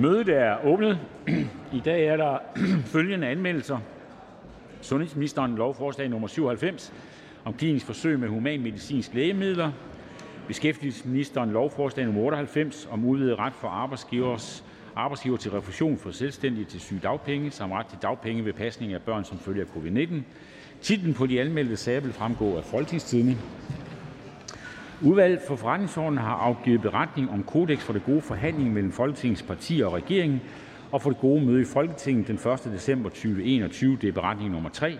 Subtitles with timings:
[0.00, 0.98] Mødet er åbnet.
[1.72, 2.38] I dag er der
[2.92, 3.78] følgende anmeldelser:
[4.80, 6.92] Sundhedsministeren lovforslag nummer 97
[7.44, 9.72] om klinisk forsøg med humanmedicinske lægemidler.
[10.46, 14.64] Beskæftigelsesministeren lovforslag nummer 98 om udvidet ret for arbejdsgivers
[14.96, 19.24] arbejdsgiver til refusion for selvstændige til sygedagpenge samt ret til dagpenge ved pasning af børn
[19.24, 20.14] som følge af covid-19.
[20.82, 23.36] Titlen på de anmeldte sager vil fremgå af Folketingstidende.
[25.02, 29.86] Udvalget for forretningsordenen har afgivet beretning om Kodeks for det gode forhandling mellem Folketingets partier
[29.86, 30.40] og regeringen
[30.92, 32.42] og for det gode møde i Folketinget den 1.
[32.64, 33.98] december 2021.
[34.00, 34.98] Det er beretning nummer 3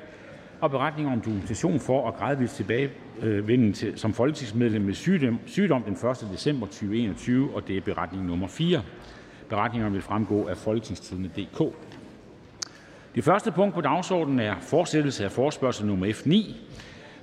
[0.61, 5.93] og beretning om dokumentation for at gradvist tilbagevenden til, som folketingsmedlem med sygdom, sygdom den
[5.93, 6.29] 1.
[6.33, 8.83] december 2021, og det er beretning nummer 4.
[9.49, 11.75] Beretningerne vil fremgå af folketingstidende.dk.
[13.15, 16.55] Det første punkt på dagsordenen er fortsættelse af forspørgsel nummer F9.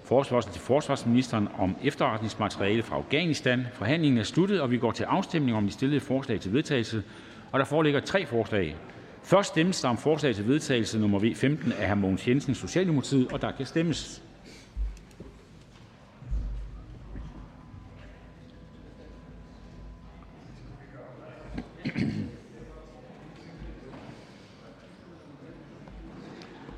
[0.08, 3.67] Forespørgsel til forsvarsministeren om efterretningsmateriale fra Afghanistan.
[3.73, 7.03] Forhandlingen er sluttet, og vi går til afstemning om de stillede forslag til vedtagelse.
[7.52, 8.75] Og der foreligger tre forslag.
[9.23, 11.95] Først stemmes der om forslag til vedtagelse nummer V15 af hr.
[11.95, 14.23] Mogens Jensen, Socialdemokratiet, og der kan stemmes.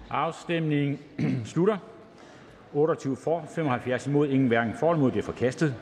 [0.10, 1.00] Afstemningen
[1.46, 1.78] slutter.
[2.74, 5.12] 28 for, 75 imod, ingen hverken for eller imod.
[5.12, 5.76] Det er forkastet.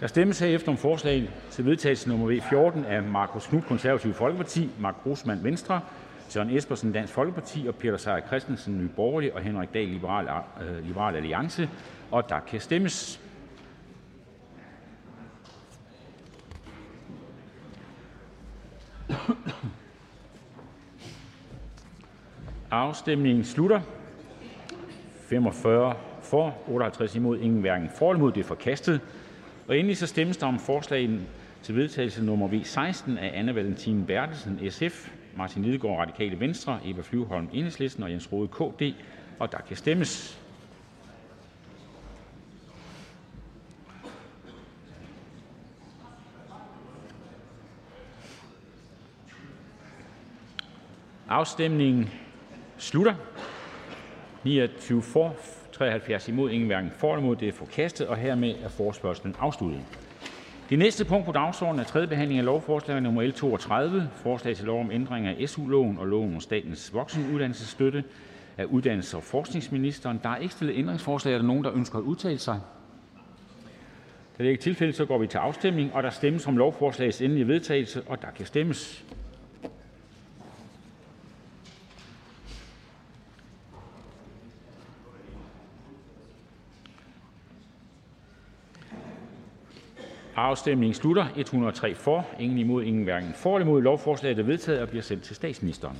[0.00, 4.70] Der stemmes herefter om forslag til vedtagelse nummer V 14 af Markus Knudt, Konservative Folkeparti,
[4.80, 5.80] Mark Grossmann, Venstre,
[6.28, 10.28] Søren Espersen, Dansk Folkeparti og Peter Seier Christensen, Nye Borgerlige og Henrik Dahl, Liberal,
[10.60, 11.70] uh, Liberal Alliance,
[12.10, 13.20] og der kan stemmes.
[22.70, 23.80] Afstemningen slutter.
[25.28, 25.94] 45
[26.30, 28.32] for, 58 imod, ingen hverken for eller imod.
[28.32, 29.00] Det er forkastet.
[29.68, 31.20] Og endelig så stemmes der om forslaget
[31.62, 37.02] til vedtagelse nummer V 16 af Anne Valentin Bertelsen (SF), Martin Lidegaard (Radikale Venstre), Eva
[37.02, 38.94] Flyvholm (Enhedslisten) og Jens Rohde (KD),
[39.38, 40.40] og der kan stemmes.
[51.28, 52.10] Afstemningen
[52.78, 53.14] slutter.
[54.44, 55.36] 29 for,
[55.80, 57.36] 73 imod, ingen hverken for eller imod.
[57.36, 59.80] Det er forkastet, og hermed er forspørgselen afsluttet.
[60.70, 64.64] Det næste punkt på dagsordenen er tredje behandling af lovforslag nummer L 32, forslag til
[64.64, 68.04] lov om ændring af SU-loven og loven om statens voksenuddannelsesstøtte
[68.58, 70.20] af uddannelses- og forskningsministeren.
[70.22, 71.34] Der er ikke stillet ændringsforslag.
[71.34, 72.60] Er der nogen, der ønsker at udtale sig?
[74.38, 77.20] Da det ikke er tilfældet, så går vi til afstemning, og der stemmes om lovforslagets
[77.20, 79.04] endelige vedtagelse, og der kan stemmes.
[90.40, 91.26] Afstemningen slutter.
[91.36, 93.82] 103 for, ingen imod, ingen hverken for eller imod.
[93.82, 95.96] Lovforslaget er vedtaget og bliver sendt til statsministeren.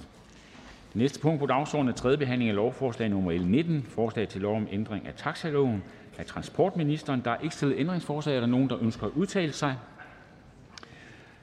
[0.89, 4.41] Det næste punkt på dagsordenen er tredje behandling af lovforslag nummer L 19, forslag til
[4.41, 5.83] lov om ændring af taxaloven
[6.19, 7.21] af transportministeren.
[7.25, 8.37] Der er ikke stillet ændringsforslag.
[8.37, 9.77] Er der nogen, der ønsker at udtale sig?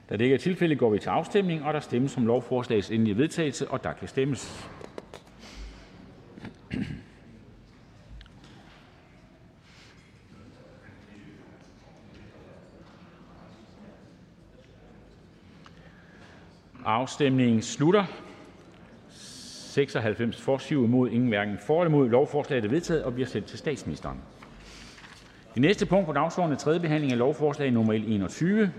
[0.09, 3.17] Da det ikke er tilfældet, går vi til afstemning, og der stemmes om lovforslagets endelige
[3.17, 4.69] vedtagelse, og der kan stemmes.
[16.87, 18.03] Afstemningen slutter.
[19.09, 22.09] 96 for, 7 imod, ingen hverken for eller imod.
[22.09, 24.17] Lovforslaget er vedtaget og bliver sendt til statsministeren.
[25.53, 28.71] Det næste punkt på dagsordenen er tredje behandling af lovforslag nummer L 21.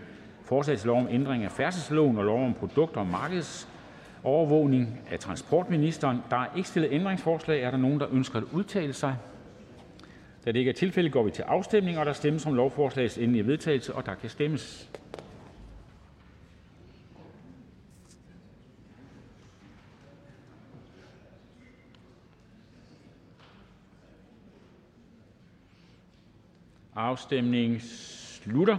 [0.44, 3.68] Forslag til lov om ændring af færdselsloven og lov om produkter og markeds
[4.24, 6.18] overvågning af transportministeren.
[6.30, 7.62] Der er ikke stillet ændringsforslag.
[7.62, 9.16] Er der nogen, der ønsker at udtale sig?
[10.44, 13.46] Da det ikke er tilfældet, går vi til afstemning, og der stemmes om lovforslagets endelige
[13.46, 14.90] vedtagelse, og der kan stemmes.
[26.98, 28.76] Afstemningen slutter.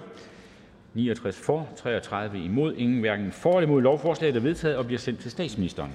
[0.93, 3.81] 69 for, 33 imod, ingen hverken for eller imod.
[3.81, 5.91] Lovforslaget er vedtaget og bliver sendt til statsministeren.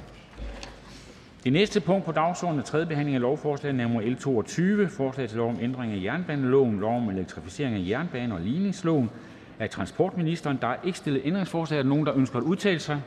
[1.45, 5.37] Det næste punkt på dagsordenen er tredje behandling af lovforslag nummer L 22, forslag til
[5.39, 9.11] lov om ændring af jernbaneloven, lov om elektrificering af jernbane og ligningsloven
[9.59, 10.59] af transportministeren.
[10.61, 11.79] Der er ikke stillet ændringsforslag.
[11.79, 13.03] Er nogen, der ønsker at udtale sig?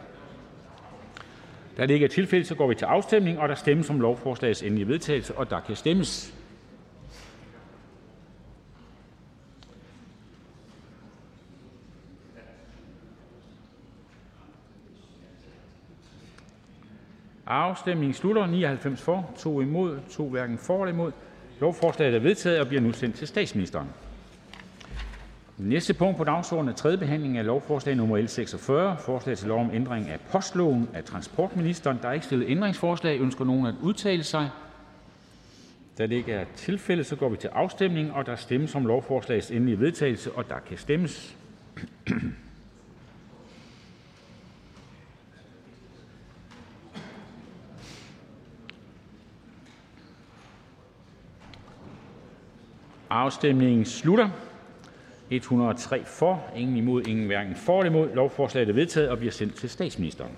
[1.78, 4.64] Da det ikke er tilfældet, så går vi til afstemning, og der stemmes om lovforslagets
[4.64, 6.37] endelige vedtagelse, og der kan stemmes.
[17.48, 18.46] Afstemningen slutter.
[18.46, 21.12] 99 for, 2 imod, 2 hverken for eller imod.
[21.60, 23.88] Lovforslaget er vedtaget og bliver nu sendt til statsministeren.
[25.58, 26.98] Næste punkt på dagsordenen er: 3.
[26.98, 30.90] behandling af lovforslag nummer L 46: Forslag til lov om ændring af postloven.
[30.94, 33.20] Af transportministeren Der er ikke stillet ændringsforslag.
[33.20, 34.50] Ønsker nogen at udtale sig?
[35.98, 38.14] Da det ikke er tilfældet, går vi til afstemning.
[38.14, 41.36] og Der stemmes om lovforslagets endelige vedtagelse, og der kan stemmes.
[53.10, 54.30] Afstemningen slutter.
[55.30, 58.16] 103 for, ingen imod, ingen hverken for eller imod.
[58.16, 60.32] Lovforslaget er vedtaget og bliver sendt til statsministeren.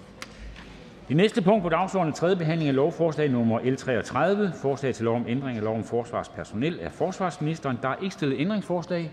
[1.08, 2.36] Det næste punkt på dagsordenen er: 3.
[2.36, 3.60] behandling af lovforslag nr.
[3.72, 6.80] L 33: Forslag til lov om ændring af lov om forsvarspersonel.
[6.80, 9.12] Af forsvarsministeren Der er ikke stillet ændringsforslag.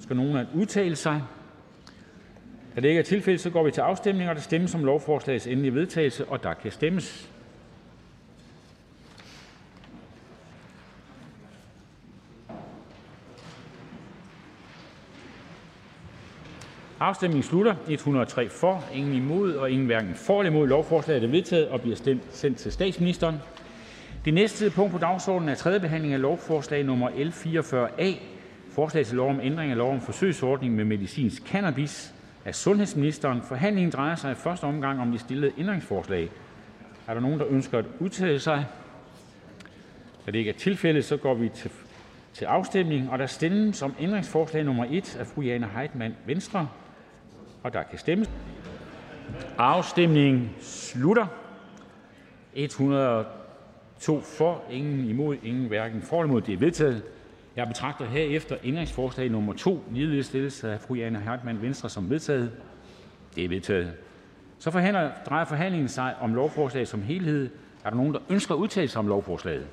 [0.00, 1.22] Skal nogen at udtale sig?
[2.76, 4.30] Da det ikke er tilfældet, går vi til afstemning.
[4.30, 7.31] og Der stemmes om lovforslagets endelige vedtagelse, og der kan stemmes.
[17.02, 17.74] Afstemningen slutter.
[17.88, 20.68] 103 for, ingen imod og ingen hverken for eller imod.
[20.68, 23.36] Lovforslaget er vedtaget og bliver sendt til statsministeren.
[24.24, 25.80] Det næste punkt på dagsordenen er: 3.
[25.80, 27.08] behandling af lovforslag nr.
[27.24, 28.12] L 44 A:
[28.70, 32.14] Forslag til lov om ændring af lov om forsøgsordning med medicinsk cannabis.
[32.44, 36.28] Af sundhedsministeren Forhandlingen drejer sig i første omgang om de stillede ændringsforslag.
[37.06, 38.66] Er der nogen, der ønsker at udtale sig?
[40.26, 41.70] Da det ikke er tilfældet, så går vi til
[42.32, 43.10] til afstemning.
[43.10, 44.84] og Der stemmes om ændringsforslag nr.
[44.90, 46.68] 1 af fru Jane Heitmann Venstre,
[47.62, 48.30] og der kan stemmes.
[49.58, 51.26] Afstemningen slutter.
[52.54, 56.40] 102 for, ingen imod, ingen hverken for eller imod.
[56.40, 57.02] Det er vedtaget.
[57.56, 62.52] Jeg betragter herefter ændringsforslag nummer 2, ligeledes stillet af fru Jane Hartmann Venstre, som vedtaget.
[63.36, 63.92] Det er vedtaget.
[64.58, 67.50] Så forhandler, drejer forhandlingen sig om lovforslaget som helhed.
[67.84, 69.66] Er der nogen, der ønsker at udtale sig om lovforslaget?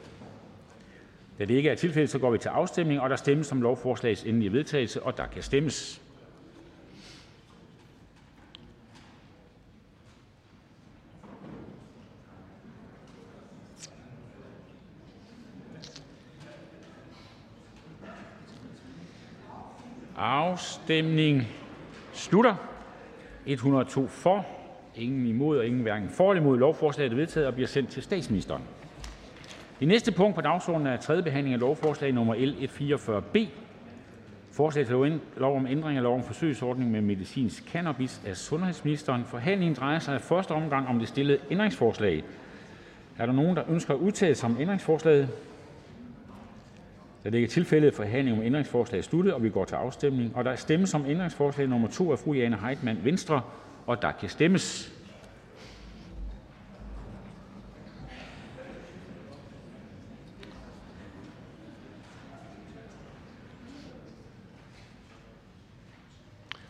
[1.39, 3.01] Da det ikke er tilfældet, så går vi til afstemning.
[3.01, 6.01] og Der stemmes om lovforslagets endelige vedtagelse, og der kan stemmes.
[20.19, 21.48] Afstemningen
[22.13, 22.56] slutter.
[23.45, 24.45] 102 for,
[24.95, 26.57] ingen imod og ingen hverken for eller imod.
[26.57, 28.62] Lovforslaget er vedtaget og bliver sendt til statsministeren.
[29.80, 31.24] Det næste punkt på dagsordenen er: 3.
[31.24, 33.38] behandling af lovforslag nummer L 144 B:
[34.51, 38.22] Forslag til lov om ændring af lov om forsøgsordning med medicinsk cannabis.
[38.27, 42.24] Af sundhedsministeren Forhandlingen drejer sig i første omgang om det stillede ændringsforslag.
[43.18, 45.30] Er der nogen, der ønsker at udtale sig om ændringsforslaget?
[47.24, 50.36] Da det ikke er tilfældet, forhandlingen om ændringsforslaget sluttet, og vi går til afstemning.
[50.36, 53.42] Og Der stemmes om ændringsforslag nummer 2 af fru Jane Heitmann Venstre,
[53.88, 54.94] og der kan stemmes.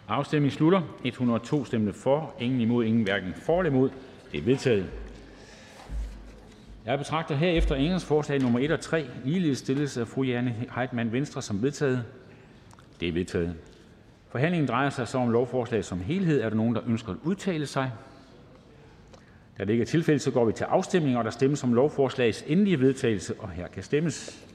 [0.08, 0.82] Afstemningen slutter.
[1.04, 3.90] 102 stemte for, ingen imod, ingen hverken for eller imod.
[4.32, 4.90] Det er vedtaget.
[6.90, 8.60] Jeg betragter herefter ændringsforslag nr.
[8.60, 12.06] 1 og 3, ligeledes stillet af fru Jane Heitmann Venstre, som vedtaget.
[13.00, 13.56] Det er vedtaget.
[14.30, 16.42] Forhandlingen drejer sig så om lovforslaget som helhed.
[16.42, 17.92] Er der nogen, der ønsker at udtale sig?
[19.58, 21.18] Da det ikke er tilfældet, så går vi til afstemning.
[21.18, 24.46] og Der stemmes om lovforslagets endelige vedtagelse, og her kan stemmes.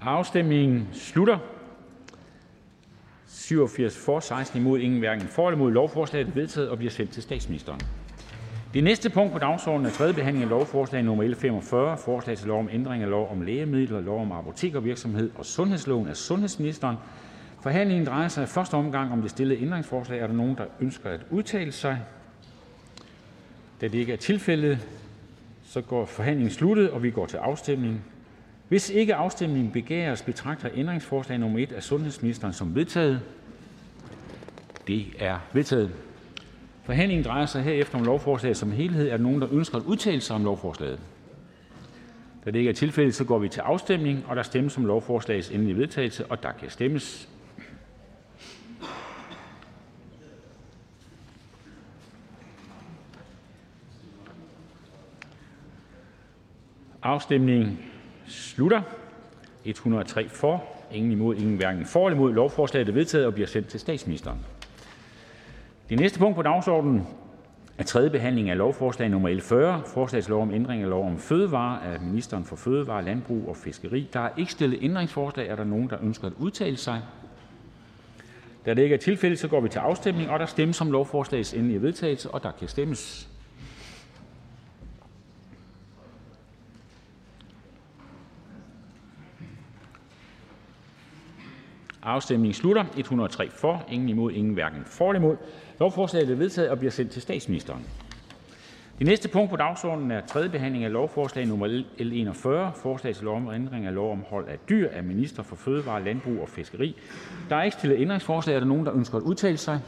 [0.00, 1.38] Afstemningen slutter.
[3.26, 5.72] 87 for, 16 imod, ingen hverken for eller imod.
[5.72, 7.80] Lovforslaget er vedtaget og bliver sendt til statsministeren.
[8.74, 10.12] Det næste punkt på dagsordenen er: 3.
[10.12, 11.22] behandling af lovforslag nr.
[11.22, 15.46] L 45: Forslag til lov om ændring af lov om lægemidler, lov om apotekervirksomhed og
[15.46, 16.08] sundhedsloven.
[16.08, 16.96] af sundhedsministeren
[17.60, 20.20] Forhandlingen drejer sig i første omgang om det stillede ændringsforslag.
[20.20, 21.98] Er der nogen, der ønsker at udtale sig?
[23.80, 24.88] Da det ikke er tilfældet,
[25.64, 28.04] så går forhandlingen sluttet, og vi går til afstemning.
[28.68, 31.58] Hvis ikke afstemning begæres, betragter ændringsforslag nr.
[31.58, 33.20] 1 af sundhedsministeren som vedtaget.
[34.86, 35.90] Det er vedtaget.
[36.84, 39.08] Forhandlingen drejer sig herefter om lovforslaget som helhed.
[39.08, 41.00] Er der nogen, der ønsker at udtale sig om lovforslaget?
[42.44, 44.24] Da det ikke er tilfældet, så går vi til afstemning.
[44.28, 47.28] og Der stemmes om lovforslagets endelige vedtagelse, og der kan stemmes.
[57.02, 57.87] Afstemningen
[58.28, 58.82] slutter.
[59.64, 62.32] 103 for, ingen imod, ingen hverken for eller imod.
[62.32, 64.38] Lovforslaget er vedtaget og bliver sendt til statsministeren.
[65.88, 67.06] Det næste punkt på dagsordenen
[67.78, 69.28] er: tredje behandling af lovforslag nr.
[69.28, 71.78] L 40: Forslag til lov om ændring af lov om fødevarer.
[71.78, 74.08] Af ministeren for fødevarer, landbrug og fiskeri.
[74.12, 75.48] Der er ikke stillet ændringsforslag.
[75.48, 77.02] Er der nogen, der ønsker at udtale sig?
[78.66, 81.54] Da det ikke er tilfældet, så går vi til afstemning, og der stemmes om lovforslagets
[81.54, 83.28] endelige vedtagelse, og der kan stemmes.
[92.02, 92.84] Afstemningen slutter.
[92.96, 95.36] 103 for, ingen imod, ingen hverken for eller imod.
[95.80, 97.84] Lovforslaget er vedtaget og bliver sendt til statsministeren.
[98.98, 101.66] Det næste punkt på dagsordenen er: tredje behandling af lovforslag nr.
[101.98, 104.88] L 41: Forslag til lov om ændring af lov om hold af dyr.
[104.92, 106.96] Af minister for fødevare, landbrug og fiskeri
[107.50, 108.54] Der er ikke stillet ændringsforslag.
[108.56, 109.80] Er der nogen, der ønsker at udtale sig?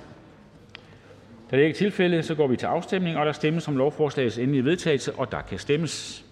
[1.50, 3.17] Da det ikke er tilfældet, så går vi til afstemning.
[3.17, 6.25] og Der stemmes om lovforslagets endelige vedtagelse, og der kan stemmes.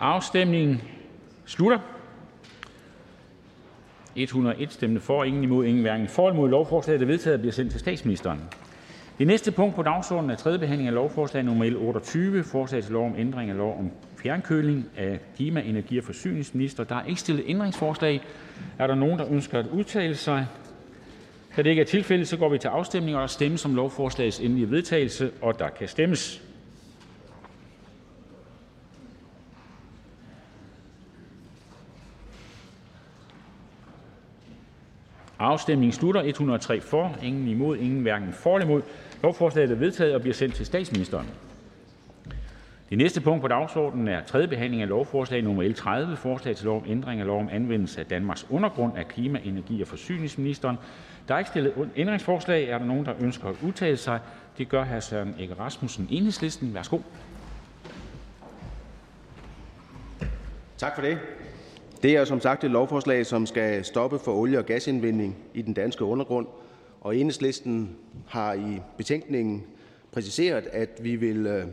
[0.00, 0.82] Afstemningen
[1.46, 1.78] slutter.
[4.16, 6.50] 101 stemte for, ingen imod, ingen hverken for eller imod.
[6.50, 8.40] Lovforslaget er vedtaget og bliver sendt til statsministeren.
[9.18, 11.64] Det næste punkt på dagsordenen er: tredje behandling af lovforslag nr.
[11.64, 13.90] L 28: Forslag til lov om ændring af lov om
[14.22, 14.84] fjernkøling.
[14.96, 18.20] Af klima-, energi- og forsyningsministeren Der er ikke stillet ændringsforslag.
[18.78, 20.46] Er der nogen, der ønsker at udtale sig?
[21.56, 23.16] Da det ikke er tilfældet, så går vi til afstemning.
[23.16, 26.45] og Der stemmes om lovforslagets endelige vedtagelse, og der kan stemmes.
[35.38, 36.22] Afstemningen slutter.
[36.22, 38.82] 103 for, ingen imod, ingen hverken for eller imod.
[39.22, 41.26] Lovforslaget er vedtaget og bliver sendt til statsministeren.
[42.90, 45.62] Det næste punkt på dagsordenen er: tredje behandling af lovforslag nr.
[45.62, 48.98] L 30: Forslag til lov om ændring af lov om anvendelse af Danmarks undergrund.
[48.98, 50.76] Af klima-, energi- og forsyningsministeren
[51.28, 52.68] Der er ikke stillet ændringsforslag.
[52.68, 54.20] Er der nogen, der ønsker at udtale sig?
[54.58, 55.00] Det gør hr.
[55.00, 56.74] Søren Egge Rasmussen, Enhedslisten.
[56.74, 56.98] Værsgo.
[60.78, 61.02] Tak for
[62.02, 62.16] det.
[62.16, 66.04] Er som sagt et lovforslag, som skal stoppe for olie- og gasindvinding i den danske
[66.04, 66.46] undergrund,
[67.00, 69.64] og Enhedslisten har i betænkningen
[70.12, 71.66] præciseret, at vi vil øh,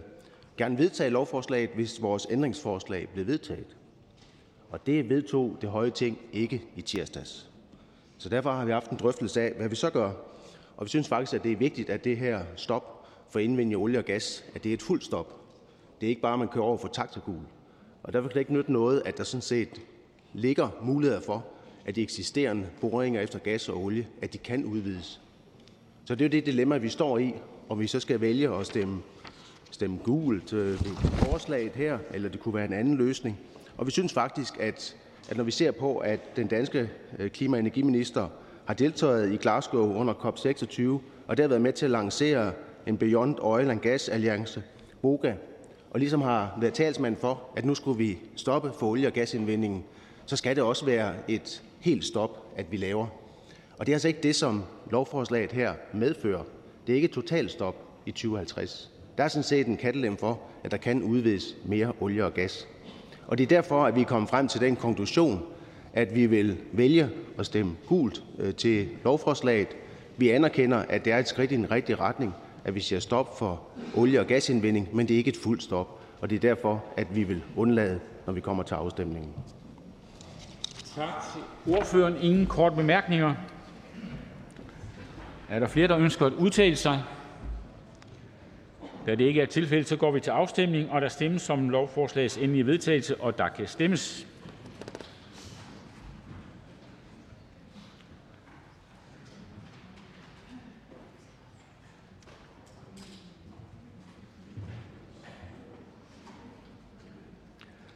[0.57, 3.77] gerne vedtage lovforslaget, hvis vores ændringsforslag bliver vedtaget.
[4.69, 7.49] Og det vedtog det høje ting ikke i tirsdags.
[8.17, 10.11] Så derfor har vi haft en drøftelse af, hvad vi så gør.
[10.77, 13.83] Og vi synes faktisk, at det er vigtigt, at det her stop for indvinding af
[13.83, 15.35] olie og gas, at det er et fuldt stop.
[16.01, 17.39] Det er ikke bare, at man kører over for taktagul.
[18.03, 19.81] Og derfor kan det ikke nytte noget, at der sådan set
[20.33, 21.45] ligger muligheder for,
[21.85, 25.21] at de eksisterende boringer efter gas og olie at de kan udvides.
[26.05, 27.33] Så det er jo det dilemma, vi står i,
[27.69, 29.01] om vi så skal vælge at stemme,
[29.71, 30.79] stemme gult øh,
[31.15, 33.39] forslaget her, eller det kunne være en anden løsning.
[33.77, 34.95] Og vi synes faktisk, at,
[35.29, 38.27] at når vi ser på, at den danske øh, klima- og energiminister
[38.65, 40.81] har deltaget i Glasgow under COP26,
[41.27, 42.53] og der har været med til at lancere
[42.87, 44.63] en Beyond Oil and Gas Alliance,
[45.01, 45.33] BOGA,
[45.91, 49.83] og ligesom har været talsmand for, at nu skulle vi stoppe for olie- og gasindvindingen,
[50.25, 53.07] så skal det også være et helt stop, at vi laver.
[53.77, 56.43] Og det er altså ikke det, som lovforslaget her medfører.
[56.87, 57.75] Det er ikke et totalt stop
[58.05, 58.91] i 2050.
[59.17, 62.67] Der er sådan set en kattelem for, at der kan udvides mere olie og gas.
[63.27, 65.41] Og det er derfor, at vi er kommet frem til den konklusion,
[65.93, 69.67] at vi vil vælge at stemme gult øh, til lovforslaget.
[70.17, 72.33] Vi anerkender, at det er et skridt i den rigtige retning,
[72.65, 73.61] at vi siger stop for
[73.95, 75.99] olie- og gasindvinding, men det er ikke et fuldt stop.
[76.21, 79.33] Og det er derfor, at vi vil undlade, når vi kommer til afstemningen.
[80.95, 82.17] Tak til ordføreren.
[82.17, 83.35] Ingen korte bemærkninger.
[85.49, 87.03] Er der flere, der ønsker at udtale sig?
[89.05, 92.37] Da det ikke er tilfældet, så går vi til afstemning, og der stemmes om lovforslagets
[92.37, 94.27] endelige vedtagelse, og der kan stemmes.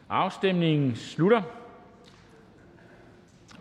[0.10, 1.42] Afstemningen slutter.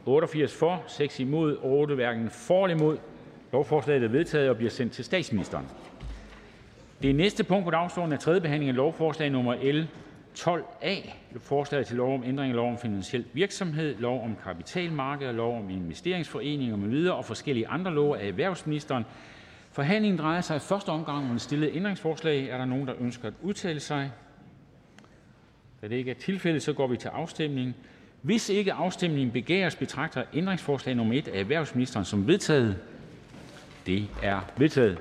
[0.07, 2.99] 88 for, 6 imod, 8 hverken for eller imod.
[3.53, 5.67] Lovforslaget er vedtaget og bliver sendt til statsministeren.
[7.03, 9.89] Det næste punkt på dagsordenen er tredje behandling af lovforslag nummer L
[10.39, 11.11] 12A.
[11.39, 15.71] Forslag til lov om ændring af lov om finansiel virksomhed, lov om kapitalmarked, lov om
[15.71, 19.05] investeringsforeninger med videre og forskellige andre love af erhvervsministeren.
[19.73, 22.49] Forhandlingen drejer sig i første omgang om en stillet ændringsforslag.
[22.49, 24.11] Er der nogen, der ønsker at udtale sig?
[25.83, 27.77] Da det ikke er tilfældet, så går vi til afstemning.
[28.27, 32.77] Hvis ikke afstemningen begæres, betragter ændringsforslag nummer 1 af erhvervsministeren som vedtaget.
[33.87, 34.99] Det er vedtaget.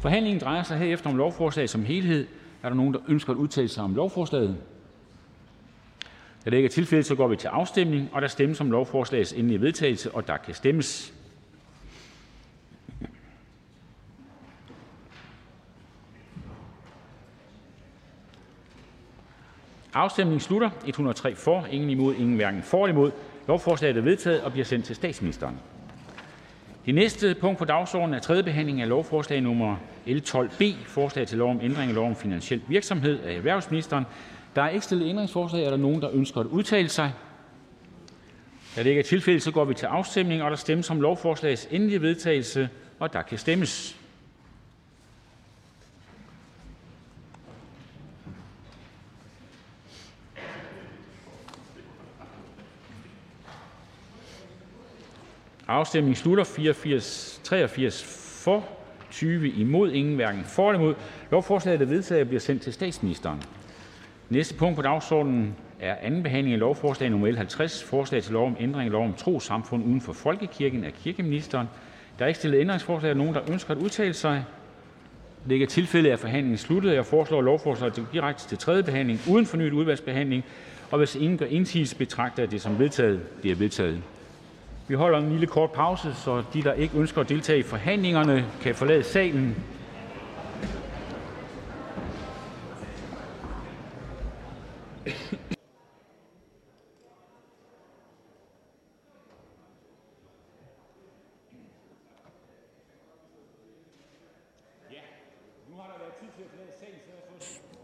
[0.00, 2.26] Forhandlingen drejer sig herefter om lovforslaget som helhed.
[2.62, 4.56] Er der nogen, der ønsker at udtale sig om lovforslaget?
[6.44, 9.32] Da det ikke er tilfældet, så går vi til afstemning, og der stemmes om lovforslagets
[9.32, 11.14] endelige vedtagelse, og der kan stemmes.
[19.94, 20.70] Afstemningen slutter.
[20.86, 23.10] 103 for, ingen imod, ingen hverken for eller imod.
[23.48, 25.56] Lovforslaget er vedtaget og bliver sendt til statsministeren.
[26.86, 31.26] Det næste punkt på dagsordenen er: tredje behandling af lovforslag nummer L 12 B: Forslag
[31.26, 33.20] til lov om ændring af lov om finansiel virksomhed.
[33.20, 34.04] Af erhvervsministeren
[34.54, 35.64] Der er ikke stillet ændringsforslag.
[35.64, 37.12] Er der nogen, der ønsker at udtale sig?
[38.76, 40.42] Da det ikke er tilfældet, så går vi til afstemning.
[40.42, 42.68] og Der stemmes om lovforslagets endelige vedtagelse,
[42.98, 43.99] og der kan stemmes.
[55.70, 56.44] Afstemningen slutter.
[56.44, 58.04] 84, 83
[58.44, 58.64] for,
[59.10, 60.94] 20 imod, ingen hverken for eller imod.
[61.30, 63.42] Lovforslaget er vedtaget og bliver sendt til statsministeren.
[64.28, 67.30] Næste punkt på dagsordenen er: anden behandling af lovforslag nr.
[67.30, 70.84] L 50: Forslag til lov om ændring af lov om trossamfund uden for folkekirken.
[70.84, 71.66] Af kirkeministeren
[72.18, 73.10] Der er ikke stillet ændringsforslag.
[73.10, 74.44] Er nogen, der ønsker at udtale sig?
[75.44, 76.94] Det ikke er tilfældet, er forhandlingen sluttet.
[76.94, 80.44] Jeg foreslår, at lovforslaget går direkte til tredje behandling uden fornyet udvalgsbehandling.
[80.90, 83.20] Og hvis ingen gør indsigelse, betragter jeg det som vedtaget.
[83.42, 84.02] Det er vedtaget.
[84.90, 88.44] Vi holder en lille kort pause, så de, der ikke ønsker at deltage i forhandlingerne,
[88.62, 89.56] kan forlade salen.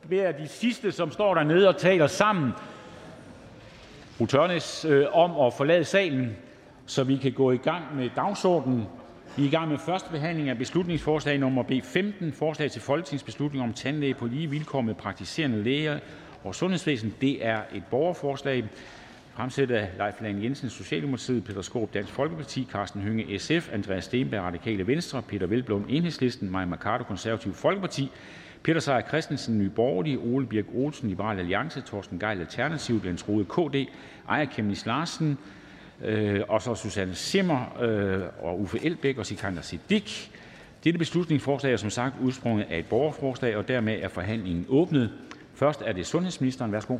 [0.09, 2.53] beder de sidste, som står dernede og taler sammen,
[4.19, 6.37] fru Tørnes, øh, om at forlade salen,
[6.87, 8.85] så vi kan gå i gang med dagsordenen.
[9.37, 13.65] Vi er i gang med første behandling af beslutningsforslag nummer B 15, forslag til folketingsbeslutning
[13.65, 15.99] om tandlæge på lige vilkår med praktiserende læger
[16.45, 17.15] og sundhedsvæsen.
[17.21, 18.65] Det er et borgerforslag
[19.35, 24.43] fremsat af Leif Lahn Jensen, Socialdemokratiet, Peter Skaarup, Dansk Folkeparti, Karsten Hønge, SF, Andreas Steenberg,
[24.43, 28.11] Radikale Venstre, Peter Velblom, Enhedslisten, Maja Mercado, Konservative Folkeparti,
[28.63, 33.45] Peter Seier Christensen Nye Borgerlige, Ole Birk Olsen Liberal Alliance, Torsten Geil, Alternativ, Jens Rode
[33.45, 33.91] KD,
[34.29, 35.39] Aaja Kemnis Larsen
[36.03, 40.29] Øh, og så Susanne Simmer øh, og Uffe Elbæk og Sikander Siddiq.
[40.85, 45.11] Dette beslutningsforslag er som sagt udsprunget af et borgerforslag, og dermed er forhandlingen åbnet.
[45.55, 46.73] Først er det sundhedsministeren.
[46.73, 46.99] Værsgo.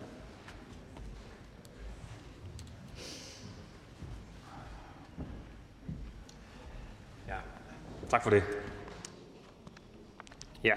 [7.29, 7.35] Ja,
[8.11, 8.43] tak for det.
[10.65, 10.75] Ja,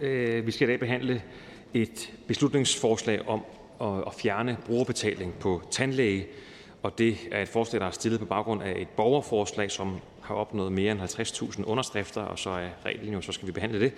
[0.00, 1.22] Øh, vi skal i dag behandle
[1.74, 3.44] et beslutningsforslag om
[4.06, 6.26] at fjerne brugerbetaling på tandlæge,
[6.90, 10.72] det er et forslag, der er stillet på baggrund af et borgerforslag, som har opnået
[10.72, 13.92] mere end 50.000 underskrifter, og så er reglen jo, så skal vi behandle det.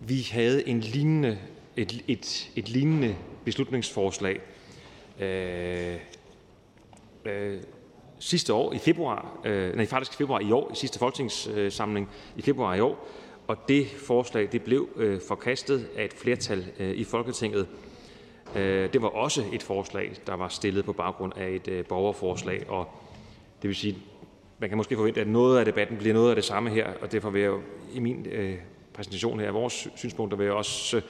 [0.00, 1.38] Vi havde en lignende,
[1.76, 4.40] et, et, et lignende beslutningsforslag
[5.20, 5.96] øh,
[7.24, 7.60] øh,
[8.18, 12.42] sidste år i februar, øh, nej faktisk februar i år, i sidste folketingssamling øh, i
[12.42, 13.08] februar i år,
[13.46, 17.66] og det forslag det blev øh, forkastet af et flertal øh, i Folketinget.
[18.56, 22.70] Øh, det var også et forslag, der var stillet på baggrund af et øh, borgerforslag,
[22.70, 22.88] og
[23.62, 23.98] det vil sige,
[24.58, 27.12] man kan måske forvente, at noget af debatten bliver noget af det samme her, og
[27.12, 27.60] derfor vil jeg jo
[27.94, 28.54] i min øh,
[28.92, 31.02] præsentation her af vores synspunkter vil jeg også øh,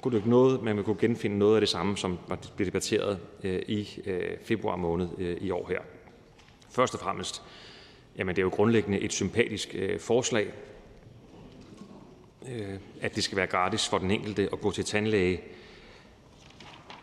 [0.00, 2.18] kunne det noget, man vil kunne genfinde noget af det samme, som
[2.56, 3.18] blev debatteret
[3.68, 3.88] i
[4.44, 5.08] februar måned
[5.40, 5.78] i år her.
[6.70, 7.42] Først og fremmest,
[8.18, 10.52] jamen det er jo grundlæggende et sympatisk forslag,
[13.00, 15.40] at det skal være gratis for den enkelte at gå til tandlæge.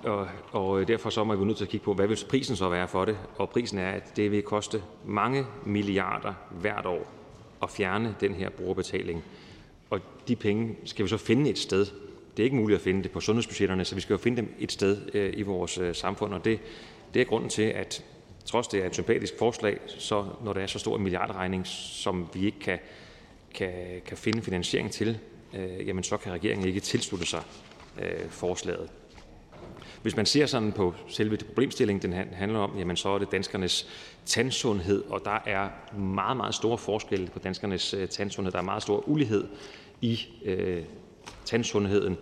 [0.06, 2.70] Og, og derfor så må vi nødt til at kigge på, hvad vil prisen så
[2.70, 3.18] være for det?
[3.38, 7.12] Og prisen er, at det vil koste mange milliarder hvert år
[7.63, 9.24] at fjerne den her brugerbetaling.
[9.89, 11.86] Og de penge skal vi så finde et sted.
[12.38, 14.56] Det er ikke muligt at finde det på sundhedsbudgetterne, så vi skal jo finde dem
[14.60, 16.34] et sted øh, i vores øh, samfund.
[16.34, 16.60] Og det,
[17.13, 18.04] det er grunden til, at
[18.46, 22.30] trods det er et sympatisk forslag, så når der er så stor en milliardregning, som
[22.34, 22.80] vi ikke kan,
[23.54, 23.72] kan,
[24.06, 25.20] kan finde finansiering til,
[25.54, 27.44] øh, jamen så kan regeringen ikke tilslutte sig
[28.02, 28.89] øh, forslaget.
[30.06, 33.32] Hvis man ser sådan på selve det problemstilling, den handler om, jamen så er det
[33.32, 33.88] danskernes
[34.26, 38.52] tandsundhed, og der er meget, meget store forskelle på danskernes øh, tandsundhed.
[38.52, 39.48] Der er meget stor ulighed
[40.02, 40.84] i øh,
[41.46, 42.18] tandsundheden.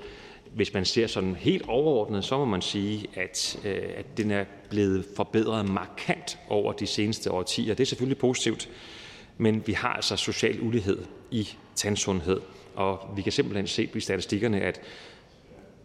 [0.56, 4.46] Hvis man ser sådan helt overordnet, så må man sige, at, øh, at den er
[4.69, 7.74] blevet forbedret markant over de seneste årtier.
[7.74, 8.69] Det er selvfølgelig positivt,
[9.38, 10.98] men vi har altså social ulighed
[11.32, 12.41] i tandsundhed.
[12.76, 14.82] Og vi kan simpelthen se i statistikkerne, at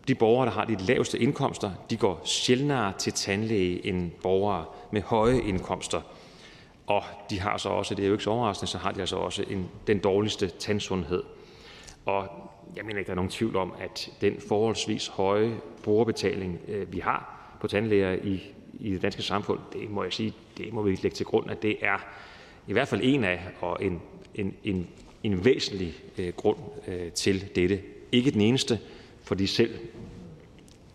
[0.08, 5.02] de borgere, der har de laveste indkomster, de går sjældnere til tandlæge end borgere med
[5.02, 6.00] høje indkomster.
[6.86, 9.16] Og de har så også, det er jo ikke så overraskende, så har de altså
[9.16, 11.22] også en, den dårligste tandsundhed.
[12.06, 12.28] Og
[12.76, 16.98] jeg mener ikke, der er nogen tvivl om, at den forholdsvis høje brugerbetaling, øh, vi
[16.98, 18.42] har på tandlæger i,
[18.80, 21.62] i det danske samfund, det må jeg sige, det må vi lægge til grund, at
[21.62, 21.98] det er
[22.66, 24.00] i hvert fald en af, og en,
[24.34, 24.88] en, en
[25.22, 27.80] en væsentlig øh, grund øh, til dette.
[28.12, 28.78] Ikke den eneste,
[29.22, 29.74] fordi selv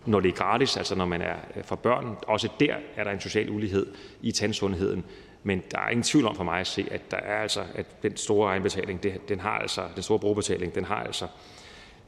[0.06, 3.12] når det er gratis, altså når man er øh, for børn, også der er der
[3.12, 3.88] en social ulighed
[4.22, 5.04] i tandsundheden.
[5.44, 8.04] Men der er ingen tvivl om for mig at se, at der er altså, at
[8.04, 11.28] den store egenbetaling, det, den har altså, den store brugerbetaling, den har altså,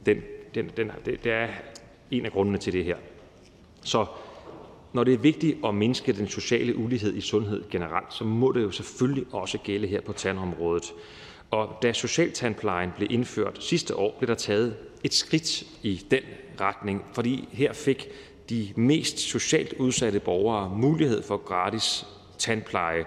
[0.06, 0.16] den,
[0.54, 1.48] den, den, det, det er
[2.10, 2.96] en af grundene til det her.
[3.84, 4.06] Så
[4.92, 8.62] når det er vigtigt at mindske den sociale ulighed i sundhed generelt, så må det
[8.62, 10.84] jo selvfølgelig også gælde her på tandområdet.
[11.50, 16.22] Og da socialtandplejen blev indført sidste år, blev der taget et skridt i den
[16.60, 18.08] retning, fordi her fik
[18.50, 22.06] de mest socialt udsatte borgere mulighed for gratis
[22.38, 23.04] tandpleje.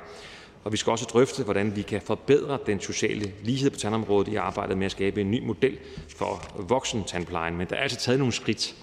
[0.64, 4.36] Og vi skal også drøfte, hvordan vi kan forbedre den sociale lighed på tandområdet i
[4.36, 5.78] arbejdet med at skabe en ny model
[6.18, 7.58] for voksentandplejen.
[7.58, 8.76] Men der er altså taget nogle skridt,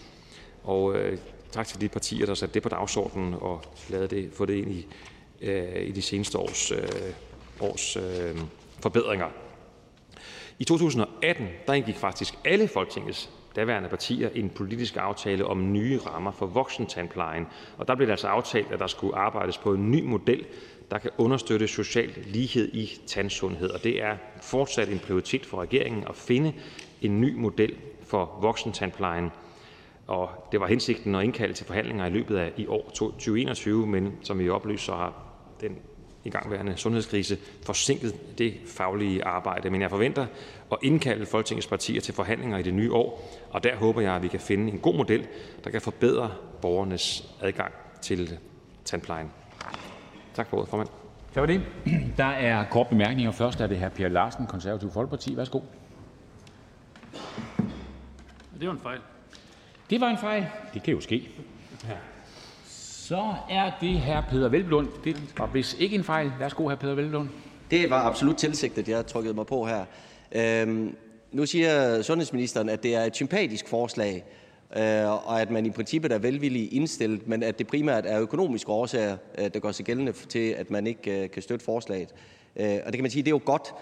[0.65, 1.19] og øh,
[1.51, 4.71] tak til de partier, der satte det på dagsordenen og lavede det, få det ind
[4.73, 4.87] i,
[5.41, 6.89] øh, i de seneste års, øh,
[7.61, 8.37] års øh,
[8.81, 9.46] forbedringer.
[10.59, 16.31] I 2018 der indgik faktisk alle Folketingets daværende partier en politisk aftale om nye rammer
[16.31, 17.47] for voksentandplejen,
[17.79, 20.47] og der blev det altså aftalt, at der skulle arbejdes på en ny model,
[20.91, 26.05] der kan understøtte social lighed i tandsundhed, og det er fortsat en prioritet for regeringen
[26.09, 26.53] at finde
[27.03, 29.31] en ny model for voksentandplejen.
[30.07, 34.13] Og det var hensigten at indkalde til forhandlinger i løbet af i år 2021, men
[34.23, 35.13] som vi oplyser, har
[35.61, 35.79] den
[36.27, 39.71] igangværende sundhedskrise forsinket det faglige arbejde.
[39.71, 40.27] Men jeg forventer
[40.73, 44.23] at indkalde Folketingets partier til forhandlinger i det nye år, og der håber jeg, at
[44.23, 45.27] vi kan finde en god model,
[45.65, 46.31] der kan forbedre
[46.63, 48.39] borgernes adgang til
[48.85, 49.31] tandplejen.
[50.35, 50.89] Tak for ordet, formand.
[51.35, 51.63] Tak for det.
[52.17, 53.33] Der er kort bemærkninger.
[53.33, 53.89] Først er det hr.
[53.89, 55.37] Per Larsen, Konservativ Folkeparti.
[55.37, 55.61] Værsgo.
[58.61, 59.01] Det var en fejl.
[59.91, 60.47] Det var en fejl.
[60.75, 61.29] Det kan jo ske.
[63.09, 64.21] Så er det hr.
[64.31, 64.89] Peder Velblund.
[65.05, 66.33] Det var hvis ikke en fejl.
[66.39, 66.75] Værsgo, hr.
[66.75, 67.29] Peder Velblund.
[67.71, 69.85] Det var absolut tilsigtet, jeg trykkede mig på her.
[70.33, 70.97] Øhm,
[71.33, 74.25] nu siger sundhedsministeren, at det er et sympatisk forslag,
[74.77, 78.71] øh, og at man i princippet er velvillig indstillet, men at det primært er økonomiske
[78.71, 82.09] årsager, øh, der gør sig gældende til, at man ikke øh, kan støtte forslaget.
[82.57, 83.75] Øh, og det kan man sige, det er jo godt,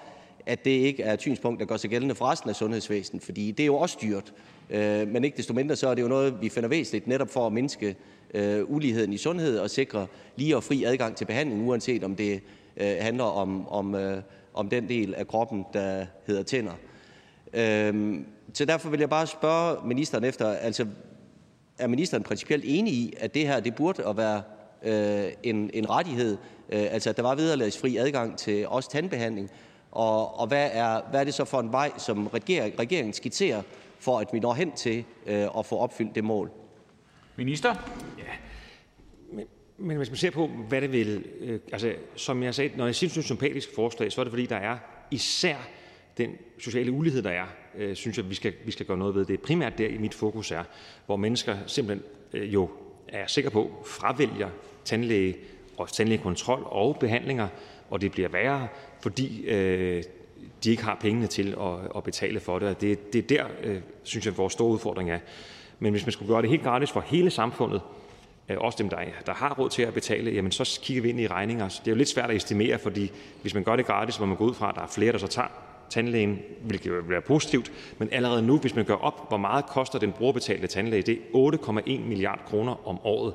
[0.47, 3.51] at det ikke er et synspunkt, der gør sig gældende for resten af sundhedsvæsenet, fordi
[3.51, 4.33] det er jo også dyrt.
[4.71, 7.47] Øh, men ikke desto mindre så er det jo noget, vi finder væsentligt netop for
[7.47, 7.97] at mindske
[8.35, 12.41] Øh, uligheden i sundhed og sikre lige og fri adgang til behandling, uanset om det
[12.77, 14.23] øh, handler om, om, øh,
[14.55, 16.73] om den del af kroppen, der hedder tænder.
[17.55, 18.21] Øh,
[18.55, 20.87] så derfor vil jeg bare spørge ministeren efter, altså
[21.79, 24.43] er ministeren principielt enig i, at det her det burde at være
[24.83, 26.37] øh, en, en rettighed,
[26.69, 29.51] øh, altså at der var vederlagsfri adgang til også tandbehandling,
[29.93, 33.63] og, og hvad, er, hvad er det så for en vej, som regering, regeringen skitserer,
[33.99, 36.51] for at vi når hen til øh, at få opfyldt det mål?
[37.37, 37.75] Minister?
[38.19, 38.33] Ja.
[39.33, 39.47] Men,
[39.79, 41.25] men hvis man ser på, hvad det vil...
[41.41, 44.25] Øh, altså, som jeg sagde, når jeg synes, det er et sympatisk forslag, så er
[44.25, 44.79] det fordi, der er
[45.11, 45.57] især
[46.19, 49.25] den sociale ulighed, der er, øh, synes jeg, vi skal, vi skal gøre noget ved.
[49.25, 50.65] Det er primært der, i mit fokus er,
[51.07, 52.71] hvor mennesker simpelthen øh, jo
[53.09, 54.51] er sikre på, fravælger
[54.85, 55.37] tandlæge
[55.77, 57.49] og tandlægekontrol og behandlinger,
[57.91, 58.69] og det bliver værre,
[59.01, 60.03] fordi øh,
[60.65, 62.81] de ikke har pengene til at, at betale for det.
[62.81, 65.19] Det, det er der, øh, synes jeg, vores store udfordring er.
[65.79, 67.81] Men hvis man skulle gøre det helt gratis for hele samfundet,
[68.49, 71.21] øh, også dem, der, der har råd til at betale, jamen så kigger vi ind
[71.21, 71.69] i regninger.
[71.69, 73.11] Det er jo lidt svært at estimere, fordi
[73.43, 75.19] hvis man gør det gratis, må man gå ud fra, at der er flere, der
[75.19, 75.49] så tager
[75.91, 77.73] tandlægen, hvilket vil være positivt.
[77.99, 81.51] Men allerede nu, hvis man gør op, hvor meget koster den brugerbetalte tandlæge, det er
[81.53, 83.35] 8,1 milliard kroner om året.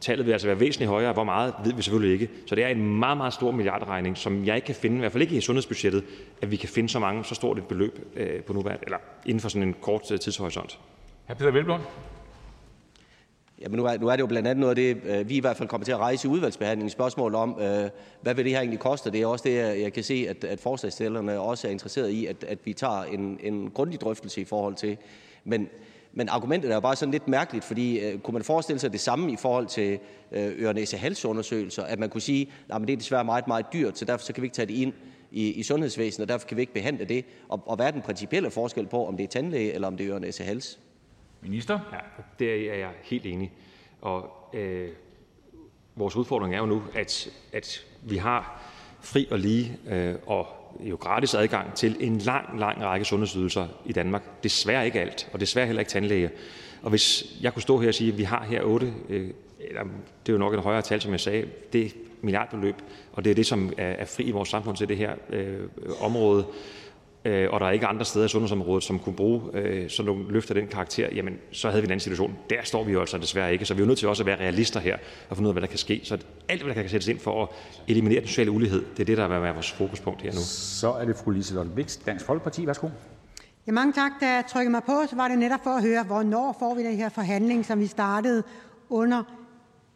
[0.00, 1.12] Tallet vil altså være væsentligt højere.
[1.12, 2.28] Hvor meget ved vi selvfølgelig ikke.
[2.46, 5.12] Så det er en meget, meget stor milliardregning, som jeg ikke kan finde, i hvert
[5.12, 6.04] fald ikke i sundhedsbudgettet,
[6.42, 9.40] at vi kan finde så mange, så stort et beløb øh, på nuværende, eller inden
[9.40, 10.78] for sådan en kort øh, tidshorisont.
[11.30, 11.34] Hr.
[11.34, 11.80] Peter Velblom.
[13.60, 15.40] Jamen nu er, nu er det jo blandt andet noget af det, øh, vi i
[15.40, 16.90] hvert fald kommer til at rejse i udvalgsbehandlingen.
[16.90, 17.90] Spørgsmål om, øh,
[18.22, 19.10] hvad vil det her egentlig koste?
[19.10, 22.44] Det er også det, jeg kan se, at, at forslagsstillerne også er interesseret i, at,
[22.44, 24.96] at vi tager en, en grundig drøftelse i forhold til.
[25.44, 25.68] Men,
[26.12, 29.00] men argumentet er jo bare sådan lidt mærkeligt, fordi øh, kunne man forestille sig det
[29.00, 29.98] samme i forhold til
[30.32, 34.04] øh, øre halsundersøgelser at man kunne sige, at det er desværre meget, meget dyrt, så
[34.04, 34.92] derfor så kan vi ikke tage det ind
[35.30, 37.24] i, i sundhedsvæsenet, og derfor kan vi ikke behandle det.
[37.48, 40.06] Og, og hvad er den principielle forskel på, om det er tandlæge eller om det
[40.06, 40.60] er øre
[41.42, 41.80] Minister?
[41.92, 41.98] Ja,
[42.44, 43.52] der er jeg helt enig.
[44.00, 44.88] Og øh,
[45.96, 48.62] vores udfordring er jo nu, at, at vi har
[49.00, 50.46] fri og lige øh, og
[50.80, 54.42] jo gratis adgang til en lang, lang række sundhedsydelser i Danmark.
[54.42, 56.30] Desværre ikke alt, og desværre heller ikke tandlæge.
[56.82, 59.82] Og hvis jeg kunne stå her og sige, at vi har her 8, øh, eller
[60.26, 61.90] det er jo nok et højere tal, som jeg sagde, det er
[62.22, 62.74] milliardbeløb,
[63.12, 65.60] og det er det, som er, er fri i vores samfund til det her øh,
[66.00, 66.46] område,
[67.24, 70.54] og der er ikke andre steder i sundhedsområdet, som kunne bruge øh, sådan nogle løfter
[70.54, 72.36] den karakter, jamen så havde vi en anden situation.
[72.50, 74.26] Der står vi jo altså desværre ikke, så vi er jo nødt til også at
[74.26, 74.96] være realister her
[75.30, 76.00] og finde ud af, hvad der kan ske.
[76.04, 77.48] Så alt, hvad der kan sættes ind for at
[77.88, 80.40] eliminere den sociale ulighed, det er det, der vil være vores fokuspunkt her nu.
[80.40, 82.66] Så er det fru Liselotte Vækst, Dansk Folkeparti.
[82.66, 82.88] Værsgo.
[83.66, 84.12] Ja, mange tak.
[84.20, 86.84] Da jeg trykkede mig på, så var det netop for at høre, hvornår får vi
[86.84, 88.42] den her forhandling, som vi startede
[88.88, 89.22] under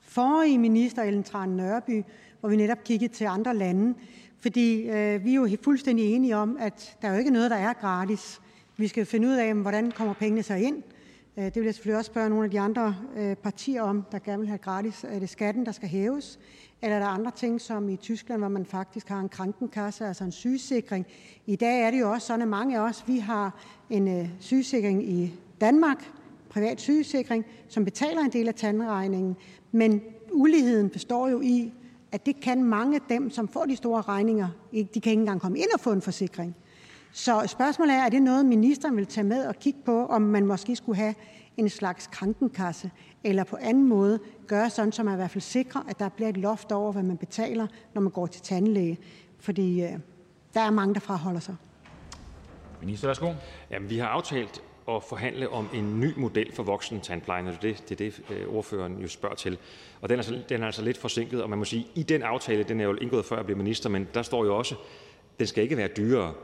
[0.03, 2.05] forrige minister, Ellen Tran Nørby,
[2.41, 3.95] hvor vi netop kiggede til andre lande.
[4.41, 7.57] Fordi øh, vi er jo fuldstændig enige om, at der er jo ikke noget, der
[7.57, 8.41] er gratis.
[8.77, 10.83] Vi skal finde ud af, hvordan kommer pengene så ind.
[11.37, 14.19] Øh, det vil jeg selvfølgelig også spørge nogle af de andre øh, partier om, der
[14.19, 15.05] gerne vil have gratis.
[15.09, 16.39] Er det skatten, der skal hæves?
[16.83, 20.25] Eller er der andre ting, som i Tyskland, hvor man faktisk har en krankenkasse, altså
[20.25, 21.07] en sygesikring?
[21.47, 23.59] I dag er det jo også sådan, at mange af os, vi har
[23.91, 26.11] en øh, sygesikring i Danmark,
[26.49, 29.37] privat sygesikring, som betaler en del af tandregningen.
[29.73, 31.73] Men uligheden består jo i,
[32.15, 34.91] at det kan mange af dem, som får de store regninger, ikke.
[34.95, 36.57] De kan ikke engang komme ind og få en forsikring.
[37.13, 40.47] Så spørgsmålet er, er det noget, ministeren vil tage med og kigge på, om man
[40.47, 41.15] måske skulle have
[41.57, 42.91] en slags krankenkasse,
[43.25, 46.29] eller på anden måde gøre sådan, så man i hvert fald sikrer, at der bliver
[46.29, 48.99] et loft over, hvad man betaler, når man går til tandlæge.
[49.41, 49.93] Fordi øh,
[50.55, 51.57] der er mange, der fraholder sig.
[52.81, 53.33] Minister, værsgo.
[53.71, 57.95] Jamen, vi har aftalt at forhandle om en ny model for voksentandplejen, og det er
[57.95, 59.59] det, øh, ordføreren jo spørger til.
[60.01, 62.23] Og den er, altså, den er altså lidt forsinket, og man må sige, i den
[62.23, 64.75] aftale, den er jo indgået før jeg blev minister, men der står jo også,
[65.39, 66.35] den skal ikke være dyrere.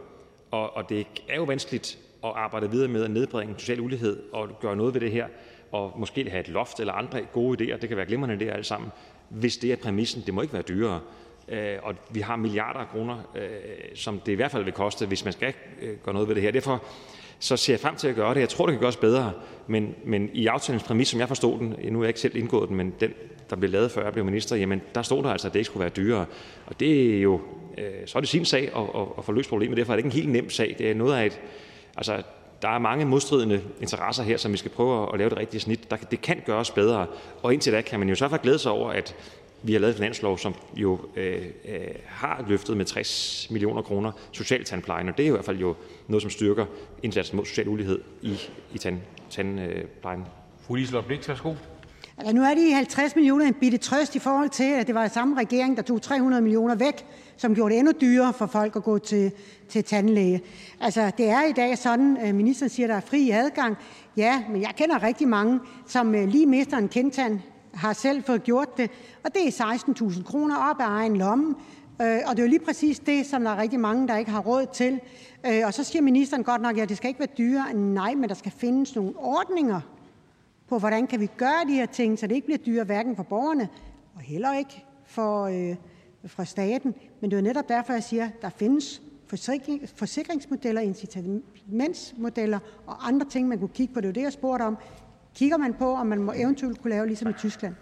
[0.51, 4.49] Og, og det er jo vanskeligt at arbejde videre med at nedbringe social ulighed og
[4.61, 5.27] gøre noget ved det her,
[5.73, 8.65] og måske have et loft eller andre gode idéer, det kan være glimrende idéer alle
[8.65, 8.91] sammen,
[9.29, 11.01] hvis det er præmissen, det må ikke være dyrere.
[11.49, 13.51] Øh, og vi har milliarder af kroner, øh,
[13.95, 16.43] som det i hvert fald vil koste, hvis man skal øh, gøre noget ved det
[16.43, 16.51] her.
[16.51, 16.83] Derfor
[17.41, 18.41] så ser jeg frem til at gøre det.
[18.41, 19.33] Jeg tror, det kan gøres bedre,
[19.67, 22.69] men, men i aftalens præmis, som jeg forstod den, nu er jeg ikke selv indgået
[22.69, 23.11] den, men den,
[23.51, 25.67] der blev lavet før jeg blev minister, jamen der stod der altså, at det ikke
[25.67, 26.27] skulle være dyrere.
[26.67, 27.41] Og det er jo,
[27.79, 29.77] øh, så er det sin sag at, at, at få løst problemet.
[29.77, 30.75] Derfor er det ikke en helt nem sag.
[30.79, 31.41] Det er noget af et,
[31.97, 32.23] altså
[32.63, 35.91] der er mange modstridende interesser her, som vi skal prøve at lave det rigtige snit.
[35.91, 37.07] Der, det kan gøres bedre,
[37.43, 39.17] og indtil da kan man jo så glæde sig over, at
[39.63, 44.13] vi har lavet en finanslov, som jo øh, øh, har løftet med 60 millioner kroner
[44.33, 45.75] socialtandplejen, og det er jo i hvert fald jo
[46.09, 46.67] noget, som styrker
[47.03, 48.39] indsatsen mod social ulighed i,
[48.75, 48.99] i tand,
[49.31, 50.25] tandplejen.
[52.19, 55.09] Altså, nu er de 50 millioner en bitte trøst i forhold til, at det var
[55.09, 58.83] samme regering, der tog 300 millioner væk, som gjorde det endnu dyrere for folk at
[58.83, 59.33] gå til,
[59.69, 60.41] til tandlæge.
[60.81, 63.77] Altså, det er i dag sådan, at ministeren siger, at der er fri adgang.
[64.17, 67.41] Ja, men jeg kender rigtig mange, som øh, lige mister en kendtand,
[67.75, 68.91] har selv fået gjort det,
[69.25, 69.75] og det er
[70.11, 71.55] 16.000 kroner op af egen lomme.
[72.03, 74.31] Øh, og det er jo lige præcis det, som der er rigtig mange, der ikke
[74.31, 75.01] har råd til.
[75.47, 77.75] Øh, og så siger ministeren godt nok, at det skal ikke være dyrere.
[77.75, 79.81] Nej, men der skal findes nogle ordninger
[80.69, 83.23] på, hvordan kan vi gøre de her ting, så det ikke bliver dyrere hverken for
[83.23, 83.69] borgerne
[84.15, 85.77] og heller ikke for, øh,
[86.27, 86.95] fra staten.
[87.21, 93.09] Men det er jo netop derfor, jeg siger, at der findes forsikring, forsikringsmodeller, incitamentsmodeller og
[93.09, 94.01] andre ting, man kunne kigge på.
[94.01, 94.77] Det er jo det, jeg spurgte om.
[95.37, 97.75] Kigger man på, om man må eventuelt kunne lave ligesom i Tyskland?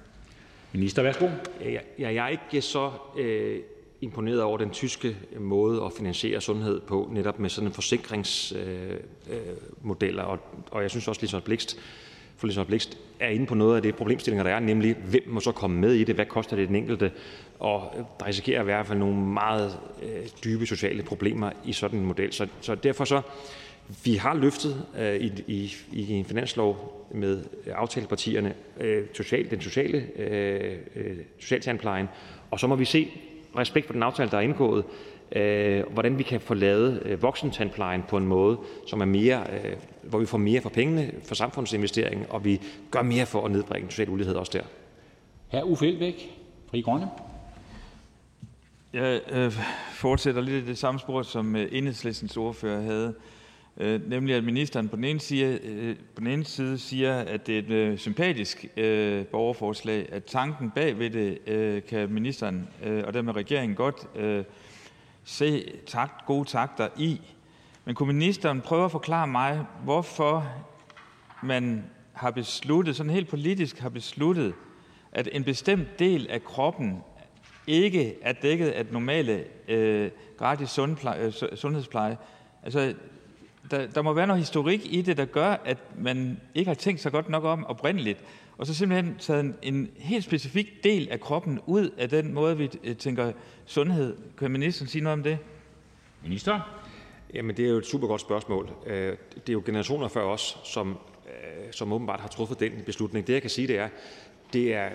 [0.73, 1.29] Minister, værsgo.
[1.61, 3.61] Ja, jeg er ikke så øh,
[4.01, 9.03] imponeret over den tyske måde at finansiere sundhed på, netop med sådan en forsikringsmodeller.
[10.01, 10.39] Øh, øh, og,
[10.71, 11.79] og jeg synes også, Lisbeth Blikst,
[12.37, 15.41] for Lisbeth Blikst er inde på noget af det problemstillinger, der er, nemlig hvem må
[15.41, 17.13] så komme med i det, hvad koster det den enkelte,
[17.59, 22.07] og der risikerer i hvert fald nogle meget øh, dybe sociale problemer i sådan en
[22.07, 22.33] model.
[22.33, 23.21] Så, så derfor så,
[24.05, 30.07] vi har løftet øh, i, i, i en finanslov med aftalepartierne øh, social, den sociale
[30.17, 30.77] øh,
[31.39, 32.09] socialtandplejen,
[32.51, 33.09] og så må vi se,
[33.59, 34.85] respekt for den aftale, der er indgået,
[35.33, 39.77] øh, hvordan vi kan få lavet øh, voksentandplejen på en måde, som er mere, øh,
[40.03, 43.91] hvor vi får mere for pengene for samfundsinvesteringen, og vi gør mere for at nedbringe
[43.91, 44.65] social ulighed også der.
[45.59, 45.65] Hr.
[45.65, 46.39] Uffe Elbæk,
[46.71, 47.11] Fri Grønne.
[48.93, 49.53] Jeg øh,
[49.93, 53.15] fortsætter lidt i det samme spor, som øh, enhedslistens ordfører havde.
[53.81, 57.47] Øh, nemlig at ministeren på den, ene side, øh, på den ene side siger, at
[57.47, 62.69] det er et øh, sympatisk øh, borgerforslag, at tanken bag ved det øh, kan ministeren
[62.85, 64.45] øh, og dermed regeringen godt øh,
[65.25, 67.21] se takt, gode takter i.
[67.85, 70.47] Men kunne ministeren prøve at forklare mig, hvorfor
[71.43, 74.55] man har besluttet, sådan helt politisk har besluttet,
[75.13, 77.03] at en bestemt del af kroppen
[77.67, 82.17] ikke er dækket af normale øh, gratis sundpleje, øh, sundhedspleje.
[82.63, 82.95] Altså,
[83.71, 87.01] der, der må være noget historik i det, der gør, at man ikke har tænkt
[87.01, 88.25] sig godt nok om oprindeligt,
[88.59, 92.57] og så simpelthen taget en, en helt specifik del af kroppen ud af den måde,
[92.59, 93.33] vi øh, tænker
[93.67, 94.17] sundhed.
[94.39, 95.39] Kan ministeren sige noget om det?
[96.23, 96.61] Minister?
[97.35, 98.71] Jamen, det er jo et super godt spørgsmål.
[98.87, 103.27] Øh, det er jo generationer før os, som, øh, som åbenbart har truffet den beslutning.
[103.27, 103.89] Det, jeg kan sige, det er,
[104.53, 104.89] det er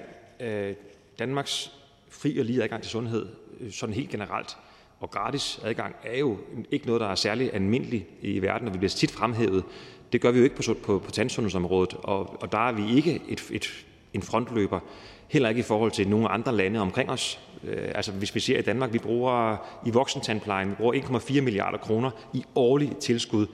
[1.19, 1.71] Danmarks
[2.09, 3.27] fri og lige adgang til sundhed,
[3.71, 4.57] sådan helt generelt,
[5.03, 6.37] og gratis adgang er jo
[6.71, 9.63] ikke noget, der er særlig almindeligt i verden, og vi bliver tit fremhævet.
[10.11, 13.21] Det gør vi jo ikke på, på, på tandsundhedsområdet, og, og der er vi ikke
[13.29, 14.79] et, et, en frontløber,
[15.27, 17.39] heller ikke i forhold til nogle andre lande omkring os.
[17.63, 21.77] Øh, altså hvis vi ser i Danmark, vi bruger i voksentandplejen, vi bruger 1,4 milliarder
[21.77, 23.47] kroner i årlig tilskud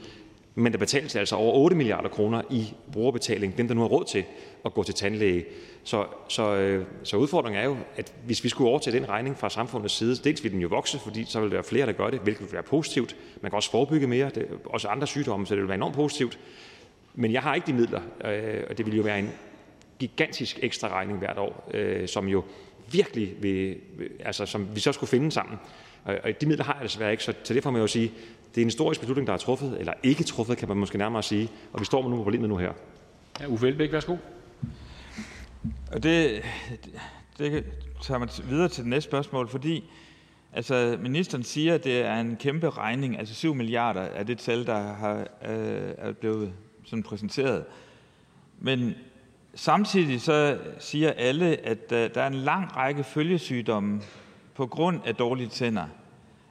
[0.56, 4.06] men der betales altså over 8 milliarder kroner i brugerbetaling, dem der nu har råd
[4.06, 4.24] til
[4.66, 5.46] at gå til tandlæge.
[5.84, 9.50] Så, så, øh, så udfordringen er jo, at hvis vi skulle overtage den regning fra
[9.50, 12.10] samfundets side, dels vil den jo vokse, fordi så vil der være flere, der gør
[12.10, 13.16] det, hvilket vil være positivt.
[13.42, 16.40] Man kan også forebygge mere, det, også andre sygdomme, så det vil være enormt positivt.
[17.14, 19.30] Men jeg har ikke de midler, øh, og det vil jo være en
[20.00, 22.44] gigantisk ekstra regning hvert år, øh, som jo
[22.92, 23.76] virkelig vil,
[24.26, 25.58] altså som vi så skulle finde sammen.
[26.04, 28.12] Og de midler har jeg desværre ikke, så til det jeg jo sige,
[28.56, 31.24] det er en historisk beslutning, der er truffet, eller ikke truffet, kan man måske nærmere
[31.24, 32.74] sige, og vi står med nu på problemet nu her.
[33.40, 34.16] Ja, Uffe Elbæk, værsgo.
[35.92, 36.42] Og det,
[37.38, 37.66] det
[38.02, 39.84] tager mig videre til det næste spørgsmål, fordi
[40.54, 44.66] altså, ministeren siger, at det er en kæmpe regning, altså 7 milliarder er det tal,
[44.66, 46.54] der har, øh, er blevet
[46.86, 47.66] sådan præsenteret.
[48.60, 48.96] Men
[49.56, 54.02] samtidig så siger alle, at der er en lang række følgesygdomme
[54.56, 55.86] på grund af dårlige tænder.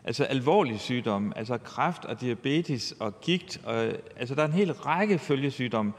[0.04, 3.60] Altså alvorlige sygdomme, altså kræft og diabetes og gigt.
[3.64, 5.92] Og, altså der er en hel række følgesygdomme.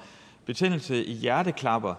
[0.46, 1.94] Betændelse i hjerteklapper.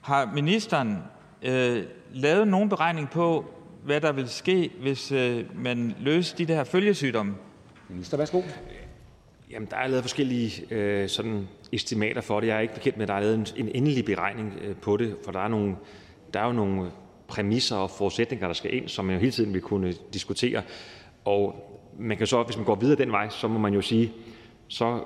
[0.00, 0.98] Har ministeren
[1.42, 3.44] øh, lavet nogen beregning på,
[3.84, 7.34] hvad der vil ske, hvis øh, man løser de der følgesygdomme?
[7.88, 8.42] Minister, værsgo.
[9.50, 12.46] Jamen, der er lavet forskellige øh, sådan estimater for det.
[12.46, 14.96] Jeg er ikke bekendt med, at der er lavet en, en endelig beregning øh, på
[14.96, 15.76] det, for der er, nogle,
[16.34, 16.90] der er jo nogle
[17.28, 20.62] præmisser og forudsætninger, der skal ind, som man jo hele tiden vil kunne diskutere.
[21.26, 21.54] Og
[21.98, 24.12] man kan så, hvis man går videre den vej, så må man jo sige,
[24.68, 25.00] så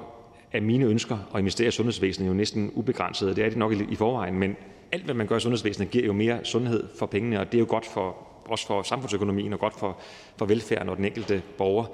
[0.52, 3.34] er mine ønsker at investere i sundhedsvæsenet jo næsten ubegrænsede.
[3.34, 4.56] Det er det nok i forvejen, men
[4.92, 7.58] alt, hvad man gør i sundhedsvæsenet, giver jo mere sundhed for pengene, og det er
[7.58, 8.16] jo godt for,
[8.48, 9.98] også for samfundsøkonomien og godt for,
[10.36, 11.84] for velfærden og den enkelte borger.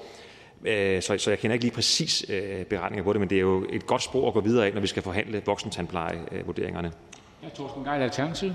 [0.65, 3.41] Øh, så, så jeg kender ikke lige præcis øh, beregninger på det, men det er
[3.41, 6.93] jo et godt spor at gå videre af, når vi skal forhandle voksentandplejevurderingerne.
[7.43, 8.53] Ja, Torsten Geil, Alternativ.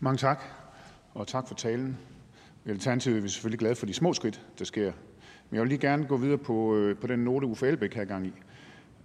[0.00, 0.44] Mange tak,
[1.14, 1.98] og tak for talen.
[2.66, 4.92] I Alternativet er vi selvfølgelig glade for de små skridt, der sker.
[5.50, 8.04] Men jeg vil lige gerne gå videre på, øh, på den note, Uffe Elbæk har
[8.04, 8.32] gang i.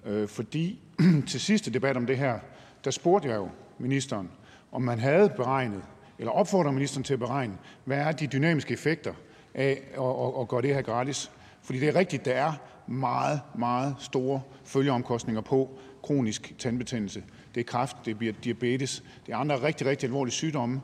[0.05, 0.79] Øh, fordi
[1.27, 2.39] til sidste debat om det her,
[2.83, 4.29] der spurgte jeg jo ministeren,
[4.71, 5.81] om man havde beregnet,
[6.19, 9.13] eller opfordrer ministeren til at beregne, hvad er de dynamiske effekter
[9.53, 11.31] af at, at, at gøre det her gratis.
[11.61, 12.53] Fordi det er rigtigt, der er
[12.87, 17.23] meget, meget store følgeomkostninger på kronisk tandbetændelse.
[17.55, 20.81] Det er kræft, det er diabetes, det er andre rigtig, rigtig alvorlige sygdomme.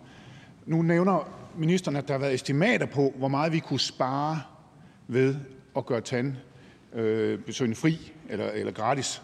[0.65, 4.41] Nu nævner ministeren, at der har været estimater på, hvor meget vi kunne spare
[5.07, 5.35] ved
[5.77, 9.21] at gøre tandbesøgende øh, fri eller, eller gratis,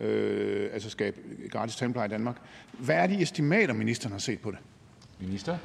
[0.00, 2.36] øh, altså skabe gratis tandpleje i Danmark.
[2.78, 4.58] Hvad er de estimater, ministeren har set på det?
[5.20, 5.58] Minister?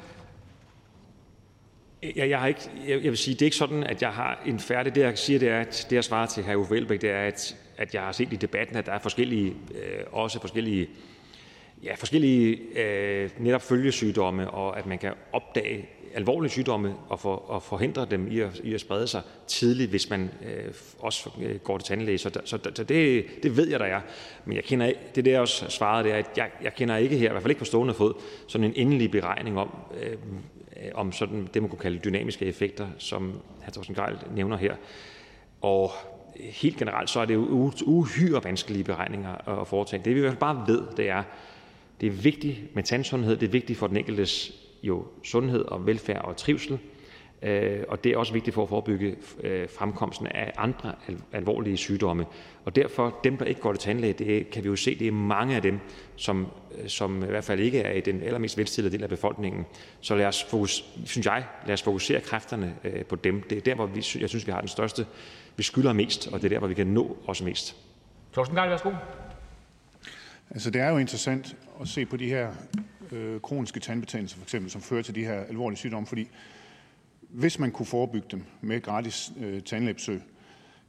[2.02, 4.42] Ja, jeg, har ikke, jeg, jeg vil sige, det er ikke sådan, at jeg har
[4.46, 4.94] en færdig.
[4.94, 6.54] Det jeg siger, det er, at det jeg svarer til hr.
[6.54, 9.50] Uffe Elbæk, det er, at, at jeg har set i debatten, at der er forskellige,
[9.50, 10.88] øh, også forskellige,
[11.96, 18.06] forskellige øh, netop følgesygdomme, og at man kan opdage alvorlige sygdomme og, for, og forhindre
[18.10, 21.86] dem i at, i at sprede sig tidligt, hvis man øh, også øh, går til
[21.86, 22.18] tandlæge.
[22.18, 24.00] Så, så, så det, det ved jeg, der er.
[24.44, 27.28] Men jeg kender, det der også svaret, det er, at jeg, jeg kender ikke her,
[27.28, 28.14] i hvert fald ikke på stående fod,
[28.48, 29.70] sådan en endelig beregning om,
[30.02, 30.16] øh,
[30.94, 33.70] om sådan det, man kunne kalde dynamiske effekter, som hr.
[33.70, 34.74] Thorsten Geil nævner her.
[35.60, 35.90] Og
[36.36, 40.02] helt generelt så er det jo uhyre vanskelige beregninger at foretage.
[40.04, 41.22] Det vi i hvert fald bare ved, det er,
[42.00, 46.24] det er vigtigt med tandsundhed, det er vigtigt for den enkeltes jo sundhed og velfærd
[46.24, 46.78] og trivsel,
[47.42, 50.94] øh, og det er også vigtigt for at forebygge øh, fremkomsten af andre
[51.32, 52.26] alvorlige sygdomme.
[52.64, 55.12] Og derfor, dem, der ikke går til tandlæge, det kan vi jo se, det er
[55.12, 55.78] mange af dem,
[56.16, 56.46] som,
[56.78, 59.66] øh, som i hvert fald ikke er i den allermest velstillede del af befolkningen.
[60.00, 62.74] Så lad os, fokus, synes jeg, lad os fokusere kræfterne
[63.08, 63.42] på dem.
[63.42, 65.06] Det er der, hvor vi, jeg synes, vi har den største,
[65.56, 67.76] vi skylder mest, og det er der, hvor vi kan nå os mest.
[68.32, 68.88] Torsten Geil, værsgo.
[68.88, 69.00] Altså,
[70.50, 72.52] Altså, det er jo interessant at se på de her
[73.12, 76.28] øh, kroniske tandbetændelser, for eksempel, som fører til de her alvorlige sygdomme, fordi
[77.20, 80.22] hvis man kunne forebygge dem med gratis øh, tandlægebesøg,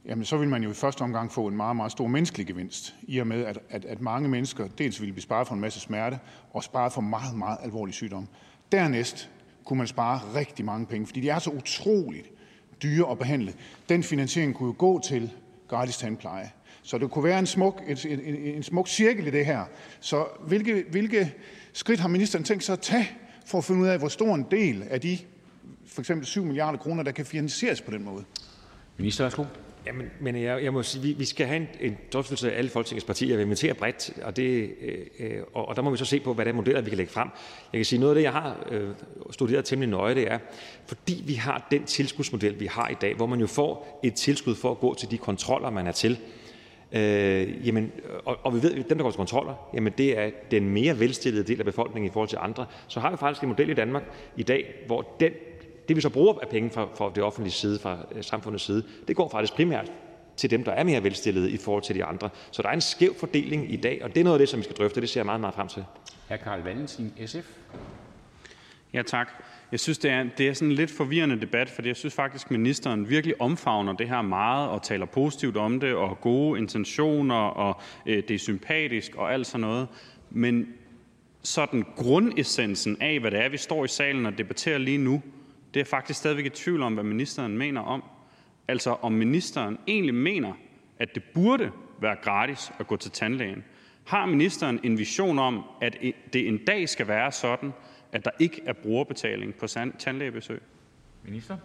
[0.04, 2.94] jamen så vil man jo i første omgang få en meget, meget stor menneskelig gevinst,
[3.02, 5.80] i og med, at, at, at mange mennesker dels ville blive sparet for en masse
[5.80, 6.18] smerte,
[6.50, 8.28] og sparet for meget, meget alvorlige sygdomme.
[8.72, 9.30] Dernæst
[9.64, 12.30] kunne man spare rigtig mange penge, fordi de er så utroligt
[12.82, 13.54] dyre at behandle.
[13.88, 15.32] Den finansiering kunne jo gå til
[15.68, 16.50] gratis tandpleje.
[16.82, 19.64] Så det kunne være en smuk, en, en, en smuk cirkel i det her.
[20.00, 21.34] Så hvilke, hvilke
[21.72, 23.10] skridt har ministeren tænkt sig at tage
[23.46, 25.18] for at finde ud af, hvor stor en del af de
[25.86, 28.24] for eksempel 7 milliarder kroner, der kan finansieres på den måde?
[28.96, 29.44] Minister, værsgo.
[29.86, 32.70] Jamen, men jeg, jeg må sige, vi, vi skal have en, en drøftelse af alle
[32.70, 33.36] Folketingets partier.
[33.36, 36.34] Vi inviterer bredt, og, det, øh, øh, og, og der må vi så se på,
[36.34, 37.28] hvad det er modeller, vi kan lægge frem.
[37.72, 38.90] Jeg kan sige, noget af det, jeg har øh,
[39.30, 40.38] studeret temmelig nøje, det er,
[40.86, 44.54] fordi vi har den tilskudsmodel, vi har i dag, hvor man jo får et tilskud
[44.54, 46.41] for at gå til de kontroller, man er til, Øh,
[48.24, 51.00] og, og vi ved, at dem, der går til kontroller, jamen det er den mere
[51.00, 52.66] velstillede del af befolkningen i forhold til andre.
[52.88, 54.02] Så har vi faktisk en model i Danmark
[54.36, 55.32] i dag, hvor den,
[55.88, 58.84] det vi så bruger af penge fra, fra det offentlige side, fra øh, samfundets side,
[59.08, 59.92] det går faktisk primært
[60.36, 62.30] til dem, der er mere velstillede i forhold til de andre.
[62.50, 64.58] Så der er en skæv fordeling i dag, og det er noget af det, som
[64.58, 65.00] vi skal drøfte.
[65.00, 65.84] Det ser jeg meget, meget frem til.
[69.72, 72.46] Jeg synes, det er, det er sådan en lidt forvirrende debat, for jeg synes faktisk,
[72.46, 77.34] at ministeren virkelig omfavner det her meget og taler positivt om det, og gode intentioner,
[77.34, 79.88] og øh, det er sympatisk og alt sådan noget.
[80.30, 80.68] Men
[81.42, 85.22] sådan grundessensen af, hvad det er, vi står i salen og debatterer lige nu,
[85.74, 88.02] det er faktisk stadigvæk i tvivl om, hvad ministeren mener om.
[88.68, 90.52] Altså om ministeren egentlig mener,
[90.98, 91.70] at det burde
[92.00, 93.64] være gratis at gå til tandlægen.
[94.04, 95.96] Har ministeren en vision om, at
[96.32, 97.72] det en dag skal være sådan,
[98.12, 99.66] at der ikke er brugerbetaling på
[99.98, 100.62] tandlægebesøg?
[101.24, 101.56] Minister?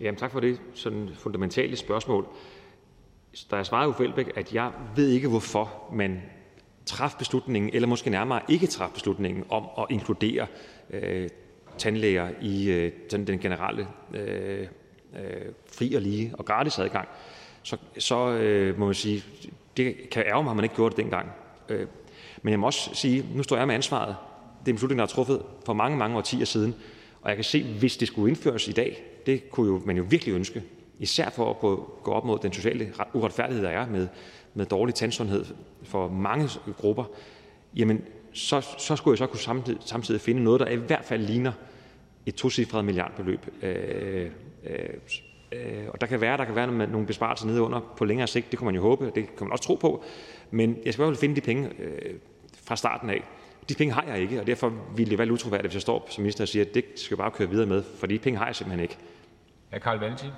[0.00, 2.26] Jamen, tak for det sådan fundamentale spørgsmål.
[3.50, 6.22] Der er svaret Uffe Elbæk, at jeg ved ikke, hvorfor man
[6.86, 10.46] træffe beslutningen, eller måske nærmere ikke træffe beslutningen om at inkludere
[10.90, 11.28] øh,
[11.78, 14.66] tandlæger i øh, den, den generelle øh,
[15.16, 17.08] øh, fri og lige og gratis adgang,
[17.62, 19.24] så, så øh, må man sige,
[19.76, 21.30] det kan ærge mig, at man ikke gjorde det dengang.
[21.68, 21.86] Øh,
[22.42, 24.16] men jeg må også sige, nu står jeg med ansvaret.
[24.60, 26.74] Det er en beslutning, der er truffet for mange, mange årtier siden.
[27.22, 30.04] Og jeg kan se, hvis det skulle indføres i dag, det kunne jo, man jo
[30.08, 30.62] virkelig ønske,
[30.98, 34.08] især for at gå, gå op mod den sociale uretfærdighed, der er med,
[34.54, 35.44] med dårlig tandsundhed
[35.82, 37.04] for mange grupper,
[37.76, 41.22] jamen så, så skulle jeg så kunne samtidig, samtidig finde noget, der i hvert fald
[41.22, 41.52] ligner
[42.26, 43.46] et tocifret milliardbeløb.
[43.62, 44.30] Øh,
[44.66, 44.88] øh,
[45.52, 48.50] øh, og der kan være, der kan være nogle besparelser nede under på længere sigt,
[48.50, 50.04] det kunne man jo håbe, det kan man også tro på,
[50.50, 52.14] men jeg skal i hvert fald finde de penge øh,
[52.70, 53.22] fra starten af.
[53.68, 56.22] De penge har jeg ikke, og derfor ville det være utroværdigt, hvis jeg står som
[56.22, 58.46] minister og siger, at det skal jeg bare køre videre med, for de penge har
[58.46, 58.96] jeg simpelthen ikke.
[59.72, 60.30] Ja, Karl Valentin.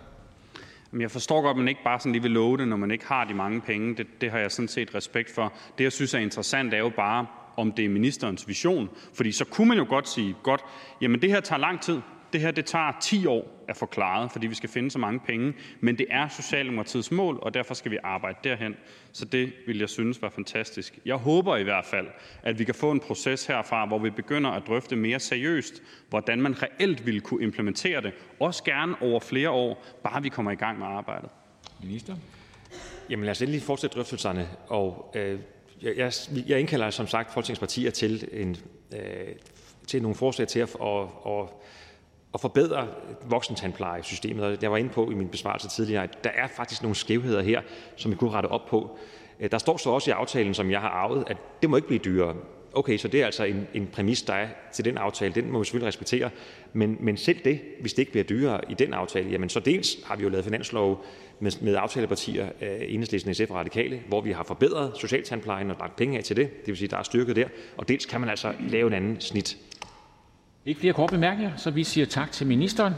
[1.01, 3.07] Jeg forstår godt, at man ikke bare sådan lige vil love det, når man ikke
[3.07, 3.97] har de mange penge.
[3.97, 5.53] Det, det har jeg sådan set respekt for.
[5.78, 7.26] Det, jeg synes er interessant, er jo bare,
[7.57, 8.91] om det er ministerens vision.
[9.14, 10.61] Fordi så kunne man jo godt sige, godt,
[11.01, 12.01] jamen det her tager lang tid.
[12.33, 15.20] Det her det tager 10 år at få klaret, fordi vi skal finde så mange
[15.20, 15.55] penge.
[15.80, 18.74] Men det er Socialdemokratiets mål, og derfor skal vi arbejde derhen.
[19.12, 20.99] Så det vil jeg synes var fantastisk.
[21.07, 22.07] Jeg håber i hvert fald,
[22.43, 26.43] at vi kan få en proces herfra, hvor vi begynder at drøfte mere seriøst, hvordan
[26.43, 28.12] man reelt vil kunne implementere det.
[28.41, 31.30] Også gerne over flere år, bare vi kommer i gang med arbejdet.
[31.83, 32.16] Minister?
[33.11, 34.49] Jamen lad os endelig fortsætte drøftelserne.
[34.68, 35.39] Og øh,
[35.83, 36.12] jeg, jeg,
[36.47, 38.57] jeg indkalder som sagt folketingspartier til, en,
[38.95, 39.35] øh,
[39.87, 41.62] til nogle forslag til at, og, og
[42.35, 42.89] at forbedre
[43.24, 44.62] voksentandplejesystemet.
[44.62, 47.61] Jeg var inde på i min besvarelse tidligere, at der er faktisk nogle skævheder her,
[47.97, 48.99] som vi kunne rette op på.
[49.41, 51.89] Øh, der står så også i aftalen, som jeg har arvet, at det må ikke
[51.89, 52.35] blive dyrere.
[52.74, 55.35] Okay, så det er altså en, en præmis, der er til den aftale.
[55.35, 56.30] Den må vi selvfølgelig respektere.
[56.72, 59.97] Men, men selv det, hvis det ikke bliver dyrere i den aftale, jamen så dels
[60.05, 61.05] har vi jo lavet finanslov
[61.41, 65.97] med, med aftalepartier, øh, Enhedslisten, SF og Radikale, hvor vi har forbedret socialtandplejen og lagt
[65.97, 66.51] penge af til det.
[66.61, 67.49] Det vil sige, der er styrket der.
[67.76, 69.59] Og dels kan man altså lave en anden snit.
[70.67, 72.95] Ikke flere korte bemærkninger, så vi siger tak til ministeren.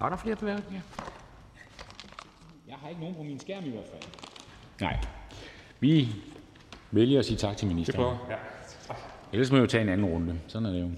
[0.00, 0.82] Er der flere bemærkninger?
[2.68, 4.02] Jeg har ikke nogen på min skærm i hvert fald.
[4.80, 4.98] Nej.
[5.80, 6.08] Vi
[6.90, 8.00] vælger at sige tak til ministeren.
[8.00, 8.26] Det prøver.
[8.30, 8.36] Ja.
[9.32, 10.40] Ellers må jeg jo tage en anden runde.
[10.46, 10.90] Sådan er det jo.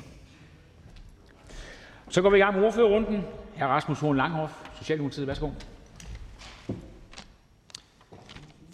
[2.09, 3.25] Så går vi i gang med ordførerrunden.
[3.57, 3.65] Hr.
[3.65, 5.27] Rasmus Horn Langhoff, Socialdemokratiet.
[5.27, 5.51] Værsgo.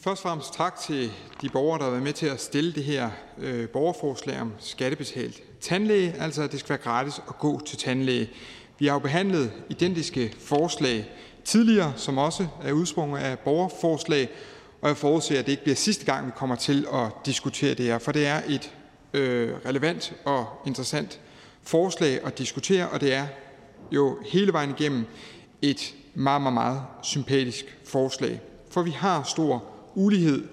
[0.05, 2.85] Først og fremmest tak til de borgere, der har været med til at stille det
[2.85, 7.79] her øh, borgerforslag om skattebetalt tandlæge, altså at det skal være gratis at gå til
[7.79, 8.31] tandlæge.
[8.79, 11.11] Vi har jo behandlet identiske forslag
[11.45, 14.29] tidligere, som også er udsprunget af borgerforslag,
[14.83, 17.85] og jeg forudser, at det ikke bliver sidste gang, vi kommer til at diskutere det
[17.85, 18.73] her, for det er et
[19.15, 21.21] øh, relevant og interessant
[21.63, 23.27] forslag at diskutere, og det er
[23.93, 25.07] jo hele vejen igennem
[25.63, 28.41] et meget, meget, meget sympatisk forslag.
[28.71, 30.49] For vi har stor ulighed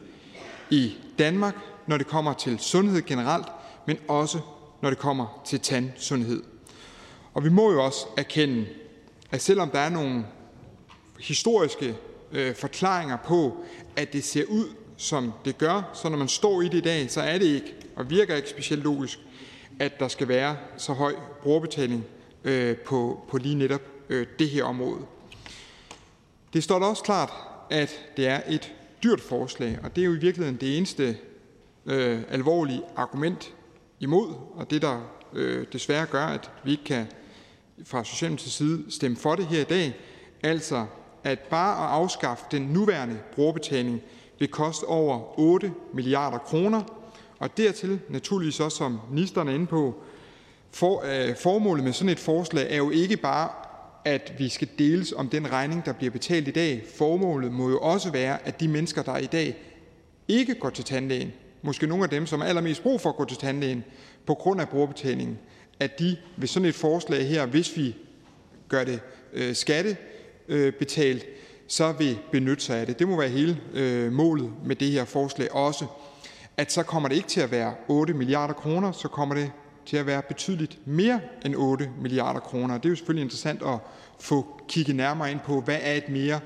[0.70, 1.56] i Danmark,
[1.88, 3.48] når det kommer til sundhed generelt,
[3.88, 4.40] men også
[4.82, 6.44] når det kommer til tandsundhed.
[7.34, 8.66] Og vi må jo også erkende,
[9.32, 10.26] at selvom der er nogle
[11.20, 11.96] historiske
[12.32, 13.58] øh, forklaringer på,
[13.96, 14.66] at det ser ud,
[14.98, 17.74] som det gør, så når man står i det i dag, så er det ikke,
[17.96, 19.20] og virker ikke specielt logisk,
[19.80, 22.06] at der skal være så høj brugerbetaling
[22.44, 25.02] øh, på, på lige netop øh, det her område.
[26.54, 27.34] Det står da også klart,
[27.70, 28.74] at det er et
[29.04, 31.18] dyrt forslag, og det er jo i virkeligheden det eneste
[31.86, 33.54] øh, alvorlige argument
[34.00, 35.02] imod, og det der
[35.34, 37.08] øh, desværre gør, at vi ikke kan
[37.86, 39.96] fra Socialdemokratiets side stemme for det her i dag,
[40.44, 40.86] altså
[41.24, 44.02] at bare at afskaffe den nuværende brugerbetaling
[44.40, 46.82] vil koste over 8 milliarder kroner,
[47.40, 49.96] og dertil naturligvis også, som ministeren er inde på,
[50.72, 53.50] for, øh, formålet med sådan et forslag er jo ikke bare
[54.06, 56.84] at vi skal deles om den regning, der bliver betalt i dag.
[56.96, 59.58] Formålet må jo også være, at de mennesker, der i dag
[60.28, 63.26] ikke går til tandlægen, måske nogle af dem, som har allermest brug for at gå
[63.26, 63.84] til tandlægen
[64.26, 65.40] på grund af brugerbetalingen,
[65.80, 67.96] at de ved sådan et forslag her, hvis vi
[68.68, 69.00] gør det
[69.34, 71.26] øh, skattebetalt,
[71.68, 73.00] så vil benytte sig af det.
[73.00, 75.86] Det må være hele øh, målet med det her forslag også,
[76.58, 79.52] at så kommer det ikke til at være 8 milliarder kroner, så kommer det
[79.92, 82.78] til at være betydeligt mere end 8 milliarder kroner.
[82.78, 83.78] Det er jo selvfølgelig interessant at
[84.20, 86.40] få kigget nærmere ind på, hvad er et mere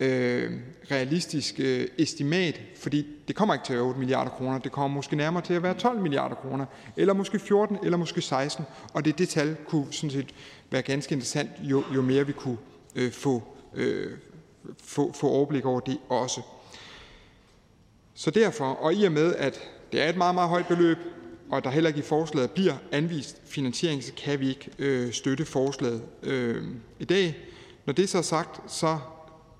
[0.00, 0.52] øh,
[0.90, 4.94] realistisk øh, estimat, fordi det kommer ikke til at være 8 milliarder kroner, det kommer
[4.96, 9.04] måske nærmere til at være 12 milliarder kroner, eller måske 14, eller måske 16, og
[9.04, 10.34] det, det tal kunne sådan set
[10.70, 12.58] være ganske interessant, jo, jo mere vi kunne
[12.94, 13.42] øh, få,
[13.74, 14.10] øh,
[14.84, 16.40] få, få overblik over det også.
[18.14, 19.60] Så derfor, og i og med, at
[19.92, 20.98] det er et meget, meget højt beløb,
[21.50, 25.44] og der heller ikke i forslaget bliver anvist finansiering, så kan vi ikke øh, støtte
[25.44, 26.64] forslaget øh,
[26.98, 27.36] i dag.
[27.86, 28.98] Når det så er sagt, så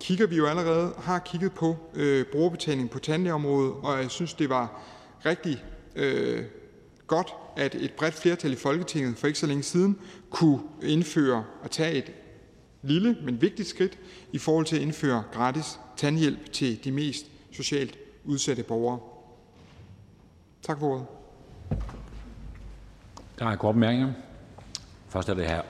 [0.00, 4.48] kigger vi jo allerede, har kigget på øh, brugerbetaling på tandlægeområdet, og jeg synes, det
[4.48, 4.82] var
[5.26, 5.64] rigtig
[5.96, 6.44] øh,
[7.06, 9.98] godt, at et bredt flertal i Folketinget for ikke så længe siden
[10.30, 12.12] kunne indføre og tage et
[12.82, 13.98] lille, men vigtigt skridt
[14.32, 18.98] i forhold til at indføre gratis tandhjælp til de mest socialt udsatte borgere.
[20.62, 21.17] Tak for ordet.
[23.38, 24.12] Der er kort bemærkninger.
[25.08, 25.62] Først er det her.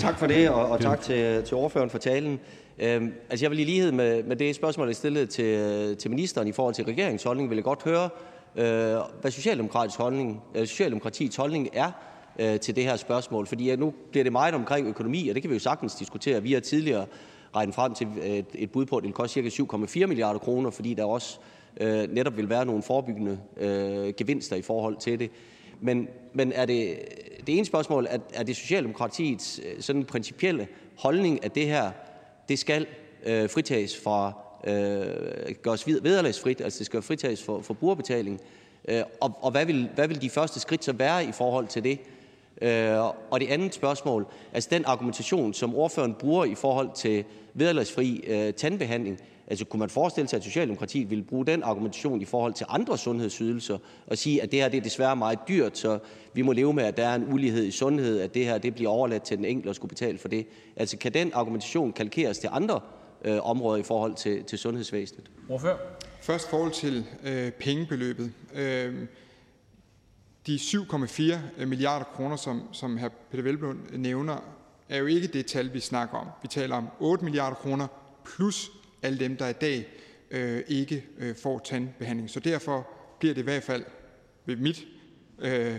[0.00, 2.40] Tak for det, og, tak til, til ordføreren for talen.
[2.78, 6.48] Øhm, altså jeg vil i lighed med, med det spørgsmål, jeg stillede til, til ministeren
[6.48, 8.08] i forhold til regeringens holdning, godt høre,
[8.56, 11.90] øh, hvad Socialdemokratisk holdning, øh, Socialdemokratiets holdning er
[12.38, 13.46] øh, til det her spørgsmål.
[13.46, 16.42] Fordi ja, nu bliver det meget omkring økonomi, og det kan vi jo sagtens diskutere.
[16.42, 17.06] Vi har tidligere
[17.56, 19.62] regnet frem til et, et bud på, at det vil koste ca.
[19.62, 24.56] 7,4 milliarder kroner, fordi der også øh, Øh, netop vil være nogle forebyggende øh, gevinster
[24.56, 25.30] i forhold til det.
[25.80, 26.98] Men, men er det,
[27.46, 30.68] det ene spørgsmål, er, er det Socialdemokratiets øh, sådan principielle
[30.98, 31.90] holdning, at det her
[32.48, 32.86] det skal
[33.26, 34.32] øh, fritages fra,
[34.64, 38.40] øh, gøres vederlagsfrit, altså det skal fritages for, for brugerbetaling.
[38.88, 41.84] Øh, og, og hvad, vil, hvad vil de første skridt så være i forhold til
[41.84, 41.98] det?
[42.62, 42.98] Øh,
[43.30, 48.52] og det andet spørgsmål, altså den argumentation, som ordføreren bruger i forhold til vederlagsfri øh,
[48.52, 49.18] tandbehandling,
[49.60, 53.78] kunne man forestille sig, at Socialdemokratiet ville bruge den argumentation i forhold til andre sundhedsydelser
[54.06, 55.98] og sige, at det her det er desværre meget dyrt, så
[56.34, 58.74] vi må leve med, at der er en ulighed i sundhed, at det her det
[58.74, 60.46] bliver overladt til den enkelte at skulle betale for det?
[60.76, 62.80] Altså, kan den argumentation kalkeres til andre
[63.24, 65.30] øh, områder i forhold til, til sundhedsvæsenet?
[65.46, 65.80] Hvorfor?
[66.20, 68.32] Først forhold til øh, pengebeløbet.
[68.54, 68.94] Øh,
[70.46, 73.08] de 7,4 milliarder kroner, som, som hr.
[73.30, 74.36] Peter Velblund nævner,
[74.88, 76.26] er jo ikke det tal, vi snakker om.
[76.42, 77.86] Vi taler om 8 milliarder kroner
[78.24, 78.70] plus
[79.02, 79.86] alle dem, der i dag
[80.30, 82.30] øh, ikke øh, får tandbehandling.
[82.30, 82.88] Så derfor
[83.18, 83.84] bliver det i hvert fald
[84.46, 84.84] ved mit
[85.38, 85.76] øh,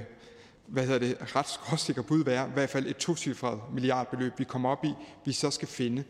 [0.68, 4.70] hvad hedder det, ret skråsikker bud være, i hvert fald et tocifret milliardbeløb, vi kommer
[4.70, 4.94] op i,
[5.26, 6.04] vi så skal finde.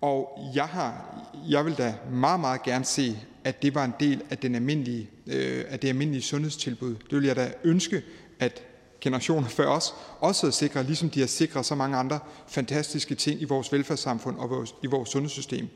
[0.00, 1.04] Og jeg, har,
[1.48, 5.10] jeg vil da meget, meget gerne se, at det var en del af, den almindelige,
[5.26, 6.94] øh, af det almindelige sundhedstilbud.
[6.94, 8.02] Det vil jeg da ønske,
[8.38, 8.62] at
[9.00, 13.42] generationer før os også havde sikret, ligesom de har sikret så mange andre fantastiske ting
[13.42, 15.68] i vores velfærdssamfund og vores, i vores sundhedssystem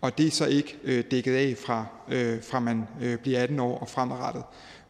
[0.00, 3.60] og det er så ikke øh, dækket af, fra, øh, fra man øh, bliver 18
[3.60, 4.42] år og fremadrettet.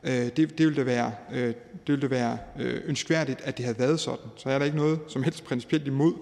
[0.04, 1.54] Det, det ville da være, det
[1.86, 2.38] ville det være
[2.84, 4.24] ønskværdigt, at det havde været sådan.
[4.36, 6.14] Så er der ikke noget som helst principielt imod,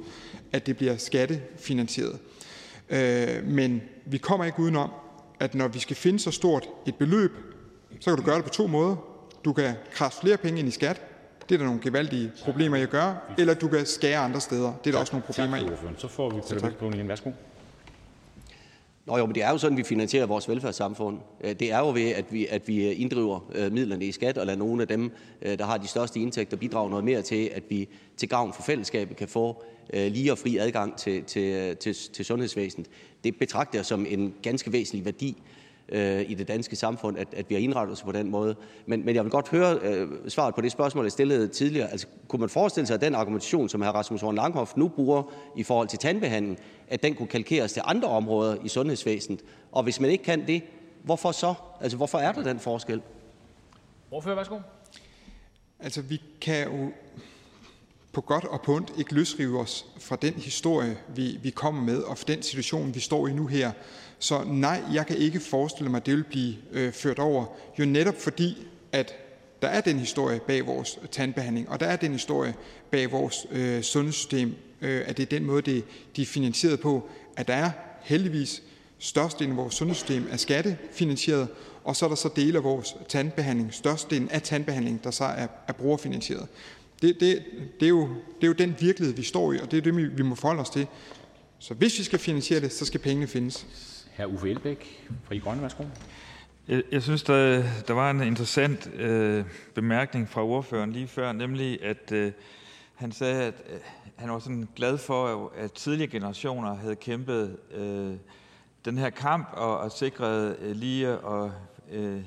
[0.53, 2.19] at det bliver skattefinansieret.
[3.45, 4.91] Men vi kommer ikke udenom,
[5.41, 7.33] at når vi skal finde så stort et beløb,
[8.01, 8.97] så kan du gøre det på to måder.
[9.45, 11.03] Du kan krasse flere penge ind i skat,
[11.49, 14.73] det er der nogle gevaldige problemer i at gøre, eller du kan skære andre steder.
[14.85, 15.67] Det er der også nogle problemer i.
[15.99, 17.09] Så får vi Peter igen.
[17.09, 17.31] Værsgo.
[19.07, 21.19] Nå jo, men det er jo sådan, vi finansierer vores velfærdssamfund.
[21.41, 24.39] Øh, det er jo ved, at vi, at vi øh, inddriver øh, midlerne i skat
[24.39, 27.63] og lader nogle af dem, der har de største indtægter, bidrage noget mere til, at
[27.69, 32.25] vi til gavn for fællesskabet kan få lige og fri adgang til, til, til, til
[32.25, 32.89] sundhedsvæsenet.
[33.25, 35.43] Det betragter jeg som en ganske væsentlig værdi
[36.29, 38.57] i det danske samfund, at, at vi har indrettet os på den måde.
[38.87, 41.91] Men, men jeg vil godt høre øh, svaret på det spørgsmål, jeg stillede tidligere.
[41.91, 43.87] Altså, kunne man forestille sig, at den argumentation, som hr.
[43.87, 45.23] Rasmus Horn Langhoff nu bruger
[45.57, 46.59] i forhold til tandbehandling,
[46.89, 49.41] at den kunne kalkeres til andre områder i sundhedsvæsenet?
[49.73, 50.63] Og hvis man ikke kan det,
[51.03, 51.55] hvorfor så?
[51.81, 53.03] Altså, hvorfor er der den forskel?
[54.11, 54.59] Ordfører, værsgo.
[55.81, 56.91] Altså, vi kan jo
[58.13, 61.99] på godt og på ondt ikke løsrive os fra den historie, vi, vi kommer med,
[61.99, 63.73] og fra den situation, vi står i nu her.
[64.19, 67.47] Så nej, jeg kan ikke forestille mig, at det vil blive øh, ført over.
[67.79, 69.15] Jo netop fordi, at
[69.63, 72.55] der er den historie bag vores tandbehandling, og der er den historie
[72.91, 75.85] bag vores øh, sundhedssystem, øh, at det er den måde, det,
[76.17, 77.71] de er finansieret på, at der er
[78.03, 78.63] heldigvis
[78.99, 81.49] størstedelen af vores sundhedssystem er skattefinansieret,
[81.85, 85.47] og så er der så dele af vores tandbehandling, størstedelen af tandbehandling, der så er,
[85.69, 86.47] er brugerfinansieret.
[87.03, 87.45] Det, det,
[87.81, 90.17] det, er jo, det er jo den virkelighed, vi står i, og det er det,
[90.19, 90.87] vi må forholde os til.
[91.59, 93.67] Så hvis vi skal finansiere det, så skal pengene findes.
[94.17, 94.27] Hr.
[94.27, 95.85] Uffe Elbæk, Fri Grønne, værsgo.
[96.69, 99.45] Jeg, jeg synes, der, der var en interessant øh,
[99.75, 102.33] bemærkning fra ordføreren lige før, nemlig at, øh,
[102.95, 103.79] han sagde, at øh,
[104.17, 108.15] han var sådan glad for, at tidligere generationer havde kæmpet øh,
[108.85, 111.53] den her kamp og, og sikret øh, lige og
[111.93, 112.21] øh,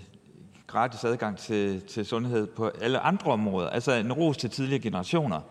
[0.68, 3.70] gratis adgang til, til sundhed på alle andre områder.
[3.70, 5.42] Altså en ros til tidligere generationer.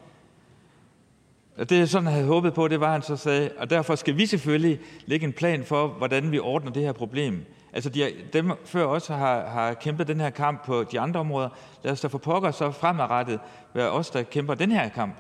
[1.59, 4.27] Og det, sådan havde håbet på, det var, han så sagde, og derfor skal vi
[4.27, 7.45] selvfølgelig lægge en plan for, hvordan vi ordner det her problem.
[7.73, 11.49] Altså de, dem før os har, har kæmpet den her kamp på de andre områder.
[11.85, 13.41] Lad os da for pokker så fremadrettet
[13.75, 15.15] være os, der kæmper den her kamp.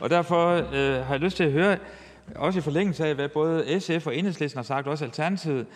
[0.00, 1.76] Og derfor øh, har jeg lyst til at høre,
[2.36, 5.66] også i forlængelse af, hvad både SF og Enhedslisten har sagt, også Alternativet,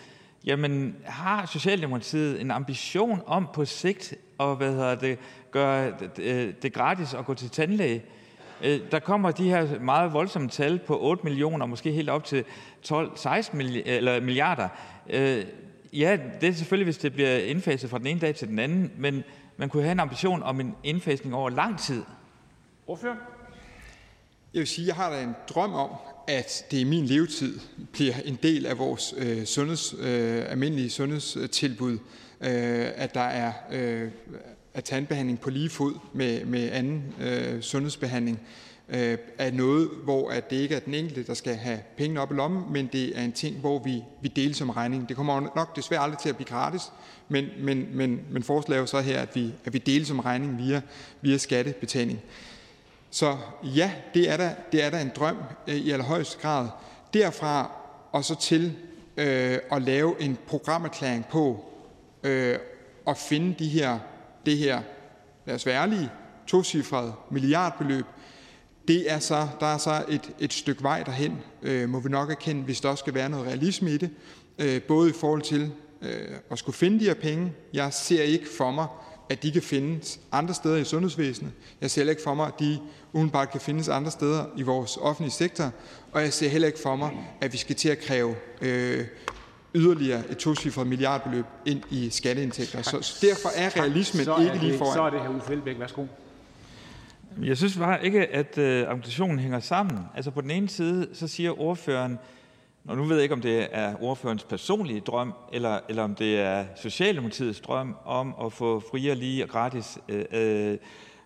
[0.45, 5.19] jamen har Socialdemokratiet en ambition om på sigt at hvad hedder det,
[5.51, 8.03] gøre det, det gratis at gå til tandlæge?
[8.63, 12.43] Øh, der kommer de her meget voldsomme tal på 8 millioner, måske helt op til
[12.85, 13.55] 12-16
[14.21, 14.69] milliarder.
[15.09, 15.45] Øh,
[15.93, 18.91] ja, det er selvfølgelig, hvis det bliver indfaset fra den ene dag til den anden,
[18.97, 19.23] men
[19.57, 22.03] man kunne have en ambition om en indfasning over lang tid.
[22.85, 23.07] Hvorfor?
[24.53, 25.89] Jeg vil sige, jeg har da en drøm om,
[26.27, 27.59] at det i min levetid
[27.93, 31.93] bliver en del af vores øh, sundheds, øh, almindelige sundhedstilbud,
[32.41, 34.11] øh, at der er øh,
[34.77, 38.39] at tandbehandling på lige fod med, med anden øh, sundhedsbehandling
[38.89, 42.31] øh, er noget, hvor at det ikke er den enkelte, der skal have pengene op
[42.31, 45.09] i lommen, men det er en ting, hvor vi, vi deler som regning.
[45.09, 46.81] Det kommer nok desværre aldrig til at blive gratis,
[47.29, 50.81] men, men, men, men forslaget så her, at vi, at vi deler som regning via,
[51.21, 52.19] via skattebetaling.
[53.09, 56.67] Så ja, det er da, det er da en drøm øh, i allerhøjeste grad.
[57.13, 57.71] Derfra
[58.11, 58.73] og så til
[59.17, 61.65] øh, at lave en programerklæring på
[62.23, 62.55] øh,
[63.07, 63.99] at finde de her,
[64.47, 64.81] det her,
[65.45, 66.09] lad os være ærlige,
[66.47, 68.05] tocifrede milliardbeløb,
[68.87, 72.31] det er så, der er så et, et stykke vej derhen, øh, må vi nok
[72.31, 74.09] erkende, hvis der også skal være noget realisme i det,
[74.59, 75.71] øh, både i forhold til
[76.01, 77.53] øh, at skulle finde de her penge.
[77.73, 78.87] Jeg ser ikke for mig,
[79.29, 81.51] at de kan findes andre steder i sundhedsvæsenet.
[81.81, 82.79] Jeg ser heller ikke for mig, at de
[83.13, 85.71] udenbart kan findes andre steder i vores offentlige sektor.
[86.11, 89.05] Og jeg ser heller ikke for mig, at vi skal til at kræve øh,
[89.77, 92.81] yderligere et tocifret milliardbeløb ind i skatteindtægter.
[92.81, 94.93] Så derfor er realismen så er ikke lige foran.
[94.93, 95.79] Så er det her Uffe Elbæk.
[95.79, 96.05] Værsgo.
[97.43, 99.99] Jeg synes bare ikke, at øh, argumentationen hænger sammen.
[100.15, 102.19] Altså på den ene side, så siger ordføreren,
[102.87, 106.39] og nu ved jeg ikke, om det er ordførens personlige drøm, eller, eller om det
[106.39, 110.77] er Socialdemokratiets drøm om at få fri og lige og gratis øh, øh,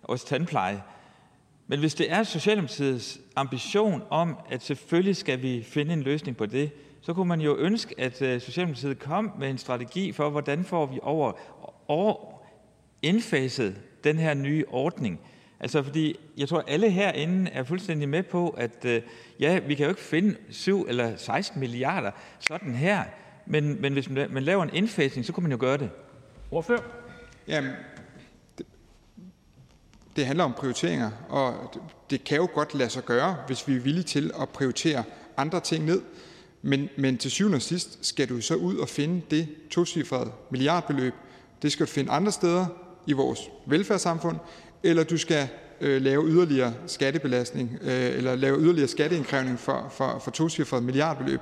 [0.02, 0.82] også tandpleje.
[1.66, 6.46] Men hvis det er Socialdemokratiets ambition om, at selvfølgelig skal vi finde en løsning på
[6.46, 6.70] det,
[7.02, 10.86] så kunne man jo ønske, at øh, Socialdemokratiet kom med en strategi for, hvordan får
[10.86, 11.32] vi over,
[11.88, 12.16] over
[13.02, 15.20] indfaset den her nye ordning.
[15.60, 19.02] Altså, fordi jeg tror, alle herinde er fuldstændig med på, at øh,
[19.40, 23.04] ja, vi kan jo ikke finde 7 eller 16 milliarder sådan her,
[23.46, 25.90] men, men hvis man, man laver en indfasning, så kunne man jo gøre det.
[26.48, 26.84] Hvorfor?
[27.48, 27.70] Jamen,
[28.58, 28.66] det,
[30.16, 33.76] det handler om prioriteringer, og det, det kan jo godt lade sig gøre, hvis vi
[33.76, 35.04] er villige til at prioritere
[35.36, 36.02] andre ting ned.
[36.62, 41.14] Men, men til syvende og sidst skal du så ud og finde det tocifrede milliardbeløb.
[41.62, 42.66] Det skal du finde andre steder
[43.06, 44.36] i vores velfærdssamfund,
[44.82, 45.48] eller du skal
[45.80, 51.40] øh, lave yderligere skattebelastning, øh, eller lave yderligere skatteindkrævning for, for, for tocifret milliardbeløb.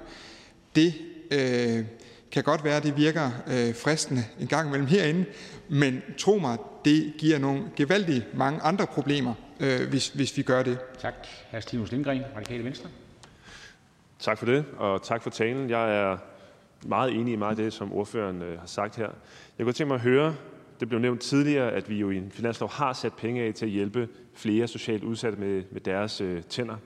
[0.76, 0.94] Det
[1.30, 1.84] øh,
[2.32, 5.24] kan godt være, at det virker øh, fristende en gang imellem herinde,
[5.68, 10.62] men tro mig, det giver nogle gevaldige mange andre problemer, øh, hvis, hvis vi gør
[10.62, 10.78] det.
[11.00, 11.14] Tak.
[11.50, 11.60] Hr.
[11.60, 12.88] Stinus Lindgren, Radikale Venstre.
[14.20, 15.70] Tak for det, og tak for talen.
[15.70, 16.18] Jeg er
[16.86, 19.08] meget enig i meget af det, som ordføreren øh, har sagt her.
[19.58, 20.34] Jeg kunne tænke mig at høre,
[20.80, 23.66] det blev nævnt tidligere, at vi jo i en finanslov har sat penge af til
[23.66, 26.76] at hjælpe flere socialt udsatte med, med deres øh, tænder.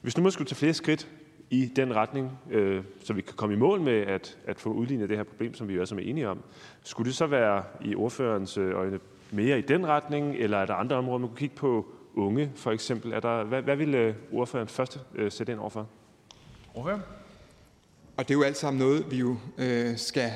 [0.00, 1.08] Hvis nu man skulle tage flere skridt
[1.50, 5.08] i den retning, øh, så vi kan komme i mål med at, at få udlignet
[5.08, 6.42] det her problem, som vi jo er enige om,
[6.82, 8.98] skulle det så være i ordførerens øh, øjne
[9.30, 12.70] mere i den retning, eller er der andre områder, man kunne kigge på unge for
[12.70, 13.12] eksempel?
[13.12, 15.88] Er der, hvad, hvad vil øh, ordføreren først øh, sætte ind overfor?
[16.72, 17.00] Hvorfor?
[18.16, 20.32] Og det er jo alt sammen noget, vi jo øh, skal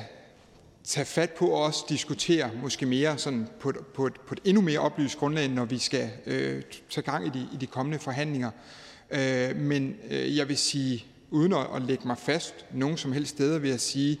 [0.83, 4.39] tage fat på og også diskutere måske mere sådan på, et, på, et, på et
[4.43, 7.99] endnu mere oplyst grundlag, når vi skal øh, tage gang i de, i de kommende
[7.99, 8.51] forhandlinger.
[9.11, 13.31] Øh, men øh, jeg vil sige, uden at, at lægge mig fast nogen som helst
[13.31, 14.19] steder, vil jeg sige,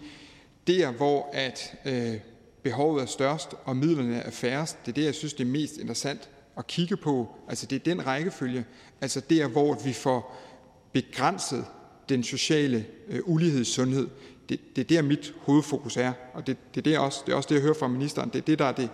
[0.67, 2.19] der hvor at øh,
[2.63, 5.77] behovet er størst og midlerne er færrest, det er det, jeg synes, det er mest
[5.77, 7.35] interessant at kigge på.
[7.49, 8.65] Altså det er den rækkefølge,
[9.01, 10.35] altså der hvor vi får
[10.93, 11.65] begrænset
[12.09, 14.07] den sociale øh, ulighed i sundhed.
[14.49, 17.35] Det, det er der, mit hovedfokus er, og det, det, er det, også, det er
[17.35, 18.29] også det, jeg hører fra ministeren.
[18.29, 18.89] Det er det, der er det,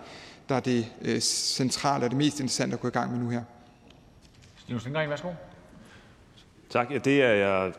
[0.48, 3.28] der er det øh, centrale og det mest interessante at gå i gang med nu
[3.28, 3.42] her.
[4.56, 5.28] Stinus Lindgren, værsgo.
[6.70, 6.90] Tak.
[6.90, 7.72] Ja, det er jeg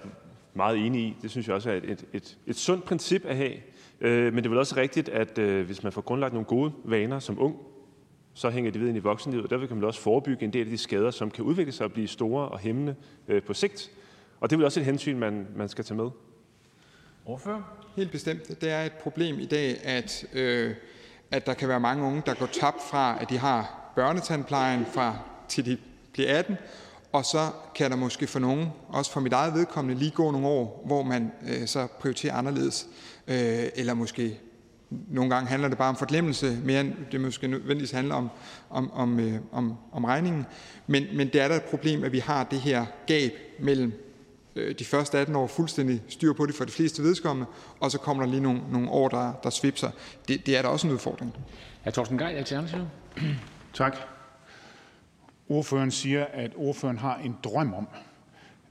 [0.53, 1.15] meget enig i.
[1.21, 3.53] Det synes jeg også er et, et, et, et sundt princip at have.
[4.01, 6.71] Øh, men det er vel også rigtigt, at øh, hvis man får grundlagt nogle gode
[6.83, 7.55] vaner som ung,
[8.33, 10.65] så hænger de ved ind i voksenlivet, og derfor kan man også forebygge en del
[10.65, 12.95] af de skader, som kan udvikle sig og blive store og hæmmende
[13.27, 13.91] øh, på sigt.
[14.43, 16.09] Og det er vel også et hensyn, man, man skal tage med.
[17.25, 17.67] Hvorfor?
[17.95, 18.61] Helt bestemt.
[18.61, 20.75] Det er et problem i dag, at, øh,
[21.31, 25.17] at der kan være mange unge, der går tabt fra, at de har børnetandplejen fra
[25.49, 25.77] til de
[26.13, 26.55] bliver 18,
[27.11, 27.39] og så
[27.75, 31.03] kan der måske for nogen, også for mit eget vedkommende, lige gå nogle år, hvor
[31.03, 32.87] man øh, så prioriterer anderledes,
[33.27, 34.39] øh, eller måske
[34.89, 38.29] nogle gange handler det bare om forglemmelse, mere end det måske nødvendigvis handler om,
[38.69, 40.45] om, om, øh, om, om regningen.
[40.87, 44.02] Men, men det er da et problem, at vi har det her gab mellem
[44.55, 47.49] øh, de første 18 år fuldstændig styr på det for de fleste vedkommende,
[47.79, 49.91] og så kommer der lige nogle, nogle år, der, der svipser.
[50.27, 51.33] Det, det er da også en udfordring.
[51.83, 51.89] Hr.
[51.89, 52.89] Torsten Gejl, Alternativet.
[53.73, 53.97] Tak.
[55.49, 57.87] Ordføreren siger, at ordføreren har en drøm om,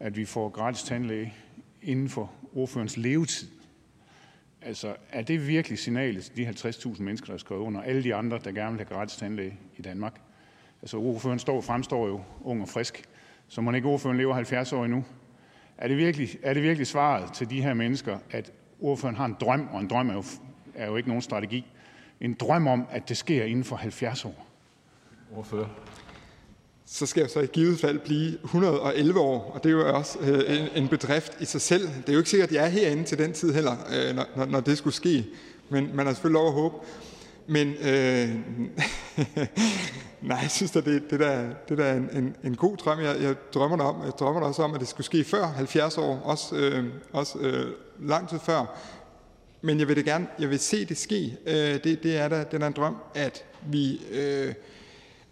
[0.00, 1.34] at vi får gratis tandlæge
[1.82, 3.48] inden for ordførens levetid.
[4.62, 8.14] Altså, er det virkelig signalet til de 50.000 mennesker, der er skrevet under, alle de
[8.14, 10.20] andre, der gerne vil have gratis tandlæge i Danmark?
[10.82, 13.04] Altså, ordføreren står, fremstår jo ung og frisk,
[13.48, 15.04] så må ikke ordføreren lever 70 år endnu.
[15.82, 19.36] Er det, virkelig, er det virkelig svaret til de her mennesker, at ordføreren har en
[19.40, 20.24] drøm, og en drøm er jo,
[20.74, 21.66] er jo ikke nogen strategi,
[22.20, 24.46] en drøm om, at det sker inden for 70 år?
[25.36, 25.68] Ordfører
[26.86, 30.18] så skal jeg så i givet fald blive 111 år, og det er jo også
[30.20, 31.82] øh, en, en bedrift i sig selv.
[31.82, 34.46] Det er jo ikke sikkert, at jeg er herinde til den tid heller, øh, når,
[34.46, 35.26] når det skulle ske,
[35.68, 36.76] men man har selvfølgelig lov at håbe.
[37.46, 38.28] Men øh,
[40.22, 43.00] nej, jeg synes at det, det, der, det der er en, en, en god drøm.
[43.00, 46.20] Jeg, jeg, drømmer om, jeg drømmer også om, at det skulle ske før 70 år,
[46.24, 48.78] også, øh, også øh, lang tid før.
[49.62, 51.36] Men jeg vil det gerne, jeg vil se det ske.
[51.46, 54.00] Øh, det, det er da, den er en drøm, at vi...
[54.10, 54.54] Øh,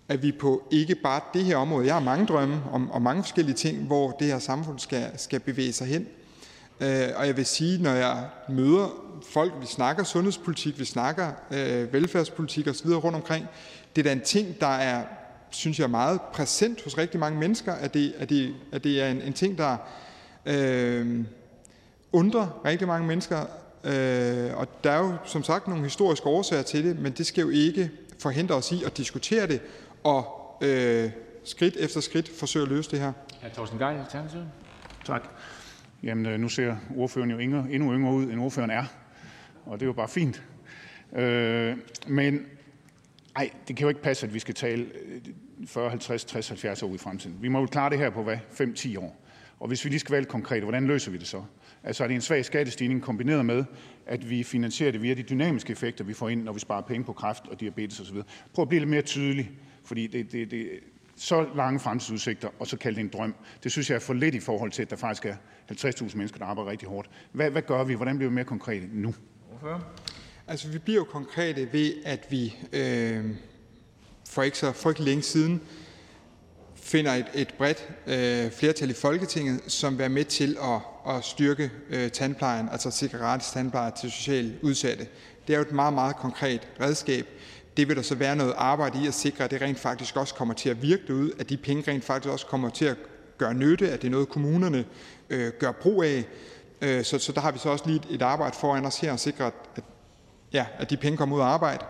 [0.09, 3.23] at vi på ikke bare det her område, jeg har mange drømme om, om mange
[3.23, 6.07] forskellige ting, hvor det her samfund skal, skal bevæge sig hen.
[6.81, 8.89] Øh, og jeg vil sige, når jeg møder
[9.29, 12.89] folk, vi snakker sundhedspolitik, vi snakker øh, velfærdspolitik osv.
[12.89, 13.47] rundt omkring,
[13.97, 15.05] det er da en ting, der er,
[15.51, 19.09] synes jeg, meget præsent hos rigtig mange mennesker, at det, at det, at det er
[19.09, 19.77] en, en ting, der
[20.47, 21.25] øh,
[22.13, 23.41] undrer rigtig mange mennesker.
[23.85, 27.43] Øh, og der er jo som sagt nogle historiske årsager til det, men det skal
[27.43, 29.61] jo ikke forhindre os i at diskutere det
[30.05, 31.11] og øh,
[31.45, 33.13] skridt efter skridt forsøge at løse det her.
[33.43, 33.49] Hr.
[33.55, 34.47] Torsten Gejl, Alternativet.
[35.05, 35.23] Tak.
[36.03, 38.85] Jamen, øh, nu ser ordføreren jo endnu yngre ud, end ordføreren er,
[39.67, 40.43] og det er jo bare fint.
[41.17, 41.77] Øh,
[42.07, 42.47] men
[43.41, 44.87] nej, det kan jo ikke passe, at vi skal tale
[45.67, 47.37] 40, 50, 60, 70 år ud i fremtiden.
[47.41, 48.37] Vi må jo klare det her på hvad?
[48.61, 49.17] 5-10 år.
[49.61, 51.43] Og hvis vi lige skal være lidt konkrete, hvordan løser vi det så?
[51.85, 53.65] Altså er det en svag skattestigning kombineret med,
[54.07, 57.05] at vi finansierer det via de dynamiske effekter, vi får ind, når vi sparer penge
[57.05, 58.17] på kræft og diabetes osv.
[58.55, 59.51] Prøv at blive lidt mere tydelig
[59.85, 60.69] fordi det, det, det,
[61.17, 64.35] så lange fremtidsudsigter, og så kalde det en drøm, det synes jeg er for lidt
[64.35, 65.35] i forhold til, at der faktisk er
[65.73, 67.11] 50.000 mennesker, der arbejder rigtig hårdt.
[67.33, 67.95] Hvad, hvad gør vi?
[67.95, 69.15] Hvordan bliver vi mere konkrete nu?
[69.49, 69.87] Hvorfor?
[70.51, 73.25] Altså, vi bliver jo konkrete ved, at vi øh,
[74.29, 75.61] for ikke så frygtelig længe siden
[76.75, 81.25] finder et, et bredt øh, flertal i Folketinget, som vil være med til at, at
[81.25, 85.07] styrke øh, tandplejen, altså sikre gratis tandpleje til socialt udsatte.
[85.47, 87.27] Det er jo et meget, meget konkret redskab.
[87.77, 90.35] Det vil der så være noget arbejde i at sikre, at det rent faktisk også
[90.35, 92.97] kommer til at virke ud, at de penge rent faktisk også kommer til at
[93.39, 94.85] gøre nytte, at det er noget, kommunerne
[95.31, 96.25] øh, gør brug af.
[96.81, 99.13] Øh, så, så der har vi så også lige et, et arbejde foran os her
[99.13, 99.47] at sikre,
[99.77, 99.85] at,
[100.53, 101.85] ja, at de penge kommer ud af arbejde.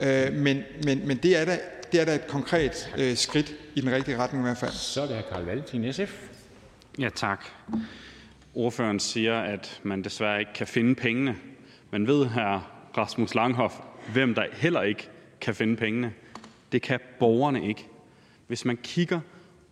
[0.00, 1.58] Øh, men, men, men det er da
[1.92, 4.72] det er da et konkret øh, skridt i den rigtige retning i hvert fald.
[4.72, 5.32] Så er det hr.
[5.32, 6.28] Carl Valentin, SF.
[6.98, 7.44] Ja, tak.
[8.54, 11.36] Ordføreren siger, at man desværre ikke kan finde pengene.
[11.90, 12.58] Men ved hr.
[12.98, 13.74] Rasmus Langhoff,
[14.12, 15.08] hvem der heller ikke
[15.40, 16.12] kan finde pengene.
[16.72, 17.86] Det kan borgerne ikke.
[18.46, 19.20] Hvis man kigger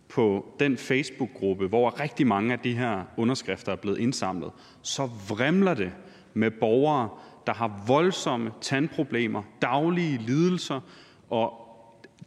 [0.09, 5.73] på den Facebook-gruppe, hvor rigtig mange af de her underskrifter er blevet indsamlet, så vrimler
[5.73, 5.91] det
[6.33, 7.09] med borgere,
[7.49, 10.79] der har voldsomme tandproblemer, daglige lidelser,
[11.29, 11.53] og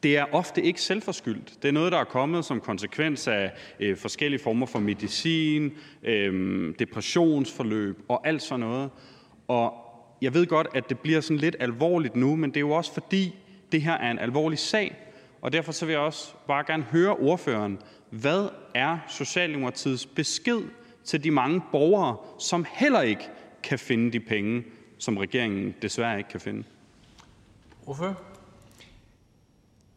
[0.03, 1.63] det er ofte ikke selvforskyldt.
[1.63, 6.75] Det er noget, der er kommet som konsekvens af øh, forskellige former for medicin, øh,
[6.79, 8.91] depressionsforløb og alt sådan noget.
[9.49, 9.73] Og
[10.23, 12.95] jeg ved godt, at det bliver sådan lidt alvorligt nu, men det er jo også
[12.95, 13.35] fordi,
[13.73, 14.97] det her er en alvorlig sag,
[15.41, 17.79] og derfor så vil jeg også bare gerne høre ordføreren,
[18.11, 20.61] hvad er Socialdemokratiets besked
[21.05, 23.29] til de mange borgere, som heller ikke
[23.63, 24.65] kan finde de penge,
[25.03, 26.65] som regeringen desværre ikke kan finde?
[27.85, 28.21] Hvorfor?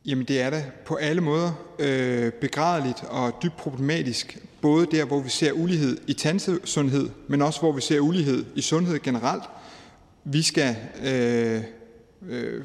[0.05, 5.19] Jamen det er da på alle måder øh, begrædeligt og dybt problematisk, både der, hvor
[5.19, 9.43] vi ser ulighed i tandsundhed, men også hvor vi ser ulighed i sundhed generelt.
[10.23, 11.63] Vi skal øh,
[12.29, 12.63] øh,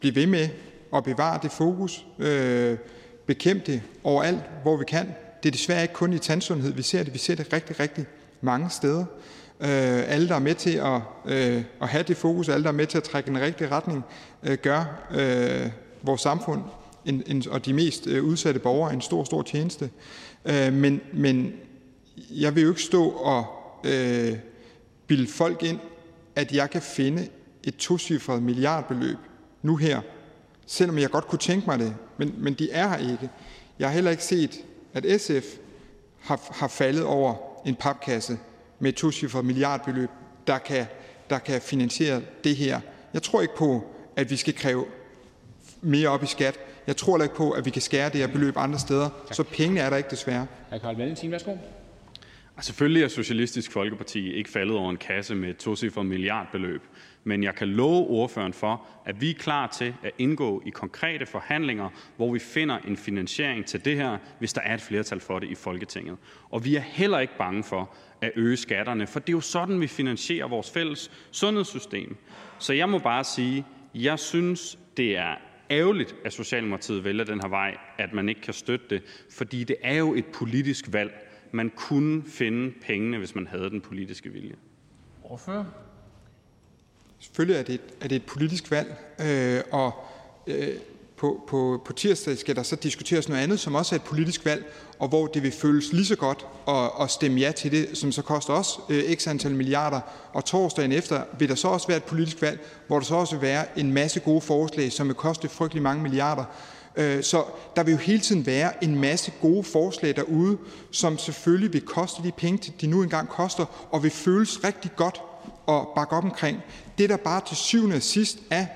[0.00, 0.48] blive ved med
[0.94, 2.78] at bevare det fokus, øh,
[3.26, 5.06] bekæmpe det overalt, hvor vi kan.
[5.42, 7.14] Det er desværre ikke kun i tandsundhed, vi ser det.
[7.14, 8.06] Vi ser det rigtig, rigtig
[8.40, 9.04] mange steder.
[9.62, 12.74] Øh, alle, der er med til at, øh, at have det fokus, alle, der er
[12.74, 14.04] med til at trække den rigtige retning,
[14.42, 15.70] øh, gør, øh,
[16.02, 16.62] vores samfund
[17.04, 19.90] en, en, og de mest øh, udsatte borgere en stor, stor tjeneste.
[20.44, 21.52] Øh, men, men
[22.30, 23.46] jeg vil jo ikke stå og
[23.84, 24.36] øh,
[25.06, 25.78] bilde folk ind,
[26.36, 27.28] at jeg kan finde
[27.64, 29.16] et tocifret milliardbeløb
[29.62, 30.00] nu her,
[30.66, 33.30] selvom jeg godt kunne tænke mig det, men, men de er her ikke.
[33.78, 34.60] Jeg har heller ikke set,
[34.94, 35.56] at SF
[36.20, 37.34] har, har faldet over
[37.66, 38.38] en papkasse
[38.80, 40.10] med et tocifret milliardbeløb,
[40.46, 40.86] der kan,
[41.30, 42.80] der kan finansiere det her.
[43.14, 43.84] Jeg tror ikke på,
[44.16, 44.84] at vi skal kræve
[45.80, 46.60] mere op i skat.
[46.86, 49.42] Jeg tror heller ikke på, at vi kan skære det her beløb andre steder, så
[49.42, 50.46] pengene er der ikke desværre.
[50.70, 50.78] Hr.
[50.78, 51.56] Carl Valentin, værsgo.
[52.60, 56.82] Selvfølgelig er Socialistisk Folkeparti ikke faldet over en kasse med et tocifret milliardbeløb,
[57.24, 61.26] men jeg kan love ordføreren for, at vi er klar til at indgå i konkrete
[61.26, 65.38] forhandlinger, hvor vi finder en finansiering til det her, hvis der er et flertal for
[65.38, 66.16] det i Folketinget.
[66.50, 69.80] Og vi er heller ikke bange for at øge skatterne, for det er jo sådan,
[69.80, 72.16] vi finansierer vores fælles sundhedssystem.
[72.58, 75.34] Så jeg må bare sige, jeg synes, det er
[75.70, 79.76] ærgerligt, at Socialdemokratiet vælger den her vej, at man ikke kan støtte det, fordi det
[79.82, 81.26] er jo et politisk valg.
[81.52, 84.54] Man kunne finde pengene, hvis man havde den politiske vilje.
[85.22, 85.64] Ordfører?
[87.18, 89.94] Selvfølgelig er det et, er det et politisk valg, øh, og
[90.46, 90.68] øh,
[91.20, 94.44] på, på, på tirsdag skal der så diskuteres noget andet, som også er et politisk
[94.44, 97.88] valg, og hvor det vil føles lige så godt at, at stemme ja til det,
[97.98, 100.00] som så koster os øh, x antal milliarder.
[100.32, 103.34] Og torsdagen efter vil der så også være et politisk valg, hvor der så også
[103.34, 106.44] vil være en masse gode forslag, som vil koste frygtelig mange milliarder.
[106.96, 107.44] Øh, så
[107.76, 110.58] der vil jo hele tiden være en masse gode forslag derude,
[110.90, 115.22] som selvfølgelig vil koste de penge, de nu engang koster, og vil føles rigtig godt
[115.68, 116.58] at bakke op omkring.
[116.98, 118.66] Det, der bare til syvende og sidst er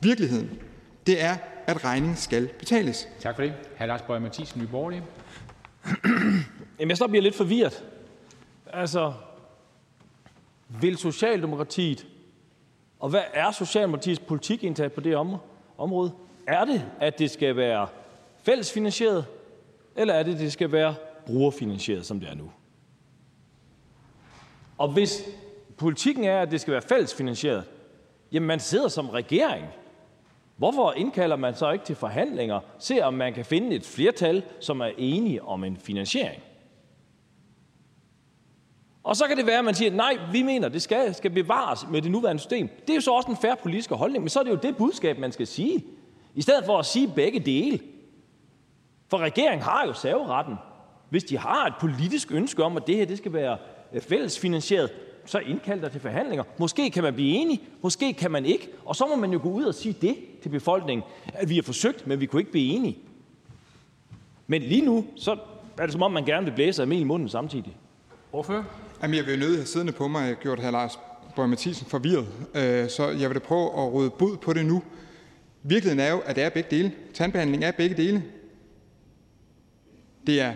[0.00, 0.50] virkeligheden,
[1.06, 3.08] det er, at regningen skal betales.
[3.20, 3.54] Tak for det.
[3.78, 3.86] Hr.
[3.86, 5.02] Lars Boje Mathiesen, Nye Borgerlige.
[6.78, 7.84] Jamen, jeg så bliver lidt forvirret.
[8.72, 9.12] Altså,
[10.80, 12.06] vil Socialdemokratiet,
[13.00, 15.16] og hvad er Socialdemokratiets politik indtaget på det
[15.78, 16.12] område?
[16.46, 17.88] Er det, at det skal være
[18.42, 19.26] fællesfinansieret,
[19.96, 20.94] eller er det, at det skal være
[21.26, 22.50] brugerfinansieret, som det er nu?
[24.78, 25.22] Og hvis
[25.76, 27.64] politikken er, at det skal være fællesfinansieret,
[28.32, 29.66] jamen man sidder som regering.
[30.56, 34.80] Hvorfor indkalder man så ikke til forhandlinger, se om man kan finde et flertal, som
[34.80, 36.42] er enige om en finansiering?
[39.04, 41.86] Og så kan det være, at man siger, nej, vi mener, det skal, skal bevares
[41.90, 42.68] med det nuværende system.
[42.68, 44.76] Det er jo så også en færre politisk holdning, men så er det jo det
[44.76, 45.84] budskab, man skal sige.
[46.34, 47.80] I stedet for at sige begge dele.
[49.10, 50.54] For regeringen har jo serveretten.
[51.10, 53.58] Hvis de har et politisk ønske om, at det her det skal være
[53.92, 54.90] øh, fællesfinansieret,
[55.24, 56.44] så indkald dig til forhandlinger.
[56.58, 58.68] Måske kan man blive enige, måske kan man ikke.
[58.84, 61.04] Og så må man jo gå ud og sige det til befolkningen,
[61.34, 62.98] at vi har forsøgt, men vi kunne ikke blive enige.
[64.46, 65.36] Men lige nu, så
[65.78, 67.76] er det som om, man gerne vil blæse af i munden samtidig.
[68.30, 68.66] Hvorfor?
[69.02, 70.70] Jamen, jeg vil nødt have siddende på mig, jeg har gjort hr.
[70.70, 70.98] Lars
[71.36, 72.26] Borg Mathisen forvirret.
[72.54, 74.82] Øh, så jeg vil da prøve at råde bud på det nu.
[75.62, 76.92] Virkeligheden er jo, at det er begge dele.
[77.14, 78.24] Tandbehandling er begge dele.
[80.26, 80.54] Det er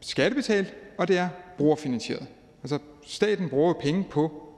[0.00, 1.28] skattebetalt, og det er
[1.58, 2.26] brugerfinansieret.
[2.62, 4.48] Altså, staten bruger penge på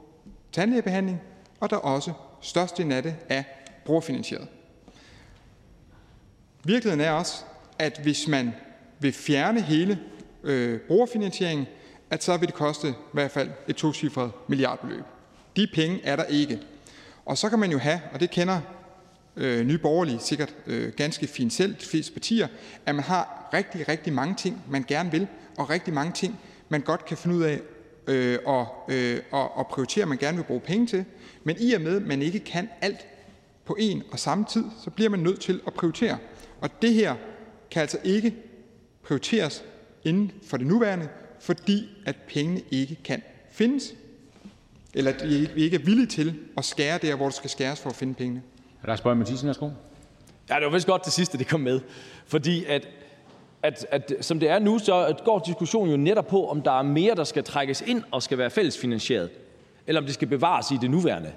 [0.52, 1.20] tandlægebehandling,
[1.60, 3.42] og der er også størstedelen af det er
[3.84, 4.48] brugerfinansieret.
[6.64, 7.44] Virkeligheden er også,
[7.78, 8.52] at hvis man
[8.98, 9.98] vil fjerne hele
[10.42, 11.66] øh, brugerfinansieringen,
[12.10, 15.04] at så vil det koste i hvert fald et tocifret milliardbeløb.
[15.56, 16.60] De penge er der ikke.
[17.24, 18.60] Og så kan man jo have, og det kender
[19.36, 22.48] øh, Nye Borgerlige sikkert øh, ganske fint selv, de fleste partier,
[22.86, 25.26] at man har rigtig, rigtig mange ting, man gerne vil,
[25.58, 27.60] og rigtig mange ting, man godt kan finde ud af
[28.44, 31.04] og, øh, og, og prioritere, man gerne vil bruge penge til.
[31.44, 33.06] Men i og med, at man ikke kan alt
[33.64, 36.18] på en og samme tid, så bliver man nødt til at prioritere.
[36.60, 37.14] Og det her
[37.70, 38.36] kan altså ikke
[39.02, 39.64] prioriteres
[40.04, 41.08] inden for det nuværende,
[41.40, 43.94] fordi at pengene ikke kan findes.
[44.94, 47.90] Eller at vi ikke er villige til at skære der, hvor det skal skæres for
[47.90, 48.42] at finde pengene.
[48.84, 49.70] Lars Boje Mathiesen, værsgo.
[50.50, 51.80] Ja, det var vist godt det sidste, det kom med.
[52.26, 52.88] Fordi at,
[53.62, 56.82] at, at som det er nu, så går diskussionen jo netop på, om der er
[56.82, 59.30] mere, der skal trækkes ind og skal være fællesfinansieret,
[59.86, 61.32] eller om det skal bevares i det nuværende.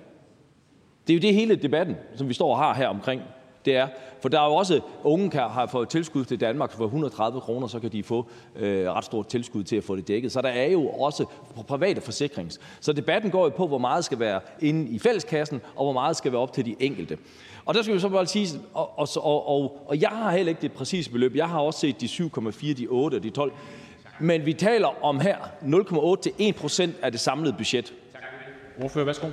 [1.07, 3.21] Det er jo det hele debatten, som vi står og har her omkring.
[3.65, 3.87] Det er,
[4.21, 7.67] for der er jo også, unge kan have fået tilskud til Danmark for 130 kroner,
[7.67, 10.31] så kan de få øh, ret stort tilskud til at få det dækket.
[10.31, 11.25] Så der er jo også
[11.67, 12.59] private forsikrings.
[12.79, 16.17] Så debatten går jo på, hvor meget skal være inde i fælleskassen, og hvor meget
[16.17, 17.17] skal være op til de enkelte.
[17.65, 20.49] Og der skal vi så bare sige, og, og, og, og, og jeg har heller
[20.49, 21.35] ikke det præcise beløb.
[21.35, 23.51] Jeg har også set de 7,4, de 8 og de 12.
[24.19, 27.93] Men vi taler om her 0,8 til 1 procent af det samlede budget.
[28.81, 29.27] Ordfører, værsgo.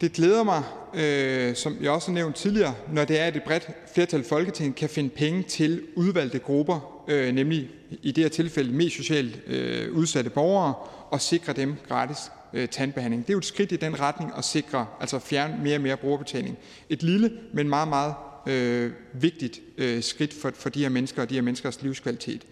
[0.00, 0.62] Det glæder mig,
[0.94, 4.24] øh, som jeg også har nævnt tidligere, når det er, at et bredt flertal i
[4.24, 7.70] Folketinget kan finde penge til udvalgte grupper, øh, nemlig
[8.02, 10.74] i det her tilfælde mest socialt øh, udsatte borgere,
[11.10, 12.18] og sikre dem gratis
[12.54, 13.22] øh, tandbehandling.
[13.22, 15.96] Det er jo et skridt i den retning at sikre, altså fjerne mere og mere
[15.96, 16.58] brugerbetaling.
[16.88, 18.14] Et lille, men meget, meget
[18.46, 22.46] øh, vigtigt øh, skridt for, for de her mennesker og de her menneskers livskvalitet.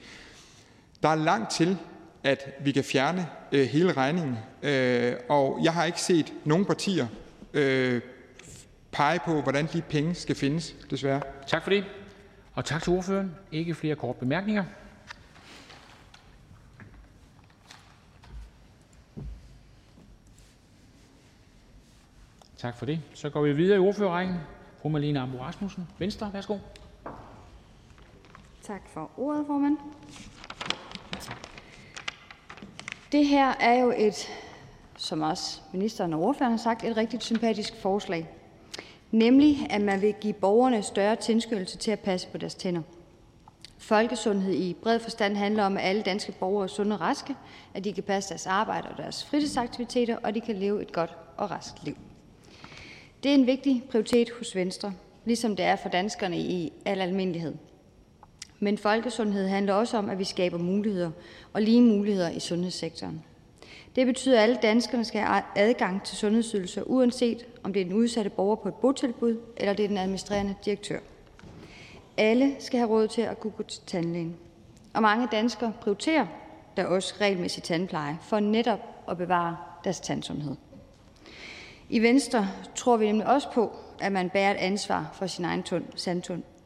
[1.02, 1.76] Der er langt til,
[2.24, 7.06] at vi kan fjerne øh, hele regningen, øh, og jeg har ikke set nogen partier
[7.54, 8.00] øh,
[8.92, 11.22] pege på, hvordan de penge skal findes, desværre.
[11.46, 11.84] Tak for det.
[12.54, 13.34] Og tak til ordføreren.
[13.52, 14.64] Ikke flere kort bemærkninger.
[22.60, 23.00] Tak for det.
[23.14, 24.36] Så går vi videre i ordførerrækken.
[24.82, 26.30] Fru Malene Ambo Rasmussen, Venstre.
[26.32, 26.58] Værsgo.
[28.62, 29.78] Tak for ordet, formand.
[33.12, 34.28] Det her er jo et,
[34.96, 38.28] som også ministeren og ordføreren har sagt, et rigtig sympatisk forslag.
[39.10, 42.82] Nemlig, at man vil give borgerne større tilskyndelse til at passe på deres tænder.
[43.78, 47.36] Folkesundhed i bred forstand handler om, at alle danske borgere er sunde og raske,
[47.74, 51.16] at de kan passe deres arbejde og deres fritidsaktiviteter, og de kan leve et godt
[51.36, 51.96] og raskt liv.
[53.22, 54.92] Det er en vigtig prioritet hos Venstre,
[55.24, 57.54] ligesom det er for danskerne i al almindelighed.
[58.60, 61.10] Men folkesundhed handler også om, at vi skaber muligheder
[61.52, 63.24] og lige muligheder i sundhedssektoren.
[63.96, 67.94] Det betyder, at alle danskerne skal have adgang til sundhedsydelser, uanset om det er den
[67.94, 70.98] udsatte borger på et botilbud, eller det er den administrerende direktør.
[72.16, 74.36] Alle skal have råd til at kunne gå til tandlægen.
[74.94, 76.26] Og mange danskere prioriterer
[76.76, 80.56] der også regelmæssig tandpleje, for netop at bevare deres tandsundhed.
[81.92, 85.64] I Venstre tror vi nemlig også på, at man bærer et ansvar for sin egen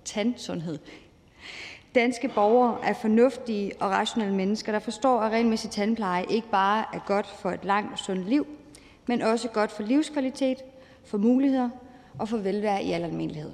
[0.05, 0.79] tandsundhed.
[1.95, 6.99] Danske borgere er fornuftige og rationelle mennesker, der forstår, at regelmæssig tandpleje ikke bare er
[7.07, 8.47] godt for et langt og sundt liv,
[9.07, 10.59] men også godt for livskvalitet,
[11.05, 11.69] for muligheder
[12.19, 13.53] og for velvære i al almindelighed.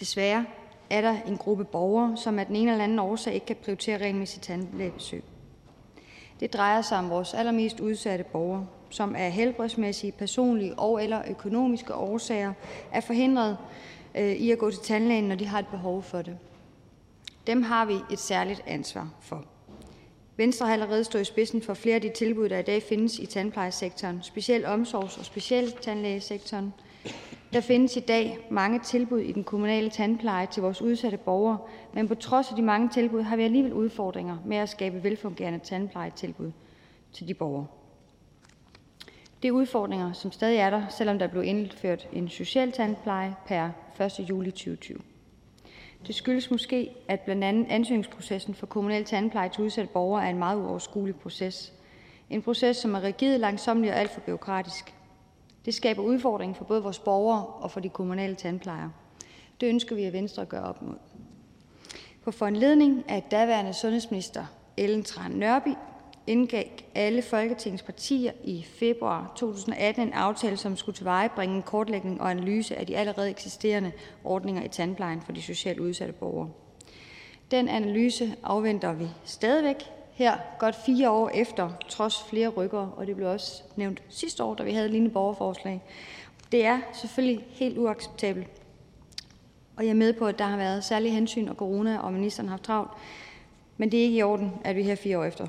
[0.00, 0.44] Desværre
[0.90, 3.98] er der en gruppe borgere, som af den ene eller anden årsag ikke kan prioritere
[3.98, 5.24] regelmæssigt tandlægebesøg.
[6.40, 11.94] Det drejer sig om vores allermest udsatte borgere, som af helbredsmæssige, personlige og eller økonomiske
[11.94, 12.52] årsager
[12.92, 13.56] er forhindret
[14.14, 16.38] øh, i at gå til tandlægen, når de har et behov for det.
[17.46, 19.44] Dem har vi et særligt ansvar for.
[20.36, 23.18] Venstre har allerede stået i spidsen for flere af de tilbud, der i dag findes
[23.18, 26.72] i tandplejesektoren, specielt omsorgs- og specialtandlægesektoren.
[27.52, 31.58] Der findes i dag mange tilbud i den kommunale tandpleje til vores udsatte borgere,
[31.92, 35.58] men på trods af de mange tilbud har vi alligevel udfordringer med at skabe velfungerende
[35.58, 36.52] tandplejetilbud
[37.12, 37.66] til de borgere.
[39.46, 43.70] Det er udfordringer, som stadig er der, selvom der blev indført en social tandpleje per
[44.00, 44.28] 1.
[44.28, 44.98] juli 2020.
[46.06, 50.38] Det skyldes måske, at blandt andet ansøgningsprocessen for kommunal tandpleje til udsatte borgere er en
[50.38, 51.72] meget uoverskuelig proces.
[52.30, 54.94] En proces, som er rigid, langsomlig og alt for byråkratisk.
[55.64, 58.92] Det skaber udfordringer for både vores borgere og for de kommunale tandplejere.
[59.60, 60.96] Det ønsker vi at Venstre at gøre op mod.
[62.24, 65.74] På foranledning af daværende sundhedsminister Ellen Tran Nørby
[66.26, 72.30] indgik alle Folketingets partier i februar 2018 en aftale, som skulle tilvejebringe en kortlægning og
[72.30, 73.92] analyse af de allerede eksisterende
[74.24, 76.50] ordninger i tandplejen for de socialt udsatte borgere.
[77.50, 79.76] Den analyse afventer vi stadigvæk
[80.12, 84.54] her godt fire år efter, trods flere rykker, og det blev også nævnt sidste år,
[84.54, 85.82] da vi havde lignende borgerforslag.
[86.52, 88.48] Det er selvfølgelig helt uacceptabelt,
[89.76, 92.48] og jeg er med på, at der har været særlige hensyn, og corona og ministeren
[92.48, 92.90] har haft travlt,
[93.76, 95.46] men det er ikke i orden, at vi her fire år efter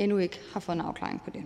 [0.00, 1.42] endnu ikke har fået en afklaring på det.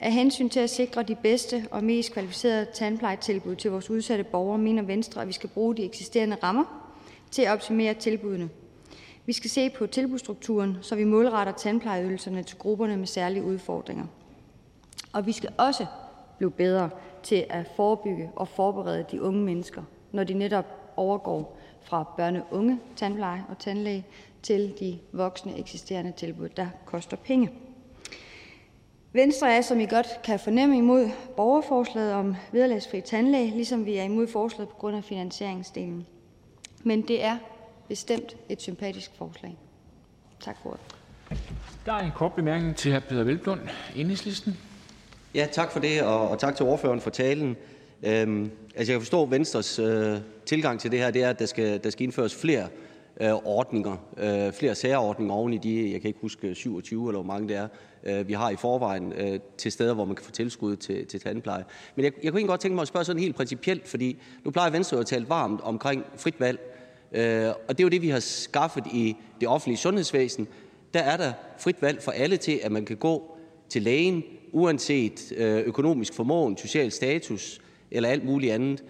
[0.00, 4.58] Af hensyn til at sikre de bedste og mest kvalificerede tandplejetilbud til vores udsatte borgere,
[4.58, 6.92] mener Venstre, at vi skal bruge de eksisterende rammer
[7.30, 8.48] til at optimere tilbudene.
[9.26, 14.04] Vi skal se på tilbudsstrukturen, så vi målretter tandplejeydelserne til grupperne med særlige udfordringer.
[15.12, 15.86] Og vi skal også
[16.38, 16.90] blive bedre
[17.22, 19.82] til at forebygge og forberede de unge mennesker,
[20.12, 24.06] når de netop overgår fra børne-unge tandpleje og tandlæge
[24.42, 27.50] til de voksne eksisterende tilbud, der koster penge.
[29.12, 34.02] Venstre er, som I godt kan fornemme, imod borgerforslaget om vederlagsfri tandlæge, ligesom vi er
[34.02, 36.06] imod forslaget på grund af finansieringsdelen.
[36.84, 37.36] Men det er
[37.88, 39.58] bestemt et sympatisk forslag.
[40.40, 40.80] Tak for ordet.
[41.86, 42.98] Der er en kort bemærkning til hr.
[42.98, 43.60] Peter Velblund,
[43.96, 44.56] Enhedslisten.
[45.34, 47.56] Ja, tak for det, og, og tak til ordføreren for talen.
[48.02, 51.38] Øhm, altså jeg kan forstå, at Venstres øh, tilgang til det her, det er, at
[51.38, 52.68] der skal, der skal indføres flere
[53.22, 57.32] Øh, ordninger, øh, flere særordninger oven i de, jeg kan ikke huske, 27 eller hvor
[57.32, 57.68] mange det er,
[58.04, 59.12] øh, vi har i forvejen
[59.58, 61.64] til steder, hvor man kan få tilskud til, til tandpleje.
[61.96, 64.50] Men jeg, jeg kunne egentlig godt tænke mig at spørge sådan helt principielt, fordi nu
[64.50, 66.60] plejer Venstre jo at tale varmt omkring frit valg,
[67.68, 70.48] og det er jo det, vi har skaffet i det offentlige sundhedsvæsen.
[70.94, 73.36] Der er der frit valg for alle til, at man kan gå
[73.68, 75.32] til lægen, uanset
[75.66, 77.60] økonomisk formåen, social status
[77.90, 78.84] eller alt muligt andet.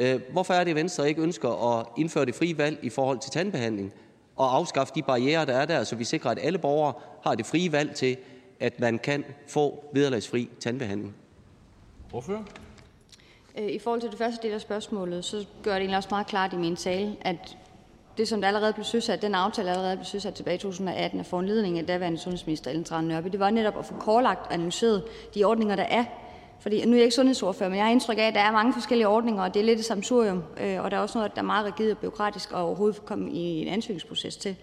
[0.00, 3.18] Øh, hvorfor er det, at Venstre ikke ønsker at indføre det frie valg i forhold
[3.18, 3.92] til tandbehandling
[4.36, 6.92] og afskaffe de barrierer, der er der, så vi sikrer, at alle borgere
[7.22, 8.16] har det frie valg til
[8.60, 11.14] at man kan få vederlagsfri tandbehandling?
[12.10, 12.44] Hvorfor?
[13.58, 16.26] Øh, I forhold til det første del af spørgsmålet, så gør det egentlig også meget
[16.26, 17.56] klart i min tale, at
[18.18, 21.26] det, som der allerede blev søsat, den aftale allerede blev søsat tilbage i 2018 af
[21.26, 25.04] foranledning af daværende sundhedsminister Ellen Trane Nørby, det var netop at få korlagt og analyseret
[25.34, 26.04] de ordninger, der er.
[26.60, 28.72] Fordi, nu er jeg ikke sundhedsordfører, men jeg har indtryk af, at der er mange
[28.72, 31.40] forskellige ordninger, og det er lidt et samsurium, øh, og der er også noget, der
[31.40, 34.56] er meget rigid og byråkratisk og overhovedet komme i en ansøgningsproces til.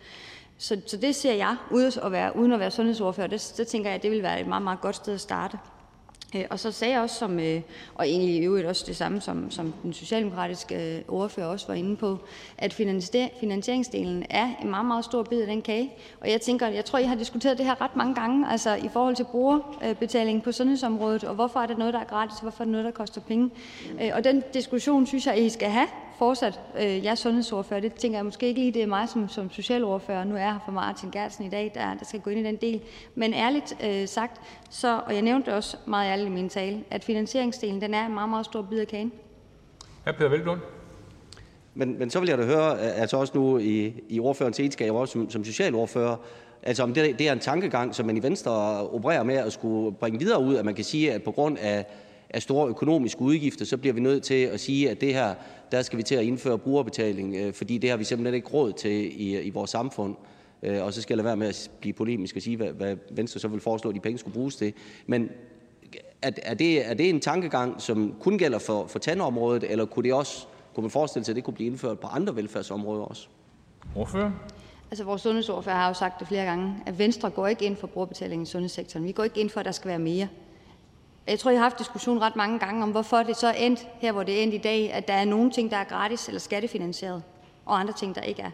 [0.58, 3.90] Så, så det ser jeg, uden at være, uden at være sundhedsordfører, det, det tænker
[3.90, 5.58] jeg, at det vil være et meget, meget godt sted at starte.
[6.36, 7.62] Øh, og så sagde jeg også, som, øh,
[7.96, 11.74] og egentlig i øvrigt også det samme, som, som den socialdemokratiske øh, ordfører også var
[11.74, 12.20] inde på,
[12.58, 12.74] at
[13.40, 15.92] finansieringsdelen er en meget, meget stor bid af den kage.
[16.22, 18.90] Og jeg tænker, jeg tror, I har diskuteret det her ret mange gange, altså i
[18.94, 22.64] forhold til brugerbetaling på sundhedsområdet, og hvorfor er det noget, der er gratis, og hvorfor
[22.64, 23.50] er det noget, der koster penge.
[24.02, 25.88] Øh, og den diskussion synes jeg, I skal have
[26.18, 26.60] fortsat.
[26.76, 30.24] Jeg er sundhedsordfører, det tænker jeg måske ikke lige, det er mig som, som socialordfører.
[30.24, 32.44] Nu er jeg her for Martin Gertsen i dag, der, der skal gå ind i
[32.44, 32.82] den del.
[33.16, 37.04] Men ærligt øh, sagt, så, og jeg nævnte også meget ærligt i min tale, at
[37.04, 39.12] finansieringsdelen den er en meget, meget stor bid af kagen.
[40.06, 40.12] Hr.
[40.12, 40.60] Peter Velblund.
[41.74, 45.12] Men, men så vil jeg da høre, altså også nu i, i ordførerens egenskab, også
[45.12, 46.16] som, som socialordfører,
[46.64, 48.52] altså om det, det er en tankegang, som man i Venstre
[48.90, 51.86] opererer med at skulle bringe videre ud, at man kan sige, at på grund af,
[52.30, 55.36] af store økonomiske udgifter, så bliver vi nødt til at sige, at det her,
[55.72, 58.74] der skal vi til at indføre brugerbetaling, øh, fordi det har vi simpelthen ikke råd
[58.74, 60.16] til i, i vores samfund.
[60.64, 62.96] Øh, og så skal jeg lade være med at blive polemisk og sige, hvad, hvad
[63.12, 64.74] Venstre så vil foreslå, at de penge skulle bruges til.
[65.08, 65.30] Men
[66.22, 70.04] er, er, det, er det en tankegang, som kun gælder for, for tandområdet, eller kunne,
[70.04, 73.28] det også, kunne man forestille sig, at det kunne blive indført på andre velfærdsområder også?
[73.94, 74.34] Hvorfor?
[74.92, 77.88] Altså, vores sundhedsordfører har jo sagt det flere gange, at Venstre går ikke ind for
[77.88, 79.06] brugerbetaling i sundhedssektoren.
[79.06, 80.28] Vi går ikke ind for, at der skal være mere.
[81.28, 83.88] Jeg tror, jeg har haft diskussion ret mange gange om, hvorfor det så er endt
[84.00, 86.28] her, hvor det er endt i dag, at der er nogle ting, der er gratis
[86.28, 87.24] eller skattefinansieret,
[87.66, 88.52] og andre ting, der ikke er.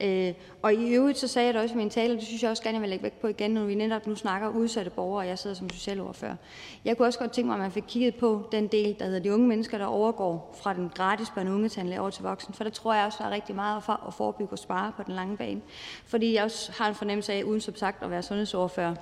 [0.00, 2.42] Øh, og i øvrigt så sagde jeg det også i min tale, og det synes
[2.42, 4.90] jeg også gerne, jeg vil lægge væk på igen, når vi netop nu snakker udsatte
[4.90, 6.36] borgere, og jeg sidder som socialordfører.
[6.84, 9.20] Jeg kunne også godt tænke mig, at man fik kigget på den del, der hedder
[9.20, 12.64] de unge mennesker, der overgår fra den gratis børne- og ungetandlæge over til voksen, for
[12.64, 15.14] der tror jeg også, der er rigtig meget for at forebygge og spare på den
[15.14, 15.60] lange bane.
[16.06, 18.94] Fordi jeg også har en fornemmelse af, uden som sagt at være sundhedsordfører,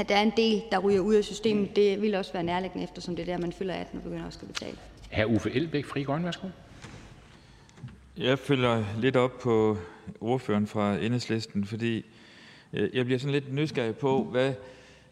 [0.00, 1.76] at der er en del, der ryger ud af systemet.
[1.76, 4.38] Det vil også være nærliggende, eftersom det er der, man fylder 18 og begynder også
[4.42, 4.76] at betale.
[5.12, 5.24] Hr.
[5.24, 6.48] Uffe Elbæk, Fri Grønne, værsgo.
[8.16, 9.78] Jeg følger lidt op på
[10.20, 12.04] ordføreren fra Enhedslisten, fordi
[12.72, 14.54] øh, jeg bliver sådan lidt nysgerrig på, hvad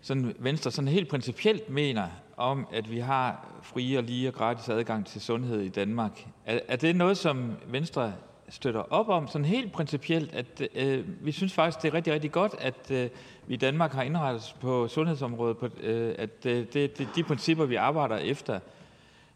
[0.01, 4.68] sådan Venstre sådan helt principielt mener om, at vi har fri og lige og gratis
[4.68, 6.26] adgang til sundhed i Danmark.
[6.47, 8.12] Er, er det noget, som Venstre
[8.53, 12.32] støtter op om, sådan helt principielt, at øh, vi synes faktisk, det er rigtig, rigtig
[12.32, 13.11] godt, at øh,
[13.46, 17.12] vi i Danmark har indrettet os på sundhedsområdet, på, øh, at øh, det, det er
[17.16, 18.61] de principper, vi arbejder efter.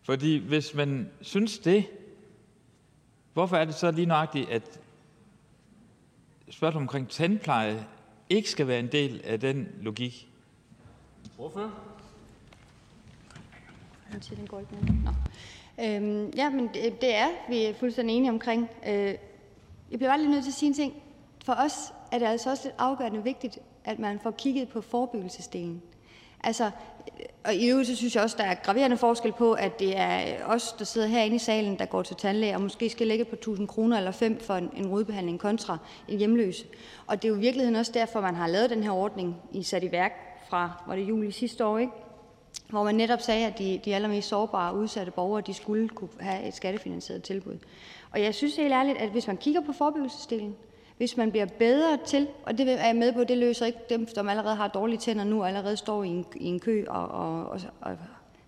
[0.02, 1.86] Fordi hvis man synes det,
[3.32, 4.80] hvorfor er det så lige nøjagtigt, at
[6.50, 7.86] spørgsmålet omkring tandpleje
[8.30, 10.28] ikke skal være en del af den logik?
[14.82, 15.04] Med.
[15.04, 15.10] Nå.
[15.80, 18.70] Øhm, ja, men det, det er vi er fuldstændig enige omkring.
[18.86, 19.14] Øh,
[19.90, 20.94] jeg bliver bare lige nødt til at sige en ting.
[21.44, 25.82] For os er det altså også lidt afgørende vigtigt, at man får kigget på forebyggelsesdelen.
[26.44, 26.70] Altså,
[27.44, 30.44] og i øvrigt så synes jeg også, der er graverende forskel på, at det er
[30.46, 33.34] os, der sidder herinde i salen, der går til tandlæge, og måske skal lægge på
[33.34, 36.66] 1000 kroner eller 5 for en, en rodbehandling kontra en hjemløse.
[37.06, 39.62] Og det er jo i virkeligheden også derfor, man har lavet den her ordning i
[39.62, 40.12] sat i værk
[40.48, 41.92] fra, var det juli sidste år, ikke?
[42.68, 46.10] Hvor man netop sagde, at de, de allermest sårbare og udsatte borgere, de skulle kunne
[46.20, 47.58] have et skattefinansieret tilbud.
[48.10, 50.56] Og jeg synes helt ærligt, at hvis man kigger på forebyggelsesdelen,
[50.96, 54.08] hvis man bliver bedre til, og det er jeg med på, det løser ikke dem,
[54.08, 57.08] som allerede har dårlige tænder nu, og allerede står i en, i en kø og,
[57.08, 57.96] og, og, og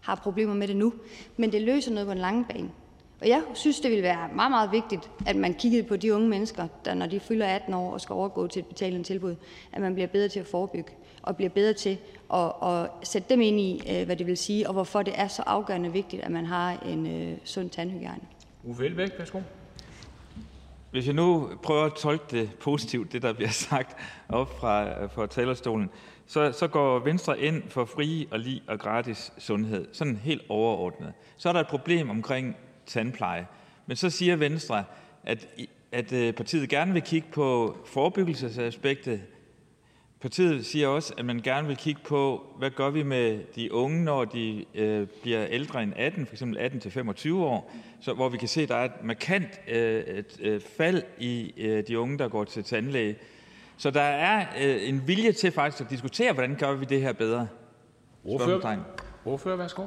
[0.00, 0.92] har problemer med det nu,
[1.36, 2.70] men det løser noget på en lang bane.
[3.20, 6.28] Og jeg synes, det vil være meget, meget vigtigt, at man kiggede på de unge
[6.28, 9.34] mennesker, der når de fylder 18 år og skal overgå til et betalende tilbud,
[9.72, 10.92] at man bliver bedre til at forebygge
[11.28, 11.98] og bliver bedre til
[12.34, 15.28] at, at sætte dem ind i, øh, hvad det vil sige, og hvorfor det er
[15.28, 18.22] så afgørende vigtigt, at man har en øh, sund tandhygiejne.
[18.64, 19.40] Uffe Elbæk, værsgo.
[20.90, 23.96] Hvis jeg nu prøver at tolke det positivt, det der bliver sagt
[24.28, 25.90] op fra, fra talerstolen,
[26.26, 31.12] så, så går Venstre ind for fri og lige og gratis sundhed, sådan helt overordnet.
[31.36, 32.56] Så er der et problem omkring
[32.86, 33.46] tandpleje.
[33.86, 34.84] Men så siger Venstre,
[35.24, 35.48] at,
[35.92, 39.20] at øh, partiet gerne vil kigge på forebyggelsesaspektet,
[40.20, 44.04] Partiet siger også, at man gerne vil kigge på, hvad gør vi med de unge,
[44.04, 46.42] når de øh, bliver ældre end 18, f.eks.
[46.42, 50.60] 18-25 år, så, hvor vi kan se, at der er et markant øh, et, øh,
[50.60, 53.16] fald i øh, de unge, der går til tandlæge.
[53.76, 57.12] Så der er øh, en vilje til faktisk at diskutere, hvordan gør vi det her
[57.12, 57.48] bedre.
[58.24, 58.78] Ordfører,
[59.24, 59.86] Ordfører værsgo.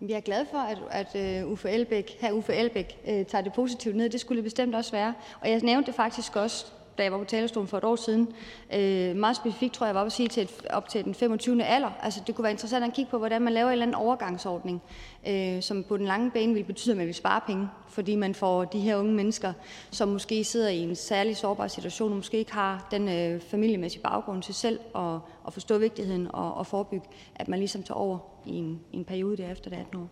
[0.00, 0.78] Jeg er glad for, at,
[1.14, 4.08] at uh, Uffe Elbæk, her Uffe Elbæk uh, tager det positivt ned.
[4.08, 5.14] Det skulle det bestemt også være.
[5.40, 6.66] Og jeg nævnte det faktisk også
[6.98, 8.34] da jeg var på talerstolen for et år siden.
[8.74, 11.64] Øh, meget specifikt tror jeg, var at sige til et, op til den 25.
[11.64, 11.90] alder.
[12.02, 14.82] Altså, det kunne være interessant at kigge på, hvordan man laver en eller anden overgangsordning,
[15.28, 18.34] øh, som på den lange bane vil betyde, at man vil spare penge, fordi man
[18.34, 19.52] får de her unge mennesker,
[19.90, 24.02] som måske sidder i en særlig sårbar situation, og måske ikke har den øh, familiemæssige
[24.02, 25.14] baggrund til selv at,
[25.46, 29.04] at forstå vigtigheden og, og forebygge, at man ligesom tager over i en, i en
[29.04, 30.08] periode derefter det 18 år.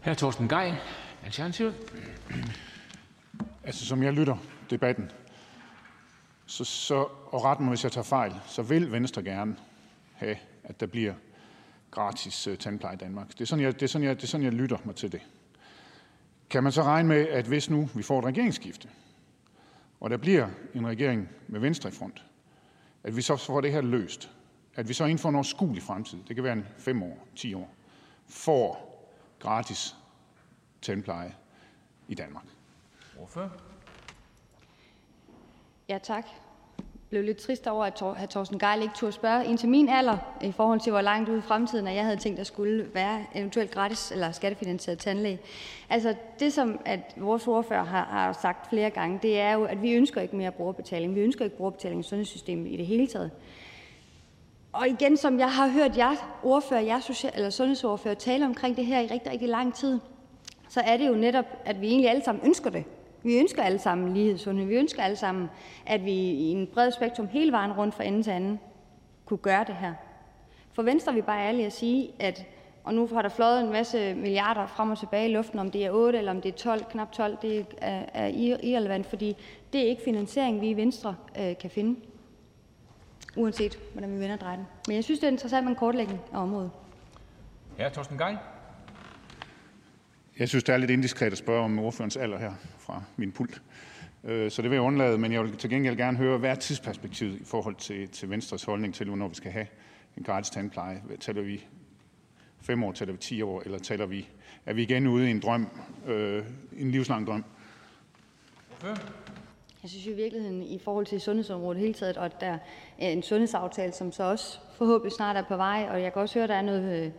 [0.00, 0.74] Her Torsten Gej,
[1.24, 1.74] Alternativet.
[3.64, 4.36] Altså, som jeg lytter
[4.70, 5.10] debatten,
[7.26, 9.56] og ret mig, hvis jeg tager fejl, så vil Venstre gerne
[10.14, 11.14] have, at der bliver
[11.90, 13.28] gratis uh, tandpleje i Danmark.
[13.28, 15.12] Det er, sådan, jeg, det, er sådan, jeg, det er sådan, jeg lytter mig til
[15.12, 15.20] det.
[16.50, 18.88] Kan man så regne med, at hvis nu vi får et regeringsskifte,
[20.00, 22.24] og der bliver en regering med Venstre i front,
[23.04, 24.30] at vi så får det her løst,
[24.74, 27.54] at vi så inden for en overskuelig fremtid, det kan være en 5 år, 10
[27.54, 27.74] år,
[28.26, 28.88] får
[29.38, 29.96] gratis
[30.82, 31.34] tandpleje
[32.08, 32.44] i Danmark?
[33.16, 33.67] Hvorfor?
[35.88, 36.26] Ja, tak.
[36.78, 38.26] Jeg blev lidt trist over, at hr.
[38.26, 41.38] Torsten Geil ikke turde spørge ind til min alder, i forhold til hvor langt ude
[41.38, 45.38] i fremtiden, at jeg havde tænkt, at der skulle være eventuelt gratis eller skattefinansieret tandlæge.
[45.90, 49.82] Altså det, som at vores ordfører har, har sagt flere gange, det er jo, at
[49.82, 51.14] vi ønsker ikke mere brugerbetaling.
[51.14, 53.30] Vi ønsker ikke brugerbetaling i sundhedssystemet i det hele taget.
[54.72, 58.86] Og igen, som jeg har hørt jer ordfører, jer social, eller sundhedsordfører tale omkring det
[58.86, 60.00] her i rigtig, rigtig lang tid,
[60.68, 62.84] så er det jo netop, at vi egentlig alle sammen ønsker det.
[63.22, 64.66] Vi ønsker alle sammen lighed sundhed.
[64.66, 65.48] Vi ønsker alle sammen,
[65.86, 68.60] at vi i en bred spektrum hele vejen rundt fra ende til anden
[69.24, 69.94] kunne gøre det her.
[70.72, 72.46] For Venstre er vi bare ærlige at sige, at
[72.84, 75.86] og nu har der fløjet en masse milliarder frem og tilbage i luften, om det
[75.86, 78.26] er 8 eller om det er 12, knap 12, det er, er
[78.62, 79.36] irrelevant, fordi
[79.72, 82.00] det er ikke finansiering, vi i Venstre øh, kan finde,
[83.36, 84.66] uanset hvordan vi vender den.
[84.86, 86.70] Men jeg synes, det er interessant med en kortlægning af området.
[87.78, 88.38] Ja, Torsten Geil.
[90.38, 92.52] Jeg synes, det er lidt indiskret at spørge om ordførens alder her
[92.88, 93.62] fra min pult.
[94.24, 96.54] Øh, så det vil jeg undlade, men jeg vil til gengæld gerne høre, hvad er
[96.54, 99.66] tidsperspektivet i forhold til, til Venstres holdning til, hvornår vi skal have
[100.16, 101.02] en gratis tandpleje?
[101.20, 101.66] Taler vi
[102.60, 104.28] fem år, taler vi 10 år, eller taler vi,
[104.66, 105.68] er vi igen ude i en drøm,
[106.06, 106.44] øh,
[106.78, 107.44] en livslang drøm?
[109.82, 112.58] Jeg synes i virkeligheden i forhold til sundhedsområdet hele taget, og der
[112.98, 116.34] er en sundhedsaftale, som så også forhåbentlig snart er på vej, og jeg kan også
[116.34, 117.12] høre, at der er noget øh,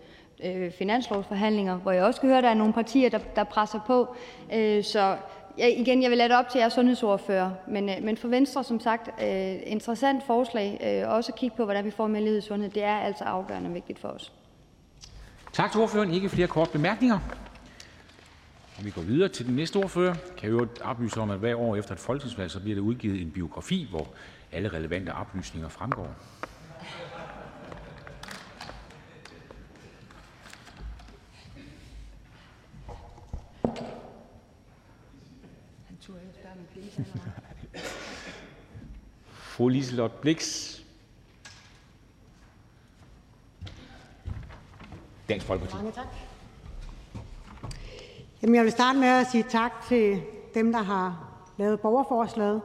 [0.43, 3.79] øh, finanslovsforhandlinger, hvor jeg også kan høre, at der er nogle partier, der, der presser
[3.87, 4.15] på.
[4.53, 5.17] Øh, så
[5.57, 8.63] jeg, igen, jeg vil lade det op til jer sundhedsordfører, men, øh, men for Venstre,
[8.63, 12.38] som sagt, øh, interessant forslag, øh, også at kigge på, hvordan vi får mere lighed
[12.38, 14.34] i sundhed, det er altså afgørende vigtigt for os.
[15.53, 16.13] Tak til ordføreren.
[16.13, 17.19] Ikke flere korte bemærkninger.
[18.77, 20.15] Og vi går videre til den næste ordfører.
[20.38, 23.31] Kan jo oplyse om, at hver år efter et folketingsvalg, så bliver der udgivet en
[23.31, 24.07] biografi, hvor
[24.51, 26.07] alle relevante oplysninger fremgår.
[39.60, 40.76] Fru Liselott Blix,
[45.30, 45.76] Dansk Folkeparti.
[45.76, 46.07] Mange tak.
[48.41, 50.22] Jamen, jeg vil starte med at sige tak til
[50.53, 52.61] dem, der har lavet borgerforslaget.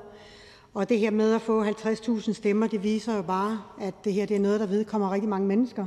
[0.74, 4.26] Og det her med at få 50.000 stemmer, det viser jo bare, at det her
[4.26, 5.86] det er noget, der vedkommer rigtig mange mennesker,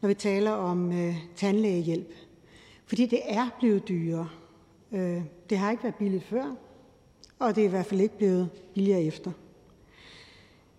[0.00, 2.12] når vi taler om øh, tandlægehjælp.
[2.86, 4.28] Fordi det er blevet dyrere.
[4.92, 6.54] Øh, det har ikke været billigt før,
[7.38, 9.30] og det er i hvert fald ikke blevet billigere efter.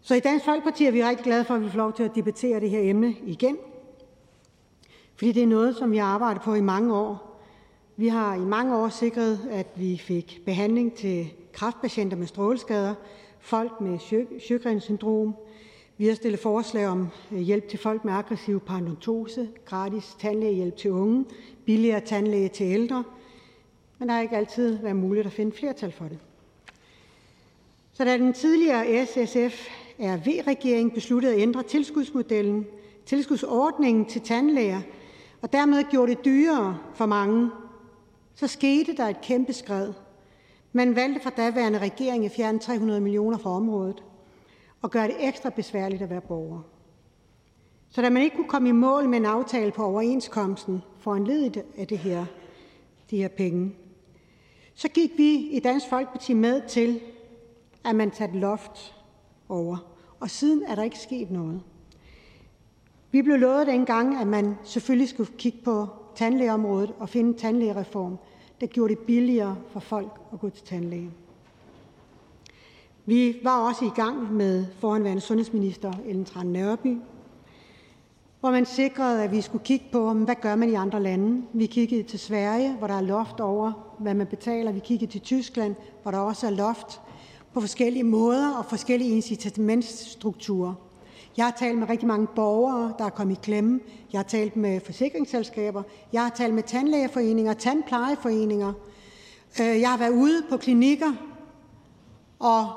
[0.05, 2.15] Så i Dansk Folkeparti er vi rigtig glade for, at vi får lov til at
[2.15, 3.57] debattere det her emne igen.
[5.15, 7.41] Fordi det er noget, som vi har arbejdet på i mange år.
[7.97, 12.95] Vi har i mange år sikret, at vi fik behandling til kræftpatienter med stråleskader,
[13.39, 13.99] folk med
[14.39, 15.35] Sjøgrens syndrom.
[15.97, 20.91] Vi har stillet forslag om øh, hjælp til folk med aggressiv parodontose, gratis tandlægehjælp til
[20.91, 21.25] unge,
[21.65, 23.03] billigere tandlæge til ældre.
[23.99, 26.19] Men der har ikke altid været muligt at finde flertal for det.
[27.93, 32.65] Så da den tidligere SSF RV-regering besluttede at ændre tilskudsmodellen,
[33.05, 34.81] tilskudsordningen til tandlæger,
[35.41, 37.49] og dermed gjorde det dyrere for mange,
[38.35, 39.93] så skete der et kæmpe skred.
[40.73, 44.03] Man valgte fra daværende regering at fjerne 300 millioner fra området
[44.81, 46.61] og gøre det ekstra besværligt at være borger.
[47.89, 51.53] Så da man ikke kunne komme i mål med en aftale på overenskomsten for en
[51.77, 52.25] af det her,
[53.09, 53.75] de her penge,
[54.73, 56.99] så gik vi i Dansk Folkeparti med til,
[57.85, 58.94] at man satte loft.
[59.49, 61.61] Og siden er der ikke sket noget.
[63.11, 68.17] Vi blev lovet dengang, at man selvfølgelig skulle kigge på tandlægeområdet og finde en tandlægereform,
[68.61, 71.11] der gjorde det billigere for folk at gå til tandlæge.
[73.05, 76.97] Vi var også i gang med foranværende sundhedsminister Ellen Trane Nørby,
[78.39, 81.47] hvor man sikrede, at vi skulle kigge på, hvad gør man i andre lande.
[81.53, 84.71] Vi kiggede til Sverige, hvor der er loft over, hvad man betaler.
[84.71, 87.01] Vi kiggede til Tyskland, hvor der også er loft
[87.55, 90.73] på forskellige måder og forskellige incitamentsstrukturer.
[91.37, 93.79] Jeg har talt med rigtig mange borgere, der er kommet i klemme.
[94.13, 95.83] Jeg har talt med forsikringsselskaber.
[96.13, 98.73] Jeg har talt med tandlægeforeninger, tandplejeforeninger.
[99.61, 101.13] Øh, jeg har været ude på klinikker,
[102.39, 102.67] og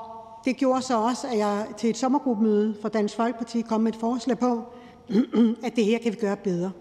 [0.45, 3.99] det gjorde så også, at jeg til et sommergruppemøde for Dansk Folkeparti kom med et
[3.99, 4.63] forslag på,
[5.65, 6.71] at det her kan vi gøre bedre.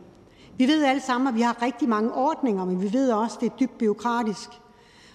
[0.58, 3.40] Vi ved alle sammen, at vi har rigtig mange ordninger, men vi ved også, at
[3.40, 4.48] det er dybt byråkratisk.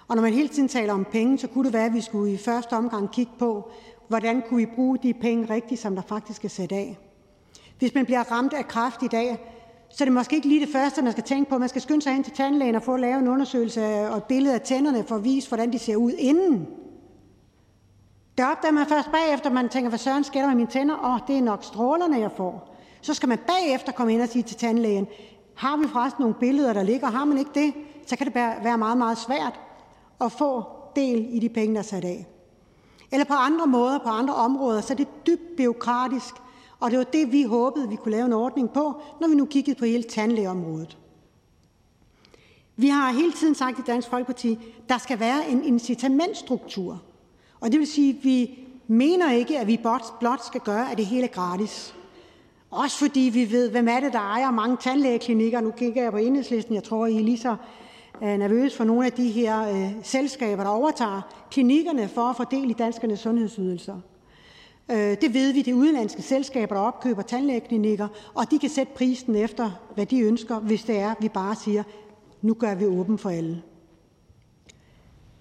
[0.08, 2.34] Og når man hele tiden taler om penge, så kunne det være, at vi skulle
[2.34, 3.70] i første omgang kigge på,
[4.08, 6.98] hvordan kunne vi bruge de penge rigtigt, som der faktisk er sat af.
[7.80, 9.50] Hvis man bliver ramt af kræft i dag,
[9.90, 11.58] så er det måske ikke lige det første, man skal tænke på.
[11.58, 14.54] Man skal skynde sig hen til tandlægen og få lavet en undersøgelse og et billede
[14.54, 16.68] af tænderne for at vise, hvordan de ser ud inden.
[18.38, 20.96] Der opdager man først bagefter, man tænker, hvad søren sker der med mine tænder?
[20.96, 22.76] Åh, oh, det er nok strålerne, jeg får.
[23.02, 25.08] Så skal man bagefter komme ind og sige til tandlægen,
[25.56, 27.08] har vi forresten nogle billeder, der ligger?
[27.08, 27.74] Har man ikke det,
[28.06, 29.60] så kan det være meget, meget svært
[30.24, 30.64] at få
[30.96, 32.28] del i de penge, der er sat af.
[33.12, 36.34] Eller på andre måder, på andre områder, så er det dybt byråkratisk,
[36.80, 39.46] og det var det, vi håbede, vi kunne lave en ordning på, når vi nu
[39.46, 40.98] kiggede på hele tandlægeområdet.
[42.76, 44.60] Vi har hele tiden sagt i Dansk Folkeparti,
[44.90, 47.02] der skal være en incitamentstruktur.
[47.60, 49.80] Og det vil sige, at vi mener ikke, at vi
[50.20, 51.96] blot skal gøre, at det hele er gratis.
[52.72, 55.62] Også fordi vi ved, hvem er det, der ejer mange tandlægeklinikker.
[55.62, 56.76] Nu kigger jeg på enhedslisten.
[56.76, 57.56] Jeg tror, I er lige så
[58.22, 61.22] nervøs for nogle af de her øh, selskaber, der overtager
[61.52, 64.00] klinikkerne for at få del i danskernes sundhedsydelser.
[64.92, 68.94] Øh, det ved vi, det er udenlandske selskaber, der opkøber tandlægeklinikker, og de kan sætte
[68.96, 71.84] prisen efter, hvad de ønsker, hvis det er, vi bare siger,
[72.42, 73.64] nu gør vi åben for alle.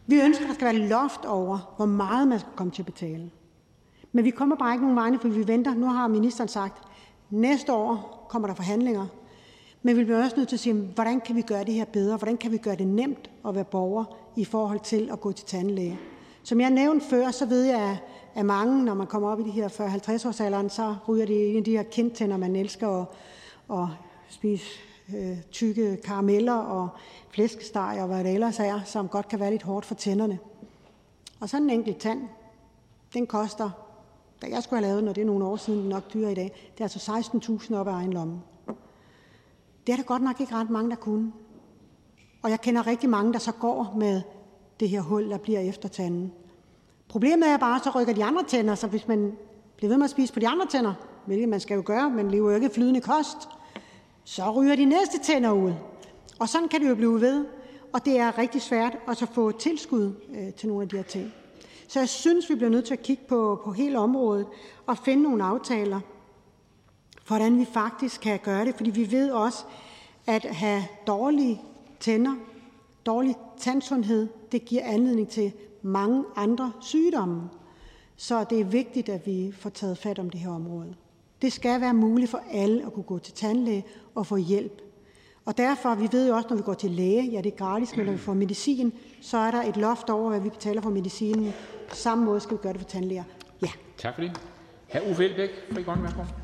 [0.07, 2.87] Vi ønsker, at der skal være loft over, hvor meget man skal komme til at
[2.87, 3.31] betale.
[4.13, 5.75] Men vi kommer bare ikke nogen vegne, for vi venter.
[5.75, 6.83] Nu har ministeren sagt,
[7.31, 9.07] næste år kommer der forhandlinger.
[9.83, 12.17] Men vi bliver også nødt til at sige, hvordan kan vi gøre det her bedre?
[12.17, 14.05] Hvordan kan vi gøre det nemt at være borger
[14.37, 15.99] i forhold til at gå til tandlæge?
[16.43, 17.99] Som jeg nævnte før, så ved jeg,
[18.35, 21.51] at mange, når man kommer op i de her 40-50 års alderen, så ryger det
[21.51, 23.07] en af de her kindtænder, man elsker at,
[23.71, 23.87] at
[24.29, 24.67] spise
[25.17, 26.89] øh, tykke karameller og
[27.31, 30.39] flæskesteg og hvad det ellers er, som godt kan være lidt hårdt for tænderne.
[31.41, 32.21] Og sådan en enkelt tand,
[33.15, 33.71] den koster,
[34.43, 36.71] da jeg skulle have lavet når det er nogle år siden, nok dyre i dag,
[36.73, 37.13] det er altså
[37.71, 38.41] 16.000 op af egen lomme.
[39.87, 41.33] Det er der godt nok ikke ret mange, der kunne.
[42.43, 44.23] Og jeg kender rigtig mange, der så går med
[44.81, 46.33] det her hul, der bliver efter tanden.
[47.09, 49.33] Problemet er bare, så rykker de andre tænder, så hvis man
[49.77, 50.95] bliver ved med at spise på de andre tænder,
[51.27, 53.49] hvilket man skal jo gøre, man lever jo ikke flydende kost,
[54.25, 55.73] så ryger de næste tænder ud.
[56.39, 57.45] Og sådan kan det jo blive ved.
[57.93, 61.03] Og det er rigtig svært at så få tilskud øh, til nogle af de her
[61.03, 61.33] ting.
[61.89, 64.47] Så jeg synes, vi bliver nødt til at kigge på, på hele området
[64.87, 66.01] og finde nogle aftaler,
[67.27, 68.75] hvordan vi faktisk kan gøre det.
[68.75, 69.65] Fordi vi ved også,
[70.27, 71.61] at have dårlige
[72.01, 72.35] tænder,
[73.07, 77.43] dårlig tandsundhed, det giver anledning til mange andre sygdomme.
[78.17, 80.95] Så det er vigtigt, at vi får taget fat om det her område.
[81.43, 83.85] Det skal være muligt for alle at kunne gå til tandlæge
[84.15, 84.83] og få hjælp.
[85.45, 87.97] Og derfor, vi ved jo også, når vi går til læge, ja, det er gratis,
[87.97, 90.91] men når vi får medicin, så er der et loft over, hvad vi betaler for
[90.91, 91.53] medicinen.
[91.89, 93.25] På samme måde skal vi gøre det for tandlæger.
[93.63, 93.69] Ja.
[93.99, 94.41] Tak for det.
[94.93, 95.11] Hr.
[95.11, 96.42] Uffe Elbæk, fri grønne, værsgo.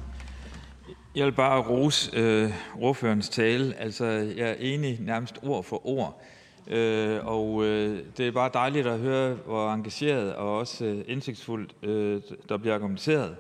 [1.14, 3.74] Jeg vil bare rose øh, ordførens tale.
[3.78, 4.04] Altså,
[4.36, 6.22] jeg er enig nærmest ord for ord.
[6.66, 11.74] Øh, og øh, det er bare dejligt at høre, hvor engageret og også øh, indsigtsfuldt
[11.82, 13.36] øh, der bliver argumenteret.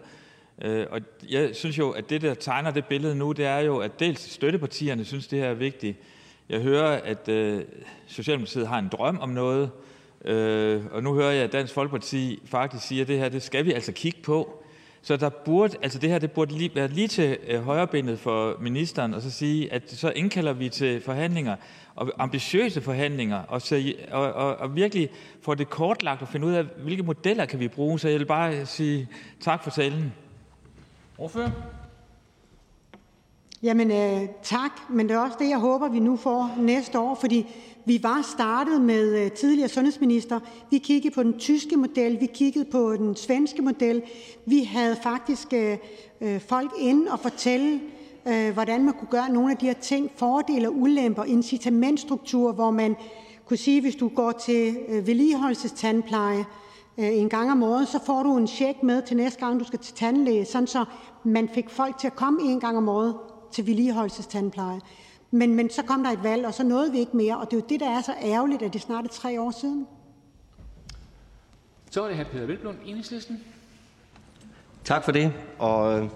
[0.62, 3.78] Øh, og jeg synes jo, at det, der tegner det billede nu, det er jo,
[3.78, 5.98] at dels støttepartierne synes, det her er vigtigt.
[6.48, 7.62] Jeg hører, at øh,
[8.06, 9.70] Socialdemokratiet har en drøm om noget,
[10.24, 13.64] øh, og nu hører jeg, at Dansk Folkeparti faktisk siger, at det her, det skal
[13.64, 14.64] vi altså kigge på.
[15.02, 18.56] Så der burde, altså det her det burde lige, være lige til øh, højrebenet for
[18.60, 21.56] ministeren, og så sige, at så indkalder vi til forhandlinger,
[21.96, 25.08] og ambitiøse forhandlinger, og, så, og, og, og virkelig
[25.42, 27.98] få det kortlagt og finde ud af, hvilke modeller kan vi bruge.
[27.98, 29.08] Så jeg vil bare sige
[29.40, 30.12] tak for talen.
[31.18, 31.50] Ordfører?
[33.62, 37.14] Jamen øh, tak, men det er også det, jeg håber, vi nu får næste år,
[37.14, 37.46] fordi
[37.88, 40.40] vi var startet med øh, tidligere sundhedsminister.
[40.70, 44.02] Vi kiggede på den tyske model, vi kiggede på den svenske model.
[44.46, 45.76] Vi havde faktisk øh,
[46.20, 47.80] øh, folk ind og fortælle,
[48.28, 52.70] øh, hvordan man kunne gøre nogle af de her ting, fordele og ulemper, incitamentstruktur, hvor
[52.70, 52.96] man
[53.46, 56.44] kunne sige, hvis du går til øh, vedligeholdelsestandpleje
[56.98, 59.64] øh, en gang om året, så får du en check med til næste gang, du
[59.64, 60.84] skal til tandlæge, sådan så
[61.24, 63.16] man fik folk til at komme en gang om året
[63.52, 64.80] til vedligeholdelsestandpleje.
[65.30, 67.56] Men, men så kom der et valg, og så nåede vi ikke mere, og det
[67.56, 69.86] er jo det, der er så ærgerligt, at det snart er tre år siden.
[71.90, 72.22] Så er det hr.
[72.24, 73.38] Peter Velblund, Enhedslisten.
[74.84, 76.08] Tak for det, og øh,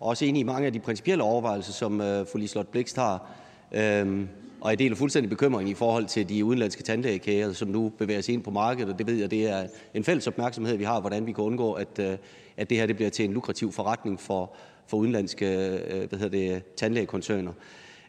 [0.00, 3.26] også enig i mange af de principielle overvejelser, som øh, fru Liselott Blixt har.
[3.72, 4.28] Øhm,
[4.60, 8.32] Og jeg deler fuldstændig bekymringen i forhold til de udenlandske tandlægekæder, som nu bevæger sig
[8.34, 11.26] ind på markedet, og det ved jeg, det er en fælles opmærksomhed, vi har, hvordan
[11.26, 12.16] vi kan undgå, at, øh,
[12.56, 14.52] at det her det bliver til en lukrativ forretning for,
[14.86, 17.52] for udenlandske øh, hvad hedder det, tandlægekoncerner.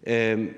[0.05, 0.49] Øhm,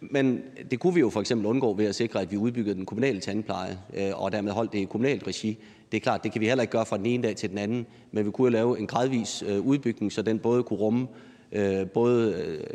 [0.00, 2.86] men det kunne vi jo for eksempel undgå ved at sikre, at vi udbyggede den
[2.86, 5.58] kommunale tandpleje øh, og dermed holdt det i kommunalt regi.
[5.92, 7.58] Det er klart, det kan vi heller ikke gøre fra den ene dag til den
[7.58, 11.06] anden, men vi kunne jo lave en gradvis øh, udbygning, så den både kunne rumme
[11.52, 12.32] øh, både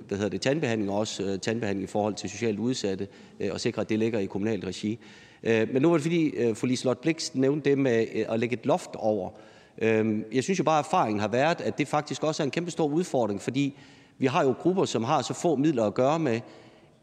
[0.07, 3.07] hvad hedder det, tandbehandling og også tandbehandling i forhold til socialt udsatte,
[3.51, 4.99] og sikre, at det ligger i kommunalt regi.
[5.43, 8.95] Men nu var det, fordi fru Liselott Blixt nævnte det med at lægge et loft
[8.95, 9.29] over.
[9.81, 12.51] Øhm, jeg synes jo bare, at erfaringen har været, at det faktisk også er en
[12.51, 13.75] kæmpe stor udfordring, fordi
[14.22, 16.39] vi har jo grupper, som har så få midler at gøre med,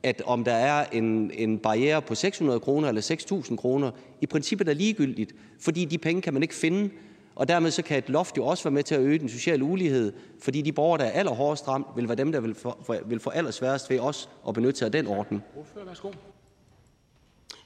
[0.03, 3.03] at om der er en, en barriere på 600 kroner eller
[3.51, 3.91] 6.000 kroner,
[4.21, 6.91] i princippet er ligegyldigt, fordi de penge kan man ikke finde
[7.39, 9.65] og dermed så kan et loft jo også være med til at øge den sociale
[9.65, 10.13] ulighed,
[10.43, 13.31] fordi de borgere, der er allerhårdest ramt, vil være dem, der vil få, vil få
[13.31, 15.43] allersværest ved også at benytte sig af den ordning.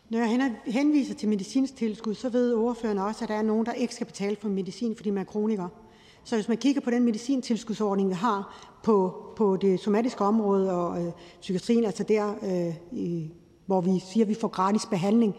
[0.09, 3.73] Når jeg henviser til medicinsk tilskud, så ved ordføreren også, at der er nogen, der
[3.73, 5.69] ikke skal betale for medicin, fordi man er kroniker.
[6.25, 11.03] Så hvis man kigger på den medicintilskudsordning, vi har på, på det somatiske område og
[11.03, 13.31] øh, psykiatrien, altså der, øh, i,
[13.67, 15.35] hvor vi siger, at vi får gratis behandling,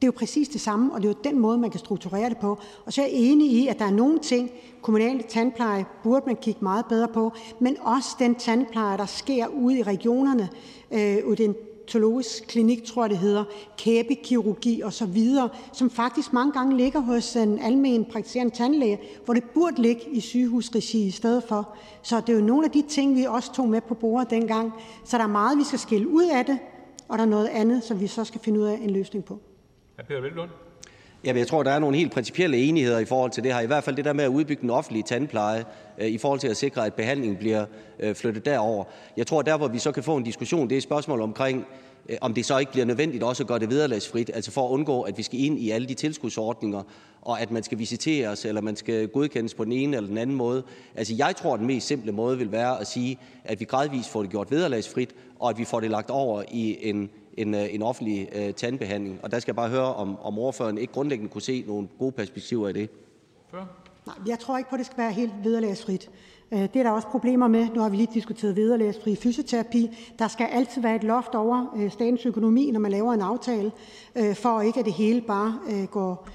[0.00, 2.28] det er jo præcis det samme, og det er jo den måde, man kan strukturere
[2.28, 2.58] det på.
[2.84, 4.50] Og så er jeg enig i, at der er nogle ting,
[4.82, 9.78] kommunale tandpleje burde man kigge meget bedre på, men også den tandpleje, der sker ude
[9.78, 10.48] i regionerne,
[10.90, 11.18] øh,
[11.94, 13.44] øh, klinik, tror jeg det hedder,
[13.78, 15.18] kæbekirurgi osv.,
[15.72, 20.20] som faktisk mange gange ligger hos en almen praktiserende tandlæge, hvor det burde ligge i
[20.20, 21.76] sygehusregi i stedet for.
[22.02, 24.72] Så det er jo nogle af de ting, vi også tog med på bordet dengang.
[25.04, 26.58] Så der er meget, vi skal skille ud af det,
[27.08, 29.40] og der er noget andet, som vi så skal finde ud af en løsning på.
[31.24, 33.60] Jeg tror, der er nogle helt principielle enigheder i forhold til det her.
[33.60, 35.64] I hvert fald det der med at udbygge den offentlige tandpleje
[35.98, 37.64] øh, i forhold til at sikre, at behandlingen bliver
[38.00, 38.84] øh, flyttet derover.
[39.16, 41.66] Jeg tror, der hvor vi så kan få en diskussion, det er et spørgsmål omkring,
[42.08, 44.70] øh, om det så ikke bliver nødvendigt også at gøre det vederlagsfrit, altså for at
[44.70, 46.82] undgå, at vi skal ind i alle de tilskudsordninger,
[47.22, 50.36] og at man skal visiteres, eller man skal godkendes på den ene eller den anden
[50.36, 50.62] måde.
[50.94, 54.22] Altså jeg tror, den mest simple måde vil være at sige, at vi gradvist får
[54.22, 57.82] det gjort vederlagsfrit, og at vi får det lagt over i en en øh, en
[57.82, 59.20] offentlig øh, tandbehandling.
[59.22, 62.12] Og der skal jeg bare høre, om om ordføreren ikke grundlæggende kunne se nogle gode
[62.12, 62.90] perspektiver i det.
[64.06, 66.10] Nej, jeg tror ikke på, at det skal være helt vederlagsfrit.
[66.52, 67.68] Øh, det er der også problemer med.
[67.74, 69.96] Nu har vi lige diskuteret vederlagsfri fysioterapi.
[70.18, 73.72] Der skal altid være et loft over statens økonomi, når man laver en aftale,
[74.34, 75.58] for ikke at det hele bare
[75.90, 76.28] går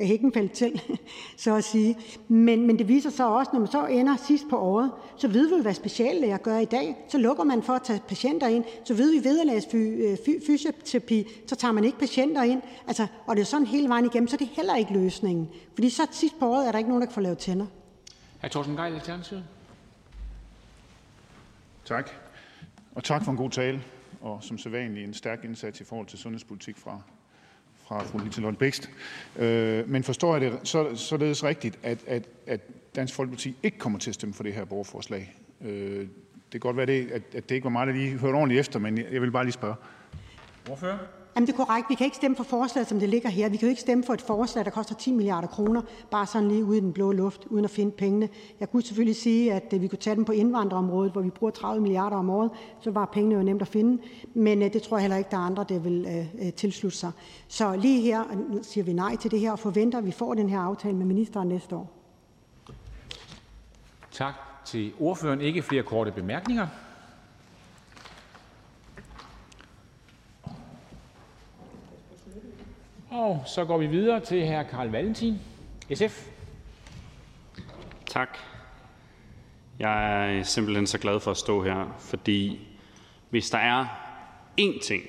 [0.00, 0.82] Hækkenfeldt til,
[1.36, 1.98] så at sige.
[2.28, 5.56] Men, men det viser sig også, når man så ender sidst på året, så ved
[5.56, 6.96] vi, hvad speciallæger gør i dag.
[7.08, 8.64] Så lukker man for at tage patienter ind.
[8.84, 12.62] Så ved vi vederlagsfysioterapi, øh, så tager man ikke patienter ind.
[12.86, 15.48] Altså, og det er sådan hele vejen igennem, så det er heller ikke løsningen.
[15.74, 17.66] Fordi så sidst på året er der ikke nogen, der kan få lavet tænder.
[18.42, 18.48] Hr.
[18.48, 19.44] Torsten Geil, Alternativet.
[21.84, 22.10] Tak.
[22.94, 23.82] Og tak for en god tale,
[24.20, 27.00] og som sædvanlig en stærk indsats i forhold til sundhedspolitik fra
[27.88, 28.90] fra fru Liselott Blixt.
[29.36, 32.60] Øh, men forstår jeg det så, således rigtigt, at, at, at
[32.96, 35.36] Dansk Folkeparti ikke kommer til at stemme for det her borgerforslag?
[35.64, 36.08] Øh, det
[36.50, 38.78] kan godt være, det, at, at det ikke var mig, der lige hørte ordentligt efter,
[38.78, 39.74] men jeg vil bare lige spørge.
[40.70, 40.98] Ordfører?
[41.36, 41.90] Jamen, det er korrekt.
[41.90, 43.48] Vi kan ikke stemme for forslaget, som det ligger her.
[43.48, 46.48] Vi kan jo ikke stemme for et forslag, der koster 10 milliarder kroner, bare sådan
[46.48, 48.28] lige ude i den blå luft, uden at finde pengene.
[48.60, 51.50] Jeg kunne selvfølgelig sige, at øh, vi kunne tage dem på indvandrerområdet, hvor vi bruger
[51.50, 52.50] 30 milliarder om året,
[52.80, 54.02] så var pengene jo nemt at finde.
[54.34, 56.98] Men øh, det tror jeg heller ikke, der er andre, der vil øh, øh tilslutte
[56.98, 57.12] sig.
[57.48, 58.24] Så lige her
[58.62, 61.06] siger vi nej til det her og forventer, at vi får den her aftale med
[61.06, 61.92] ministeren næste år.
[64.12, 64.34] Tak
[64.64, 65.40] til ordføreren.
[65.40, 66.66] Ikke flere korte bemærkninger.
[73.16, 74.70] Og så går vi videre til hr.
[74.70, 75.34] Carl Valentin,
[75.94, 76.26] SF.
[78.06, 78.38] Tak.
[79.78, 82.60] Jeg er simpelthen så glad for at stå her, fordi
[83.30, 83.86] hvis der er
[84.60, 85.02] én ting,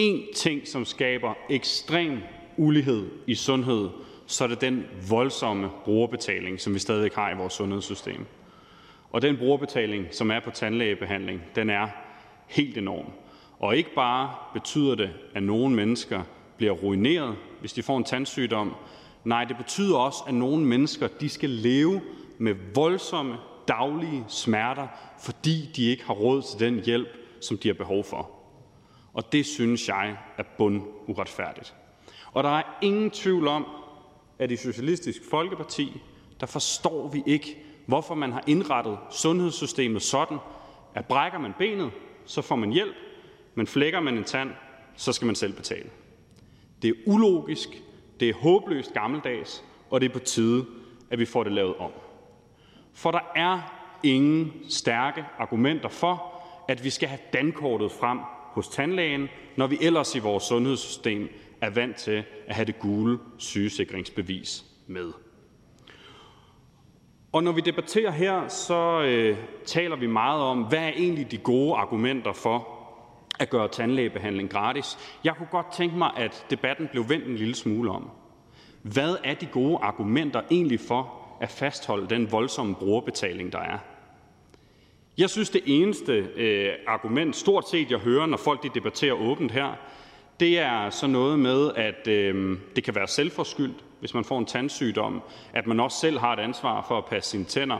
[0.00, 2.22] én ting, som skaber ekstrem
[2.56, 3.88] ulighed i sundhed,
[4.26, 8.26] så er det den voldsomme brugerbetaling, som vi stadig har i vores sundhedssystem.
[9.10, 11.88] Og den brugerbetaling, som er på tandlægebehandling, den er
[12.46, 13.06] helt enorm.
[13.58, 16.22] Og ikke bare betyder det, at nogle mennesker
[16.56, 18.74] bliver ruineret, hvis de får en tandsygdom.
[19.24, 22.00] Nej, det betyder også, at nogle mennesker de skal leve
[22.38, 23.36] med voldsomme
[23.68, 24.86] daglige smerter,
[25.20, 27.08] fordi de ikke har råd til den hjælp,
[27.40, 28.30] som de har behov for.
[29.12, 31.74] Og det synes jeg er bund uretfærdigt.
[32.32, 33.66] Og der er ingen tvivl om,
[34.38, 36.00] at i Socialistisk Folkeparti,
[36.40, 40.38] der forstår vi ikke, hvorfor man har indrettet sundhedssystemet sådan,
[40.94, 41.90] at brækker man benet,
[42.26, 42.94] så får man hjælp,
[43.54, 44.50] men flækker man en tand,
[44.96, 45.90] så skal man selv betale.
[46.86, 47.68] Det er ulogisk,
[48.20, 50.66] det er håbløst gammeldags, og det er på tide,
[51.10, 51.90] at vi får det lavet om.
[52.92, 53.60] For der er
[54.02, 58.18] ingen stærke argumenter for, at vi skal have dankortet frem
[58.52, 61.28] hos tandlægen, når vi ellers i vores sundhedssystem
[61.60, 65.12] er vant til at have det gule sygesikringsbevis med.
[67.32, 71.38] Og når vi debatterer her, så øh, taler vi meget om, hvad er egentlig de
[71.38, 72.75] gode argumenter for
[73.38, 74.98] at gøre tandlægebehandling gratis.
[75.24, 78.10] Jeg kunne godt tænke mig, at debatten blev vendt en lille smule om.
[78.82, 83.78] Hvad er de gode argumenter egentlig for at fastholde den voldsomme brugerbetaling, der er?
[85.18, 89.52] Jeg synes, det eneste øh, argument, stort set, jeg hører, når folk de debatterer åbent
[89.52, 89.72] her,
[90.40, 94.46] det er så noget med, at øh, det kan være selvforskyldt, hvis man får en
[94.46, 95.22] tandsygdom,
[95.52, 97.78] at man også selv har et ansvar for at passe, sine tænder,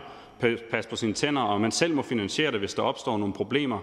[0.70, 3.78] passe på sine tænder, og man selv må finansiere det, hvis der opstår nogle problemer.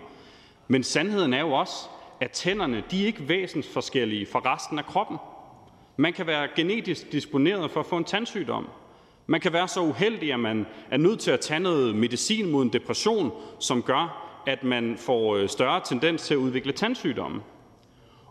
[0.67, 1.75] Men sandheden er jo også,
[2.19, 5.17] at tænderne de er ikke væsensforskellige fra resten af kroppen.
[5.97, 8.69] Man kan være genetisk disponeret for at få en tandsygdom.
[9.27, 12.63] Man kan være så uheldig, at man er nødt til at tage noget medicin mod
[12.63, 17.41] en depression, som gør, at man får øh, større tendens til at udvikle tandsygdomme.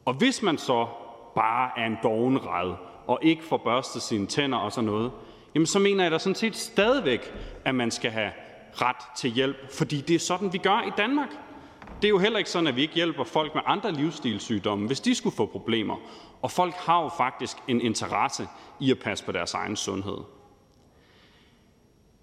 [0.04, 0.86] Og hvis man så
[1.34, 2.74] bare er en dovenred
[3.06, 5.12] og ikke får børstet sine tænder og sådan noget,
[5.54, 7.34] jamen så mener jeg da sådan set stadigvæk,
[7.64, 8.30] at man skal have
[8.72, 11.28] ret til hjælp, fordi det er sådan, vi gør i Danmark.
[12.02, 15.00] Det er jo heller ikke sådan, at vi ikke hjælper folk med andre livsstilssygdomme, hvis
[15.00, 15.96] de skulle få problemer.
[16.42, 18.48] Og folk har jo faktisk en interesse
[18.80, 20.18] i at passe på deres egen sundhed.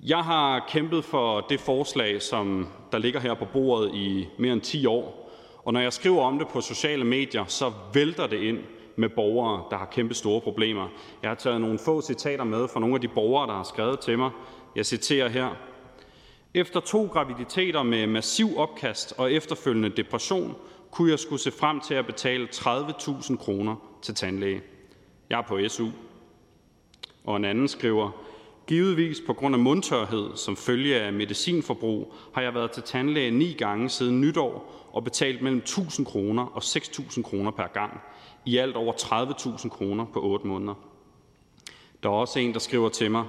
[0.03, 4.61] Jeg har kæmpet for det forslag, som der ligger her på bordet i mere end
[4.61, 5.31] 10 år,
[5.65, 8.59] og når jeg skriver om det på sociale medier, så vælter det ind
[8.95, 10.87] med borgere, der har kæmpe store problemer.
[11.21, 13.99] Jeg har taget nogle få citater med fra nogle af de borgere, der har skrevet
[13.99, 14.31] til mig.
[14.75, 15.68] Jeg citerer her.
[16.53, 20.55] Efter to graviditeter med massiv opkast og efterfølgende depression,
[20.91, 24.61] kunne jeg skulle se frem til at betale 30.000 kroner til tandlæge.
[25.29, 25.87] Jeg er på SU.
[27.23, 28.11] Og en anden skriver,
[28.69, 33.53] Givetvis på grund af mundtørhed som følge af medicinforbrug har jeg været til tandlæge ni
[33.53, 38.01] gange siden nytår og betalt mellem 1.000 kroner og 6.000 kroner per gang.
[38.45, 40.73] I alt over 30.000 kroner på 8 måneder.
[42.03, 43.25] Der er også en, der skriver til mig,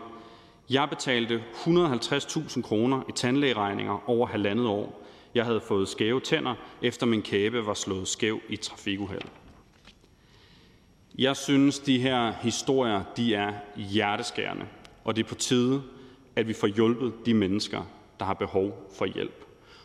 [0.70, 5.06] jeg betalte 150.000 kroner i tandlægeregninger over halvandet år.
[5.34, 9.22] Jeg havde fået skæve tænder, efter min kæbe var slået skæv i trafikuheld.
[11.18, 14.66] Jeg synes, de her historier de er hjerteskærende
[15.04, 15.82] og det er på tide,
[16.36, 17.82] at vi får hjulpet de mennesker,
[18.18, 19.44] der har behov for hjælp.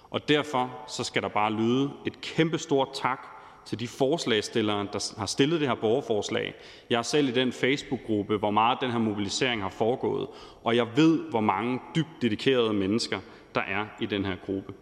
[0.09, 3.27] Og derfor så skal der bare lyde et kæmpestort tak
[3.65, 6.53] til de forslagstillere, der har stillet det her borgerforslag.
[6.89, 10.27] Jeg er selv i den Facebook-gruppe, hvor meget den her mobilisering har foregået,
[10.63, 13.19] og jeg ved, hvor mange dybt dedikerede mennesker,
[13.55, 14.73] der er i den her gruppe.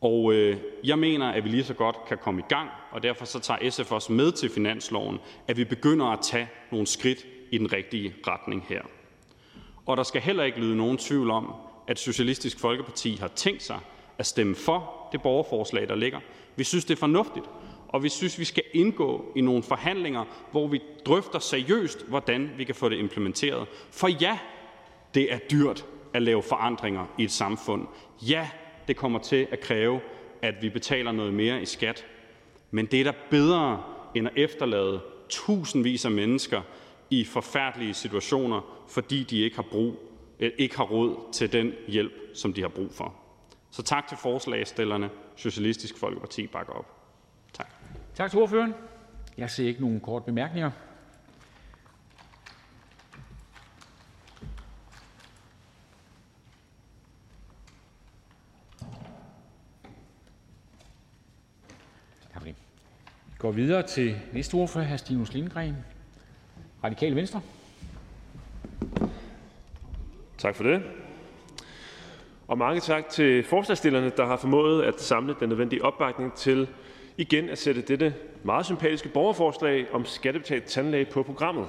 [0.00, 3.24] Og øh, jeg mener, at vi lige så godt kan komme i gang, og derfor
[3.24, 5.18] så tager SF også med til finansloven,
[5.48, 8.82] at vi begynder at tage nogle skridt i den rigtige retning her.
[9.86, 11.54] Og der skal heller ikke lyde nogen tvivl om,
[11.86, 13.78] at Socialistisk Folkeparti har tænkt sig
[14.18, 16.20] at stemme for det borgerforslag, der ligger.
[16.56, 17.46] Vi synes, det er fornuftigt,
[17.88, 22.64] og vi synes, vi skal indgå i nogle forhandlinger, hvor vi drøfter seriøst, hvordan vi
[22.64, 23.66] kan få det implementeret.
[23.90, 24.38] For ja,
[25.14, 27.86] det er dyrt at lave forandringer i et samfund.
[28.22, 28.48] Ja,
[28.88, 30.00] det kommer til at kræve,
[30.42, 32.06] at vi betaler noget mere i skat.
[32.70, 33.82] Men det er da bedre
[34.14, 36.62] end at efterlade tusindvis af mennesker
[37.10, 39.94] i forfærdelige situationer, fordi de ikke har, brug,
[40.40, 43.14] øh, ikke har råd til den hjælp, som de har brug for.
[43.70, 45.10] Så tak til forslagstillerne.
[45.36, 46.97] Socialistisk Folkeparti bakker op.
[48.18, 48.30] Tak.
[48.30, 48.74] Til ordføreren.
[49.36, 50.70] Jeg ser ikke nogen kort bemærkninger.
[62.44, 62.54] Vi
[63.38, 64.96] går videre til næste ordfører, hr.
[64.96, 65.76] Stinus Lindgren,
[66.84, 67.40] Radikale Venstre.
[70.38, 70.82] Tak for det.
[72.48, 76.68] Og mange tak til forslagstillerne, der har formået at samle den nødvendige opbakning til
[77.18, 81.66] igen at sætte dette meget sympatiske borgerforslag om skattebetalt tandlæge på programmet.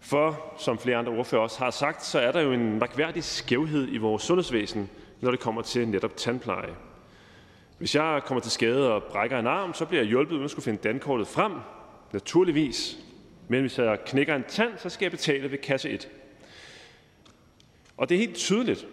[0.00, 3.88] For som flere andre ordfører også har sagt, så er der jo en mærkværdig skævhed
[3.92, 4.90] i vores sundhedsvæsen,
[5.20, 6.74] når det kommer til netop tandpleje.
[7.78, 10.50] Hvis jeg kommer til skade og brækker en arm, så bliver jeg hjulpet uden at
[10.50, 11.52] skulle finde dankortet frem,
[12.12, 12.98] naturligvis.
[13.48, 16.08] Men hvis jeg knækker en tand, så skal jeg betale ved kasse 1.
[17.96, 18.86] Og det er helt tydeligt,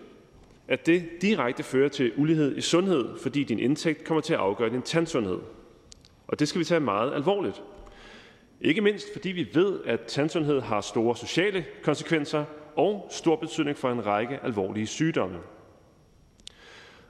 [0.70, 4.70] at det direkte fører til ulighed i sundhed, fordi din indtægt kommer til at afgøre
[4.70, 5.40] din tandsundhed.
[6.28, 7.62] Og det skal vi tage meget alvorligt.
[8.62, 13.92] Ikke mindst fordi vi ved, at tandsundhed har store sociale konsekvenser og stor betydning for
[13.92, 15.38] en række alvorlige sygdomme.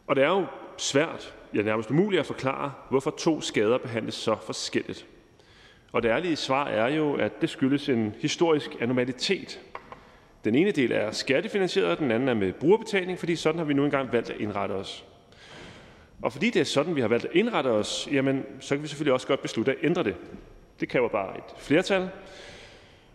[0.08, 0.46] Og det er jo
[0.78, 5.06] svært, ja nærmest umuligt at forklare, hvorfor to skader behandles så forskelligt.
[5.92, 9.60] Og det ærlige svar er jo, at det skyldes en historisk anormalitet.
[10.44, 13.74] Den ene del er skattefinansieret, og den anden er med brugerbetaling, fordi sådan har vi
[13.74, 15.06] nu engang valgt at indrette os.
[16.22, 18.88] Og fordi det er sådan, vi har valgt at indrette os, jamen, så kan vi
[18.88, 20.16] selvfølgelig også godt beslutte at ændre det.
[20.80, 22.10] Det kræver bare et flertal,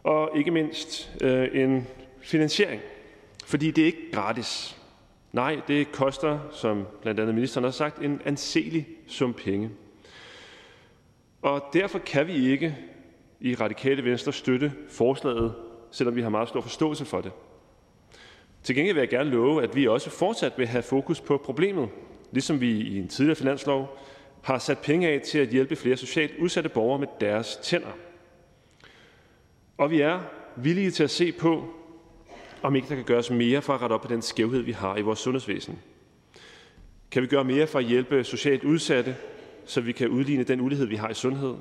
[0.02, 1.86] og ikke mindst øh, en
[2.20, 2.80] finansiering.
[3.44, 4.76] Fordi det er ikke gratis.
[5.32, 9.70] Nej, det koster, som blandt andet ministeren har sagt, en anselig sum penge.
[11.42, 12.76] Og derfor kan vi ikke
[13.40, 15.54] i Radikale Venstre støtte forslaget,
[15.94, 17.32] selvom vi har meget stor forståelse for det.
[18.62, 21.88] Til gengæld vil jeg gerne love, at vi også fortsat vil have fokus på problemet,
[22.32, 23.98] ligesom vi i en tidligere finanslov
[24.42, 27.92] har sat penge af til at hjælpe flere socialt udsatte borgere med deres tænder.
[29.78, 30.20] Og vi er
[30.56, 31.64] villige til at se på,
[32.62, 34.96] om ikke der kan gøres mere for at rette op på den skævhed, vi har
[34.96, 35.78] i vores sundhedsvæsen.
[37.10, 39.16] Kan vi gøre mere for at hjælpe socialt udsatte,
[39.64, 41.54] så vi kan udligne den ulighed, vi har i sundhed?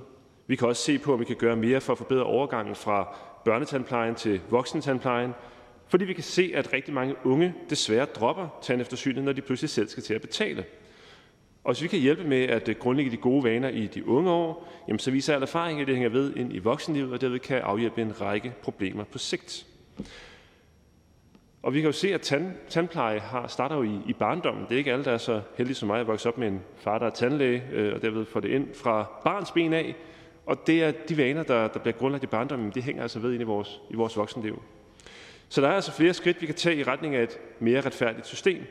[0.48, 3.16] Vi kan også se på, om vi kan gøre mere for at forbedre overgangen fra
[3.46, 5.34] børnetandplejen til voksentandplejen,
[5.88, 9.88] fordi vi kan se, at rigtig mange unge desværre dropper tandeftersynet, når de pludselig selv
[9.88, 10.66] skal til at betale.
[11.64, 14.32] Og hvis vi kan hjælpe med at øh, grundlægge de gode vaner i de unge
[14.32, 17.40] år, jamen så viser al erfaring, at det hænger ved ind i voksenlivet, og derved
[17.40, 19.66] kan afhjælpe en række problemer på sigt.
[21.64, 24.64] Og vi kan jo se, at tand, tandpleje har, starter jo i, i barndommen.
[24.64, 26.62] Det er ikke alle, der er så heldige som mig at vokse op med en
[26.78, 29.96] far, der er tandlæge, øh, og derved får det ind fra barns ben af.
[30.46, 33.34] Og det er de vaner, der, der bliver grundlagt i barndommen, det hænger altså ved
[33.34, 34.62] ind i vores, i vores voksenliv.
[35.50, 38.28] Så der er altså flere skridt, vi kan tage i retning af et mere retfærdigt
[38.28, 38.64] system.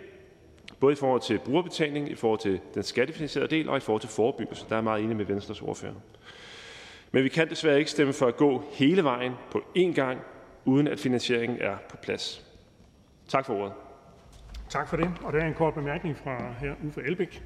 [0.80, 4.10] Både i forhold til brugerbetaling, i forhold til den skattefinansierede del og i forhold til
[4.10, 4.66] forebyggelse.
[4.68, 5.94] Der er meget enig med Venstres ordfører.
[7.12, 10.20] Men vi kan desværre ikke stemme for at gå hele vejen på én gang,
[10.64, 12.44] uden at finansieringen er på plads.
[13.28, 13.72] Tak for ordet.
[14.68, 15.10] Tak for det.
[15.24, 17.42] Og der er en kort bemærkning fra her Uffe Elbæk.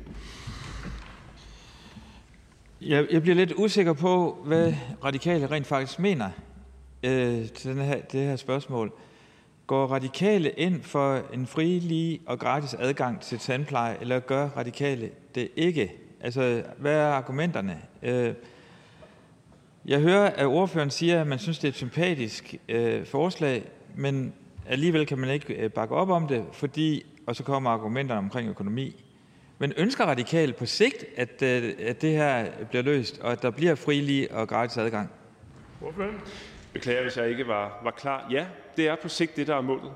[2.81, 4.75] Jeg, jeg bliver lidt usikker på, hvad
[5.05, 6.31] radikale rent faktisk mener
[7.03, 8.93] øh, til den her, det her spørgsmål.
[9.67, 15.11] Går radikale ind for en fri, lige og gratis adgang til tandpleje, eller gør radikale
[15.35, 15.93] det ikke?
[16.21, 17.83] Altså, hvad er argumenterne?
[18.03, 18.35] Øh,
[19.87, 24.33] jeg hører, at ordføreren siger, at man synes, det er et sympatisk øh, forslag, men
[24.67, 28.49] alligevel kan man ikke øh, bakke op om det, fordi, og så kommer argumenterne omkring
[28.49, 29.05] økonomi.
[29.59, 33.51] Men ønsker radikal på sigt, at, øh, at det her bliver løst, og at der
[33.51, 35.11] bliver fri, lige og gratis adgang?
[35.81, 36.11] Hvorfor?
[36.73, 38.29] Beklager, hvis jeg ikke var, var klar.
[38.31, 38.47] Ja,
[38.77, 39.93] det er på sigt det, der er målet.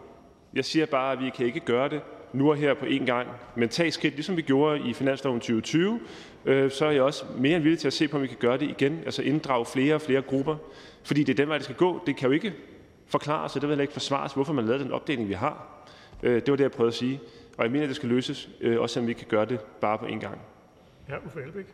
[0.55, 2.01] Jeg siger bare, at vi kan ikke gøre det
[2.33, 6.01] nu og her på én gang, men tag skridt, ligesom vi gjorde i finansloven 2020,
[6.45, 8.37] øh, så er jeg også mere end villig til at se på, om vi kan
[8.41, 10.57] gøre det igen, altså inddrage flere og flere grupper,
[11.03, 12.03] fordi det er den vej, det skal gå.
[12.07, 12.53] Det kan jo ikke
[13.07, 15.85] forklares, og det vil heller ikke forsvares, hvorfor man lavede den opdeling, vi har.
[16.23, 17.21] Øh, det var det, jeg prøvede at sige.
[17.61, 19.99] Og jeg mener, at det skal løses, øh, også selvom vi kan gøre det bare
[19.99, 20.39] på én gang.
[21.09, 21.65] Ja, Uffe Elbæk.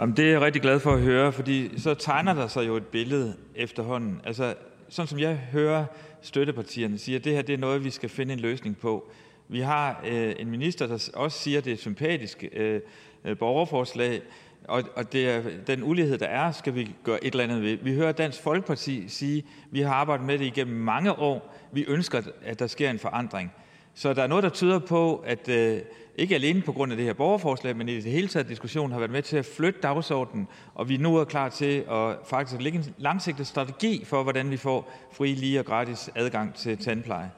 [0.00, 2.76] Jamen, det er jeg rigtig glad for at høre, fordi så tegner der sig jo
[2.76, 4.20] et billede efterhånden.
[4.24, 4.54] Altså,
[4.88, 5.84] sådan som jeg hører
[6.22, 9.10] støttepartierne sige, at det her det er noget, vi skal finde en løsning på.
[9.48, 12.80] Vi har øh, en minister, der også siger, at det er et sympatisk øh,
[13.24, 14.22] øh, borgerforslag,
[14.64, 17.76] og, og det er, den ulighed, der er, skal vi gøre et eller andet ved.
[17.76, 21.54] Vi hører Dansk Folkeparti sige, at vi har arbejdet med det igennem mange år.
[21.72, 23.52] Vi ønsker, at der sker en forandring.
[23.98, 25.78] Så der er noget, der tyder på, at øh,
[26.16, 28.98] ikke alene på grund af det her borgerforslag, men i det hele taget diskussionen har
[28.98, 32.78] været med til at flytte dagsordenen, og vi nu er klar til at faktisk lægge
[32.78, 37.30] en langsigtet strategi for, hvordan vi får fri, lige og gratis adgang til tandpleje.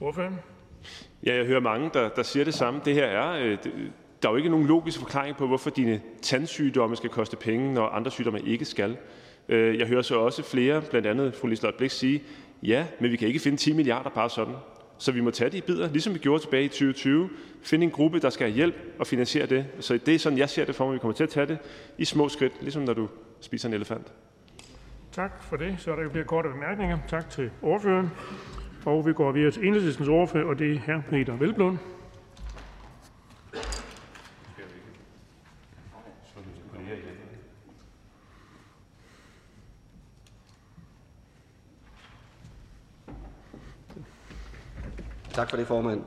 [0.00, 0.34] Ordføreren?
[1.26, 2.80] Ja, jeg hører mange, der, der siger det samme.
[2.84, 3.72] Det her er, øh, det,
[4.22, 7.86] der er jo ikke nogen logisk forklaring på, hvorfor dine tandsygdomme skal koste penge, når
[7.86, 8.96] andre sygdomme ikke skal.
[9.48, 12.22] Øh, jeg hører så også flere, blandt andet fru Liselotte Blik, sige,
[12.62, 14.54] ja, men vi kan ikke finde 10 milliarder bare sådan.
[14.98, 17.30] Så vi må tage de i bidder, ligesom vi gjorde tilbage i 2020.
[17.62, 19.66] Finde en gruppe, der skal have hjælp og finansiere det.
[19.80, 20.94] Så det er sådan, jeg ser det for mig.
[20.94, 21.58] Vi kommer til at tage det
[21.98, 23.08] i små skridt, ligesom når du
[23.40, 24.12] spiser en elefant.
[25.12, 25.76] Tak for det.
[25.78, 26.98] Så er der jo flere korte bemærkninger.
[27.08, 28.10] Tak til ordføreren.
[28.84, 31.10] Og vi går videre til enhedslæsens ordfører, og det er hr.
[31.10, 31.78] Peter Velblom.
[45.34, 46.02] Tak for det, formand.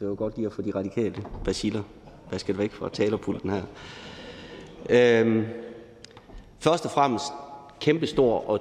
[0.00, 1.82] Det var godt lige at få de radikale basiler
[2.30, 3.62] vasket væk fra talerpulten her.
[4.90, 5.46] Øhm,
[6.58, 7.24] først og fremmest
[7.80, 8.60] kæmpestor og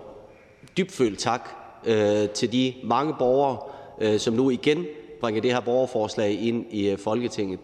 [0.77, 1.49] dybfølt tak
[1.85, 3.57] øh, til de mange borgere,
[4.01, 4.85] øh, som nu igen
[5.21, 7.59] bringer det her borgerforslag ind i øh, Folketinget.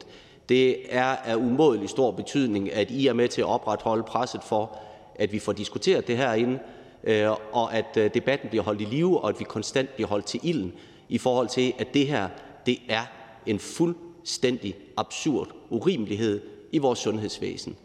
[0.49, 4.78] Det er af umådelig stor betydning, at I er med til at opretholde presset for,
[5.15, 6.60] at vi får diskuteret det herinde,
[7.03, 10.26] øh, og at øh, debatten bliver holdt i live, og at vi konstant bliver holdt
[10.26, 10.74] til ilden
[11.10, 12.30] i forhold til, at det her
[12.66, 13.06] det er
[13.46, 17.78] en fuldstændig absurd urimelighed i vores sundhedsvæsen.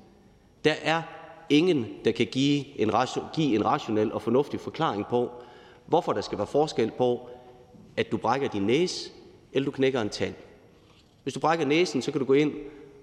[0.65, 1.03] Der er
[1.51, 2.91] ingen, der kan give en,
[3.35, 5.31] give en rationel og fornuftig forklaring på,
[5.87, 7.29] hvorfor der skal være forskel på,
[7.97, 9.11] at du brækker din næse,
[9.53, 10.35] eller du knækker en tand.
[11.23, 12.53] Hvis du brækker næsen, så kan du gå ind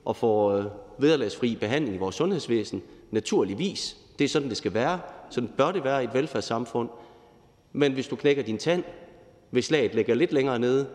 [0.06, 0.66] og få øh,
[0.98, 2.82] vederlagsfri behandling i vores sundhedsvæsen,
[3.12, 3.98] naturligvis.
[4.20, 5.00] Det er sådan, det skal være.
[5.30, 6.90] Sådan bør det være i et velfærdssamfund.
[7.74, 8.84] Men hvis du knækker din tand,
[9.50, 10.88] hvis slaget ligger lidt længere nede,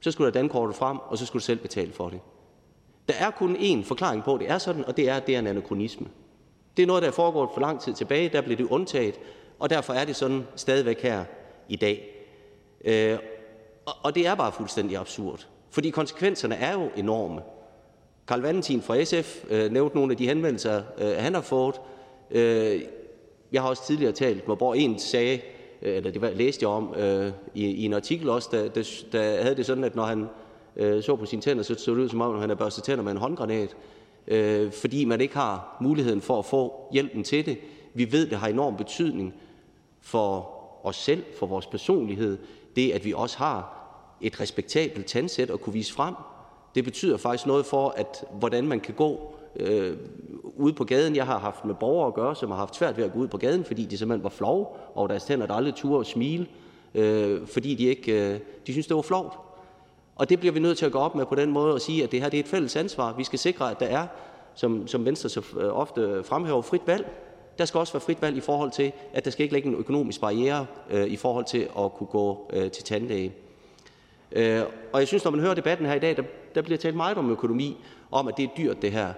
[0.00, 2.20] så skulle der dankortet frem, og så skulle du selv betale for det.
[3.08, 5.34] Der er kun én forklaring på, at det er sådan, og det er, at det
[5.34, 6.06] er en anachronisme.
[6.76, 9.20] Det er noget, der er foregået for lang tid tilbage, der blev det undtaget,
[9.58, 11.24] og derfor er det sådan stadigvæk her
[11.68, 12.14] i dag.
[12.84, 13.18] Øh,
[14.02, 17.40] og det er bare fuldstændig absurd, fordi konsekvenserne er jo enorme.
[18.28, 21.74] Karl Valentin fra SF øh, nævnte nogle af de henvendelser, øh, han har fået.
[22.30, 22.82] Øh,
[23.52, 25.40] jeg har også tidligere talt med, hvor en sagde,
[25.82, 29.42] Øh, eller det læste jeg om øh, i, i en artikel også, der, der, der
[29.42, 30.26] havde det sådan, at når han
[30.76, 33.04] øh, så på sine tænder, så så det ud som om, han havde børstet tænder
[33.04, 33.76] med en håndgranat,
[34.26, 37.58] øh, fordi man ikke har muligheden for at få hjælpen til det.
[37.94, 39.34] Vi ved, det har enorm betydning
[40.00, 40.50] for
[40.82, 42.38] os selv, for vores personlighed,
[42.76, 43.74] det at vi også har
[44.20, 46.14] et respektabelt tandsæt at kunne vise frem.
[46.74, 49.96] Det betyder faktisk noget for, at hvordan man kan gå øh,
[50.58, 51.16] ude på gaden.
[51.16, 53.28] Jeg har haft med borgere at gøre, som har haft svært ved at gå ud
[53.28, 56.46] på gaden, fordi de simpelthen var flove over deres tænder, der aldrig turde at smile,
[56.94, 59.34] øh, fordi de ikke øh, de synes, det var flovt.
[60.16, 62.04] Og det bliver vi nødt til at gå op med på den måde og sige,
[62.04, 63.14] at det her det er et fælles ansvar.
[63.16, 64.06] Vi skal sikre, at der er,
[64.54, 67.10] som, som Venstre så øh, ofte fremhæver, frit valg.
[67.58, 69.74] Der skal også være frit valg i forhold til, at der skal ikke ligge en
[69.74, 73.32] økonomisk barriere øh, i forhold til at kunne gå øh, til tandlæge.
[74.32, 74.62] Øh,
[74.92, 76.22] og jeg synes, når man hører debatten her i dag, der,
[76.54, 77.76] der bliver talt meget om økonomi,
[78.10, 79.12] om at det er dyrt det her.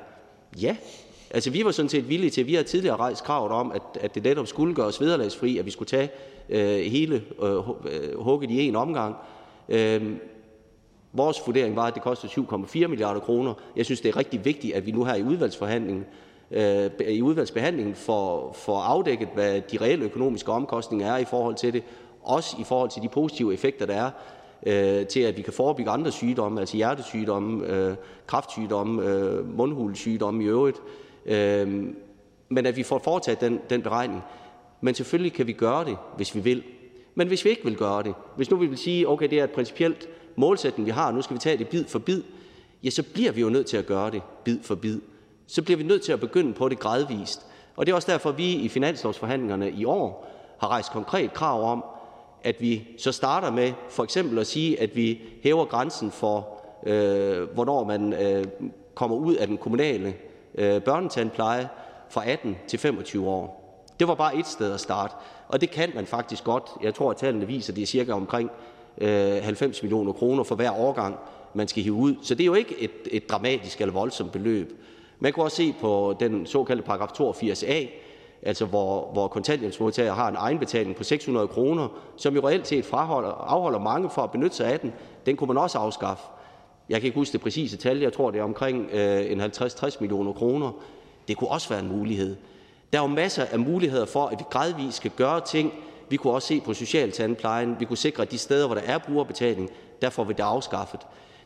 [0.61, 0.77] Ja,
[1.31, 4.15] altså vi var sådan set villige til, vi har tidligere rejst kravet om, at, at
[4.15, 6.11] det netop skulle gøres vederlagsfri, at vi skulle tage
[6.49, 9.17] øh, hele øh, øh hugget i en omgang.
[9.69, 10.13] Øh,
[11.13, 13.55] vores vurdering var, at det kostede 7,4 milliarder kroner.
[13.77, 16.05] Jeg synes, det er rigtig vigtigt, at vi nu her i udvalgsforhandlingen
[16.51, 21.73] øh, i udvalgsbehandlingen får, for afdækket, hvad de reelle økonomiske omkostninger er i forhold til
[21.73, 21.83] det,
[22.23, 24.11] også i forhold til de positive effekter, der er
[24.67, 27.95] øh, til, at vi kan forebygge andre sygdomme, altså hjertesygdomme, øh,
[28.27, 30.81] kraftsygdomme, øh, mundhulesygdomme i øvrigt.
[31.27, 31.95] Øh,
[32.49, 34.23] men at vi får foretaget den, den beregning.
[34.81, 36.63] Men selvfølgelig kan vi gøre det, hvis vi vil.
[37.15, 39.45] Men hvis vi ikke vil gøre det, hvis nu vi vil sige, okay, det er
[39.45, 42.23] et principielt målsætning, vi har, nu skal vi tage det bid for bid,
[42.85, 45.01] ja, så bliver vi jo nødt til at gøre det bid for bid.
[45.47, 47.47] Så bliver vi nødt til at begynde på det gradvist.
[47.77, 50.31] Og det er også derfor, vi i finanslovsforhandlingerne i år
[50.61, 51.85] har rejst konkret krav om,
[52.43, 57.43] at vi så starter med for eksempel at sige, at vi hæver grænsen for, øh,
[57.55, 58.45] hvornår man øh,
[58.95, 60.30] kommer ud af den kommunale øh,
[60.61, 61.69] Øh, børnetandpleje
[62.09, 63.61] fra 18 til 25 år.
[64.01, 65.15] Det var bare et sted at starte,
[65.49, 66.65] og det kan man faktisk godt.
[66.83, 68.51] Jeg tror, at tallene viser, at det er cirka omkring
[68.99, 71.17] øh, 90 millioner kroner for hver årgang,
[71.55, 72.15] man skal hive ud.
[72.23, 74.73] Så det er jo ikke et, et dramatisk eller voldsomt beløb.
[75.19, 77.89] Man kan også se på den såkaldte paragraf 82a,
[78.43, 83.31] altså hvor, hvor kontanthjælpsmodtagere har en egenbetaling på 600 kroner, som jo reelt set fraholder,
[83.31, 84.93] afholder mange for at benytte sig af den.
[85.27, 86.25] Den kunne man også afskaffe.
[86.91, 87.99] Jeg kan ikke huske det præcise tal.
[87.99, 90.73] Jeg tror, det er omkring øh, en 50-60 millioner kroner.
[91.29, 92.37] Det kunne også være en mulighed.
[92.93, 95.73] Der er jo masser af muligheder for, at vi gradvist skal gøre ting.
[96.09, 97.77] Vi kunne også se på socialtandplejen.
[97.79, 99.71] Vi kunne sikre, at de steder, hvor der er brugerbetaling,
[100.03, 101.01] der får vi det afskaffet.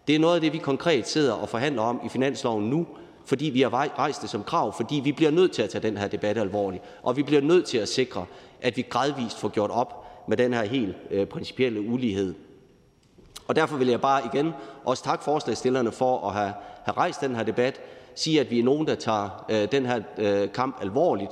[0.07, 2.87] Det er noget af det, vi konkret sidder og forhandler om i finansloven nu,
[3.27, 5.97] fordi vi har rejst det som krav, fordi vi bliver nødt til at tage den
[5.97, 8.27] her debat alvorligt, og vi bliver nødt til at sikre,
[8.61, 12.35] at vi gradvist får gjort op med den her helt øh, principielle ulighed.
[13.47, 14.53] Og derfor vil jeg bare igen
[14.85, 16.53] også takke forslagsstillerne for at have,
[16.85, 17.81] have rejst den her debat,
[18.15, 21.31] sige, at vi er nogen, der tager øh, den her øh, kamp alvorligt.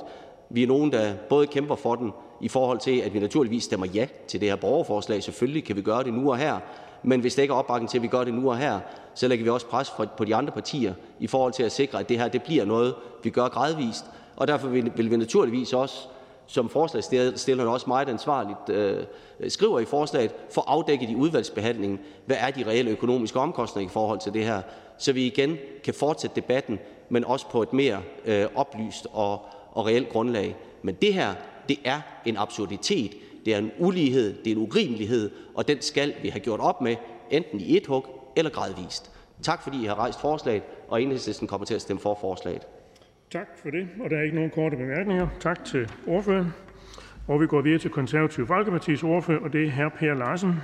[0.49, 2.11] Vi er nogen, der både kæmper for den
[2.41, 5.23] i forhold til, at vi naturligvis stemmer ja til det her borgerforslag.
[5.23, 6.59] Selvfølgelig kan vi gøre det nu og her,
[7.03, 8.79] men hvis der ikke er opbakning til, at vi gør det nu og her,
[9.13, 12.09] så lægger vi også pres på de andre partier i forhold til at sikre, at
[12.09, 14.05] det her det bliver noget, vi gør gradvist.
[14.35, 16.07] Og derfor vil, vil vi naturligvis også,
[16.47, 19.03] som forslagsstillerne også meget ansvarligt øh,
[19.47, 24.19] skriver i forslaget, få afdækket i udvalgsbehandlingen, hvad er de reelle økonomiske omkostninger i forhold
[24.19, 24.61] til det her,
[24.97, 26.79] så vi igen kan fortsætte debatten,
[27.09, 29.41] men også på et mere øh, oplyst og,
[29.71, 30.55] og reelt grundlag.
[30.81, 31.33] Men det her,
[31.69, 33.13] det er en absurditet.
[33.45, 36.81] Det er en ulighed, det er en urimelighed, og den skal vi have gjort op
[36.81, 36.95] med,
[37.31, 38.05] enten i et hug
[38.35, 39.11] eller gradvist.
[39.41, 42.67] Tak fordi I har rejst forslaget, og enhedslisten kommer til at stemme for forslaget.
[43.33, 45.27] Tak for det, og der er ikke nogen korte bemærkninger.
[45.39, 46.53] Tak til ordføreren.
[47.27, 49.89] Og vi går videre til Konservativ Folkepartis ordfører, og det er hr.
[49.89, 50.55] Per Larsen.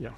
[0.00, 0.10] Ja.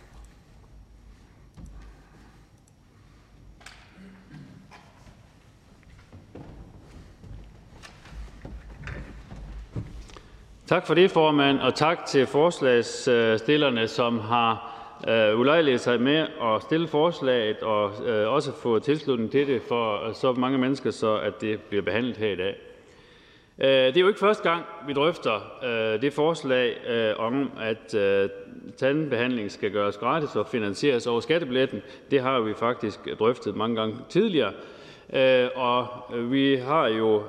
[10.66, 14.67] Tak for det, formand, og tak til forslagsstillerne, som har
[15.06, 20.08] Øh, ulejliget sig med at stille forslaget og øh, også få tilslutning til det for
[20.08, 22.56] øh, så mange mennesker, så at det bliver behandlet her i dag.
[23.58, 27.94] Øh, det er jo ikke første gang, vi drøfter øh, det forslag øh, om, at
[28.76, 31.82] tandbehandling skal gøres gratis og finansieres over skattebilletten.
[32.10, 34.52] Det har vi faktisk drøftet mange gange tidligere.
[35.54, 35.86] Og
[36.30, 37.22] vi har jo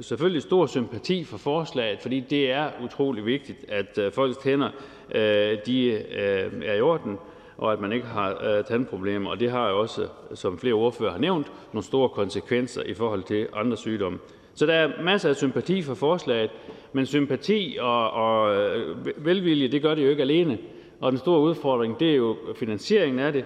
[0.00, 4.70] selvfølgelig stor sympati for forslaget, fordi det er utrolig vigtigt, at folks tænder
[5.14, 7.18] Øh, øh, er i orden,
[7.58, 9.30] og at man ikke har øh, tandproblemer.
[9.30, 13.22] Og det har jo også, som flere ordfører har nævnt, nogle store konsekvenser i forhold
[13.22, 14.18] til andre sygdomme.
[14.54, 16.50] Så der er masser af sympati for forslaget,
[16.92, 18.56] men sympati og, og
[19.16, 20.58] velvilje det gør det jo ikke alene.
[21.00, 23.44] Og den store udfordring det er jo finansieringen af det,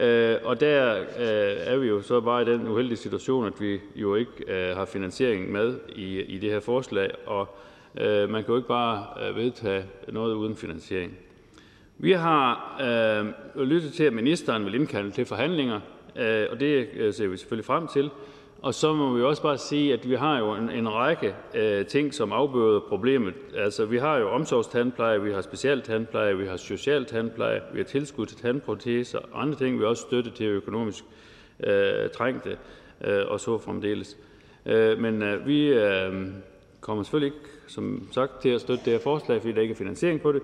[0.00, 3.80] øh, og der øh, er vi jo så bare i den uheldige situation, at vi
[3.96, 4.32] jo ikke
[4.74, 7.48] har finansieringen med i, i det her forslag, og
[7.98, 11.12] Øh, man kan jo ikke bare øh, vedtage noget uden finansiering.
[11.98, 15.80] Vi har øh, lyttet til, at ministeren vil indkalde til forhandlinger,
[16.16, 18.10] øh, og det øh, ser vi selvfølgelig frem til.
[18.62, 21.86] Og så må vi også bare sige, at vi har jo en, en række øh,
[21.86, 23.34] ting, som afbøder problemet.
[23.56, 28.36] Altså, vi har jo omsorgstandpleje, vi har specialtandpleje, vi har socialtandpleje, vi har tilskud til
[28.36, 31.04] tandproteser og andre ting, vi også støtte til økonomisk
[31.64, 32.56] øh, trængte
[33.04, 34.16] øh, og så fremdeles.
[34.66, 36.12] Øh, men øh, vi øh,
[36.80, 39.76] kommer selvfølgelig ikke, som sagt, til at støtte det her forslag, fordi der ikke er
[39.76, 40.42] finansiering på det,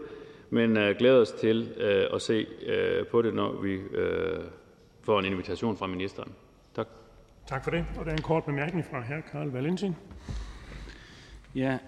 [0.51, 4.44] men øh, glæder os til øh, at se øh, på det, når vi øh,
[5.03, 6.32] får en invitation fra ministeren.
[6.74, 6.86] Tak.
[7.47, 7.86] Tak for det.
[7.98, 9.32] Og der er en kort bemærkning fra hr.
[9.32, 9.97] Carl Valentin.
[11.55, 11.78] Ja,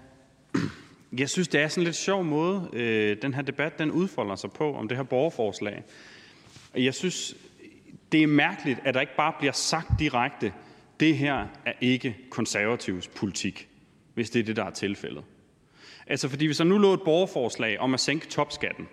[1.17, 4.35] jeg synes, det er sådan en lidt sjov måde, øh, den her debat den udfolder
[4.35, 5.83] sig på om det her borgerforslag.
[6.75, 7.35] Jeg synes,
[8.11, 10.53] det er mærkeligt, at der ikke bare bliver sagt direkte,
[10.99, 13.69] det her er ikke konservativs politik,
[14.19, 15.23] hvis det er det, der er tilfældet.
[16.07, 18.87] Altså, fordi hvis der nu lå et borgerforslag om at sænke topskatten,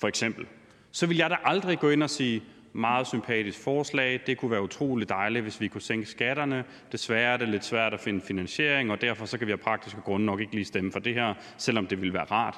[0.00, 0.46] for eksempel,
[0.92, 2.42] så vil jeg da aldrig gå ind og sige,
[2.72, 4.20] meget sympatisk forslag.
[4.26, 6.64] Det kunne være utrolig dejligt, hvis vi kunne sænke skatterne.
[6.92, 10.00] Desværre er det lidt svært at finde finansiering, og derfor så kan vi af praktiske
[10.00, 12.56] grunde nok ikke lige stemme for det her, selvom det ville være rart.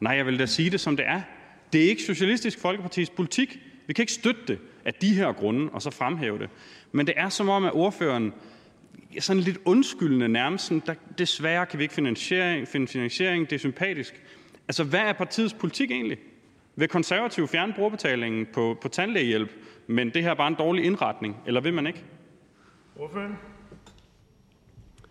[0.00, 1.20] Nej, jeg vil da sige det, som det er.
[1.72, 3.58] Det er ikke Socialistisk Folkepartis politik.
[3.86, 6.48] Vi kan ikke støtte det af de her grunde, og så fremhæve det.
[6.92, 8.32] Men det er som om, at ordføreren
[9.20, 13.60] sådan lidt undskyldende nærmest sådan, der, desværre kan vi ikke finansiering, finde finansiering, det er
[13.60, 14.22] sympatisk.
[14.68, 16.18] Altså, hvad er partiets politik egentlig?
[16.76, 19.50] Vil Konservative fjerne brugerbetalingen på, på tandlægehjælp,
[19.86, 22.04] men det her er bare en dårlig indretning, eller vil man ikke?
[22.96, 23.38] Ordføren?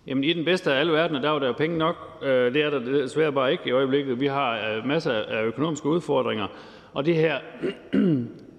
[0.08, 1.96] Jamen i den bedste af alle verdener, der er der jo penge nok.
[2.24, 4.20] Øh, det er der desværre bare ikke i øjeblikket.
[4.20, 6.48] Vi har øh, masser af økonomiske udfordringer,
[6.94, 7.40] og det her,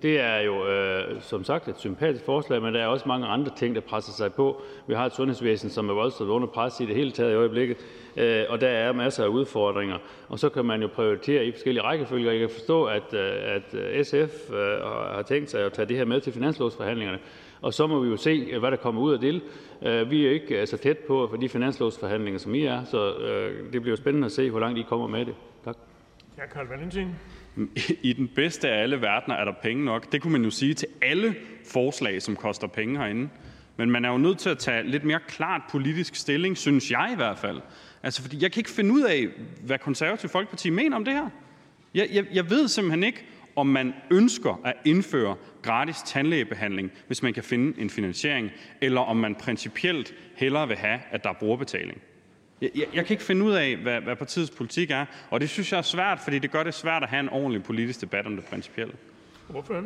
[0.05, 3.53] det er jo øh, som sagt et sympatisk forslag, men der er også mange andre
[3.57, 4.63] ting, der presser sig på.
[4.87, 7.77] Vi har et sundhedsvæsen, som er voldsomt under pres i det hele taget i øjeblikket,
[8.17, 9.99] øh, og der er masser af udfordringer.
[10.29, 12.31] Og så kan man jo prioritere i forskellige rækkefølger.
[12.31, 14.81] Jeg kan forstå, at, øh, at SF øh, øh
[15.15, 17.19] har tænkt sig at tage det her med til finanslovsforhandlingerne,
[17.61, 19.43] og så må vi jo se, øh, hvad der kommer ud af det.
[19.83, 23.15] Øh, vi er ikke øh, så tæt på for de finanslovsforhandlinger, som I er, så
[23.15, 25.35] øh, det bliver spændende at se, hvor langt I kommer med det.
[25.65, 25.77] Tak.
[26.39, 27.09] Ja, Carl Valentin.
[28.03, 30.13] I den bedste af alle verdener er der penge nok.
[30.13, 31.35] Det kunne man jo sige til alle
[31.67, 33.29] forslag, som koster penge herinde.
[33.77, 37.11] Men man er jo nødt til at tage lidt mere klart politisk stilling, synes jeg
[37.13, 37.61] i hvert fald.
[38.03, 39.29] Altså, fordi jeg kan ikke finde ud af,
[39.61, 41.29] hvad Konservativ Folkeparti mener om det her.
[41.95, 43.25] Jeg, jeg, jeg ved simpelthen ikke,
[43.57, 48.51] om man ønsker at indføre gratis tandlægebehandling, hvis man kan finde en finansiering,
[48.81, 52.03] eller om man principielt hellere vil have, at der er brugerbetaling.
[52.61, 55.49] Jeg, jeg, jeg kan ikke finde ud af, hvad, hvad partiets politik er, og det
[55.49, 58.27] synes jeg er svært, fordi det gør det svært at have en ordentlig politisk debat
[58.27, 58.95] om det principielle.
[59.49, 59.83] Hvorfor?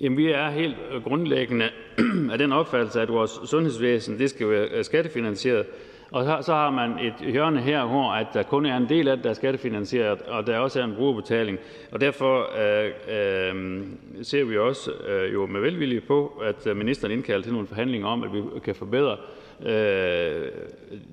[0.00, 1.70] Jamen, vi er helt øh, grundlæggende
[2.32, 5.66] af den opfattelse, at vores sundhedsvæsen det skal være øh, skattefinansieret.
[6.10, 9.16] Og så har man et hjørne her, hvor at der kun er en del af
[9.16, 11.58] det, der er skattefinansieret, og der også er en brugerbetaling.
[11.92, 13.82] Og derfor øh, øh,
[14.22, 18.22] ser vi også øh, jo med velvilje på, at ministeren indkalder til nogle forhandlinger om,
[18.22, 19.16] at vi kan forbedre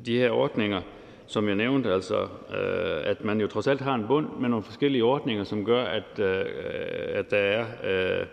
[0.05, 0.81] de her ordninger,
[1.27, 4.63] som jeg nævnte, altså øh, at man jo trods alt har en bund med nogle
[4.63, 6.45] forskellige ordninger, som gør, at, øh,
[7.13, 8.25] at der er øh,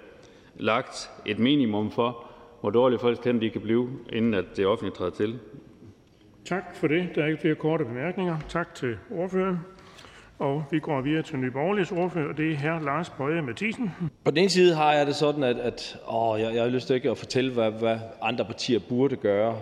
[0.56, 2.24] lagt et minimum for,
[2.60, 5.38] hvor dårlige folks tænder de kan blive, inden at det offentlige træder til.
[6.44, 7.08] Tak for det.
[7.14, 8.36] Der er ikke flere korte bemærkninger.
[8.48, 9.58] Tak til ordføreren.
[10.38, 12.84] Og vi går videre til Nye Borgerliges ordfører, og det er hr.
[12.84, 13.90] Lars Bøje Mathisen.
[14.24, 16.86] På den ene side har jeg det sådan, at, at åh, jeg, jeg har lyst
[16.86, 19.56] til ikke at fortælle, hvad, hvad andre partier burde gøre.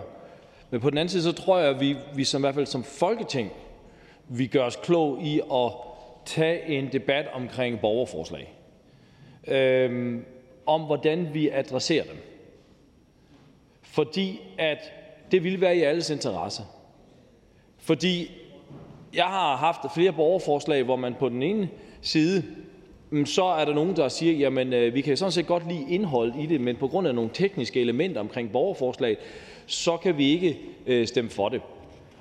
[0.71, 2.65] Men på den anden side, så tror jeg, at vi, vi som i hvert fald
[2.65, 3.51] som folketing,
[4.27, 5.71] vi gør os klog i at
[6.25, 8.53] tage en debat omkring borgerforslag.
[9.47, 10.25] Øhm,
[10.65, 12.17] om hvordan vi adresserer dem.
[13.81, 14.93] Fordi at
[15.31, 16.63] det ville være i alles interesse.
[17.77, 18.31] Fordi
[19.13, 21.69] jeg har haft flere borgerforslag, hvor man på den ene
[22.01, 22.43] side,
[23.09, 25.85] mm, så er der nogen, der siger, jamen øh, vi kan sådan set godt lide
[25.89, 29.17] indhold i det, men på grund af nogle tekniske elementer omkring borgerforslag,
[29.65, 31.61] så kan vi ikke øh, stemme for det.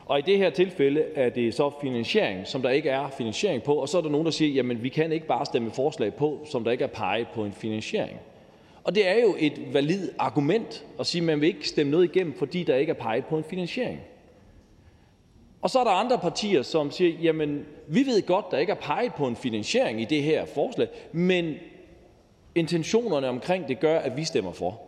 [0.07, 3.75] Og i det her tilfælde er det så finansiering, som der ikke er finansiering på,
[3.75, 6.47] og så er der nogen, der siger, jamen vi kan ikke bare stemme forslag på,
[6.51, 8.19] som der ikke er peget på en finansiering.
[8.85, 12.05] Og det er jo et valid argument at sige, at man vil ikke stemme noget
[12.05, 14.01] igennem, fordi der ikke er peget på en finansiering.
[15.62, 18.77] Og så er der andre partier, som siger, jamen vi ved godt, der ikke er
[18.77, 21.55] peget på en finansiering i det her forslag, men
[22.55, 24.81] intentionerne omkring det gør, at vi stemmer for.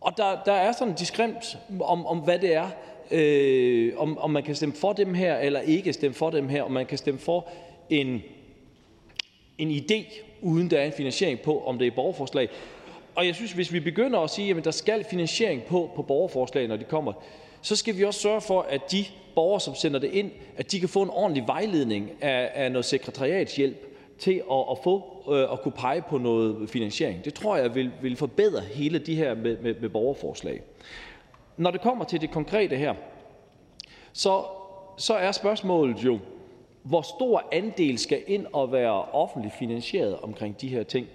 [0.00, 2.70] Og der, der er sådan en diskremt om, om, hvad det er,
[3.10, 6.62] øh, om, om man kan stemme for dem her, eller ikke stemme for dem her,
[6.62, 7.48] om man kan stemme for
[7.90, 8.22] en,
[9.58, 12.48] en idé, uden der er en finansiering på, om det er borgerforslag.
[13.14, 16.68] Og jeg synes, hvis vi begynder at sige, at der skal finansiering på på borgerforslag,
[16.68, 17.12] når de kommer,
[17.62, 19.04] så skal vi også sørge for, at de
[19.34, 22.84] borgere, som sender det ind, at de kan få en ordentlig vejledning af, af noget
[22.84, 23.86] sekretariatshjælp
[24.18, 27.24] til at, at få Øh, at kunne pege på noget finansiering.
[27.24, 30.62] Det tror jeg vil, vil forbedre hele de her med, med, med borgerforslag.
[31.56, 32.94] Når det kommer til det konkrete her,
[34.12, 34.42] så,
[34.96, 36.18] så er spørgsmålet jo,
[36.82, 41.06] hvor stor andel skal ind og være offentligt finansieret omkring de her ting.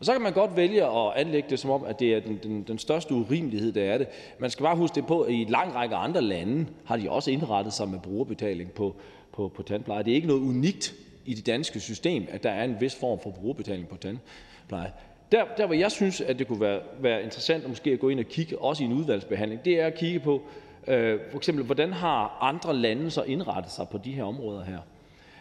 [0.00, 2.40] Og så kan man godt vælge at anlægge det som om, at det er den,
[2.42, 4.06] den, den største urimelighed, der er det.
[4.38, 7.10] Man skal bare huske det på, at i en lang række andre lande har de
[7.10, 8.96] også indrettet sig med brugerbetaling på,
[9.32, 10.02] på, på tandpleje.
[10.02, 10.94] Det er ikke noget unikt
[11.28, 14.92] i det danske system, at der er en vis form for brugerbetaling på tandpleje.
[15.32, 18.08] Der, der hvor jeg synes, at det kunne være, være interessant at måske at gå
[18.08, 20.42] ind og kigge, også i en udvalgsbehandling, det er at kigge på,
[20.86, 24.78] øh, for eksempel, hvordan har andre lande så indrettet sig på de her områder her.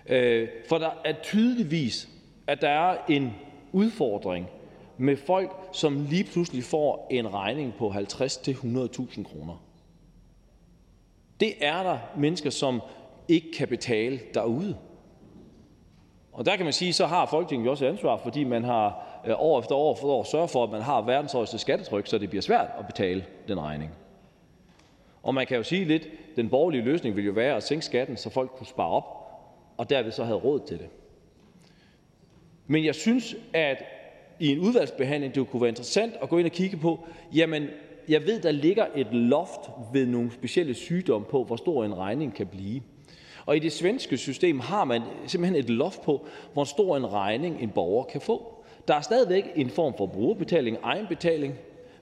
[0.07, 2.09] Øh, for der er tydeligvis,
[2.47, 3.33] at der er en
[3.71, 4.47] udfordring
[4.97, 9.63] med folk, som lige pludselig får en regning på 50-100.000 kroner.
[11.39, 12.81] Det er der mennesker, som
[13.27, 14.77] ikke kan betale derude.
[16.37, 19.07] Og der kan man sige, så har Folketinget jo også et ansvar, fordi man har
[19.27, 22.17] øh, år efter år for år sørget for, at man har verdens højeste skattetryk, så
[22.17, 23.91] det bliver svært at betale den regning.
[25.23, 28.17] Og man kan jo sige lidt, den borgerlige løsning ville jo være at sænke skatten,
[28.17, 29.03] så folk kunne spare op,
[29.77, 30.87] og derved så have råd til det.
[32.67, 33.83] Men jeg synes, at
[34.39, 37.67] i en udvalgsbehandling, det kunne være interessant at gå ind og kigge på, jamen,
[38.07, 42.33] jeg ved, der ligger et loft ved nogle specielle sygdomme på, hvor stor en regning
[42.33, 42.81] kan blive.
[43.47, 47.61] Og i det svenske system har man simpelthen et loft på, hvor stor en regning
[47.61, 48.53] en borger kan få.
[48.87, 51.53] Der er stadigvæk en form for brugerbetaling, egenbetaling,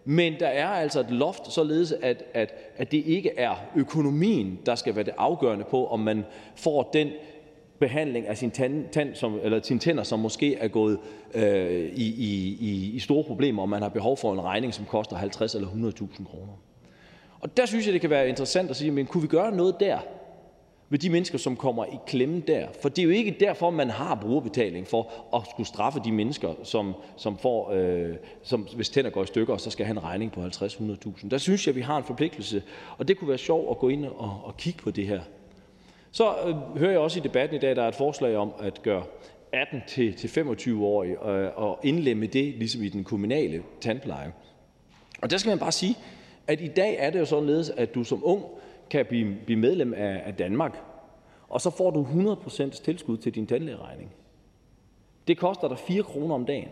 [0.05, 4.76] men der er altså et loft, således at, at, at det ikke er økonomien, der
[4.76, 7.09] skal være det afgørende på, om man får den
[7.80, 10.99] behandling af sin, tand, tand som, eller sine tænder, som måske er gået
[11.34, 12.05] øh, i,
[12.59, 15.67] i, i store problemer, og man har behov for en regning, som koster 50 eller
[15.67, 16.53] 100.000 kroner.
[17.39, 19.76] Og der synes jeg, det kan være interessant at sige, men kunne vi gøre noget
[19.80, 19.99] der,
[20.90, 22.68] med de mennesker, som kommer i klemme der?
[22.82, 26.53] For det er jo ikke derfor, man har brugerbetaling for at skulle straffe de mennesker,
[26.64, 30.03] som, som får, øh, som, hvis tænder går i stykker, og så skal have en
[30.03, 31.30] regning på 50-100.000.
[31.30, 32.64] Der synes jeg, vi har en forpligtelse,
[32.98, 35.22] og det kunne være sjovt at gå ind og, og kigge på det her.
[36.12, 38.53] Så øh, hører jeg også i debatten i dag, at der er et forslag om
[38.60, 39.03] at gøre
[39.52, 44.34] 18 til, til 25-årige øh, og indlemme det ligesom i den kommunale tandpleje.
[45.22, 45.95] Og der skal man bare sige,
[46.48, 48.44] at i dag er det jo således, at du som ung
[48.90, 50.78] kan blive, blive medlem af, af Danmark,
[51.48, 54.12] og så får du 100% tilskud til din tandlægeregning.
[55.28, 56.70] Det koster dig 4 kroner om dagen.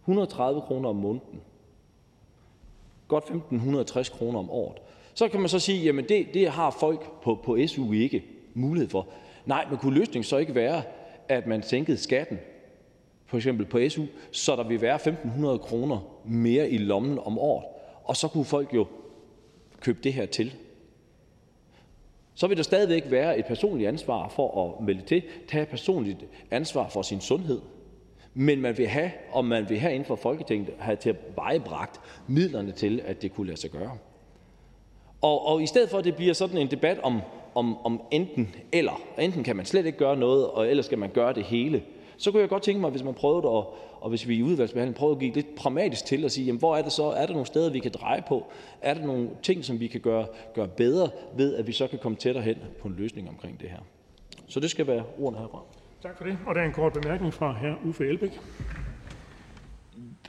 [0.00, 1.40] 130 kroner om måneden.
[3.08, 4.78] Godt 1.560 kroner om året.
[5.14, 8.24] Så kan man så sige, jamen det, det har folk på, på SU ikke
[8.54, 9.08] mulighed for.
[9.46, 10.82] Nej, men kunne løsningen så ikke være,
[11.28, 12.38] at man sænkede skatten,
[13.26, 14.02] for eksempel på SU,
[14.32, 17.64] så der vil være 1.500 kroner mere i lommen om året,
[18.04, 18.86] og så kunne folk jo
[19.80, 20.54] købe det her til.
[22.34, 26.88] Så vil der stadigvæk være et personligt ansvar for at melde til, tage personligt ansvar
[26.88, 27.60] for sin sundhed.
[28.34, 33.02] Men man vil have, og man vil have inden for Folketinget, have tilvejebragt midlerne til,
[33.04, 33.98] at det kunne lade sig gøre.
[35.20, 37.20] Og, og i stedet for, at det bliver sådan en debat om,
[37.54, 41.10] om, om enten eller, enten kan man slet ikke gøre noget, og ellers skal man
[41.10, 41.82] gøre det hele,
[42.16, 43.64] så kunne jeg godt tænke mig, hvis man prøvede at,
[44.00, 46.76] og hvis vi i udvalgsbehandling prøvede at give lidt pragmatisk til at sige, jamen, hvor
[46.76, 48.46] er det så, er der nogle steder, vi kan dreje på?
[48.82, 51.98] Er der nogle ting, som vi kan gøre, gøre bedre ved, at vi så kan
[51.98, 53.78] komme tættere hen på en løsning omkring det her?
[54.48, 55.58] Så det skal være ordene herfra.
[56.02, 56.38] Tak for det.
[56.46, 57.88] Og der er en kort bemærkning fra hr.
[57.88, 58.40] Uffe Elbæk.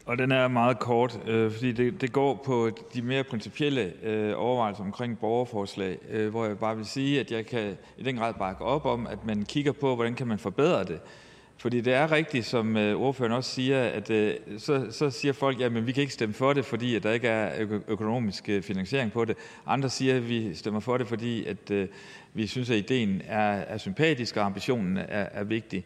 [0.06, 4.34] Og den er meget kort, øh, fordi det, det går på de mere principielle øh,
[4.38, 8.34] overvejelser omkring borgerforslag, øh, hvor jeg bare vil sige, at jeg kan i den grad
[8.34, 11.00] bakke op om, at man kigger på, hvordan kan man forbedre det.
[11.58, 15.62] Fordi det er rigtigt, som øh, ordføreren også siger, at øh, så, så siger folk,
[15.62, 19.12] at vi kan ikke stemme for det, fordi at der ikke er økonomisk øh, finansiering
[19.12, 19.38] på det.
[19.66, 21.90] Andre siger, at vi stemmer for det, fordi at,
[22.34, 25.86] vi synes, at ideen er, er sympatisk, og ambitionen er, er vigtig.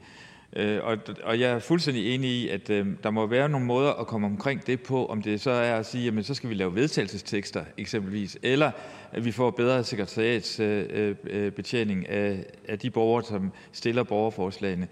[0.55, 3.91] Øh, og, og jeg er fuldstændig enig i, at øh, der må være nogle måder
[3.91, 6.55] at komme omkring det på, om det så er at sige, jamen så skal vi
[6.55, 8.71] lave vedtagelsestekster eksempelvis, eller
[9.11, 14.87] at vi får bedre sekretariatsbetjening øh, øh, af, af de borgere, som stiller borgerforslagene.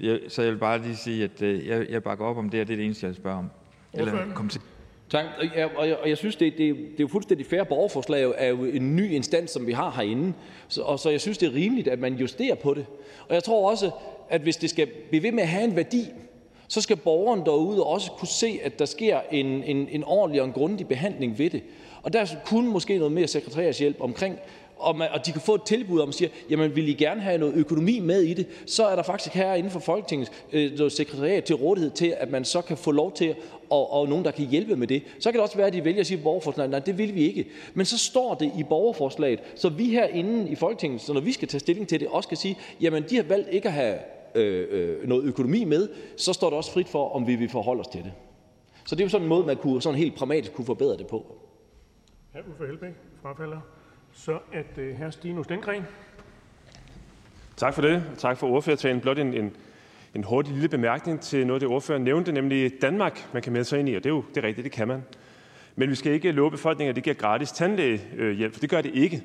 [0.00, 2.60] Jeg, så jeg vil bare lige sige, at øh, jeg, jeg bakker op om det,
[2.60, 3.50] og det er det eneste, jeg vil spørge om.
[3.92, 4.60] Eller kom til.
[5.10, 5.24] Tak.
[5.38, 7.64] Og jeg, og jeg synes, det, det, det er jo fuldstændig fair.
[7.64, 10.32] Borgerforslag er jo en ny instans, som vi har herinde.
[10.68, 12.86] Så, og så jeg synes, det er rimeligt, at man justerer på det.
[13.28, 13.90] Og jeg tror også,
[14.30, 16.06] at hvis det skal blive ved med at have en værdi,
[16.68, 20.46] så skal borgeren derude også kunne se, at der sker en, en, en ordentlig og
[20.46, 21.62] en grundig behandling ved det.
[22.02, 24.38] Og der kunne måske noget mere sekretærshjælp omkring,
[24.82, 27.20] og, man, og de kan få et tilbud om at sige, jamen vil I gerne
[27.20, 30.72] have noget økonomi med i det, så er der faktisk her inden for Folketinget øh,
[30.76, 33.34] noget sekretariat til rådighed til, at man så kan få lov til,
[33.70, 35.02] og, og nogen, der kan hjælpe med det.
[35.18, 37.22] Så kan det også være, at de vælger at sige borgerforslaget, nej, det vil vi
[37.22, 37.46] ikke.
[37.74, 41.48] Men så står det i borgerforslaget, så vi herinde i Folketinget, så når vi skal
[41.48, 43.98] tage stilling til det, også kan sige, jamen de har valgt ikke at have
[44.34, 47.80] øh, øh, noget økonomi med, så står det også frit for, om vi vil forholde
[47.80, 48.12] os til det.
[48.86, 51.06] Så det er jo sådan en måde, man kunne, sådan helt pragmatisk kunne forbedre det
[51.06, 51.26] på.
[52.34, 52.92] Ja, Uffe Helbæk,
[53.22, 53.60] frafalder.
[54.12, 55.10] Så er det hr.
[55.10, 55.86] Stinus Lindgren.
[57.56, 58.02] Tak for det.
[58.18, 59.00] Tak for ordførertalen.
[59.00, 59.56] Blot en, en,
[60.14, 63.78] en hurtig lille bemærkning til noget det, ordføreren nævnte, nemlig Danmark, man kan melde sig
[63.78, 65.04] ind i, og det er jo det er rigtigt, det kan man.
[65.76, 68.94] Men vi skal ikke love befolkningen, at det giver gratis tandlægehjælp, for det gør det
[68.94, 69.22] ikke.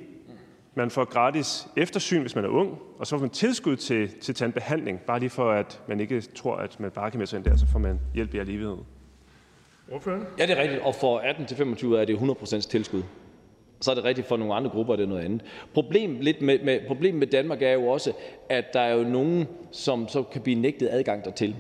[0.76, 4.36] Man får gratis eftersyn, hvis man er ung, og så får man tilskud til, til
[4.36, 7.46] tandbehandling, bare lige for, at man ikke tror, at man bare kan melde sig ind
[7.46, 8.78] der, så får man hjælp i al evighed.
[9.92, 10.24] Ordføreren?
[10.40, 10.82] Ja, det er rigtigt.
[10.82, 13.04] Og for 18 til 25 er det 100% tilskud.
[13.82, 15.42] Så er det rigtigt, for nogle andre grupper er det noget andet.
[15.74, 18.14] Problemet, lidt med, med, problemet med Danmark er jo også,
[18.50, 21.56] at der er jo nogen, som så kan blive nægtet adgang dertil.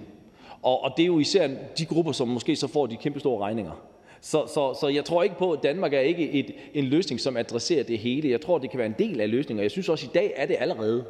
[0.61, 3.45] Og, og det er jo især de grupper, som måske så får de kæmpe store
[3.45, 3.84] regninger.
[4.22, 7.38] Så, så, så jeg tror ikke på, at Danmark er ikke et, en løsning, som
[7.38, 8.30] adresserer det hele.
[8.30, 10.14] Jeg tror, det kan være en del af løsningen, og jeg synes også, at i
[10.14, 11.06] dag er det allerede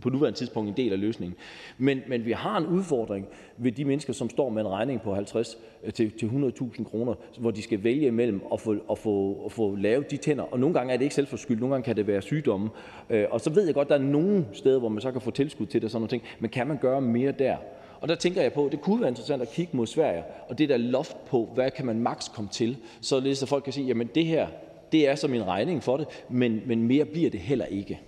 [0.00, 1.36] på nuværende tidspunkt en del af løsningen.
[1.78, 3.26] Men, men vi har en udfordring
[3.56, 7.14] ved de mennesker, som står med en regning på 50 øh, til, til 100.000 kroner,
[7.38, 10.44] hvor de skal vælge imellem at få, at, få, at få lavet de tænder.
[10.44, 12.68] Og nogle gange er det ikke selvforskyldt, nogle gange kan det være sygdomme.
[13.10, 15.20] Øh, og så ved jeg godt, at der er nogle steder, hvor man så kan
[15.20, 16.22] få tilskud til det, sådan nogle ting.
[16.40, 17.56] Men kan man gøre mere der?
[18.00, 20.58] Og der tænker jeg på, at det kunne være interessant at kigge mod Sverige, og
[20.58, 23.86] det der loft på, hvad kan man maks komme til, således at folk kan sige,
[23.86, 24.46] jamen det her,
[24.92, 28.00] det er som en regning for det, men, men mere bliver det heller ikke.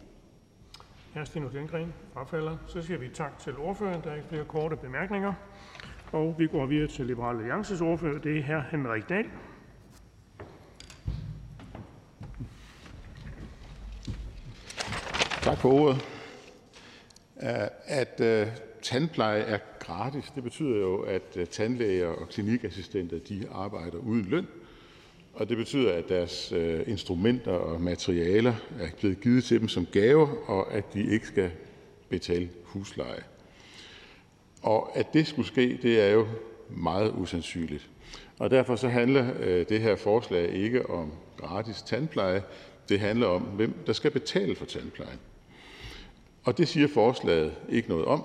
[1.15, 1.25] Hr.
[1.25, 2.57] Stinus Lindgren frafalder.
[2.67, 4.03] Så siger vi tak til ordføreren.
[4.05, 5.33] Der er ikke flere korte bemærkninger.
[6.13, 8.19] Og vi går videre til Liberal Alliances ordfører.
[8.19, 8.61] Det er hr.
[8.71, 9.27] Henrik Dahl.
[15.43, 16.07] Tak for ordet.
[17.87, 18.47] At øh,
[18.83, 24.47] tandpleje er gratis, det betyder jo, at øh, tandlæger og klinikassistenter de arbejder uden løn.
[25.33, 29.87] Og det betyder, at deres øh, instrumenter og materialer er blevet givet til dem som
[29.87, 31.51] gaver, og at de ikke skal
[32.09, 33.23] betale husleje.
[34.63, 36.27] Og at det skulle ske, det er jo
[36.69, 37.89] meget usandsynligt.
[38.39, 42.43] Og derfor så handler øh, det her forslag ikke om gratis tandpleje.
[42.89, 45.19] Det handler om, hvem der skal betale for tandplejen.
[46.45, 48.25] Og det siger forslaget ikke noget om,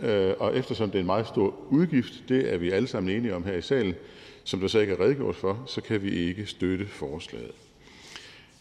[0.00, 3.34] øh, og eftersom det er en meget stor udgift, det er vi alle sammen enige
[3.34, 3.94] om her i salen,
[4.44, 7.52] som der så ikke er redegjort for, så kan vi ikke støtte forslaget.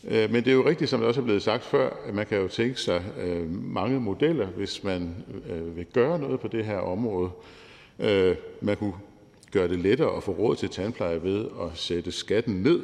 [0.08, 2.26] Øh, men det er jo rigtigt, som det også er blevet sagt før, at man
[2.26, 5.16] kan jo tænke sig øh, mange modeller, hvis man
[5.49, 7.30] øh, vil gøre noget på det her område.
[8.62, 8.94] Man kunne
[9.52, 12.84] gøre det lettere at få råd til tandpleje ved at sætte skatten ned,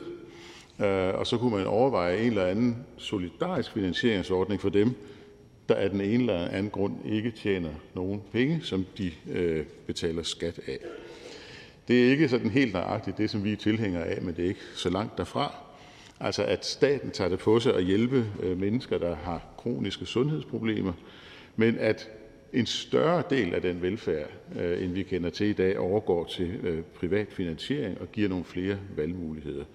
[1.14, 4.95] og så kunne man overveje en eller anden solidarisk finansieringsordning for dem,
[5.69, 9.11] der af den ene eller anden grund ikke tjener nogen penge, som de
[9.88, 10.80] betaler skat af.
[11.88, 14.49] Det er ikke sådan helt nøjagtigt det, som vi er tilhængere af, men det er
[14.49, 15.55] ikke så langt derfra.
[16.19, 20.93] Altså at staten tager det på sig at hjælpe øh, mennesker, der har kroniske sundhedsproblemer,
[21.55, 22.09] men at
[22.53, 26.59] en større del af den velfærd, øh, end vi kender til i dag, overgår til
[26.64, 29.65] øh, privat finansiering og giver nogle flere valgmuligheder,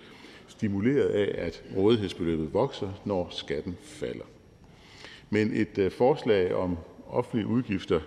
[0.49, 4.25] stimuleret af, at rådighedsbeløbet vokser, når skatten falder.
[5.31, 6.79] Men et forslag om
[7.09, 8.01] offentlige udgifter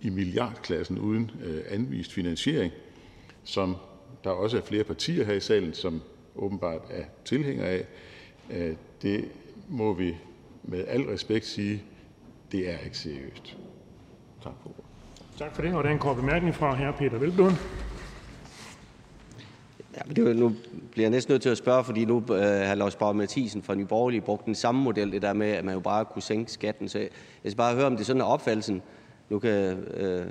[0.00, 1.30] i milliardklassen uden
[1.68, 2.72] anvist finansiering,
[3.44, 3.76] som
[4.24, 6.02] der også er flere partier her i salen, som
[6.36, 7.84] åbenbart er tilhængere af,
[8.50, 9.24] øh, det
[9.68, 10.16] må vi
[10.62, 11.82] med al respekt sige,
[12.52, 13.56] det er ikke seriøst.
[14.42, 14.84] Tak for ordet.
[15.38, 15.74] Tak for det.
[15.74, 16.96] Og der er en kort bemærkning fra hr.
[16.96, 17.52] Peter Velblom.
[19.96, 20.54] Ja, men det nu
[20.90, 23.74] bliver jeg næsten nødt til at spørge, fordi nu øh, har Lars Borg Mathisen fra
[23.74, 26.52] Nye Borgerlige brugt den samme model, det der med, at man jo bare kunne sænke
[26.52, 26.88] skatten.
[26.88, 27.08] Så jeg
[27.44, 28.82] skal bare høre, om det sådan er opfattelsen.
[29.28, 30.26] Nu kan øh,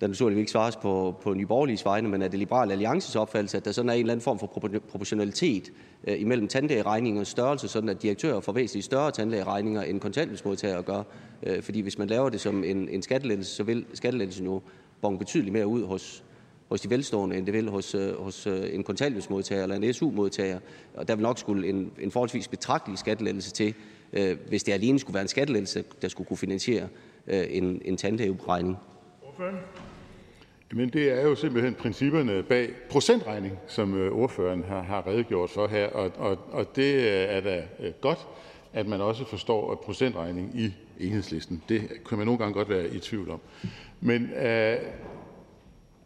[0.00, 3.56] der naturligvis ikke svares på på Nye Borgerliges vegne, men er det Liberal Alliances opfattelse,
[3.56, 4.46] at der sådan er en eller anden form for
[4.88, 5.72] proportionalitet
[6.04, 11.02] øh, imellem tandlægeregningernes størrelse, sådan at direktører får væsentligt større tandlægeregninger end kontanthjælpsmodtagere gør?
[11.42, 14.60] Øh, fordi hvis man laver det som en, en skattelettelse, så vil skattelettelsen jo
[15.00, 16.24] bonge betydeligt mere ud hos,
[16.68, 20.58] hos de velstående, end det vil hos, øh, hos øh, en kontanthjælpsmodtager eller en SU-modtager.
[20.94, 23.74] Og der vil nok skulle en, en forholdsvis betragtelig skattelettelse til,
[24.12, 26.88] øh, hvis det alene skulle være en skattelettelse, der skulle kunne finansiere
[27.26, 28.76] øh, en, en tandlægeregning.
[30.72, 35.66] Men det er jo simpelthen principperne bag procentregning, som øh, ordføreren har, har redegjort for
[35.66, 38.26] her, og, og, og det øh, er da øh, godt,
[38.72, 41.62] at man også forstår procentregning i enhedslisten.
[41.68, 43.40] Det kan man nogle gange godt være i tvivl om.
[44.00, 44.76] Men øh,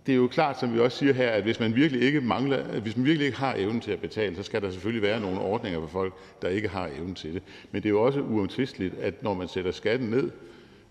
[0.07, 2.81] det er jo klart, som vi også siger her, at hvis man virkelig ikke mangler,
[2.81, 5.41] hvis man virkelig ikke har evnen til at betale, så skal der selvfølgelig være nogle
[5.41, 7.43] ordninger for folk, der ikke har evnen til det.
[7.71, 10.31] Men det er jo også uomtvisteligt, at når man sætter skatten ned,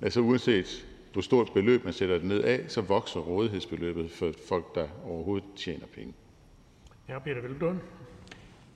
[0.02, 4.76] altså uanset hvor stort beløb man sætter det ned af, så vokser rådighedsbeløbet for folk,
[4.76, 6.14] der overhovedet tjener penge.
[7.10, 7.80] Ja, Peter Velblom.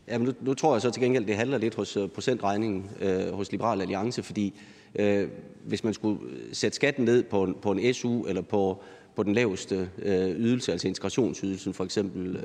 [0.07, 2.89] Ja, men nu, nu tror jeg så til gengæld, det handler lidt hos uh, procentregningen
[3.01, 4.53] uh, hos Liberal Alliance, fordi
[4.99, 5.23] uh,
[5.65, 6.19] hvis man skulle
[6.51, 8.83] sætte skatten ned på en, på en SU eller på,
[9.15, 10.05] på den laveste uh,
[10.39, 12.37] ydelse, altså integrationsydelsen for eksempel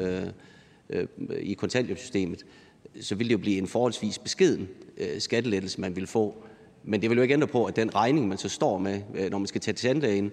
[0.91, 2.47] uh, uh, i kontanthjælpssystemet,
[3.01, 4.69] så ville det jo blive en forholdsvis beskeden
[5.01, 6.45] uh, skattelettelse, man ville få.
[6.85, 9.31] Men det vil jo ikke ændre på, at den regning, man så står med, øh,
[9.31, 10.33] når man skal tage til tandlægen,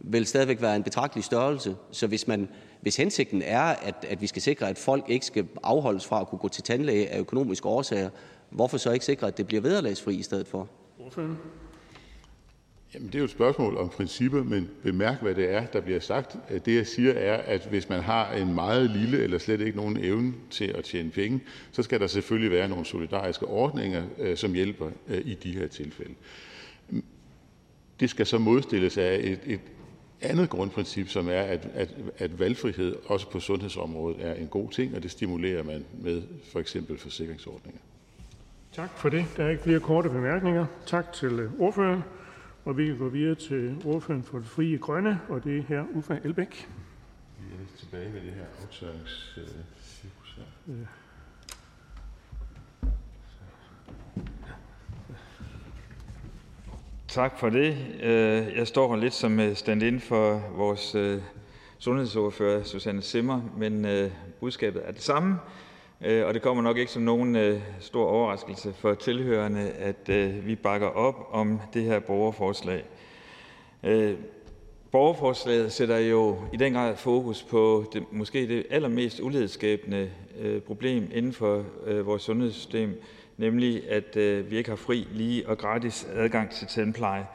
[0.00, 1.76] vil stadigvæk være en betragtelig størrelse.
[1.90, 2.48] Så hvis, man,
[2.80, 6.28] hvis hensigten er, at, at vi skal sikre, at folk ikke skal afholdes fra at
[6.28, 8.10] kunne gå til tandlæge af økonomiske årsager,
[8.50, 10.68] hvorfor så ikke sikre, at det bliver vederlagsfri i stedet for?
[12.94, 16.00] Jamen, det er jo et spørgsmål om principper, men bemærk, hvad det er, der bliver
[16.00, 16.36] sagt.
[16.64, 19.96] Det, jeg siger, er, at hvis man har en meget lille eller slet ikke nogen
[19.96, 21.40] evne til at tjene penge,
[21.72, 25.66] så skal der selvfølgelig være nogle solidariske ordninger, øh, som hjælper øh, i de her
[25.66, 26.14] tilfælde.
[28.00, 29.60] Det skal så modstilles af et, et
[30.20, 34.96] andet grundprincip, som er, at, at, at valgfrihed også på sundhedsområdet er en god ting,
[34.96, 36.22] og det stimulerer man med
[36.52, 37.80] for eksempel forsikringsordninger.
[38.72, 39.26] Tak for det.
[39.36, 40.66] Der er ikke flere korte bemærkninger.
[40.86, 42.02] Tak til øh, ordføreren.
[42.64, 45.84] Og vi kan gå videre til ordføreren for det frie grønne, og det er her
[45.94, 46.68] Uffe Elbæk.
[47.38, 50.74] Vi er lidt tilbage med det her aftørringscirkus her.
[50.74, 50.86] Ja.
[57.08, 57.76] Tak for det.
[58.02, 61.22] Øh, jeg står her lidt som øh, stand-in for vores øh,
[61.78, 63.86] sundhedsordfører, Susanne Simmer, men
[64.40, 65.38] budskabet er det samme.
[66.06, 70.46] Øh, og det kommer nok ikke som nogen øh, stor overraskelse for tilhørende, at øh,
[70.46, 72.84] vi bakker op om det her borgerforslag.
[73.82, 74.14] Øh,
[74.92, 80.10] borgerforslaget sætter jo i den grad fokus på det, måske det allermest ulighedsskabende
[80.66, 81.64] problem inden for
[82.02, 83.02] vores sundhedssystem,
[83.36, 84.16] nemlig at
[84.50, 87.26] vi ikke har fri, lige og gratis adgang til tandpleje.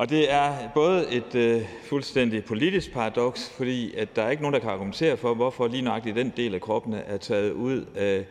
[0.00, 4.54] Og det er både et øh, fuldstændig politisk paradoks, fordi at der er ikke nogen,
[4.54, 8.24] der kan argumentere for, hvorfor lige nøjagtigt den del af kroppen er taget ud af,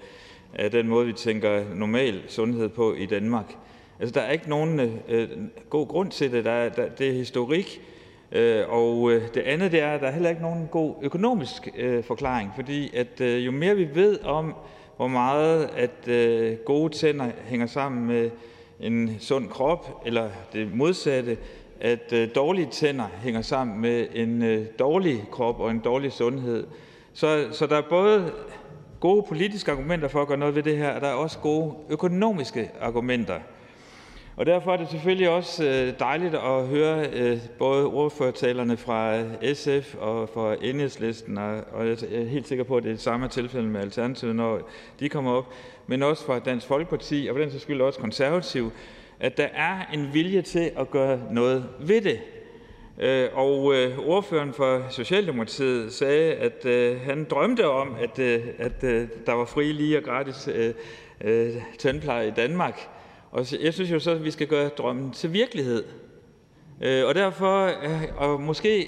[0.54, 3.56] af den måde, vi tænker normal sundhed på i Danmark.
[4.00, 5.30] Altså, der er ikke nogen øh,
[5.70, 6.46] god grund til det.
[6.46, 7.82] Der er, der, det er historik.
[8.32, 11.70] Øh, og øh, det andet det er, at der er heller ikke nogen god økonomisk
[11.78, 14.56] øh, forklaring, fordi at øh, jo mere vi ved om,
[14.98, 18.30] hvor meget at øh, gode tænder hænger sammen med
[18.80, 21.38] en sund krop, eller det modsatte,
[21.82, 26.68] at øh, dårlige tænder hænger sammen med en øh, dårlig krop og en dårlig sundhed.
[27.14, 28.32] Så, så der er både
[29.00, 31.74] gode politiske argumenter for at gøre noget ved det her, og der er også gode
[31.90, 33.40] økonomiske argumenter.
[34.36, 39.24] Og derfor er det selvfølgelig også øh, dejligt at høre øh, både ordførertalerne fra
[39.54, 43.28] SF og fra Enhedslisten, og jeg er helt sikker på, at det er det samme
[43.28, 44.70] tilfælde med Alternativet, når
[45.00, 45.54] de kommer op,
[45.88, 48.72] men også fra Dansk Folkeparti, og for den sags skyld også konservativ,
[49.20, 52.20] at der er en vilje til at gøre noget ved det.
[53.00, 58.20] Øh, og øh, ordføreren for Socialdemokratiet sagde, at øh, han drømte om, at,
[58.60, 58.82] at
[59.26, 60.50] der var fri, lige og gratis
[61.80, 62.90] tandpleje i Danmark.
[63.32, 65.84] Og jeg synes jo så, at vi skal gøre drømmen til virkelighed.
[66.82, 67.72] Og derfor,
[68.18, 68.88] og måske,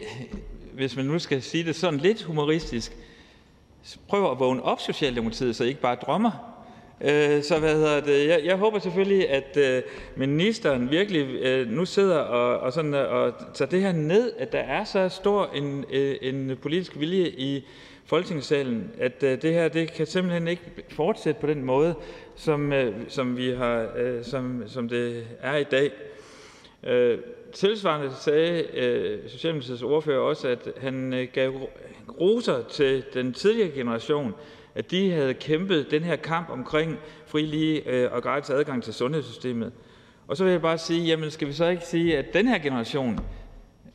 [0.73, 2.97] hvis man nu skal sige det sådan lidt humoristisk,
[4.07, 6.50] prøv at vågne op Socialdemokratiet, så I ikke bare drømmer.
[7.03, 8.27] Øh, så hvad hedder det?
[8.27, 9.81] Jeg, jeg håber selvfølgelig, at øh,
[10.15, 14.51] ministeren virkelig øh, nu sidder og, og, sådan, øh, og tager det her ned, at
[14.51, 15.85] der er så stor en,
[16.21, 17.65] en politisk vilje i
[18.05, 21.95] Folketingssalen, at det her det kan simpelthen ikke fortsætte på den måde,
[22.35, 22.73] som,
[23.07, 23.89] som, vi har,
[24.23, 25.91] som, som det er i dag.
[27.53, 28.63] Tilsvarende sagde
[29.27, 31.69] Socialdemokratiets ordfører også, at han gav
[32.19, 34.33] roser til den tidligere generation,
[34.75, 38.93] at de havde kæmpet den her kamp omkring fri, lige øh, og gratis adgang til
[38.93, 39.71] sundhedssystemet.
[40.27, 42.57] Og så vil jeg bare sige, jamen skal vi så ikke sige, at den her
[42.57, 43.19] generation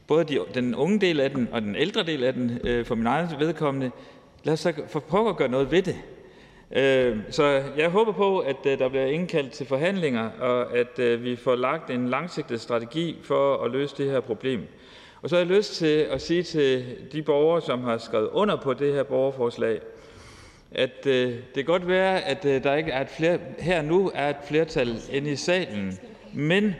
[0.07, 2.94] både de, den unge del af den og den ældre del af den, øh, for
[2.94, 3.90] min egen vedkommende.
[4.44, 5.97] Lad os så for prøve at gøre noget ved det.
[6.77, 11.24] Øh, så jeg håber på, at øh, der bliver indkaldt til forhandlinger, og at øh,
[11.24, 14.61] vi får lagt en langsigtet strategi for at løse det her problem.
[15.23, 18.57] Og så har jeg lyst til at sige til de borgere, som har skrevet under
[18.57, 19.81] på det her borgerforslag,
[20.77, 24.11] at øh, det kan godt være, at øh, der ikke er et flere, her nu
[24.15, 25.98] er et flertal inde i salen,
[26.32, 26.74] men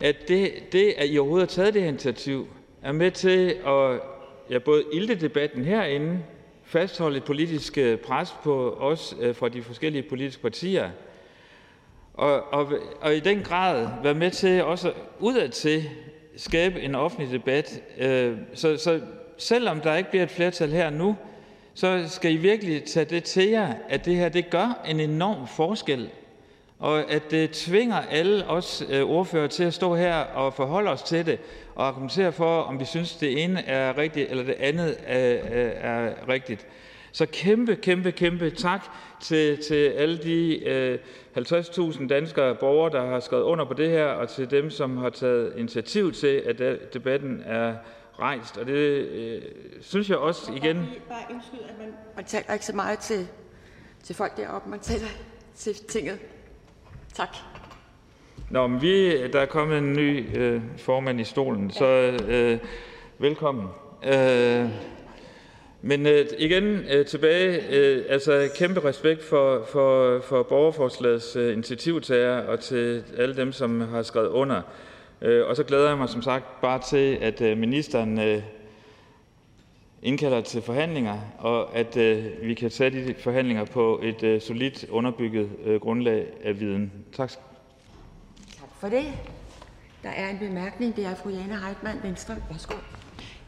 [0.00, 2.48] at det, det, at I overhovedet har taget det her initiativ,
[2.82, 4.00] er med til at
[4.50, 6.18] ja, både ilde debatten herinde,
[6.64, 10.90] fastholde et politisk øh, pres på os øh, fra de forskellige politiske partier,
[12.14, 15.84] og, og, og i den grad være med til også udad til
[16.36, 17.82] skabe en offentlig debat.
[17.98, 19.00] Øh, så, så
[19.38, 21.16] selvom der ikke bliver et flertal her nu,
[21.74, 25.46] så skal I virkelig tage det til jer, at det her det gør en enorm
[25.46, 26.10] forskel,
[26.78, 31.02] og at det tvinger alle os øh, ordfører til at stå her og forholde os
[31.02, 31.38] til det,
[31.74, 35.34] og argumentere for, om vi synes, det ene er rigtigt, eller det andet er,
[35.68, 36.66] er rigtigt.
[37.12, 38.84] Så kæmpe, kæmpe, kæmpe tak
[39.20, 40.98] til, til alle de øh,
[41.36, 45.10] 50.000 danskere borgere, der har skrevet under på det her, og til dem, som har
[45.10, 47.74] taget initiativ til, at debatten er
[48.20, 48.56] rejst.
[48.56, 49.42] Og det øh,
[49.80, 50.76] synes jeg også igen...
[51.08, 53.28] Bare indskyde, at man, man taler ikke så meget til,
[54.02, 55.08] til folk deroppe, man taler
[55.54, 56.18] til tinget.
[57.14, 57.36] Tak.
[58.50, 61.86] Nå, men vi, der er kommet en ny øh, formand i stolen, så
[62.28, 62.58] øh,
[63.18, 63.68] velkommen.
[64.04, 64.68] Øh,
[65.82, 72.36] men øh, igen øh, tilbage, øh, altså kæmpe respekt for, for, for borgerforslagets øh, initiativtager
[72.40, 74.62] og til alle dem, som har skrevet under.
[75.22, 78.42] Øh, og så glæder jeg mig som sagt bare til, at øh, ministeren øh,
[80.02, 85.50] indkalder til forhandlinger, og at øh, vi kan tage de forhandlinger på et solidt underbygget
[85.80, 86.92] grundlag af viden.
[87.12, 87.30] Tak.
[88.60, 89.04] Tak for det.
[90.02, 90.96] Der er en bemærkning.
[90.96, 92.36] Det er fru Jane Heitmann, Venstre.
[92.50, 92.74] Værsgo.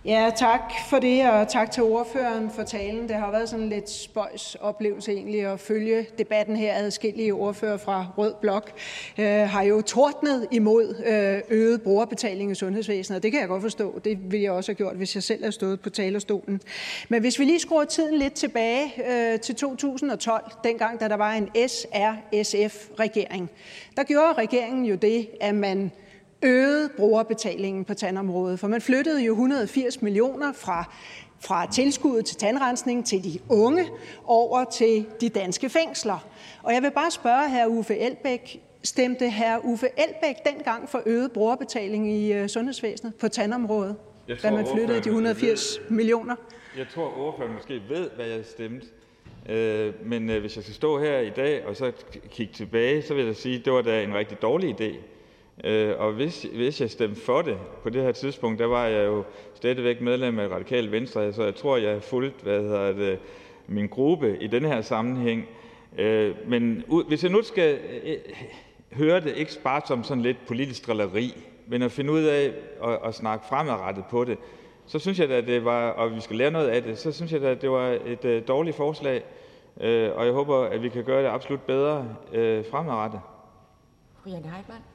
[0.05, 3.09] Ja, tak for det, og tak til ordføreren for talen.
[3.09, 6.75] Det har været sådan en lidt spøjs oplevelse egentlig at følge debatten her.
[6.75, 8.73] Adskillige ordfører fra Rød Blok
[9.19, 13.63] øh, har jo tordnet imod øh, øget brugerbetaling i sundhedsvæsenet, og det kan jeg godt
[13.63, 14.01] forstå.
[14.05, 16.61] Det ville jeg også have gjort, hvis jeg selv havde stået på talerstolen.
[17.09, 21.33] Men hvis vi lige skruer tiden lidt tilbage øh, til 2012, dengang da der var
[21.33, 23.51] en SRSF-regering,
[23.97, 25.91] der gjorde regeringen jo det, at man
[26.43, 30.85] øgede brugerbetalingen på tandområdet, for man flyttede jo 180 millioner fra
[31.41, 33.85] fra tilskuddet til tandrensning til de unge
[34.25, 36.27] over til de danske fængsler.
[36.63, 37.67] Og jeg vil bare spørge hr.
[37.67, 39.65] Uffe Elbæk, stemte hr.
[39.65, 43.97] Uffe Elbæk dengang for øget brugerbetaling i øh, sundhedsvæsenet på tandområdet,
[44.43, 46.37] da man flyttede de 180 millioner?
[46.79, 48.87] Jeg tror, ordføreren måske ved, hvad jeg stemte.
[49.49, 51.93] Øh, men øh, hvis jeg skal stå her i dag og så
[52.31, 54.97] kigge tilbage, så vil jeg sige, at det var da en rigtig dårlig idé.
[55.65, 59.07] Øh, og hvis, hvis jeg stemte for det på det her tidspunkt, der var jeg
[59.07, 59.25] jo
[59.55, 63.19] stadigvæk medlem af Radikale Venstre, så jeg tror, jeg har fulgt hvad hedder det,
[63.67, 65.49] min gruppe i den her sammenhæng.
[65.99, 68.17] Øh, men hvis jeg nu skal øh, øh,
[68.93, 72.53] høre det ikke bare som sådan lidt politisk drilleri, men at finde ud af
[72.85, 74.39] at, at snakke fremadrettet på det,
[74.87, 77.33] så synes jeg at det var, og vi skal lære noget af det, så synes
[77.33, 79.23] jeg at det var et øh, dårligt forslag,
[80.17, 82.17] og jeg håber, at vi kan gøre det absolut bedre
[82.71, 83.21] fremadrettet.
[84.23, 84.92] Fru Heitmann.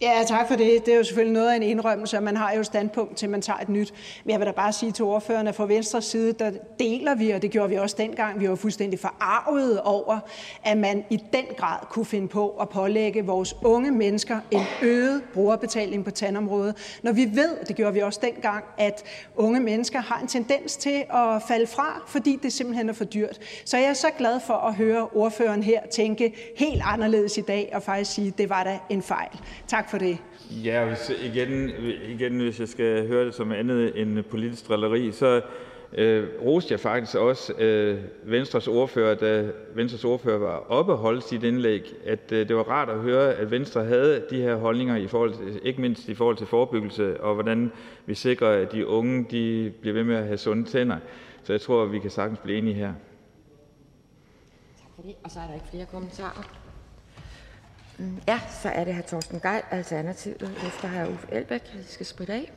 [0.00, 0.86] Ja, tak for det.
[0.86, 3.42] Det er jo selvfølgelig noget af en indrømmelse, og man har jo standpunkt til, man
[3.42, 3.94] tager et nyt.
[4.24, 7.30] Men jeg vil da bare sige til ordførerne, at fra Venstres side, der deler vi,
[7.30, 10.18] og det gjorde vi også dengang, vi var fuldstændig forarvet over,
[10.64, 15.22] at man i den grad kunne finde på at pålægge vores unge mennesker en øget
[15.34, 16.98] brugerbetaling på tandområdet.
[17.02, 19.04] Når vi ved, det gjorde vi også dengang, at
[19.36, 23.38] unge mennesker har en tendens til at falde fra, fordi det simpelthen er for dyrt.
[23.64, 27.70] Så jeg er så glad for at høre ordføreren her tænke helt anderledes i dag,
[27.74, 29.40] og faktisk sige, at det var da en fejl.
[29.68, 30.18] Tak for det.
[30.50, 31.70] Ja, hvis, igen,
[32.08, 35.40] igen, hvis jeg skal høre det som andet end politisk drilleri, så
[35.92, 41.22] øh, roste jeg faktisk også øh, Venstres ordfører, da Venstres ordfører var oppe og holde
[41.22, 44.96] sit indlæg, at øh, det var rart at høre, at Venstre havde de her holdninger,
[44.96, 47.72] i forhold til, ikke mindst i forhold til forebyggelse, og hvordan
[48.06, 50.96] vi sikrer, at de unge de bliver ved med at have sunde tænder.
[51.42, 52.92] Så jeg tror, at vi kan sagtens blive enige her.
[54.78, 56.67] Tak for det, og så er der ikke flere kommentarer.
[58.28, 59.00] Ja, så er det hr.
[59.00, 61.08] Torsten Geil, Alternativet, efter hr.
[61.08, 61.62] Uffe Elbæk.
[61.74, 62.52] Jeg skal spritte af.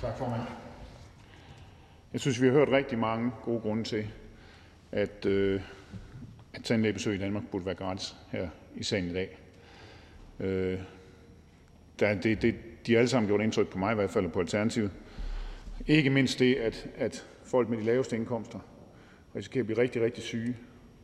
[0.00, 0.42] Tak, formand.
[2.12, 4.06] Jeg synes, vi har hørt rigtig mange gode grunde til,
[4.92, 5.62] at, øh,
[6.54, 9.38] at tandlægebesøg i Danmark burde være gratis her i salen i dag.
[10.40, 10.80] Øh,
[12.00, 12.54] der, det, det,
[12.86, 14.90] de har alle sammen gjort indtryk på mig i hvert fald, og på Alternativet.
[15.86, 18.58] Ikke mindst det, at, at folk med de laveste indkomster
[19.36, 20.56] risikerer at blive rigtig, rigtig syge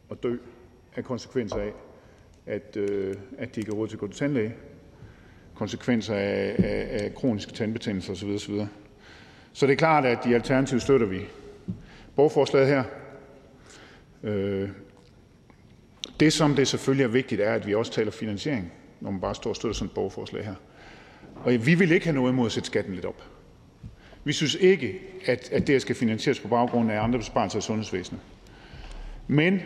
[0.09, 0.37] og dø
[0.97, 1.73] af konsekvenser af,
[2.47, 4.55] at, øh, at de ikke har råd til at gå til tandlæge,
[5.55, 8.29] konsekvenser af, af, af kroniske tandbetændelser osv.
[8.29, 8.55] osv.
[9.53, 11.21] Så det er klart, at i Alternativet støtter vi
[12.17, 12.85] borgerforslaget her.
[14.23, 14.69] Øh,
[16.21, 19.35] det, som det selvfølgelig er vigtigt, er, at vi også taler finansiering, når man bare
[19.35, 20.55] står og støtter sådan et borgerforslag her.
[21.45, 23.23] Og vi vil ikke have noget imod at sætte skatten lidt op.
[24.25, 28.21] Vi synes ikke, at, at det skal finansieres på baggrund af andre besparelser i sundhedsvæsenet.
[29.29, 29.61] Men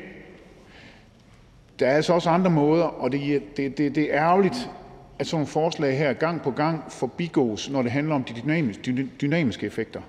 [1.79, 4.71] der er altså også andre måder, og det, det, det, det er ærgerligt,
[5.19, 9.09] at sådan nogle forslag her gang på gang forbigås, når det handler om de dynamiske,
[9.21, 10.01] dynamiske effekter.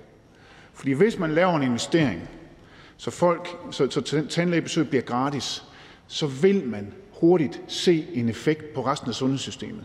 [0.72, 2.28] Fordi hvis man laver en investering,
[2.96, 5.64] så, folk, så, så tandlægebesøg bliver gratis,
[6.06, 9.84] så vil man hurtigt se en effekt på resten af sundhedssystemet.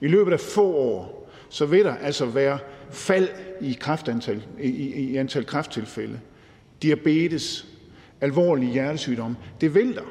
[0.00, 1.21] I løbet af få år,
[1.52, 2.58] så vil der altså være
[2.90, 3.28] fald
[3.60, 6.20] i, kræftantal, i, i i antal kræfttilfælde,
[6.82, 7.66] diabetes,
[8.20, 9.36] alvorlige hjertesygdomme.
[9.60, 10.02] Det vil der,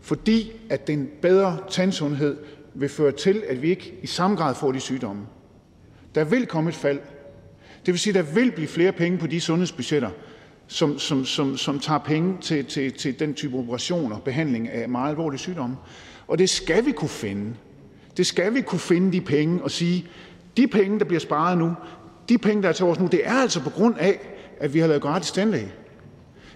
[0.00, 2.36] fordi at den bedre tandsundhed
[2.74, 5.26] vil føre til, at vi ikke i samme grad får de sygdomme.
[6.14, 6.98] Der vil komme et fald.
[7.86, 10.10] Det vil sige, at der vil blive flere penge på de sundhedsbudgetter,
[10.66, 15.10] som, som, som, som tager penge til, til, til den type operationer, behandling af meget
[15.10, 15.76] alvorlige sygdomme.
[16.28, 17.54] Og det skal vi kunne finde.
[18.16, 20.06] Det skal vi kunne finde de penge og sige,
[20.58, 21.74] de penge, der bliver sparet nu,
[22.28, 24.20] de penge, der er til os nu, det er altså på grund af,
[24.60, 25.72] at vi har lavet gratis tandlæge.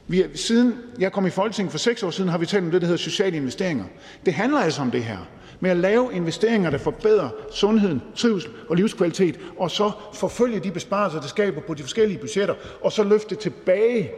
[0.07, 2.81] Vi, siden jeg kom i Folketinget for seks år siden, har vi talt om det,
[2.81, 3.85] der hedder sociale investeringer.
[4.27, 5.19] Det handler altså om det her
[5.61, 11.21] med at lave investeringer, der forbedrer sundheden, trivsel og livskvalitet, og så forfølge de besparelser,
[11.21, 14.11] det skaber på de forskellige budgetter, og så løfte tilbage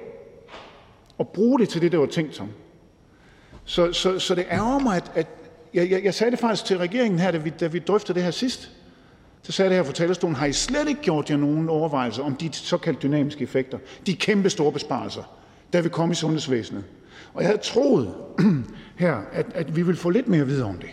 [1.19, 2.49] og bruge det til det, der var tænkt som.
[3.65, 5.27] Så, så, så det ærger mig, at, at
[5.75, 8.25] jeg, jeg, jeg sagde det faktisk til regeringen her, da vi, da vi drøftede det
[8.25, 8.71] her sidst.
[9.45, 12.35] Så sagde det her fra talerstolen, har I slet ikke gjort jer nogen overvejelser om
[12.35, 15.23] de såkaldte dynamiske effekter, de kæmpe store besparelser,
[15.73, 16.85] der vil komme i sundhedsvæsenet?
[17.35, 18.15] Og jeg havde troet
[18.97, 20.91] her, at, at vi ville få lidt mere at vide om det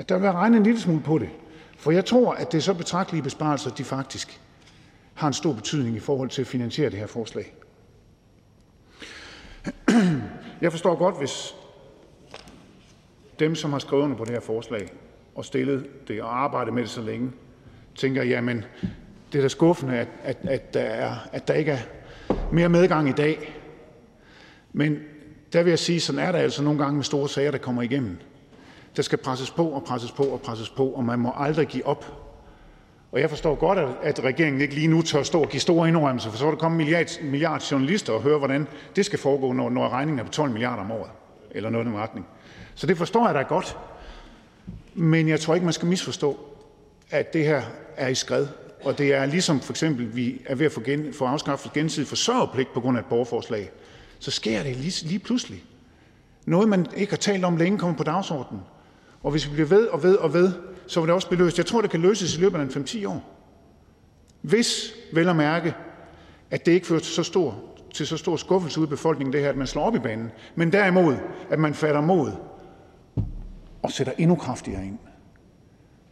[0.00, 1.28] at der vil regne en lille smule på det.
[1.78, 4.40] For jeg tror, at det er så betragtelige besparelser, de faktisk
[5.14, 7.54] har en stor betydning i forhold til at finansiere det her forslag.
[10.60, 11.54] Jeg forstår godt, hvis
[13.38, 14.92] dem, som har skrevet under på det her forslag
[15.34, 17.30] og stillet det og arbejdet med det så længe,
[17.94, 18.64] tænker, jamen,
[19.32, 21.78] det er da skuffende, at, at, at, der, er, at der ikke er
[22.52, 23.60] mere medgang i dag.
[24.72, 24.98] Men
[25.52, 27.82] der vil jeg sige, sådan er der altså nogle gange med store sager, der kommer
[27.82, 28.16] igennem.
[28.96, 31.86] Der skal presses på og presses på og presses på, og man må aldrig give
[31.86, 32.04] op.
[33.12, 36.30] Og jeg forstår godt, at regeringen ikke lige nu tør stå og give store indrømmelser,
[36.30, 38.66] for så er der komme milliard, milliard journalister og høre, hvordan
[38.96, 41.10] det skal foregå, når, når regningen er på 12 milliarder om året,
[41.50, 42.26] eller noget i den retning.
[42.74, 43.78] Så det forstår jeg da godt.
[44.94, 46.38] Men jeg tror ikke, man skal misforstå,
[47.10, 47.62] at det her
[47.96, 48.46] er i skred.
[48.84, 52.08] Og det er ligesom for eksempel, vi er ved at få, gen, få afskaffet gensidig
[52.08, 53.70] forsørgerpligt på grund af et borgerforslag.
[54.18, 55.64] Så sker det lige, lige pludselig.
[56.46, 58.62] Noget, man ikke har talt om længe, kommer på dagsordenen.
[59.22, 60.52] Og hvis vi bliver ved og ved og ved,
[60.86, 61.58] så vil det også blive løst.
[61.58, 63.36] Jeg tror, det kan løses i løbet af en 5-10 år.
[64.40, 65.74] Hvis, vel at mærke,
[66.50, 67.58] at det ikke fører til så stor,
[67.94, 70.30] til så stor skuffelse ud i befolkningen, det her, at man slår op i banen,
[70.54, 71.16] men derimod,
[71.50, 72.32] at man fatter mod
[73.82, 74.98] og sætter endnu kraftigere ind.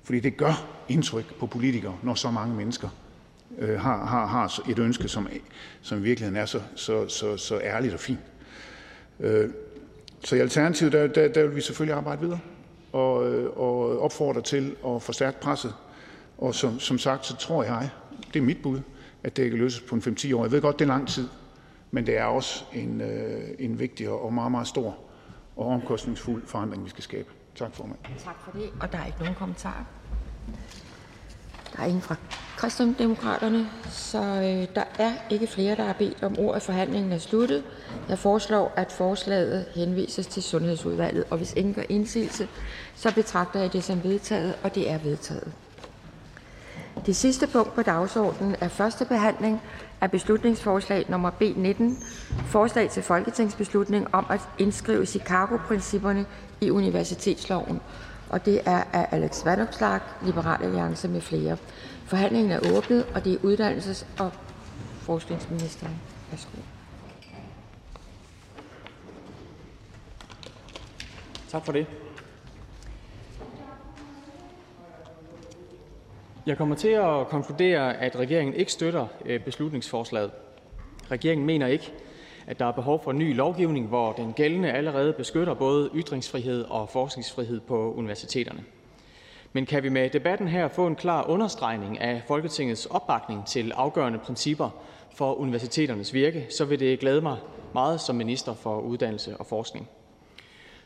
[0.02, 2.88] Fordi det gør indtryk på politikere, når så mange mennesker
[3.58, 5.28] øh, har, har, har et ønske, som,
[5.82, 8.20] som i virkeligheden er så, så, så, så ærligt og fint.
[9.20, 9.50] Øh,
[10.24, 12.40] så i Alternativet, der, der, der vil vi selvfølgelig arbejde videre
[12.92, 15.74] og, øh, og opfordrer til at forstærke presset.
[16.38, 17.90] Og som, som sagt, så tror jeg,
[18.34, 18.80] det er mit bud,
[19.22, 20.44] at det kan løses på en 5-10 år.
[20.44, 21.28] Jeg ved godt, det er lang tid,
[21.90, 24.98] men det er også en, øh, en vigtig og meget, meget stor
[25.56, 27.28] og omkostningsfuld forandring, vi skal skabe.
[27.58, 27.98] Tak, formand.
[28.24, 29.84] Tak for det, og der er ikke nogen kommentarer.
[31.76, 32.16] Der er ingen fra
[32.56, 36.62] Kristendemokraterne, så øh, der er ikke flere, der har bedt om ordet.
[36.62, 37.64] Forhandlingen er sluttet.
[38.08, 42.48] Jeg foreslår, at forslaget henvises til Sundhedsudvalget, og hvis ingen gør indsigelse,
[42.94, 45.52] så betragter jeg det som vedtaget, og det er vedtaget.
[47.06, 49.60] Det sidste punkt på dagsordenen er første behandling
[50.00, 51.98] af beslutningsforslag nummer B 19,
[52.46, 56.26] forslag til folketingsbeslutning om at indskrive Chicago-principperne
[56.60, 57.80] i universitetsloven
[58.30, 61.56] og det er af Alex Vanopslagh, Liberal Alliance med flere.
[62.06, 64.32] Forhandlingen er åbnet, og det er uddannelses- og
[65.02, 66.00] forskningsministeren.
[66.30, 66.58] Værsgo.
[76.48, 80.30] Jeg kommer til at konkludere, at regeringen ikke støtter øh, beslutningsforslaget.
[81.10, 81.92] Regeringen mener ikke,
[82.46, 86.64] at der er behov for en ny lovgivning, hvor den gældende allerede beskytter både ytringsfrihed
[86.64, 88.64] og forskningsfrihed på universiteterne.
[89.52, 94.18] Men kan vi med debatten her få en klar understregning af Folketingets opbakning til afgørende
[94.18, 94.70] principper
[95.14, 97.36] for universiteternes virke, så vil det glæde mig
[97.74, 99.88] meget som minister for uddannelse og forskning.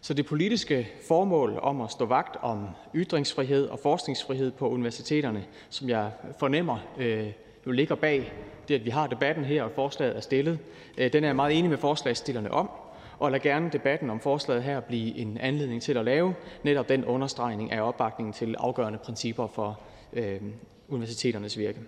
[0.05, 5.89] Så det politiske formål om at stå vagt om ytringsfrihed og forskningsfrihed på universiteterne, som
[5.89, 7.27] jeg fornemmer øh,
[7.67, 8.33] jo ligger bag
[8.69, 10.59] det, at vi har debatten her, og forslaget er stillet,
[10.99, 12.71] øh, den er jeg meget enig med forslagsstillerne om,
[13.19, 17.05] og lad gerne debatten om forslaget her blive en anledning til at lave netop den
[17.05, 19.81] understregning af opbakningen til afgørende principper for
[20.13, 20.41] øh,
[20.89, 21.81] universiteternes virke.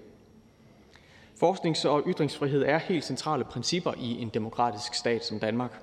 [1.34, 5.80] Forsknings- og ytringsfrihed er helt centrale principper i en demokratisk stat som Danmark.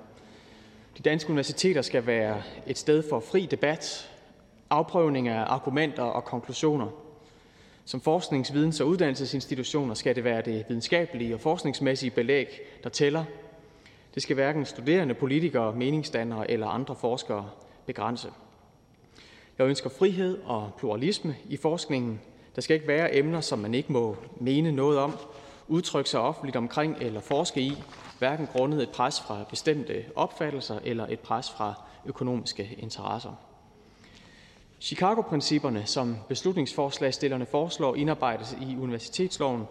[0.98, 4.10] De danske universiteter skal være et sted for fri debat,
[4.70, 6.88] afprøvning af argumenter og konklusioner.
[7.84, 13.24] Som forsknings-, videns- og uddannelsesinstitutioner skal det være det videnskabelige og forskningsmæssige belæg, der tæller.
[14.14, 17.50] Det skal hverken studerende, politikere, meningsdannere eller andre forskere
[17.86, 18.28] begrænse.
[19.58, 22.20] Jeg ønsker frihed og pluralisme i forskningen.
[22.54, 25.18] Der skal ikke være emner, som man ikke må mene noget om,
[25.68, 27.82] udtrykke sig offentligt omkring eller forske i,
[28.22, 31.74] hverken grundet et pres fra bestemte opfattelser eller et pres fra
[32.06, 33.30] økonomiske interesser.
[34.80, 39.64] Chicago-principperne, som beslutningsforslagstillerne foreslår indarbejdes i universitetsloven,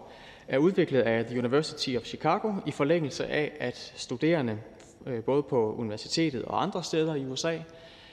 [0.48, 4.58] er udviklet af The University of Chicago i forlængelse af, at studerende
[5.06, 7.58] øh, både på universitetet og andre steder i USA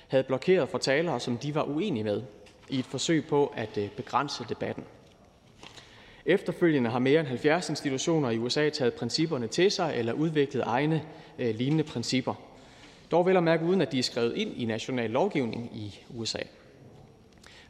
[0.08, 2.22] havde blokeret for talere, som de var uenige med,
[2.70, 4.84] i et forsøg på at øh, begrænse debatten.
[6.30, 11.04] Efterfølgende har mere end 70 institutioner i USA taget principperne til sig eller udviklet egne
[11.40, 12.34] øh, lignende principper.
[13.12, 16.40] Dog vel at mærke uden at de er skrevet ind i national lovgivning i USA.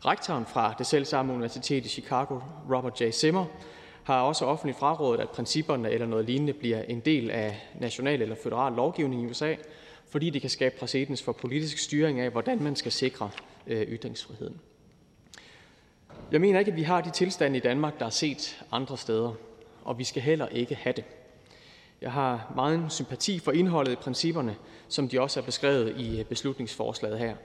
[0.05, 2.39] Rektoren fra det selv samme universitet i Chicago,
[2.71, 3.11] Robert J.
[3.11, 3.45] Zimmer,
[4.03, 8.35] har også offentligt frarådet, at principperne eller noget lignende bliver en del af national eller
[8.43, 9.55] federal lovgivning i USA,
[10.09, 13.29] fordi det kan skabe præcedens for politisk styring af, hvordan man skal sikre
[13.67, 14.59] øh, ytringsfriheden.
[16.31, 19.33] Jeg mener ikke, at vi har de tilstande i Danmark, der er set andre steder,
[19.83, 21.03] og vi skal heller ikke have det.
[22.01, 24.55] Jeg har meget sympati for indholdet i principperne,
[24.87, 27.35] som de også er beskrevet i beslutningsforslaget her.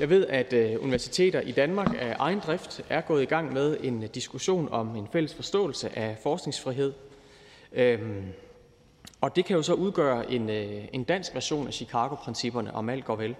[0.00, 3.76] Jeg ved, at øh, universiteter i Danmark af egen drift er gået i gang med
[3.80, 6.92] en diskussion om en fælles forståelse af forskningsfrihed.
[7.72, 8.24] Øhm,
[9.20, 13.04] og det kan jo så udgøre en, øh, en dansk version af Chicago-principperne, om alt
[13.04, 13.36] går vel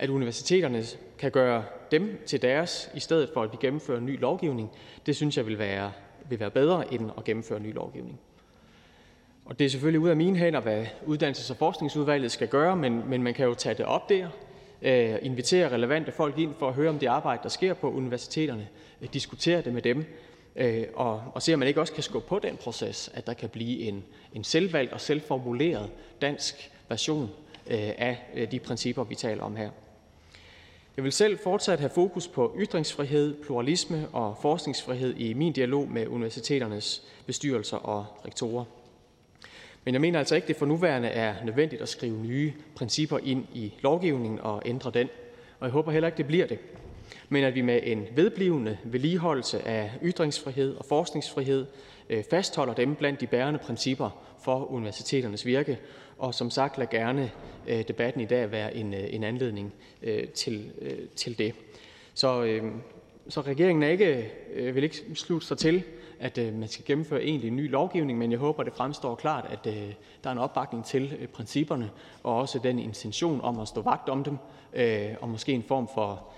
[0.00, 0.84] at universiteterne
[1.18, 4.70] kan gøre dem til deres, i stedet for at vi gennemfører ny lovgivning,
[5.06, 5.92] det synes jeg vil være,
[6.28, 8.20] vil være bedre end at gennemføre ny lovgivning.
[9.44, 13.08] Og det er selvfølgelig ud af mine hænder, hvad Uddannelses- og Forskningsudvalget skal gøre, men,
[13.08, 14.28] men man kan jo tage det op der,
[14.82, 18.68] øh, invitere relevante folk ind for at høre om det arbejde, der sker på universiteterne,
[19.00, 20.04] øh, diskutere det med dem,
[20.56, 23.34] øh, og, og se om man ikke også kan skubbe på den proces, at der
[23.34, 24.04] kan blive en,
[24.34, 25.90] en selvvalgt og selvformuleret
[26.20, 27.30] dansk version
[27.66, 29.70] øh, af øh, de principper, vi taler om her.
[30.96, 36.06] Jeg vil selv fortsat have fokus på ytringsfrihed, pluralisme og forskningsfrihed i min dialog med
[36.06, 38.64] universiteternes bestyrelser og rektorer.
[39.84, 43.46] Men jeg mener altså ikke, det for nuværende er nødvendigt at skrive nye principper ind
[43.54, 45.08] i lovgivningen og ændre den.
[45.60, 46.58] Og jeg håber heller ikke, det bliver det.
[47.28, 51.66] Men at vi med en vedblivende vedligeholdelse af ytringsfrihed og forskningsfrihed
[52.10, 54.10] øh, fastholder dem blandt de bærende principper
[54.44, 55.78] for universiteternes virke,
[56.20, 57.30] og som sagt, lad gerne
[57.66, 59.72] øh, debatten i dag være en, øh, en anledning
[60.02, 61.54] øh, til, øh, til det.
[62.14, 62.72] Så, øh,
[63.28, 65.82] så regeringen er ikke, øh, vil ikke slutte sig til,
[66.20, 69.64] at man skal gennemføre egentlig ny lovgivning, men jeg håber, det fremstår klart, at
[70.24, 71.90] der er en opbakning til principperne,
[72.22, 74.36] og også den intention om at stå vagt om dem,
[75.20, 76.28] og måske en form for,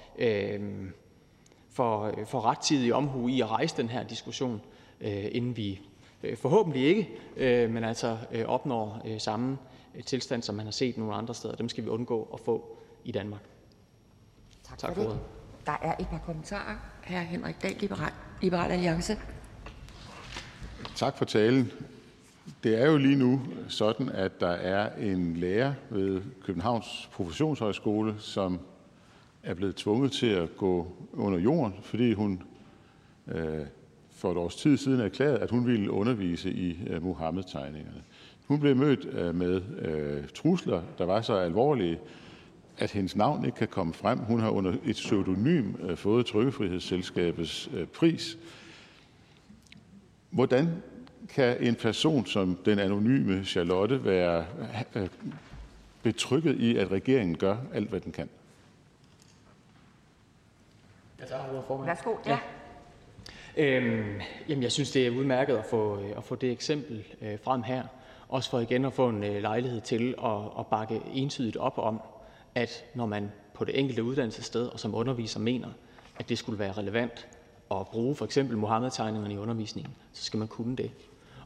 [1.71, 4.61] for, for rettidig omhu i at rejse den her diskussion,
[5.33, 5.81] inden vi
[6.37, 7.09] forhåbentlig ikke,
[7.69, 9.59] men altså opnår samme
[10.06, 11.55] tilstand, som man har set nogle andre steder.
[11.55, 13.40] Dem skal vi undgå at få i Danmark.
[14.64, 15.20] Tak, tak for, for det.
[15.66, 16.77] Der er et par kommentarer.
[17.05, 17.12] Hr.
[17.12, 18.12] Henrik Dahl, Liberal,
[18.43, 19.19] Liberal Alliance.
[20.97, 21.73] Tak for talen.
[22.64, 28.60] Det er jo lige nu sådan, at der er en lærer ved Københavns Professionshøjskole, som
[29.43, 32.43] er blevet tvunget til at gå under jorden, fordi hun
[33.28, 33.66] øh,
[34.10, 38.02] for et års tid siden erklærede, at hun ville undervise i øh, Muhammed-tegningerne.
[38.47, 41.98] Hun blev mødt øh, med øh, trusler, der var så alvorlige,
[42.78, 44.19] at hendes navn ikke kan komme frem.
[44.19, 48.39] Hun har under et pseudonym øh, fået Trykkefrihedsselskabets pris.
[50.31, 50.82] Hvordan
[51.28, 54.44] kan en person som den anonyme Charlotte være
[56.02, 58.28] betrykket i, at regeringen gør alt, hvad den kan?
[61.20, 61.86] Jeg tager ordet, formand.
[61.86, 62.31] Værsgo, ja.
[62.31, 62.39] ja.
[63.56, 67.62] Øhm, jamen, jeg synes, det er udmærket at få, at få det eksempel øh, frem
[67.62, 67.82] her
[68.33, 72.01] også for igen at få en øh, lejlighed til at, at bakke entydigt op om,
[72.55, 75.69] at når man på det enkelte uddannelsessted og som underviser mener,
[76.19, 77.29] at det skulle være relevant
[77.71, 80.91] at bruge for eksempel Mohammed-tegningerne i undervisningen, så skal man kunne det.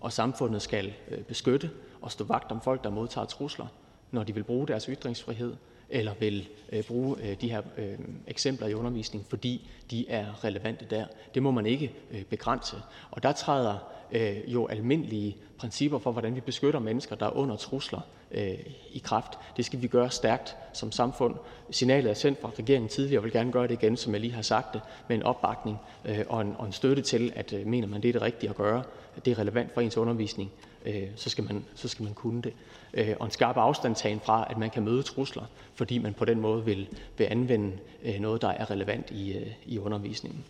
[0.00, 1.70] Og samfundet skal øh, beskytte
[2.02, 3.66] og stå vagt om folk, der modtager trusler,
[4.10, 5.56] når de vil bruge deres ytringsfrihed
[5.88, 10.84] eller vil øh, bruge øh, de her øh, eksempler i undervisningen, fordi de er relevante
[10.84, 11.06] der.
[11.34, 12.76] Det må man ikke øh, begrænse.
[13.10, 13.78] Og der træder
[14.12, 14.36] Øh,
[14.70, 18.00] almindelige principper for, hvordan vi beskytter mennesker, der er under trusler
[18.30, 18.58] øh,
[18.92, 19.38] i kraft.
[19.56, 21.34] Det skal vi gøre stærkt som samfund.
[21.70, 24.32] Signalet er sendt fra regeringen tidligere, og vil gerne gøre det igen, som jeg lige
[24.32, 27.66] har sagt det, med en opbakning øh, og, en, og en støtte til, at øh,
[27.66, 28.82] mener man, det er det rigtige at gøre,
[29.16, 30.50] at det er relevant for ens undervisning,
[30.86, 32.52] øh, så, skal man, så skal man kunne det.
[32.94, 36.40] Øh, og en skarp afstandtagen fra, at man kan møde trusler, fordi man på den
[36.40, 36.88] måde vil,
[37.18, 37.72] vil anvende
[38.04, 40.44] øh, noget, der er relevant i, øh, i undervisningen.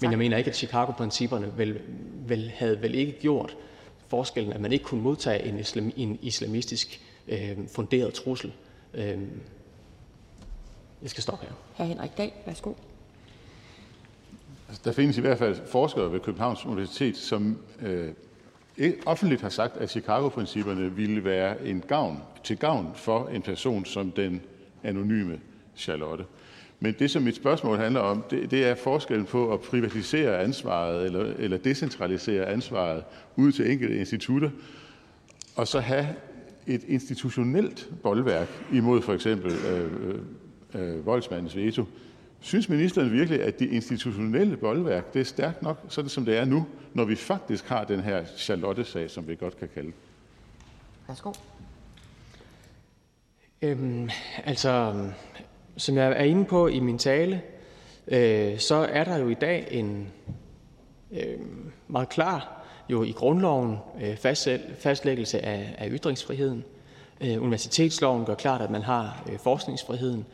[0.00, 1.80] Men jeg mener ikke, at Chicago-principperne vel,
[2.26, 3.56] vel, havde vel ikke gjort
[4.08, 8.52] forskellen, at man ikke kunne modtage en, islam, en islamistisk øh, funderet trussel.
[8.94, 9.18] Øh,
[11.02, 11.54] jeg skal stoppe her.
[11.76, 11.82] Hr.
[11.88, 12.72] Henrik Dahl, værsgo.
[14.68, 18.12] Altså, der findes i hvert fald forskere ved Københavns Universitet, som øh,
[19.06, 24.12] offentligt har sagt, at Chicago-principperne ville være en gavn, til gavn for en person som
[24.12, 24.42] den
[24.82, 25.40] anonyme
[25.76, 26.24] Charlotte.
[26.80, 31.04] Men det, som mit spørgsmål handler om, det, det er forskellen på at privatisere ansvaret
[31.04, 33.04] eller, eller decentralisere ansvaret
[33.36, 34.50] ud til enkelte institutter,
[35.56, 36.06] og så have
[36.66, 40.18] et institutionelt boldværk imod for eksempel øh, øh,
[40.74, 41.84] øh, voldsmandens veto.
[42.40, 46.44] Synes ministeren virkelig, at det institutionelle boldværk det er stærkt nok, sådan som det er
[46.44, 49.92] nu, når vi faktisk har den her Charlotte-sag, som vi godt kan kalde
[51.08, 51.32] Værsgo.
[53.62, 54.10] Øhm,
[54.44, 54.94] altså,
[55.78, 57.42] som jeg er inde på i min tale,
[58.08, 60.12] øh, så er der jo i dag en
[61.12, 61.38] øh,
[61.88, 64.16] meget klar jo i grundloven øh,
[64.78, 66.64] fastlæggelse af, af ytringsfriheden.
[67.20, 70.26] Øh, universitetsloven gør klart, at man har øh, forskningsfriheden.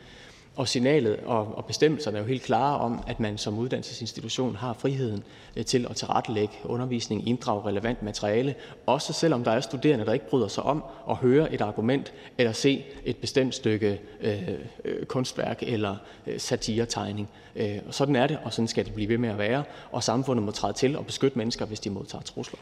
[0.57, 4.73] Og signalet og, og bestemmelserne er jo helt klare om, at man som uddannelsesinstitution har
[4.73, 5.25] friheden
[5.57, 8.55] øh, til at tilrettelægge undervisning, inddrage relevant materiale,
[8.87, 12.53] også selvom der er studerende, der ikke bryder sig om at høre et argument eller
[12.53, 14.49] se et bestemt stykke øh,
[14.85, 17.29] øh, kunstværk eller øh, satiretegning.
[17.57, 19.65] Øh, og sådan er det, og sådan skal det blive ved med at være.
[19.93, 22.59] Og samfundet må træde til og beskytte mennesker, hvis de modtager trusler.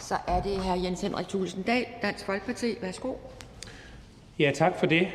[0.00, 0.84] Så er det hr.
[0.84, 2.74] Jens Henrik Thulesen Dahl, Dansk Folkeparti.
[2.82, 3.12] Værsgo.
[4.38, 5.08] Ja, tak for det.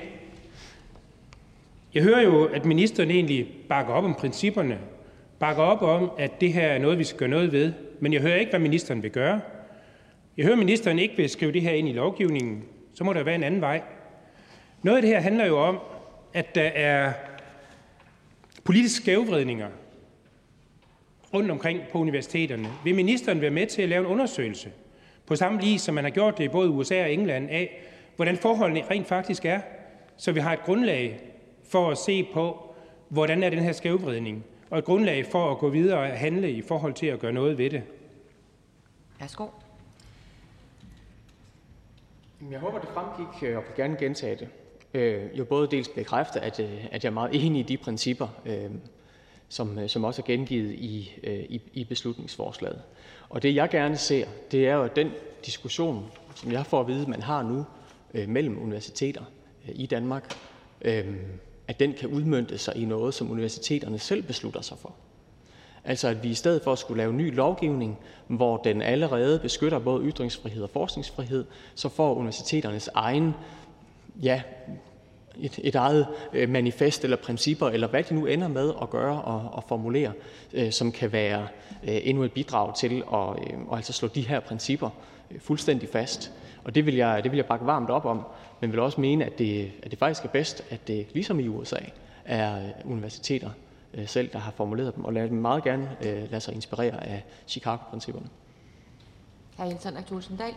[1.93, 4.80] Jeg hører jo, at ministeren egentlig bakker op om principperne,
[5.39, 8.22] bakker op om, at det her er noget, vi skal gøre noget ved, men jeg
[8.22, 9.41] hører ikke, hvad ministeren vil gøre.
[10.38, 12.63] Jeg hører, at ministeren ikke vil skrive det her ind i lovgivningen.
[12.93, 13.81] Så må der være en anden vej.
[14.84, 15.80] Noget af det her handler jo om,
[16.34, 17.13] at der er
[18.63, 19.67] politiske skævvridninger
[21.33, 22.67] rundt omkring på universiteterne.
[22.83, 24.72] Vil ministeren være med til at lave en undersøgelse,
[25.25, 27.82] på samme lige, som man har gjort det i både USA og England, af
[28.15, 29.59] hvordan forholdene rent faktisk er,
[30.17, 31.31] så vi har et grundlag
[31.72, 32.74] for at se på,
[33.09, 36.61] hvordan er den her skævvridning, og et grundlag for at gå videre og handle i
[36.61, 37.83] forhold til at gøre noget ved det.
[39.19, 39.48] Værsgo.
[42.51, 44.48] Jeg håber, det fremgik, øh, og vil gerne gentage det.
[44.93, 48.27] Øh, jo både dels bekræfte, at, øh, at jeg er meget enig i de principper,
[49.50, 51.11] som, som også er gengivet i,
[51.50, 52.82] i, i beslutningsforslaget.
[53.30, 55.11] Og det jeg gerne ser, det er jo den
[55.45, 57.66] diskussion, som jeg får at vide, man har nu
[58.27, 59.24] mellem universiteter
[59.67, 60.33] i Danmark,
[61.67, 64.93] at den kan udmønte sig i noget, som universiteterne selv beslutter sig for.
[65.85, 69.80] Altså at vi i stedet for at skulle lave ny lovgivning, hvor den allerede beskytter
[69.80, 73.33] både ytringsfrihed og forskningsfrihed, så får universiteternes egen,
[74.22, 74.41] ja,
[75.40, 79.22] et, et eget øh, manifest eller principper, eller hvad de nu ender med at gøre
[79.22, 80.11] og, og formulere,
[80.53, 81.48] øh, som kan være
[81.83, 83.30] øh, endnu et bidrag til at,
[83.72, 84.90] at altså slå de her principper
[85.40, 86.31] fuldstændig fast.
[86.64, 88.22] Og det vil, jeg, det vil jeg bakke varmt op om
[88.61, 91.48] men vil også mene, at det, at det faktisk er bedst, at det ligesom i
[91.48, 91.80] USA
[92.25, 93.49] er universiteter
[93.93, 97.07] øh, selv, der har formuleret dem, og lad dem meget gerne øh, lade sig inspirere
[97.07, 98.27] af Chicago-principperne.
[99.57, 99.64] Hr.
[99.64, 100.53] Jens Henrik Thulesen Dahl.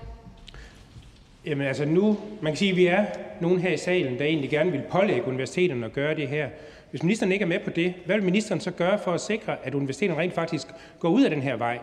[1.47, 3.07] Jamen altså nu, man kan sige, at vi er
[3.41, 6.49] nogen her i salen, der egentlig gerne vil pålægge universiteterne at gøre det her.
[6.91, 9.57] Hvis ministeren ikke er med på det, hvad vil ministeren så gøre for at sikre,
[9.66, 10.66] at universiteterne rent faktisk
[10.99, 11.78] går ud af den her vej?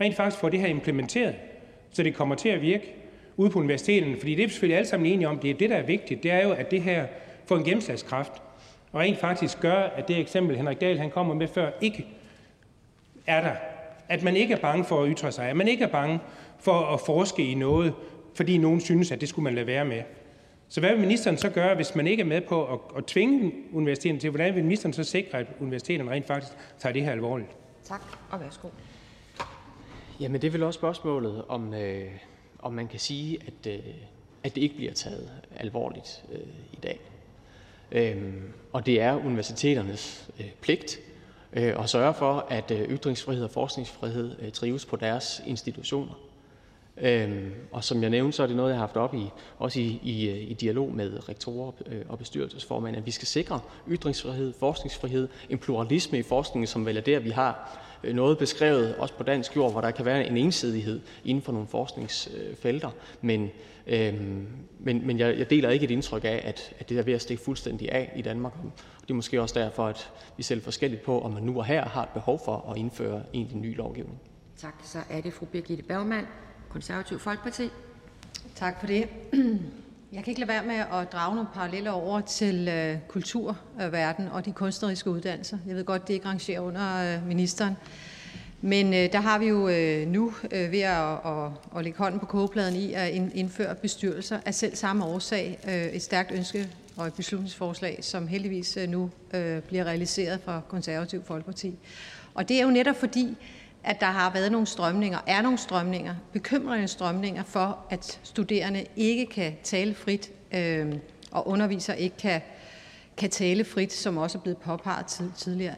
[0.00, 1.34] Rent faktisk får det her implementeret,
[1.92, 2.94] så det kommer til at virke
[3.36, 5.70] ude på universiteterne, fordi det er vi selvfølgelig alle sammen enige om, det er det,
[5.70, 7.06] der er vigtigt, det er jo, at det her
[7.46, 8.32] får en gennemslagskraft,
[8.92, 12.06] og rent faktisk gør, at det eksempel, Henrik Dahl han kommer med før, ikke
[13.26, 13.54] er der.
[14.08, 16.20] At man ikke er bange for at ytre sig, at man ikke er bange
[16.60, 17.94] for at forske i noget,
[18.34, 20.02] fordi nogen synes, at det skulle man lade være med.
[20.68, 23.52] Så hvad vil ministeren så gøre, hvis man ikke er med på at, at tvinge
[23.72, 24.30] universiteterne til?
[24.30, 27.50] Hvordan vil ministeren så sikre, at universiteterne rent faktisk tager det her alvorligt?
[27.84, 28.68] Tak, og værsgo.
[30.20, 32.04] Jamen det er vel også spørgsmålet om, øh,
[32.62, 33.94] om man kan sige, at, øh,
[34.42, 36.40] at det ikke bliver taget alvorligt øh,
[36.72, 37.00] i dag.
[37.92, 40.98] Øhm, og det er universiteternes øh, pligt
[41.52, 46.14] øh, at sørge for, at øh, ytringsfrihed og forskningsfrihed øh, trives på deres institutioner.
[46.96, 49.80] Øhm, og som jeg nævnte, så er det noget, jeg har haft op i, også
[49.80, 54.52] i, i, øh, i dialog med rektorer øh, og bestyrelsesformænd, at vi skal sikre ytringsfrihed,
[54.58, 57.78] forskningsfrihed, en pluralisme i forskningen, som vel er der, vi har
[58.12, 61.68] noget beskrevet, også på dansk jord, hvor der kan være en ensidighed inden for nogle
[61.68, 62.90] forskningsfelter.
[63.20, 63.50] Men,
[63.86, 64.46] øhm,
[64.78, 67.22] men, men jeg, jeg deler ikke et indtryk af, at, at det er ved at
[67.22, 68.52] stikke fuldstændig af i Danmark.
[68.64, 68.72] Og
[69.02, 71.84] det er måske også derfor, at vi ser forskelligt på, om man nu og her
[71.84, 74.20] har et behov for at indføre egentlig ny lovgivning.
[74.56, 74.74] Tak.
[74.84, 76.26] Så er det fru Birgitte Bergman,
[76.68, 77.68] Konservativ Folkeparti.
[78.54, 79.08] Tak for det.
[80.12, 84.44] Jeg kan ikke lade være med at drage nogle paralleller over til øh, kulturverden og
[84.44, 85.58] de kunstneriske uddannelser.
[85.66, 87.76] Jeg ved godt, det ikke rangerer under øh, ministeren.
[88.60, 92.20] Men øh, der har vi jo øh, nu øh, ved at, at, at lægge hånden
[92.20, 97.06] på kogepladen i at indføre bestyrelser af selv samme årsag øh, et stærkt ønske og
[97.06, 101.74] et beslutningsforslag, som heldigvis øh, nu øh, bliver realiseret fra Konservativ Folkeparti.
[102.34, 103.36] Og det er jo netop fordi,
[103.84, 109.26] at der har været nogle strømninger, er nogle strømninger, bekymrende strømninger for, at studerende ikke
[109.26, 110.94] kan tale frit, øh,
[111.30, 112.40] og undervisere ikke kan,
[113.16, 115.74] kan tale frit, som også er blevet påpeget tid, tidligere.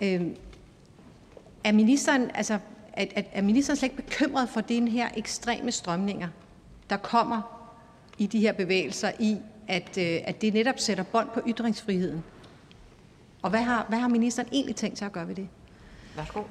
[0.00, 0.22] Øh,
[1.64, 2.58] er ministeren, altså,
[2.92, 6.28] er, er, er ministeren slet ikke bekymret for den her ekstreme strømninger,
[6.90, 7.42] der kommer
[8.18, 12.24] i de her bevægelser, i at, øh, at det netop sætter bånd på ytringsfriheden?
[13.42, 15.48] Og hvad har, hvad har ministeren egentlig tænkt sig at gøre ved det?
[16.16, 16.42] Værsgo.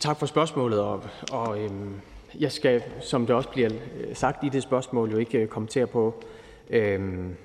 [0.00, 0.80] Tak for spørgsmålet.
[0.80, 1.94] Og, og øhm,
[2.38, 3.70] jeg skal, som det også bliver
[4.00, 6.14] øh, sagt i det spørgsmål, jo ikke øh, kommentere på
[6.70, 7.36] øhm,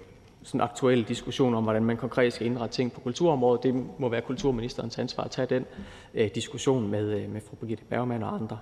[0.43, 3.63] sådan aktuelle diskussioner om, hvordan man konkret skal indrette ting på kulturområdet.
[3.63, 5.65] Det må være kulturministerens ansvar at tage den
[6.13, 8.57] øh, diskussion med, øh, med fru Birgitte Bergman og andre.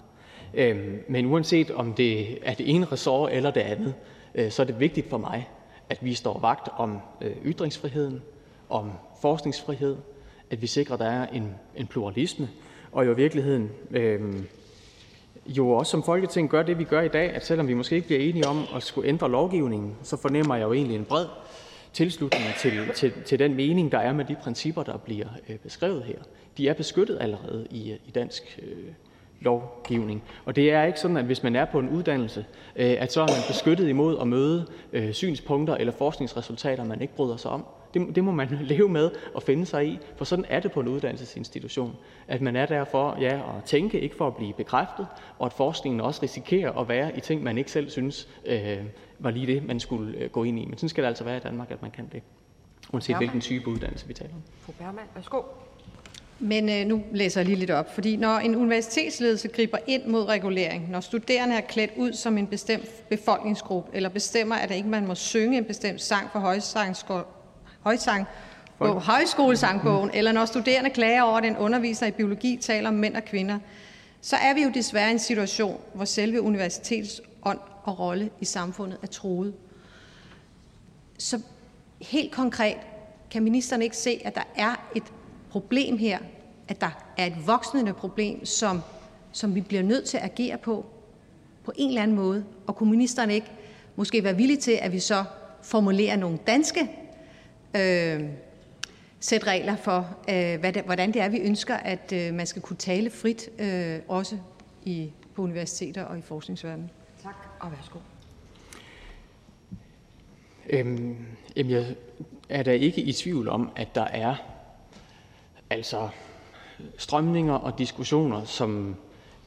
[0.54, 3.94] Øhm, men uanset om det er det ene ressort eller det andet,
[4.36, 5.50] øh, så er det vigtigt for mig,
[5.90, 8.22] at vi står vagt om øh, ytringsfriheden,
[8.70, 9.98] om forskningsfrihed,
[10.50, 12.50] at vi sikrer, at der er en, en pluralisme,
[12.92, 14.22] og jo i virkeligheden øh,
[15.46, 18.08] jo også som Folketing gør det, vi gør i dag, at selvom vi måske ikke
[18.08, 21.26] bliver enige om at skulle ændre lovgivningen, så fornemmer jeg jo egentlig en bred
[21.94, 26.04] tilslutning til, til, til den mening, der er med de principper, der bliver øh, beskrevet
[26.04, 26.18] her.
[26.58, 28.94] De er beskyttet allerede i, øh, i dansk øh,
[29.40, 30.24] lovgivning.
[30.46, 32.46] Og det er ikke sådan, at hvis man er på en uddannelse,
[32.76, 37.16] øh, at så er man beskyttet imod at møde øh, synspunkter eller forskningsresultater, man ikke
[37.16, 37.66] bryder sig om.
[37.94, 40.80] Det, det må man leve med og finde sig i, for sådan er det på
[40.80, 41.96] en uddannelsesinstitution.
[42.28, 45.08] At man er der for ja, at tænke, ikke for at blive bekræftet,
[45.40, 48.78] og at forskningen også risikerer at være i ting, man ikke selv synes øh,
[49.20, 50.66] var lige det, man skulle øh, gå ind i.
[50.66, 52.24] Men sådan skal det altså være i Danmark, at man kan det,
[52.94, 54.42] uanset hvilken type uddannelse vi taler om.
[54.62, 55.42] Fru Bergman, værsgo.
[56.40, 60.28] Men øh, nu læser jeg lige lidt op, fordi når en universitetsledelse griber ind mod
[60.28, 65.08] regulering, når studerende er klædt ud som en bestemt befolkningsgruppe, eller bestemmer, at ikke man
[65.08, 66.40] må synge en bestemt sang for
[67.80, 68.28] højsang,
[68.78, 73.16] på højskolesangbogen, eller når studerende klager over, at en underviser i biologi taler om mænd
[73.16, 73.60] og kvinder,
[74.22, 78.46] så er vi jo desværre i en situation, hvor selve universitetets ånd og rolle i
[78.46, 79.54] samfundet er truet.
[81.18, 81.42] Så
[82.02, 82.78] helt konkret,
[83.32, 85.04] kan ministeren ikke se, at der er et
[85.50, 86.20] problem her,
[86.68, 88.82] at der er et voksende problem, som,
[89.32, 90.86] som vi bliver nødt til at agere på,
[91.64, 92.46] på en eller anden måde?
[92.68, 93.52] Og kunne ministeren ikke
[93.96, 95.24] måske være villig til, at vi så
[95.64, 96.90] formulerer nogle danske
[97.76, 98.30] øh,
[99.20, 102.62] sæt regler for, øh, hvad det, hvordan det er, vi ønsker, at øh, man skal
[102.62, 104.38] kunne tale frit, øh, også
[104.86, 106.90] i, på universiteter og i forskningsverdenen.
[107.24, 108.00] Tak, og værsgo.
[110.70, 111.18] Øhm,
[111.56, 111.96] jamen, jeg
[112.50, 114.36] er da ikke i tvivl om, at der er
[115.70, 116.10] altså
[116.98, 118.96] strømninger og diskussioner, som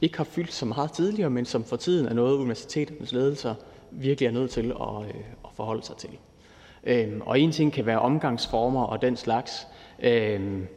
[0.01, 3.55] ikke har fyldt så meget tidligere, men som for tiden er noget, universiteternes ledelser
[3.91, 6.09] virkelig er nødt til at, øh, at forholde sig til.
[6.83, 9.67] Øhm, og en ting kan være omgangsformer og den slags.
[9.99, 10.67] Øhm,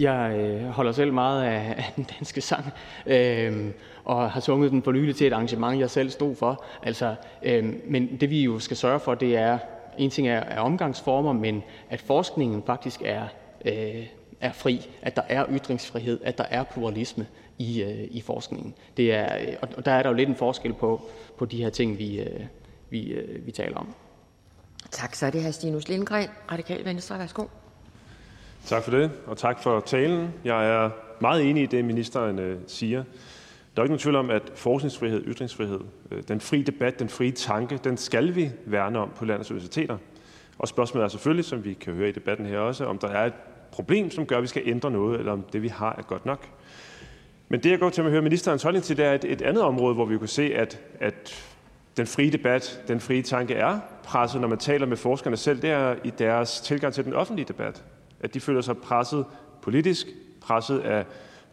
[0.00, 2.64] jeg øh, holder selv meget af, af den danske sang,
[3.06, 3.72] øhm,
[4.04, 6.64] og har sunget den for nylig til et arrangement, jeg selv stod for.
[6.82, 9.58] Altså, øhm, men det vi jo skal sørge for, det er,
[9.98, 13.22] en ting er, er omgangsformer, men at forskningen faktisk er,
[13.64, 14.06] øh,
[14.40, 17.26] er fri, at der er ytringsfrihed, at der er pluralisme
[17.58, 18.74] i, øh, i forskningen.
[18.96, 21.02] Det er, øh, og der er der jo lidt en forskel på,
[21.38, 22.40] på de her ting, vi, øh,
[22.90, 23.94] vi, øh, vi taler om.
[24.90, 25.14] Tak.
[25.14, 25.50] Så er det hr.
[25.50, 27.18] Stinus Lindgren, Radikal Venstre.
[27.18, 27.44] Værsgo.
[28.66, 30.34] Tak for det, og tak for talen.
[30.44, 33.04] Jeg er meget enig i det, ministeren øh, siger.
[33.76, 37.30] Der er ikke nogen tvivl om, at forskningsfrihed, ytringsfrihed, øh, den frie debat, den frie
[37.30, 39.96] tanke, den skal vi værne om på landets universiteter.
[40.58, 43.26] Og spørgsmålet er selvfølgelig, som vi kan høre i debatten her også, om der er
[43.26, 43.32] et
[43.70, 46.26] problem, som gør, at vi skal ændre noget, eller om det, vi har, er godt
[46.26, 46.48] nok.
[47.48, 49.62] Men det, jeg går til at høre ministerens holdning til, det er et, et andet
[49.62, 51.44] område, hvor vi kan se, at, at
[51.96, 55.70] den frie debat, den frie tanke er presset, når man taler med forskerne selv, det
[55.70, 57.84] er i deres tilgang til den offentlige debat.
[58.20, 59.26] At de føler sig presset
[59.62, 60.06] politisk,
[60.40, 61.04] presset af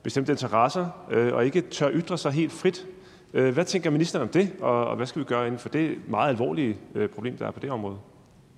[0.03, 2.85] bestemte interesser, øh, og ikke tør ytre sig helt frit.
[3.33, 6.29] Øh, hvad tænker ministeren om det, og hvad skal vi gøre inden for det meget
[6.29, 7.97] alvorlige øh, problem, der er på det område?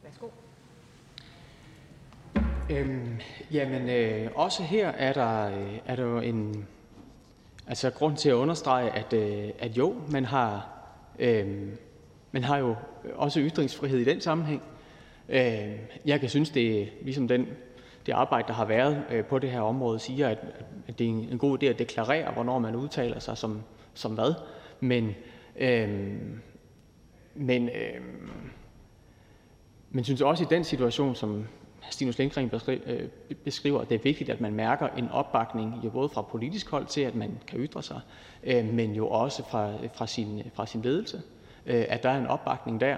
[0.03, 0.27] Værsgo.
[2.69, 3.19] Øhm,
[3.51, 6.67] jamen, øh, også her er der, øh, er der jo en
[7.67, 10.67] altså, grund til at understrege, at, øh, at jo, man har,
[11.19, 11.47] øh,
[12.31, 12.75] man har jo
[13.07, 14.61] Øh, også ytringsfrihed i den sammenhæng.
[15.29, 15.71] Øh,
[16.05, 17.47] jeg kan synes, det ligesom den,
[18.05, 20.37] det arbejde, der har været øh, på det her område, siger, at,
[20.99, 23.61] det er en, god idé at deklarere, hvornår man udtaler sig som,
[23.93, 24.33] som hvad.
[24.79, 25.15] Men,
[25.59, 25.89] øh,
[27.35, 28.01] men, øh,
[29.89, 31.47] men synes også i den situation, som
[31.89, 32.51] Stinus Lindgren
[33.43, 36.85] beskriver, at det er vigtigt, at man mærker en opbakning jo både fra politisk hold
[36.85, 37.99] til, at man kan ytre sig,
[38.43, 41.21] øh, men jo også fra, fra, sin, fra sin ledelse,
[41.67, 42.95] Øh, at der er en opbakning der.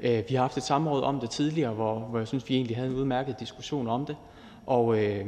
[0.00, 2.76] Øh, vi har haft et samråd om det tidligere, hvor, hvor jeg synes, vi egentlig
[2.76, 4.16] havde en udmærket diskussion om det,
[4.66, 5.26] og, øh,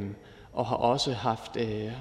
[0.53, 1.91] og har også haft, øh,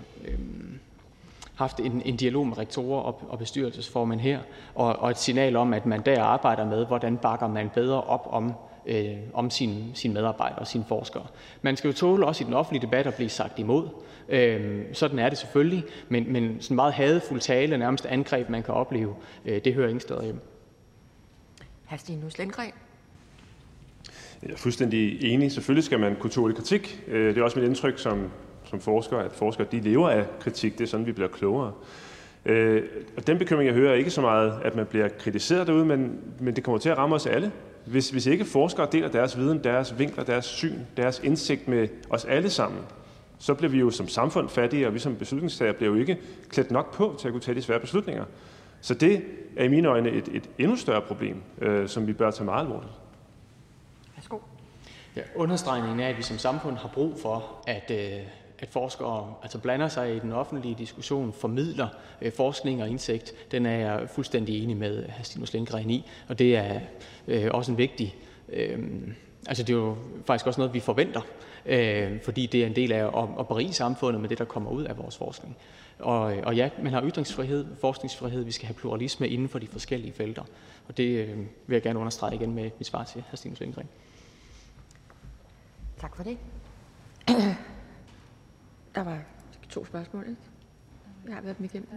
[1.55, 4.39] haft en, en dialog med rektorer og, og bestyrelsesformænd her,
[4.75, 8.29] og, og et signal om, at man der arbejder med, hvordan bakker man bedre op
[8.31, 8.55] om
[8.87, 11.27] øh, om sine sin medarbejdere og sine forskere.
[11.63, 13.89] Man skal jo tåle også i den offentlige debat at blive sagt imod.
[14.29, 18.75] Øh, sådan er det selvfølgelig, men, men sådan meget hadefuld tale, nærmest angreb, man kan
[18.75, 19.15] opleve,
[19.45, 20.41] øh, det hører ingen steder hjemme.
[21.95, 21.99] Hr.
[21.99, 22.73] Stinus Lindgren.
[24.43, 25.53] Jeg er fuldstændig enig.
[25.53, 27.03] Selvfølgelig skal man kunne tåle kritik.
[27.09, 28.31] Øh, det er også mit indtryk som,
[28.65, 30.79] som forsker, at forskere de lever af kritik.
[30.79, 31.73] Det er sådan, vi bliver klogere.
[32.45, 32.83] Øh,
[33.17, 36.21] og den bekymring, jeg hører, er ikke så meget, at man bliver kritiseret derude, men,
[36.41, 37.53] men det kommer til at ramme os alle.
[37.87, 42.25] Hvis, hvis ikke forskere deler deres viden, deres vinkler, deres syn, deres indsigt med os
[42.25, 42.81] alle sammen,
[43.39, 46.71] så bliver vi jo som samfund fattige, og vi som beslutningstager bliver jo ikke klædt
[46.71, 48.25] nok på til at kunne tage de svære beslutninger.
[48.85, 49.23] Så det
[49.57, 52.61] er i mine øjne et, et endnu større problem, øh, som vi bør tage meget
[52.61, 52.93] alvorligt.
[54.17, 54.39] Værsgo.
[55.17, 58.27] Ja, understregningen er, at vi som samfund har brug for, at, øh,
[58.59, 61.89] at forskere altså blander sig i den offentlige diskussion, formidler
[62.23, 65.23] øh, forskning og indsigt, den er jeg fuldstændig enig med hr.
[65.23, 66.11] Stinus Lindgren i.
[66.29, 66.81] Og det er
[67.29, 68.17] øh, også en vigtig...
[68.49, 68.79] Øh,
[69.47, 69.97] altså det er jo
[70.27, 71.21] faktisk også noget, vi forventer,
[71.67, 74.71] øh, fordi det er en del af at, at berige samfundet med det, der kommer
[74.71, 75.57] ud af vores forskning.
[75.99, 80.13] Og, og ja, man har ytringsfrihed, forskningsfrihed, vi skal have pluralisme inden for de forskellige
[80.13, 80.43] felter.
[80.89, 83.37] Og det øh, vil jeg gerne understrege igen med mit svar til hr.
[83.37, 83.89] Stinus Lindgren.
[86.01, 86.39] Tak for det.
[88.95, 89.19] Der var
[89.69, 90.41] to spørgsmål, ikke?
[91.27, 91.89] Jeg har været dem igennem.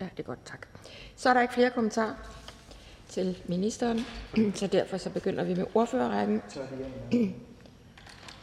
[0.00, 0.66] Ja, det er godt, tak.
[1.16, 2.14] Så er der ikke flere kommentarer
[3.08, 4.00] til ministeren,
[4.54, 6.42] så derfor så begynder vi med ordførerrækken.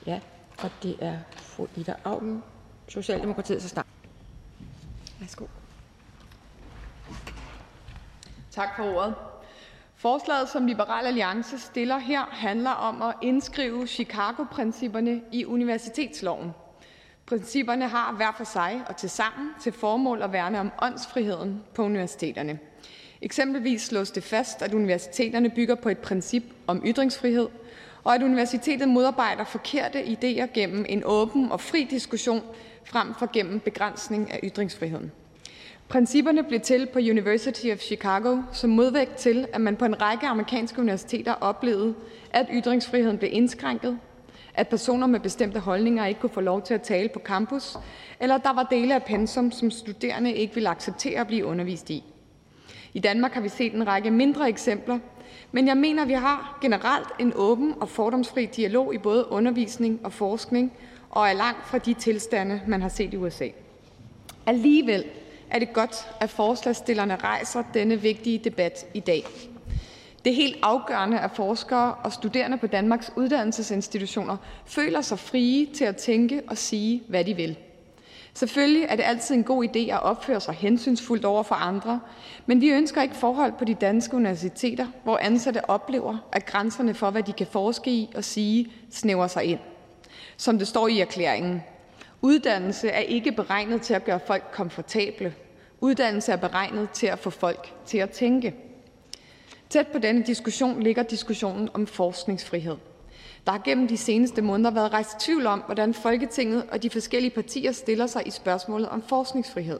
[0.05, 0.19] Ja,
[0.57, 2.43] og det er fru Ida Augen,
[2.87, 3.85] Socialdemokratiet, så snart.
[5.19, 5.45] Værsgo.
[8.51, 9.15] Tak for ordet.
[9.95, 16.51] Forslaget, som Liberal Alliance stiller her, handler om at indskrive Chicago-principperne i universitetsloven.
[17.25, 21.83] Principperne har hver for sig og til sammen til formål at værne om åndsfriheden på
[21.83, 22.59] universiteterne.
[23.21, 27.47] Eksempelvis slås det fast, at universiteterne bygger på et princip om ytringsfrihed,
[28.03, 32.43] og at universitetet modarbejder forkerte idéer gennem en åben og fri diskussion
[32.89, 35.11] frem for gennem begrænsning af ytringsfriheden.
[35.89, 40.27] Principperne blev til på University of Chicago som modvægt til, at man på en række
[40.27, 41.93] amerikanske universiteter oplevede,
[42.31, 43.99] at ytringsfriheden blev indskrænket,
[44.53, 47.77] at personer med bestemte holdninger ikke kunne få lov til at tale på campus,
[48.19, 51.89] eller at der var dele af pensum, som studerende ikke ville acceptere at blive undervist
[51.89, 52.03] i.
[52.93, 54.99] I Danmark har vi set en række mindre eksempler,
[55.51, 60.13] men jeg mener, vi har generelt en åben og fordomsfri dialog i både undervisning og
[60.13, 60.73] forskning,
[61.09, 63.47] og er langt fra de tilstande, man har set i USA.
[64.45, 65.03] Alligevel
[65.49, 69.25] er det godt, at forslagstillerne rejser denne vigtige debat i dag.
[70.25, 75.85] Det er helt afgørende, at forskere og studerende på Danmarks uddannelsesinstitutioner føler sig frie til
[75.85, 77.57] at tænke og sige, hvad de vil.
[78.33, 81.99] Selvfølgelig er det altid en god idé at opføre sig hensynsfuldt over for andre,
[82.45, 87.09] men vi ønsker ikke forhold på de danske universiteter, hvor ansatte oplever, at grænserne for,
[87.09, 89.59] hvad de kan forske i og sige, snæver sig ind.
[90.39, 91.63] Som det står i erklæringen.
[92.21, 95.33] Uddannelse er ikke beregnet til at gøre folk komfortable.
[95.81, 98.55] Uddannelse er beregnet til at få folk til at tænke.
[99.69, 102.75] Tæt på denne diskussion ligger diskussionen om forskningsfrihed.
[103.45, 107.31] Der har gennem de seneste måneder været rejst tvivl om, hvordan Folketinget og de forskellige
[107.31, 109.79] partier stiller sig i spørgsmålet om forskningsfrihed.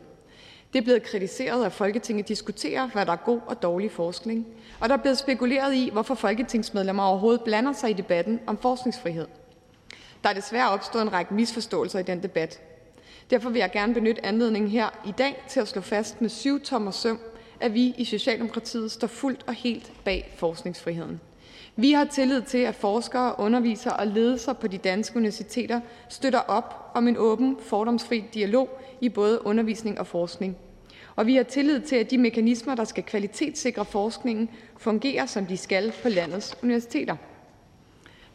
[0.74, 4.48] Det er blevet kritiseret, at Folketinget diskuterer, hvad der er god og dårlig forskning,
[4.80, 9.28] og der er blevet spekuleret i, hvorfor folketingsmedlemmer overhovedet blander sig i debatten om forskningsfrihed.
[10.24, 12.60] Der er desværre opstået en række misforståelser i den debat.
[13.30, 16.62] Derfor vil jeg gerne benytte anledningen her i dag til at slå fast med syv
[16.62, 17.20] tommer søm,
[17.60, 21.20] at vi i Socialdemokratiet står fuldt og helt bag forskningsfriheden.
[21.76, 26.92] Vi har tillid til, at forskere, undervisere og ledelser på de danske universiteter støtter op
[26.94, 30.58] om en åben, fordomsfri dialog i både undervisning og forskning.
[31.16, 35.58] Og vi har tillid til, at de mekanismer, der skal kvalitetssikre forskningen, fungerer, som de
[35.58, 37.16] skal på landets universiteter.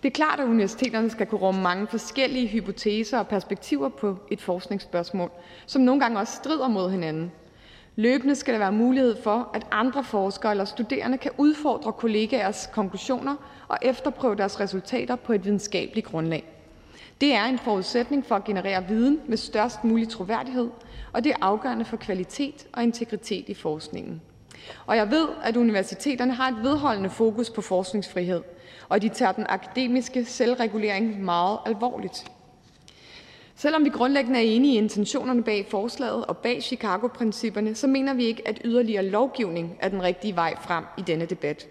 [0.05, 4.41] Det er klart, at universiteterne skal kunne rumme mange forskellige hypoteser og perspektiver på et
[4.41, 5.31] forskningsspørgsmål,
[5.67, 7.33] som nogle gange også strider mod hinanden.
[7.97, 13.37] Løbende skal der være mulighed for, at andre forskere eller studerende kan udfordre kollegaers konklusioner
[13.69, 16.45] og efterprøve deres resultater på et videnskabeligt grundlag.
[17.21, 20.69] Det er en forudsætning for at generere viden med størst mulig troværdighed,
[21.13, 24.21] og det er afgørende for kvalitet og integritet i forskningen.
[24.87, 28.43] Og jeg ved, at universiteterne har et vedholdende fokus på forskningsfrihed,
[28.95, 32.31] og de tager den akademiske selvregulering meget alvorligt.
[33.57, 38.25] Selvom vi grundlæggende er enige i intentionerne bag forslaget og bag Chicago-principperne, så mener vi
[38.25, 41.67] ikke, at yderligere lovgivning er den rigtige vej frem i denne debat.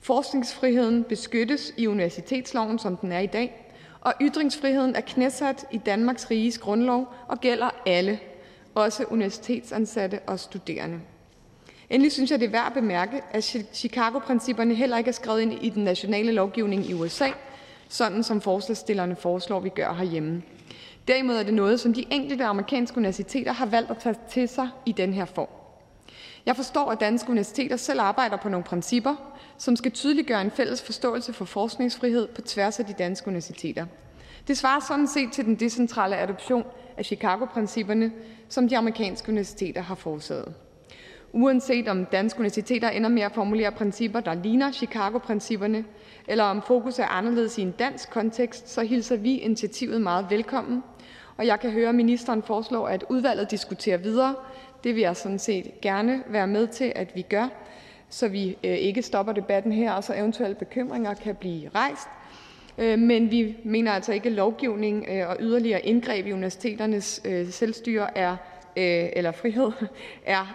[0.00, 6.30] Forskningsfriheden beskyttes i universitetsloven, som den er i dag, og ytringsfriheden er knæsat i Danmarks
[6.30, 8.20] Riges grundlov og gælder alle,
[8.74, 11.00] også universitetsansatte og studerende.
[11.90, 13.44] Endelig synes jeg, det er værd at bemærke, at
[13.74, 17.28] Chicago-principperne heller ikke er skrevet ind i den nationale lovgivning i USA,
[17.88, 20.42] sådan som forslagsstillerne foreslår, vi gør herhjemme.
[21.08, 24.68] Derimod er det noget, som de enkelte amerikanske universiteter har valgt at tage til sig
[24.86, 25.48] i den her form.
[26.46, 29.14] Jeg forstår, at danske universiteter selv arbejder på nogle principper,
[29.58, 33.86] som skal tydeliggøre en fælles forståelse for forskningsfrihed på tværs af de danske universiteter.
[34.48, 36.64] Det svarer sådan set til den decentrale adoption
[36.96, 38.12] af Chicago-principperne,
[38.48, 40.54] som de amerikanske universiteter har foretaget.
[41.32, 45.84] Uanset om danske universiteter ender med at formulere principper, der ligner Chicago-principperne,
[46.28, 50.82] eller om fokus er anderledes i en dansk kontekst, så hilser vi initiativet meget velkommen.
[51.36, 54.34] Og jeg kan høre, at ministeren foreslår, at udvalget diskuterer videre.
[54.84, 57.48] Det vil jeg sådan set gerne være med til, at vi gør,
[58.08, 62.08] så vi øh, ikke stopper debatten her, og så eventuelle bekymringer kan blive rejst.
[62.78, 68.18] Øh, men vi mener altså ikke, at lovgivning øh, og yderligere indgreb i universiteternes selvstyre
[68.18, 68.36] er
[68.76, 69.72] eller frihed
[70.24, 70.46] er,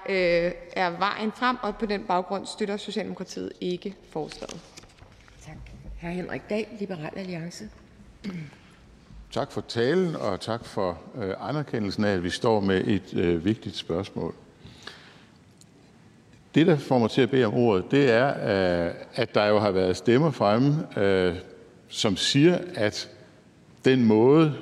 [0.74, 4.62] er vejen frem, og på den baggrund støtter Socialdemokratiet ikke forslaget.
[5.46, 5.56] Tak.
[6.02, 6.08] Hr.
[6.08, 7.70] Henrik Dahl, Liberal Alliance.
[9.32, 13.46] Tak for talen, og tak for øh, anerkendelsen af, at vi står med et øh,
[13.46, 14.34] vigtigt spørgsmål.
[16.56, 18.28] Det, der får mig til at bede om ordet, det er,
[18.88, 21.36] øh, at der jo har været stemmer fremme, øh,
[21.88, 23.10] som siger, at
[23.86, 24.56] den måde,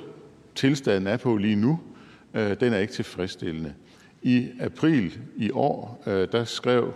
[0.54, 1.93] tilstanden er på lige nu, øh,
[2.34, 3.74] Øh, den er ikke tilfredsstillende.
[4.22, 6.94] I april i år, øh, der skrev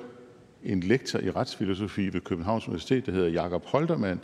[0.64, 4.20] en lektor i retsfilosofi ved Københavns Universitet, der hedder Jakob Holtermann,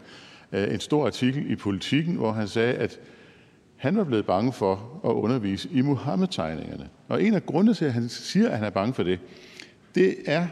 [0.53, 3.01] øh, en stor artikel i Politiken, hvor han sagde, at
[3.77, 6.89] han var blevet bange for at undervise i Muhammed-tegningerne.
[7.09, 9.19] Og en af grundene til, at han siger, at han er bange for det,
[9.95, 10.47] det er,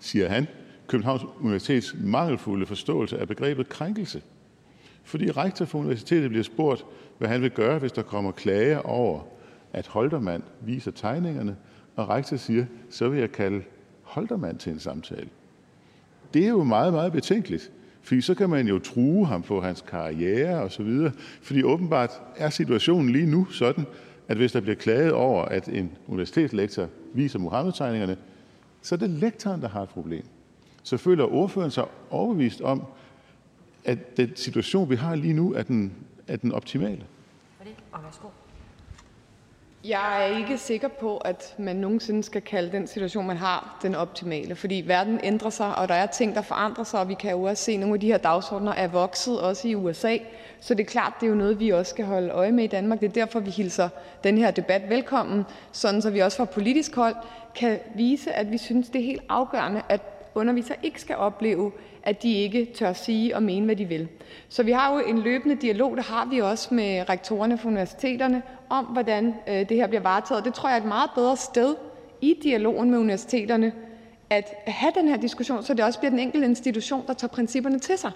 [0.00, 0.46] siger han,
[0.86, 4.22] Københavns Universitets mangelfulde forståelse af begrebet krænkelse.
[5.04, 6.84] Fordi rektor for universitetet bliver spurgt,
[7.18, 9.22] hvad han vil gøre, hvis der kommer klager over,
[9.72, 11.56] at Holtermann viser tegningerne,
[11.96, 13.62] og rektor siger, så vil jeg kalde
[14.02, 15.28] Holtermann til en samtale.
[16.34, 17.72] Det er jo meget, meget betænkeligt.
[18.02, 21.12] Fordi så kan man jo true ham på hans karriere og så videre.
[21.42, 23.86] Fordi åbenbart er situationen lige nu sådan,
[24.28, 28.16] at hvis der bliver klaget over, at en universitetslektor viser Muhammed-tegningerne,
[28.82, 30.24] så er det lektoren, der har et problem.
[30.82, 32.82] Så føler ordføreren sig overbevist om,
[33.84, 35.92] at den situation, vi har lige nu, er den,
[36.28, 37.04] er den optimale.
[37.92, 38.28] Og værsgo.
[39.84, 43.94] Jeg er ikke sikker på, at man nogensinde skal kalde den situation, man har, den
[43.94, 47.30] optimale, fordi verden ændrer sig, og der er ting, der forandrer sig, og vi kan
[47.30, 50.16] jo også se, at nogle af de her dagsordner er vokset, også i USA.
[50.60, 52.66] Så det er klart, det er jo noget, vi også skal holde øje med i
[52.66, 53.00] Danmark.
[53.00, 53.88] Det er derfor, vi hilser
[54.24, 57.14] den her debat velkommen, sådan så vi også fra politisk hold
[57.54, 60.00] kan vise, at vi synes, det er helt afgørende, at
[60.34, 61.72] undervisere ikke skal opleve,
[62.06, 64.08] at de ikke tør sige og mene, hvad de vil.
[64.48, 68.42] Så vi har jo en løbende dialog, det har vi også med rektorerne for universiteterne,
[68.68, 70.44] om hvordan øh, det her bliver varetaget.
[70.44, 71.74] Det tror jeg er et meget bedre sted
[72.20, 73.72] i dialogen med universiteterne,
[74.30, 77.78] at have den her diskussion, så det også bliver den enkelte institution, der tager principperne
[77.78, 78.10] til sig.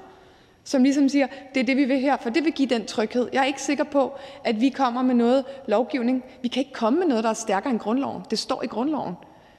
[0.64, 3.28] Som ligesom siger, det er det, vi vil her, for det vil give den tryghed.
[3.32, 4.12] Jeg er ikke sikker på,
[4.44, 6.24] at vi kommer med noget lovgivning.
[6.42, 8.22] Vi kan ikke komme med noget, der er stærkere end grundloven.
[8.30, 9.14] Det står i grundloven.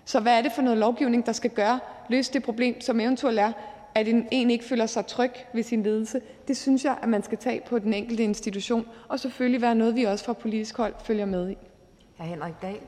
[0.05, 1.79] Så hvad er det for noget lovgivning, der skal gøre,
[2.09, 3.51] løse det problem, som eventuelt er,
[3.95, 7.23] at en, en ikke føler sig tryg ved sin ledelse, det synes jeg, at man
[7.23, 10.93] skal tage på den enkelte institution, og selvfølgelig være noget, vi også fra politisk hold
[11.05, 11.57] følger med i.
[12.17, 12.23] Hr.
[12.23, 12.79] Henrik Dahl.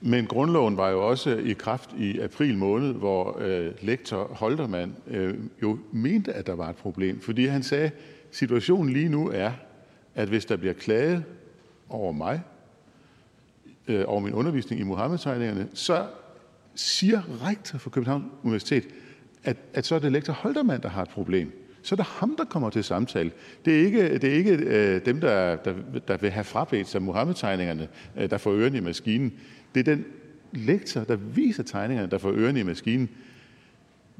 [0.00, 5.34] Men grundloven var jo også i kraft i april måned, hvor øh, lektor Holtermann øh,
[5.62, 7.20] jo mente, at der var et problem.
[7.20, 7.90] Fordi han sagde,
[8.30, 9.50] situationen lige nu er,
[10.14, 11.24] at hvis der bliver klaget
[11.88, 12.42] over mig,
[13.88, 16.06] øh, over min undervisning i Muhammed-tegningerne, så
[16.80, 18.88] siger rektor for Københavns Universitet,
[19.44, 21.64] at, at så er det lektor Holtermann, der har et problem.
[21.82, 23.30] Så er det ham, der kommer til samtale.
[23.64, 25.74] Det er ikke, det er ikke øh, dem, der, der,
[26.08, 29.32] der vil have frabedt sig Mohammed-tegningerne, øh, der får ørerne i maskinen.
[29.74, 30.04] Det er den
[30.52, 33.08] lektor, der viser tegningerne, der får ørerne i maskinen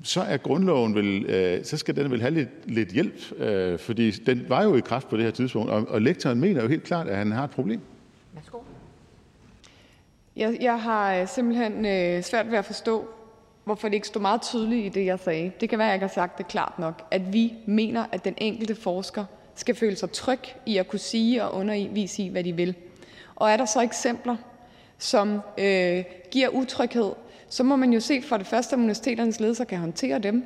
[0.03, 4.11] så er grundloven vel, øh, så skal den vel have lidt, lidt hjælp, øh, fordi
[4.11, 6.83] den var jo i kraft på det her tidspunkt, og, og lektoren mener jo helt
[6.83, 7.81] klart, at han har et problem.
[8.35, 8.59] Værsgo.
[10.39, 13.09] Jeg, jeg har øh, simpelthen øh, svært ved at forstå,
[13.65, 15.53] hvorfor det ikke stod meget tydeligt i det, jeg sagde.
[15.61, 18.25] Det kan være, at jeg ikke har sagt det klart nok, at vi mener, at
[18.25, 22.45] den enkelte forsker skal føle sig tryg i at kunne sige og undervise i, hvad
[22.45, 22.75] de vil.
[23.37, 24.37] Og er der så eksempler,
[24.99, 27.13] som øh, giver utryghed,
[27.49, 30.45] så må man jo se for det første, at universiteternes ledelse kan håndtere dem,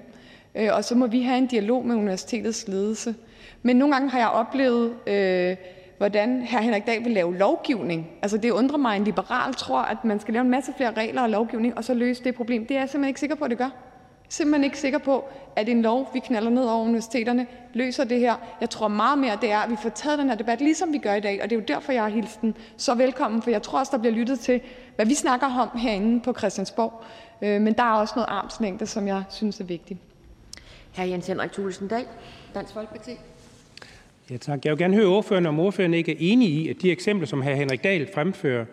[0.54, 3.14] øh, og så må vi have en dialog med universitetets ledelse.
[3.62, 5.56] Men nogle gange har jeg oplevet, øh,
[6.02, 6.58] hvordan hr.
[6.58, 8.10] Henrik Dahl vil lave lovgivning.
[8.22, 10.92] Altså det undrer mig, at en liberal tror, at man skal lave en masse flere
[10.92, 12.66] regler og lovgivning, og så løse det problem.
[12.66, 13.70] Det er jeg simpelthen ikke sikker på, at det gør.
[14.28, 15.24] Simpelthen ikke sikker på,
[15.56, 18.34] at en lov, vi knaller ned over universiteterne, løser det her.
[18.60, 20.98] Jeg tror meget mere, det er, at vi får taget den her debat, ligesom vi
[20.98, 21.42] gør i dag.
[21.42, 23.92] Og det er jo derfor, jeg har hilst den så velkommen, for jeg tror også,
[23.92, 24.60] der bliver lyttet til,
[24.96, 27.04] hvad vi snakker om herinde på Christiansborg.
[27.42, 30.00] Øh, men der er også noget armslængde, som jeg synes er vigtigt.
[30.96, 31.02] Hr.
[31.02, 32.06] Jens Henrik Thulesen Dahl,
[32.54, 33.12] Dansk Folkeparti.
[34.30, 34.64] Ja, tak.
[34.64, 37.42] Jeg vil gerne høre ordføreren, om ordføreren ikke er enig i, at de eksempler, som
[37.42, 37.50] hr.
[37.50, 38.64] Henrik Dahl fremfører,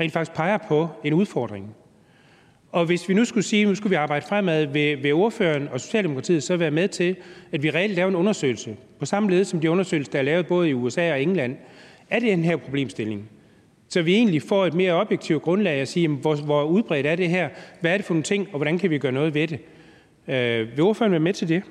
[0.00, 1.74] rent faktisk peger på en udfordring.
[2.72, 5.68] Og hvis vi nu skulle sige, at nu skulle vi arbejde fremad, vil, vil ordføreren
[5.68, 7.16] og Socialdemokratiet så være med til,
[7.52, 10.46] at vi reelt laver en undersøgelse, på samme led som de undersøgelser, der er lavet
[10.46, 11.56] både i USA og England,
[12.10, 13.30] er det den her problemstilling?
[13.88, 17.28] Så vi egentlig får et mere objektivt grundlag at sige, hvor, hvor udbredt er det
[17.28, 17.48] her,
[17.80, 19.58] hvad er det for nogle ting, og hvordan kan vi gøre noget ved det?
[20.28, 21.62] Øh, vil ordføreren være med til det?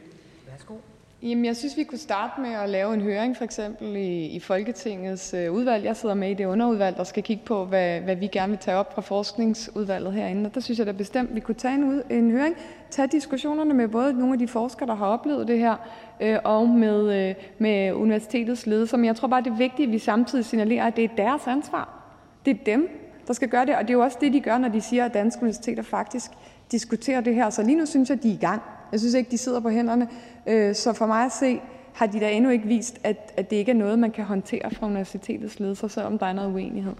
[1.21, 4.39] Jamen, jeg synes, vi kunne starte med at lave en høring, for eksempel i, i
[4.39, 5.83] Folketingets øh, udvalg.
[5.85, 8.59] Jeg sidder med i det underudvalg, der skal kigge på, hvad, hvad vi gerne vil
[8.59, 10.47] tage op fra forskningsudvalget herinde.
[10.47, 12.55] Og der synes jeg da bestemt, vi kunne tage en, ud, en høring,
[12.91, 15.75] tage diskussionerne med både nogle af de forskere, der har oplevet det her,
[16.21, 18.97] øh, og med, øh, med universitetets ledelse.
[18.97, 21.47] Men jeg tror bare, det er vigtigt, at vi samtidig signalerer, at det er deres
[21.47, 22.03] ansvar.
[22.45, 22.89] Det er dem,
[23.27, 25.05] der skal gøre det, og det er jo også det, de gør, når de siger,
[25.05, 26.31] at danske universiteter faktisk
[26.71, 27.49] diskuterer det her.
[27.49, 28.61] Så lige nu synes jeg, de er i gang.
[28.95, 30.07] Jeg synes ikke, de sidder på hænderne.
[30.47, 31.59] Øh, så for mig at se
[31.93, 34.71] har de da endnu ikke vist, at, at det ikke er noget, man kan håndtere
[34.71, 36.93] fra universitetets ledelse, selvom der er noget uenighed.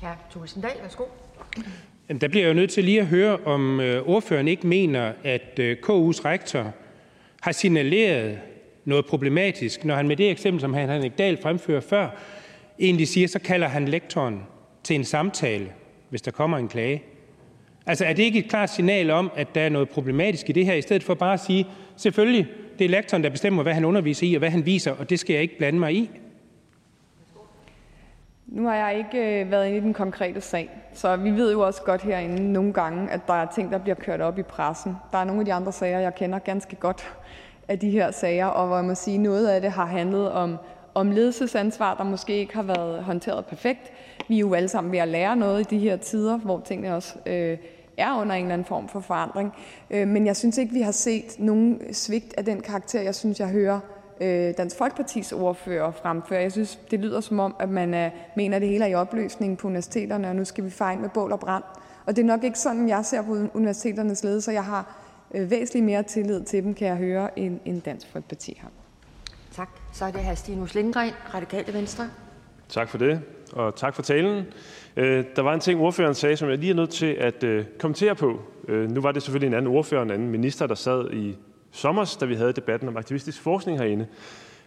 [0.00, 0.06] Hr.
[0.30, 1.04] Thulesen værsgo.
[2.08, 5.12] Jamen, der bliver jeg jo nødt til lige at høre, om øh, ordføreren ikke mener,
[5.24, 6.72] at øh, KU's rektor
[7.40, 8.38] har signaleret
[8.84, 12.08] noget problematisk, når han med det eksempel, som han Henrik Dahl fremfører før,
[12.78, 14.42] egentlig siger, så kalder han lektoren
[14.82, 15.72] til en samtale,
[16.10, 17.02] hvis der kommer en klage.
[17.86, 20.66] Altså, er det ikke et klart signal om, at der er noget problematisk i det
[20.66, 22.46] her, i stedet for bare at sige, selvfølgelig,
[22.78, 25.18] det er lektoren, der bestemmer, hvad han underviser i, og hvad han viser, og det
[25.18, 26.10] skal jeg ikke blande mig i?
[28.46, 31.60] Nu har jeg ikke øh, været inde i den konkrete sag, så vi ved jo
[31.60, 34.96] også godt herinde nogle gange, at der er ting, der bliver kørt op i pressen.
[35.12, 37.14] Der er nogle af de andre sager, jeg kender ganske godt
[37.68, 40.56] af de her sager, og hvor jeg må sige, noget af det har handlet om,
[40.94, 43.92] om ledelsesansvar, der måske ikke har været håndteret perfekt.
[44.28, 46.96] Vi er jo alle sammen ved at lære noget i de her tider, hvor tingene
[46.96, 47.58] også øh,
[47.96, 49.52] er under en eller anden form for forandring.
[49.90, 53.40] Øh, men jeg synes ikke, vi har set nogen svigt af den karakter, jeg synes,
[53.40, 53.80] jeg hører
[54.20, 56.40] øh, Dansk Folkepartis ordfører fremføre.
[56.40, 58.94] Jeg synes, det lyder som om, at man er, mener, at det hele er i
[58.94, 61.64] opløsning på universiteterne, og nu skal vi fejle med bål og brand.
[62.06, 64.52] Og det er nok ikke sådan, jeg ser på universiteternes ledelse.
[64.52, 64.96] Jeg har
[65.34, 68.70] øh, væsentligt mere tillid til dem, kan jeg høre, end, end Dansk Folkeparti har.
[69.52, 69.68] Tak.
[69.92, 70.34] Så er det hr.
[70.34, 72.10] Stinus Lindgren, Radikale Venstre.
[72.68, 74.44] Tak for det, og tak for talen.
[74.96, 77.64] Øh, der var en ting, ordføreren sagde, som jeg lige er nødt til at øh,
[77.78, 78.40] kommentere på.
[78.68, 81.36] Øh, nu var det selvfølgelig en anden ordfører, en anden minister, der sad i
[81.70, 84.06] sommer, da vi havde debatten om aktivistisk forskning herinde.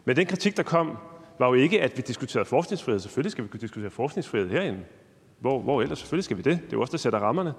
[0.06, 0.98] Men den kritik, der kom,
[1.40, 3.00] var jo ikke, at vi diskuterede forskningsfrihed.
[3.00, 4.80] Selvfølgelig skal vi kunne diskutere forskningsfrihed herinde.
[5.40, 6.00] Hvor, hvor ellers?
[6.00, 6.60] Selvfølgelig skal vi det.
[6.66, 7.54] Det er jo også der sætter rammerne.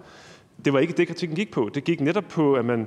[0.64, 1.70] Det var ikke det, kritikken gik på.
[1.74, 2.86] Det gik netop på, at man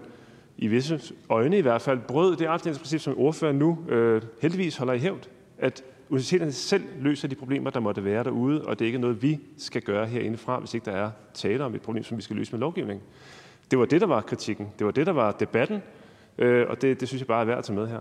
[0.57, 4.93] i visse øjne i hvert fald brød det armslængdsprincip, som ordfører nu øh, heldigvis holder
[4.93, 5.29] i hævd.
[5.57, 9.21] At universiteterne selv løser de problemer, der måtte være derude, og det er ikke noget,
[9.21, 12.35] vi skal gøre herindefra, hvis ikke der er tale om et problem, som vi skal
[12.35, 13.01] løse med lovgivning.
[13.71, 14.67] Det var det, der var kritikken.
[14.79, 15.81] Det var det, der var debatten,
[16.37, 17.99] øh, og det, det synes jeg bare er værd at tage med her.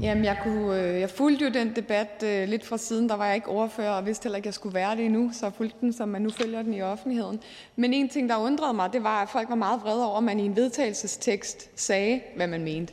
[0.00, 3.08] Jamen, jeg, kunne, øh, jeg fulgte jo den debat øh, lidt fra siden.
[3.08, 5.30] Der var jeg ikke ordfører, og vidste heller ikke, at jeg skulle være det endnu.
[5.32, 7.40] Så jeg fulgte den, som man nu følger den i offentligheden.
[7.76, 10.24] Men en ting, der undrede mig, det var, at folk var meget vrede over, at
[10.24, 12.92] man i en vedtagelsestekst sagde, hvad man mente.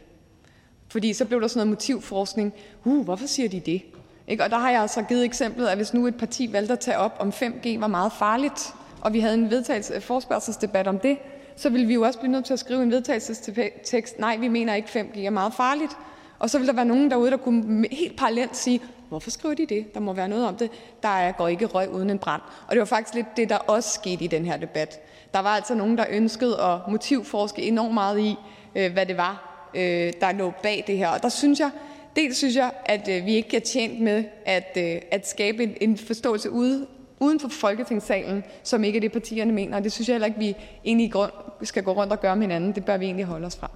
[0.94, 2.54] Fordi så blev der sådan noget motivforskning.
[2.86, 3.82] Uh, hvorfor siger de det?
[4.28, 4.44] Ikke?
[4.44, 6.98] Og der har jeg altså givet eksemplet, at hvis nu et parti valgte at tage
[6.98, 11.18] op, om 5G var meget farligt, og vi havde en vedtagelse, øh, forspørgselsdebat om det,
[11.56, 14.76] så ville vi jo også blive nødt til at skrive en vedtagelsestekst, nej, vi mener
[14.76, 15.92] ikke 5G er meget farligt.
[16.40, 19.66] Og så ville der være nogen derude, der kunne helt parallelt sige, Hvorfor skriver de
[19.66, 19.94] det?
[19.94, 20.72] Der må være noget om det.
[21.04, 22.42] Der går ikke røg uden en brand.
[22.68, 25.00] Og det var faktisk lidt det, der også skete i den her debat.
[25.34, 28.36] Der var altså nogen, der ønskede at motivforske enormt meget i,
[28.76, 31.08] øh, hvad det var, der lå bag det her.
[31.08, 31.72] Og der synes jeg,
[32.16, 34.78] dels synes jeg, at øh, vi ikke er tjent med at,
[35.12, 36.88] at skabe en forståelse ude
[37.20, 39.78] uden for Folketingssalen, som ikke er det, partierne mener.
[39.78, 41.14] Og det synes jeg heller ikke, vi egentlig
[41.62, 42.76] skal gå rundt og gøre med hinanden.
[42.76, 43.72] Det bør vi egentlig holde os fra.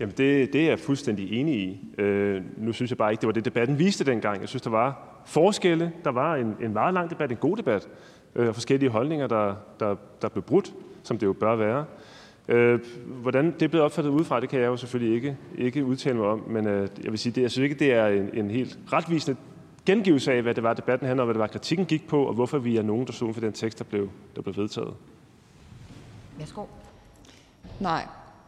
[0.00, 1.80] Jamen det, det er jeg fuldstændig enig i.
[1.98, 4.40] Øh, nu synes jeg bare ikke, det var det, debatten viste dengang.
[4.40, 5.92] Jeg synes, der var forskelle.
[6.04, 7.88] Der var en, en meget lang debat, en god debat,
[8.34, 11.84] øh, og forskellige holdninger, der, der, der blev brudt, som det jo bør være.
[12.48, 16.16] Øh, hvordan det er blevet opfattet udefra, det kan jeg jo selvfølgelig ikke, ikke udtale
[16.16, 18.50] mig om, men øh, jeg vil sige, det, jeg synes ikke, det er en, en
[18.50, 19.36] helt retvisende
[19.86, 22.34] gengivelse af, hvad det var, debatten handler om, hvad det var, kritikken gik på, og
[22.34, 24.94] hvorfor vi er nogen, der stod for den tekst, der blev, der blev vedtaget.
[26.38, 26.64] Værsgo.
[27.80, 28.06] Nej,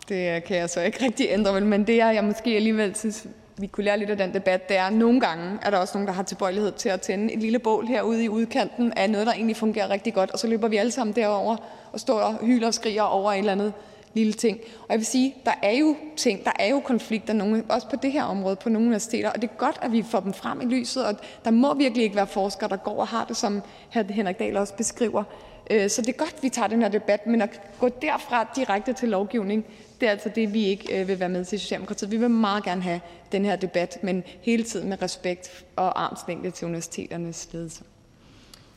[0.08, 3.66] det kan jeg så ikke rigtig ændre, men det er, jeg måske alligevel synes, vi
[3.66, 6.06] kunne lære lidt af den debat, det er, at nogle gange er der også nogen,
[6.06, 9.32] der har tilbøjelighed til at tænde et lille bål herude i udkanten af noget, der
[9.32, 11.56] egentlig fungerer rigtig godt, og så løber vi alle sammen derover
[11.92, 13.72] og står og hyler og skriger over et eller andet
[14.14, 14.58] lille ting.
[14.80, 17.96] Og jeg vil sige, der er jo ting, der er jo konflikter, nogle, også på
[17.96, 20.60] det her område på nogle universiteter, og det er godt, at vi får dem frem
[20.60, 21.14] i lyset, og
[21.44, 24.74] der må virkelig ikke være forskere, der går og har det, som Henrik Dahl også
[24.74, 25.24] beskriver.
[25.70, 28.46] Øh, så det er godt, at vi tager den her debat, men at gå derfra
[28.56, 29.64] direkte til lovgivning,
[30.02, 32.10] det er altså det, vi ikke øh, vil være med til i Socialdemokratiet.
[32.10, 33.00] Vi vil meget gerne have
[33.32, 37.84] den her debat, men hele tiden med respekt og armslængde til universiteternes ledelse.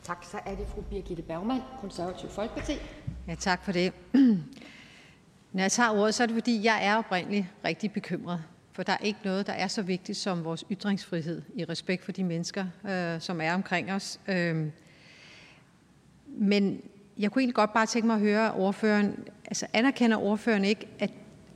[0.04, 0.24] Tak.
[0.30, 2.72] Så er det fru Birgitte Bergman, Konservativ Folkeparti.
[3.28, 3.92] Ja, tak for det.
[5.52, 8.42] Når jeg tager ordet, så er det fordi, jeg er oprindeligt rigtig bekymret.
[8.72, 12.12] For der er ikke noget, der er så vigtigt som vores ytringsfrihed i respekt for
[12.12, 14.20] de mennesker, øh, som er omkring os.
[14.28, 14.66] Øh,
[16.26, 16.82] men
[17.18, 21.10] jeg kunne egentlig godt bare tænke mig at høre ordføreren, altså anerkender ordføreren ikke, at,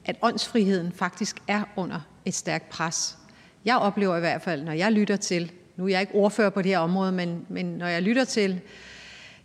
[0.04, 3.18] at åndsfriheden faktisk er under et stærkt pres?
[3.64, 6.62] Jeg oplever i hvert fald, når jeg lytter til, nu er jeg ikke ordfører på
[6.62, 8.60] det her område, men, men når jeg lytter til,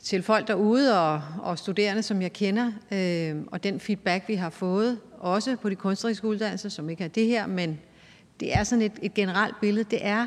[0.04, 4.50] til folk derude og, og studerende, som jeg kender, øh, og den feedback, vi har
[4.50, 7.80] fået, også på de kunstneriske uddannelser, som ikke er det her, men
[8.40, 10.26] det er sådan et, et generelt billede, det er,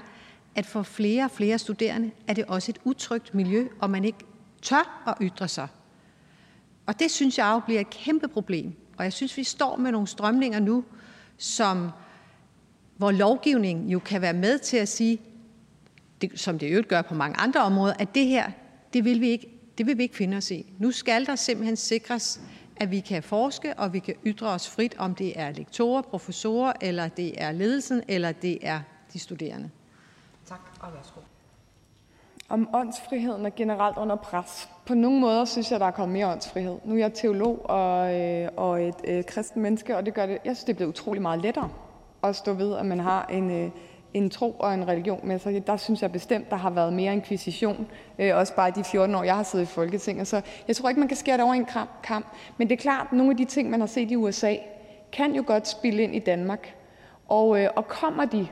[0.54, 4.18] at for flere og flere studerende er det også et utrygt miljø, og man ikke
[4.62, 5.68] tør at ytre sig.
[6.88, 8.72] Og det synes jeg jo bliver et kæmpe problem.
[8.96, 10.84] Og jeg synes, vi står med nogle strømninger nu,
[11.36, 11.90] som,
[12.96, 15.20] hvor lovgivningen jo kan være med til at sige,
[16.20, 18.50] det, som det øvrigt gør på mange andre områder, at det her,
[18.92, 20.72] det vil vi ikke, det vil vi ikke finde os i.
[20.78, 22.40] Nu skal der simpelthen sikres,
[22.76, 26.72] at vi kan forske, og vi kan ytre os frit, om det er lektorer, professorer,
[26.80, 28.80] eller det er ledelsen, eller det er
[29.12, 29.70] de studerende.
[30.46, 31.20] Tak, og værsgo
[32.48, 34.68] om åndsfriheden er generelt under pres.
[34.86, 36.78] På nogle måder synes jeg, der er kommet mere åndsfrihed.
[36.84, 40.38] Nu er jeg teolog og, øh, og et øh, kristen menneske, og det gør det,
[40.44, 41.70] jeg synes, det er blevet utrolig meget lettere
[42.24, 43.70] at stå ved, at man har en, øh,
[44.14, 45.66] en tro og en religion med sig.
[45.66, 47.86] Der synes jeg bestemt, der har været mere inkvisition,
[48.18, 50.26] øh, også bare de 14 år, jeg har siddet i Folketinget.
[50.26, 51.66] Så jeg tror ikke, man kan skære det over en
[52.02, 52.26] kamp.
[52.56, 54.54] Men det er klart, nogle af de ting, man har set i USA,
[55.12, 56.74] kan jo godt spille ind i Danmark.
[57.28, 58.48] Og, øh, og kommer de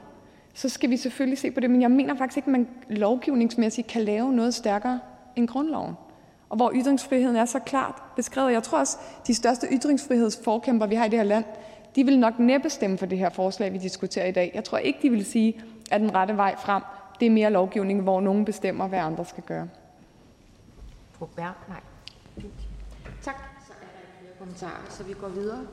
[0.56, 1.70] så skal vi selvfølgelig se på det.
[1.70, 5.00] Men jeg mener faktisk ikke, at man lovgivningsmæssigt kan lave noget stærkere
[5.36, 5.94] end grundloven.
[6.48, 8.52] Og hvor ytringsfriheden er så klart beskrevet.
[8.52, 11.44] Jeg tror også, de største ytringsfrihedsforkæmper, vi har i det her land,
[11.96, 14.52] de vil nok næppe stemme for det her forslag, vi diskuterer i dag.
[14.54, 16.82] Jeg tror ikke, de vil sige, at den rette vej frem,
[17.20, 19.68] det er mere lovgivning, hvor nogen bestemmer, hvad andre skal gøre.
[21.12, 21.80] Fru Berg, nej.
[23.22, 23.36] Tak.
[23.66, 25.66] Så er der ikke flere kommentarer, så vi går videre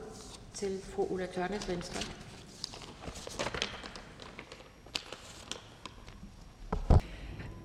[0.54, 2.23] til fru Ulla Tørnes Venstre.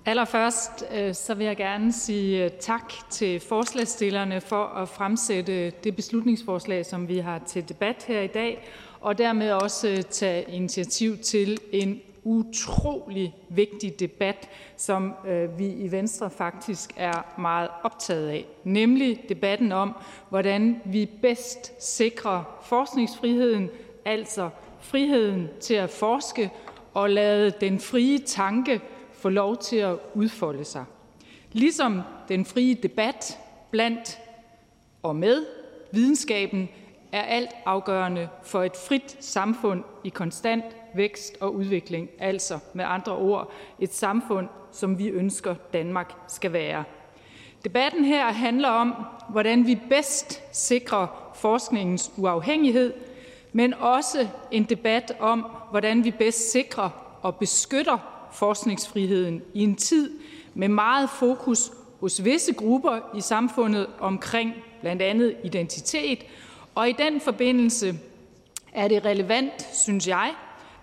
[0.09, 5.95] Allerførst øh, så vil jeg gerne sige øh, tak til forslagsstillerne for at fremsætte det
[5.95, 8.67] beslutningsforslag, som vi har til debat her i dag,
[9.01, 15.13] og dermed også øh, tage initiativ til en utrolig vigtig debat, som
[15.57, 19.95] vi i Venstre faktisk er meget optaget af, nemlig debatten om,
[20.29, 23.69] hvordan vi bedst sikrer forskningsfriheden,
[24.05, 26.51] altså friheden til at forske
[26.93, 28.81] og lade den frie tanke
[29.22, 30.85] få lov til at udfolde sig.
[31.51, 33.38] Ligesom den frie debat
[33.72, 34.19] blandt
[35.03, 35.45] og med
[35.91, 36.69] videnskaben
[37.11, 40.64] er alt afgørende for et frit samfund i konstant
[40.95, 46.83] vækst og udvikling, altså med andre ord et samfund, som vi ønsker Danmark skal være.
[47.64, 48.93] Debatten her handler om,
[49.30, 52.93] hvordan vi bedst sikrer forskningens uafhængighed,
[53.53, 56.89] men også en debat om, hvordan vi bedst sikrer
[57.22, 60.11] og beskytter forskningsfriheden i en tid
[60.53, 66.19] med meget fokus hos visse grupper i samfundet omkring blandt andet identitet,
[66.75, 67.99] og i den forbindelse
[68.74, 70.33] er det relevant, synes jeg,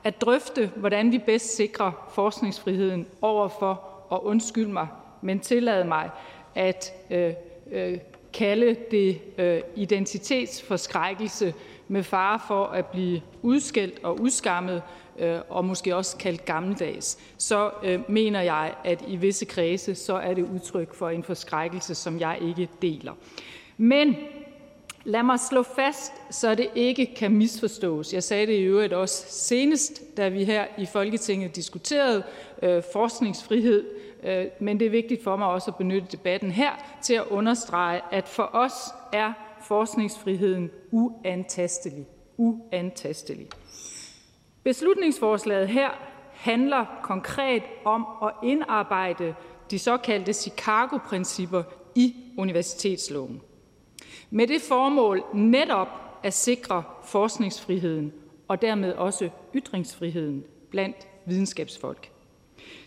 [0.04, 4.88] at drøfte, hvordan vi bedst sikrer forskningsfriheden overfor, og undskyld mig,
[5.22, 6.10] men tillad mig
[6.54, 7.32] at øh,
[7.72, 7.98] øh,
[8.32, 11.54] kalde det øh, identitetsforskrækkelse
[11.88, 14.82] med fare for at blive udskældt og udskammet
[15.18, 20.14] øh, og måske også kaldt gammeldags, så øh, mener jeg, at i visse kredse så
[20.14, 23.12] er det udtryk for en forskrækkelse, som jeg ikke deler.
[23.76, 24.16] Men
[25.04, 28.12] lad mig slå fast, så det ikke kan misforstås.
[28.12, 32.22] Jeg sagde det i øvrigt også senest, da vi her i Folketinget diskuterede
[32.62, 33.84] øh, forskningsfrihed,
[34.22, 38.00] øh, men det er vigtigt for mig også at benytte debatten her til at understrege,
[38.12, 38.72] at for os
[39.12, 42.06] er forskningsfriheden uantastelig.
[42.36, 43.48] Uantastelig.
[44.66, 45.90] Beslutningsforslaget her
[46.32, 49.34] handler konkret om at indarbejde
[49.70, 51.62] de såkaldte Chicago-principper
[51.94, 53.40] i universitetsloven.
[54.30, 55.88] Med det formål netop
[56.22, 58.12] at sikre forskningsfriheden
[58.48, 60.96] og dermed også ytringsfriheden blandt
[61.26, 62.10] videnskabsfolk.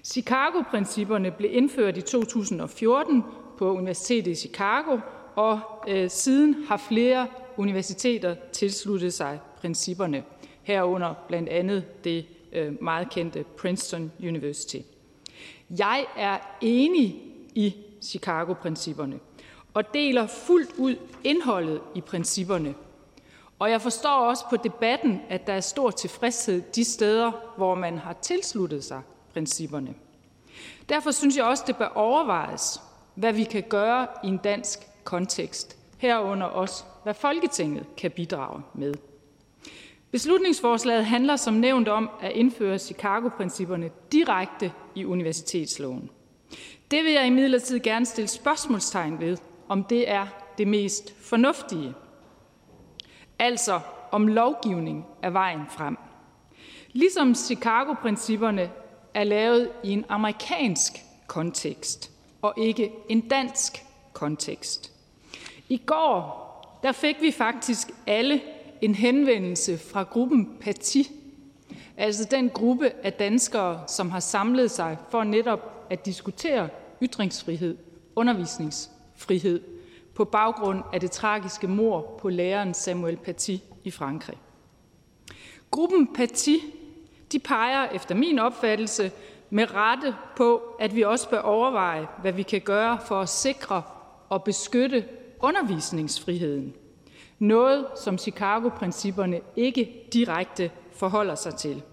[0.03, 3.23] Chicago-principperne blev indført i 2014
[3.57, 4.99] på Universitetet i Chicago,
[5.35, 7.27] og øh, siden har flere
[7.57, 10.23] universiteter tilsluttet sig principperne,
[10.69, 14.77] herunder blandt andet det øh, meget kendte Princeton University.
[15.69, 17.21] Jeg er enig
[17.55, 19.19] i Chicago-principperne
[19.73, 22.75] og deler fuldt ud indholdet i principperne.
[23.59, 27.97] Og jeg forstår også på debatten, at der er stor tilfredshed de steder, hvor man
[27.97, 29.01] har tilsluttet sig
[29.33, 29.93] principperne.
[30.89, 32.81] Derfor synes jeg også, det bør overvejes,
[33.15, 38.93] hvad vi kan gøre i en dansk kontekst, herunder også, hvad Folketinget kan bidrage med.
[40.11, 46.09] Beslutningsforslaget handler som nævnt om at indføre Chicago-principperne direkte i universitetsloven.
[46.91, 51.93] Det vil jeg imidlertid gerne stille spørgsmålstegn ved, om det er det mest fornuftige.
[53.39, 53.79] Altså
[54.11, 55.97] om lovgivning er vejen frem.
[56.91, 58.71] Ligesom Chicago-principperne
[59.13, 60.93] er lavet i en amerikansk
[61.27, 64.91] kontekst og ikke en dansk kontekst.
[65.69, 66.49] I går
[66.83, 68.41] der fik vi faktisk alle
[68.81, 71.11] en henvendelse fra gruppen Parti,
[71.97, 76.69] altså den gruppe af danskere, som har samlet sig for netop at diskutere
[77.01, 77.77] ytringsfrihed,
[78.15, 79.61] undervisningsfrihed,
[80.15, 84.37] på baggrund af det tragiske mor på læreren Samuel Paty i Frankrig.
[85.71, 86.55] Gruppen Paty
[87.31, 89.11] de peger efter min opfattelse
[89.49, 93.81] med rette på, at vi også bør overveje, hvad vi kan gøre for at sikre
[94.29, 95.05] og beskytte
[95.39, 96.73] undervisningsfriheden.
[97.39, 101.83] Noget, som Chicago-principperne ikke direkte forholder sig til.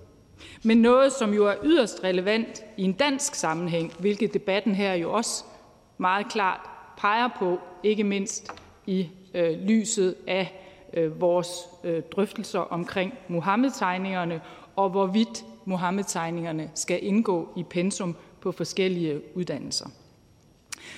[0.64, 5.12] Men noget, som jo er yderst relevant i en dansk sammenhæng, hvilket debatten her jo
[5.12, 5.44] også
[5.98, 6.60] meget klart
[6.98, 8.52] peger på, ikke mindst
[8.86, 10.60] i øh, lyset af
[10.94, 11.48] øh, vores
[11.84, 14.40] øh, drøftelser omkring Mohammed-tegningerne
[14.76, 19.86] og hvorvidt Mohammed-tegningerne skal indgå i pensum på forskellige uddannelser.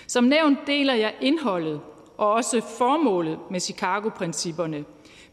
[0.07, 1.81] Som nævnt deler jeg indholdet
[2.19, 4.85] og også formålet med Chicago-principperne,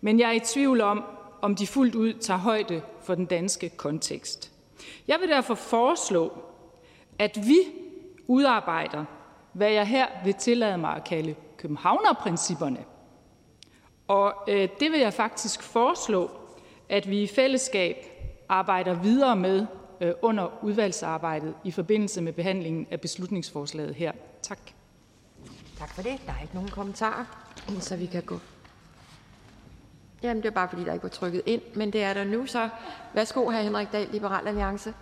[0.02, 1.04] men jeg er i tvivl om,
[1.42, 4.52] om de fuldt ud tager højde for den danske kontekst.
[5.08, 6.32] Jeg vil derfor foreslå,
[7.20, 7.58] at vi
[8.28, 9.06] udarbejder,
[9.54, 12.86] hvad jeg her vil tillade mig at kalde Københavnerprincipperne.
[14.08, 16.32] Og øh, det vil jeg faktisk foreslå,
[16.90, 17.96] at vi i fællesskab
[18.50, 19.66] arbejder videre med
[20.02, 24.12] øh, under udvalgsarbejdet i forbindelse med behandlingen af beslutningsforslaget her.
[24.42, 24.75] Tak.
[25.78, 26.22] Tak for det.
[26.26, 27.26] Der er ikke nogen kommentarer,
[27.80, 28.40] så vi kan gå.
[30.24, 32.46] Jamen, det er bare fordi, der ikke var trykket ind, men det er der nu,
[32.46, 32.70] så
[33.14, 33.62] værsgo, hr.
[33.62, 34.94] Henrik Dahl, Liberal Alliance.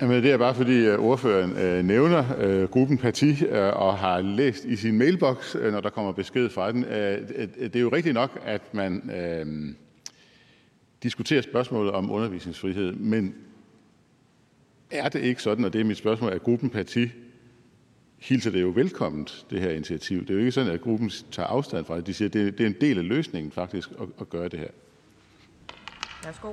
[0.00, 4.20] Jamen, det er bare fordi øh, ordføreren øh, nævner øh, gruppen Parti øh, og har
[4.20, 6.84] læst i sin mailbox, øh, når der kommer besked fra den.
[6.84, 9.74] Øh, det er jo rigtigt nok, at man øh,
[11.02, 13.34] diskuterer spørgsmålet om undervisningsfrihed, men
[14.90, 17.08] er det ikke sådan, og det er mit spørgsmål, at gruppen Parti
[18.22, 20.20] hilser det jo velkomment, det her initiativ.
[20.20, 22.06] Det er jo ikke sådan, at gruppen tager afstand fra det.
[22.06, 24.68] De siger, at det er en del af løsningen faktisk at, at gøre det her.
[26.24, 26.52] Værsgo.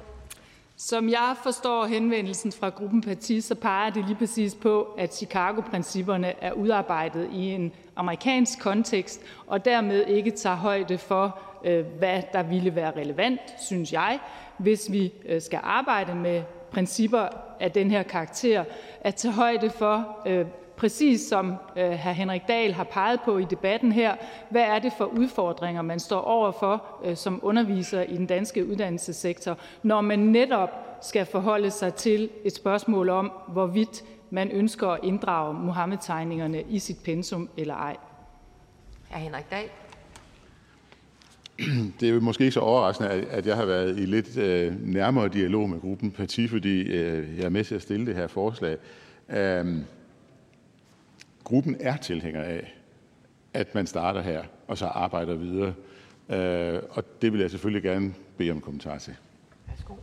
[0.77, 6.43] Som jeg forstår henvendelsen fra gruppen Parti, så peger det lige præcis på, at Chicago-principperne
[6.43, 12.43] er udarbejdet i en amerikansk kontekst, og dermed ikke tager højde for, øh, hvad der
[12.43, 14.19] ville være relevant, synes jeg,
[14.57, 17.27] hvis vi øh, skal arbejde med principper
[17.59, 18.63] af den her karakter,
[19.01, 20.45] at tage højde for, øh,
[20.79, 22.09] præcis som øh, hr.
[22.09, 24.15] Henrik Dahl har peget på i debatten her,
[24.49, 29.57] hvad er det for udfordringer, man står overfor øh, som underviser i den danske uddannelsessektor,
[29.83, 30.69] når man netop
[31.01, 36.97] skal forholde sig til et spørgsmål om, hvorvidt man ønsker at inddrage Mohammed-tegningerne i sit
[37.03, 37.95] pensum eller ej.
[39.09, 39.17] Hr.
[39.17, 39.69] Henrik Dahl.
[41.99, 45.27] Det er jo måske ikke så overraskende, at jeg har været i lidt øh, nærmere
[45.27, 48.77] dialog med gruppen Parti, fordi øh, jeg er med til at stille det her forslag.
[49.29, 49.83] Øhm,
[51.49, 52.73] gruppen er tilhænger af,
[53.53, 55.73] at man starter her og så arbejder videre.
[56.29, 59.15] Øh, og det vil jeg selvfølgelig gerne bede om kommentar til.
[59.67, 59.93] Værsgo.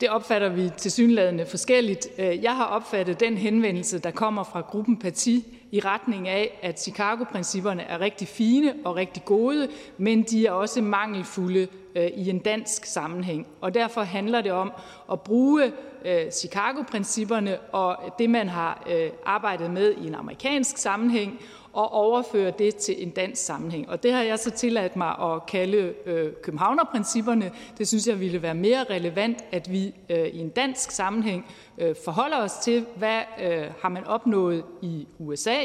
[0.00, 2.08] Det opfatter vi til synlædende forskelligt.
[2.18, 6.80] Øh, jeg har opfattet den henvendelse, der kommer fra gruppen Parti, i retning af, at
[6.80, 12.38] Chicago-principperne er rigtig fine og rigtig gode, men de er også mangelfulde øh, i en
[12.38, 13.46] dansk sammenhæng.
[13.60, 14.72] Og derfor handler det om
[15.12, 15.72] at bruge øh,
[16.04, 21.40] Øh, Chicago-principperne og det, man har øh, arbejdet med i en amerikansk sammenhæng,
[21.72, 23.88] og overføre det til en dansk sammenhæng.
[23.88, 27.50] Og det har jeg så tilladt mig at kalde øh, Københavnerprincipperne.
[27.78, 31.46] Det synes jeg ville være mere relevant, at vi øh, i en dansk sammenhæng
[31.78, 35.56] øh, forholder os til, hvad øh, har man opnået i USA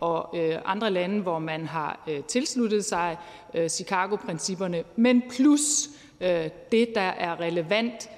[0.00, 3.16] og øh, andre lande, hvor man har øh, tilsluttet sig
[3.54, 5.88] øh, Chicago-principperne, men plus
[6.20, 8.10] øh, det, der er relevant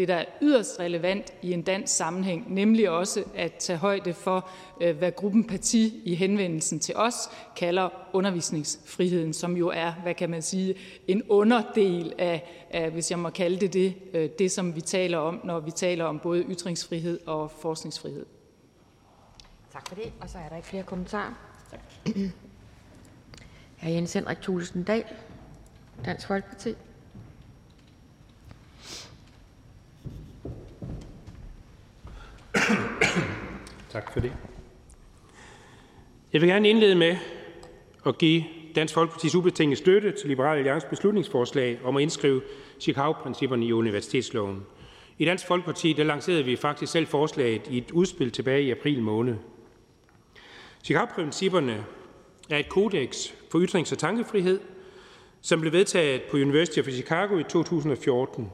[0.00, 4.50] det, der er yderst relevant i en dansk sammenhæng, nemlig også at tage højde for,
[4.80, 7.14] øh, hvad gruppen Parti i henvendelsen til os
[7.56, 10.74] kalder undervisningsfriheden, som jo er, hvad kan man sige,
[11.08, 15.18] en underdel af, af hvis jeg må kalde det det, øh, det, som vi taler
[15.18, 18.26] om, når vi taler om både ytringsfrihed og forskningsfrihed.
[19.72, 21.34] Tak for det, og så er der ikke flere kommentarer.
[21.70, 21.80] Tak.
[23.80, 23.88] Hr.
[23.88, 25.04] Jens Henrik Thulesen Dahl,
[26.04, 26.74] Dansk Folkeparti.
[33.90, 34.32] Tak for det.
[36.32, 37.16] Jeg vil gerne indlede med
[38.06, 38.44] at give
[38.74, 42.42] Dansk Folkepartis ubetinget støtte til Liberal Alliance beslutningsforslag om at indskrive
[42.80, 44.66] Chicago-principperne i universitetsloven.
[45.18, 49.02] I Dansk Folkeparti der lancerede vi faktisk selv forslaget i et udspil tilbage i april
[49.02, 49.34] måned.
[50.84, 51.84] Chicago-principperne
[52.50, 54.60] er et kodex for ytrings- og tankefrihed,
[55.40, 58.52] som blev vedtaget på University of Chicago i 2014.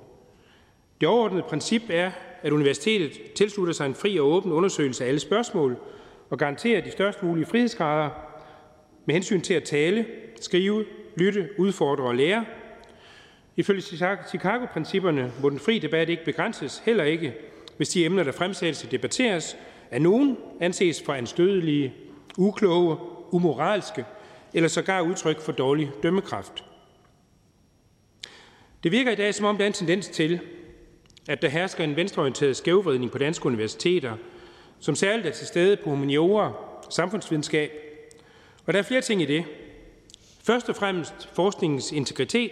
[1.01, 2.11] Det overordnede princip er,
[2.43, 5.77] at universitetet tilslutter sig en fri og åben undersøgelse af alle spørgsmål
[6.31, 8.11] og garanterer de størst mulige frihedsgrader
[9.07, 10.07] med hensyn til at tale,
[10.41, 10.85] skrive,
[11.17, 12.45] lytte, udfordre og lære.
[13.57, 13.83] Ifølge
[14.29, 17.35] Chicago-principperne må den fri debat ikke begrænses, heller ikke
[17.77, 19.57] hvis de emner, der fremsættes og debatteres,
[19.91, 21.95] af nogen anses for anstødelige,
[22.39, 22.97] ukloge,
[23.31, 24.05] umoralske
[24.55, 26.65] eller sågar udtryk for dårlig dømmekraft.
[28.83, 30.41] Det virker i dag, som om der er en tendens til,
[31.29, 34.17] at der hersker en venstreorienteret skævvridning på danske universiteter,
[34.81, 36.53] som særligt er til stede på humaniora,
[36.91, 37.71] samfundsvidenskab.
[38.67, 39.45] Og der er flere ting i det.
[40.45, 42.51] Først og fremmest forskningens integritet,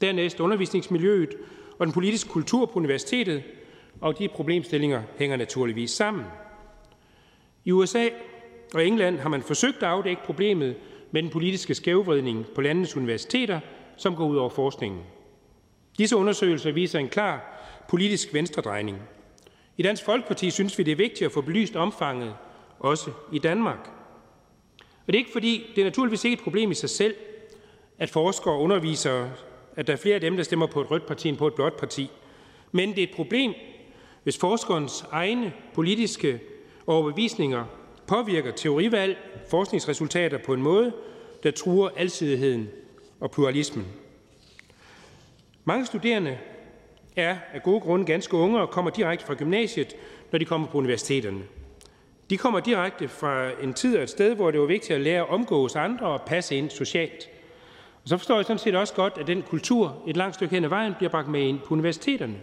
[0.00, 1.34] dernæst undervisningsmiljøet
[1.78, 3.42] og den politiske kultur på universitetet,
[4.00, 6.24] og de problemstillinger hænger naturligvis sammen.
[7.64, 8.08] I USA
[8.74, 10.76] og England har man forsøgt at afdække problemet
[11.10, 13.60] med den politiske skævvridning på landets universiteter,
[13.96, 15.00] som går ud over forskningen.
[15.98, 17.59] Disse undersøgelser viser en klar
[17.90, 18.98] politisk venstredrejning.
[19.76, 22.34] I Dansk Folkeparti synes vi, det er vigtigt at få belyst omfanget,
[22.78, 23.90] også i Danmark.
[24.78, 27.14] Og det er ikke fordi, det er naturligvis ikke et problem i sig selv,
[27.98, 29.28] at forskere underviser,
[29.76, 31.54] at der er flere af dem, der stemmer på et rødt parti end på et
[31.54, 32.10] blåt parti.
[32.72, 33.54] Men det er et problem,
[34.22, 36.40] hvis forskerens egne politiske
[36.86, 37.64] overbevisninger
[38.06, 39.16] påvirker teorivalg,
[39.50, 40.92] forskningsresultater på en måde,
[41.42, 42.68] der truer alsidigheden
[43.20, 43.86] og pluralismen.
[45.64, 46.38] Mange studerende
[47.16, 49.96] er af gode grunde ganske unge og kommer direkte fra gymnasiet,
[50.32, 51.42] når de kommer på universiteterne.
[52.30, 55.22] De kommer direkte fra en tid og et sted, hvor det var vigtigt at lære
[55.22, 57.28] at omgås andre og passe ind socialt.
[58.02, 60.64] Og så forstår jeg sådan set også godt, at den kultur et langt stykke hen
[60.64, 62.36] ad vejen bliver bragt med ind på universiteterne.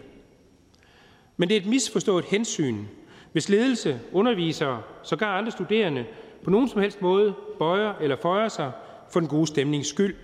[1.38, 2.86] Men det er et misforstået hensyn,
[3.32, 6.06] hvis ledelse, undervisere, sågar andre studerende,
[6.44, 8.72] på nogen som helst måde bøjer eller føjer sig
[9.12, 10.16] for den gode stemnings skyld.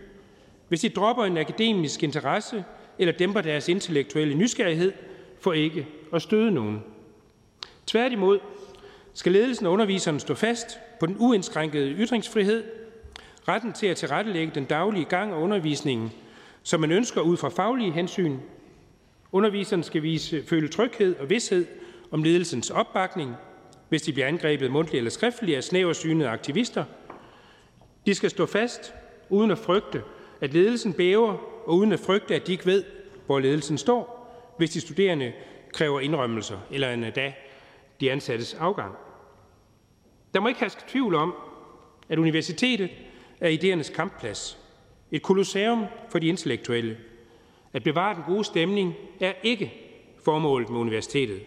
[0.67, 2.63] Hvis de dropper en akademisk interesse
[2.99, 4.93] eller dæmper deres intellektuelle nysgerrighed
[5.39, 6.83] for ikke at støde nogen.
[7.87, 8.39] Tværtimod
[9.13, 10.67] skal ledelsen og underviseren stå fast
[10.99, 12.63] på den uindskrænkede ytringsfrihed,
[13.47, 16.11] retten til at tilrettelægge den daglige gang af undervisningen,
[16.63, 18.37] som man ønsker ud fra faglige hensyn.
[19.31, 21.65] Underviseren skal vise, føle tryghed og vidshed
[22.11, 23.35] om ledelsens opbakning,
[23.89, 26.83] hvis de bliver angrebet mundtligt eller skriftligt af snæversynede aktivister.
[28.05, 28.93] De skal stå fast
[29.29, 30.01] uden at frygte,
[30.41, 32.83] at ledelsen bæver og uden at frygte, at de ikke ved,
[33.25, 34.23] hvor ledelsen står,
[34.57, 35.33] hvis de studerende
[35.73, 37.37] kræver indrømmelser eller en øh, dag
[37.99, 38.95] de ansattes afgang.
[40.33, 41.35] Der må ikke have tvivl om,
[42.09, 42.89] at universitetet
[43.39, 44.57] er idéernes kampplads.
[45.11, 46.97] Et kolosseum for de intellektuelle.
[47.73, 49.73] At bevare den gode stemning er ikke
[50.23, 51.41] formålet med universitetet.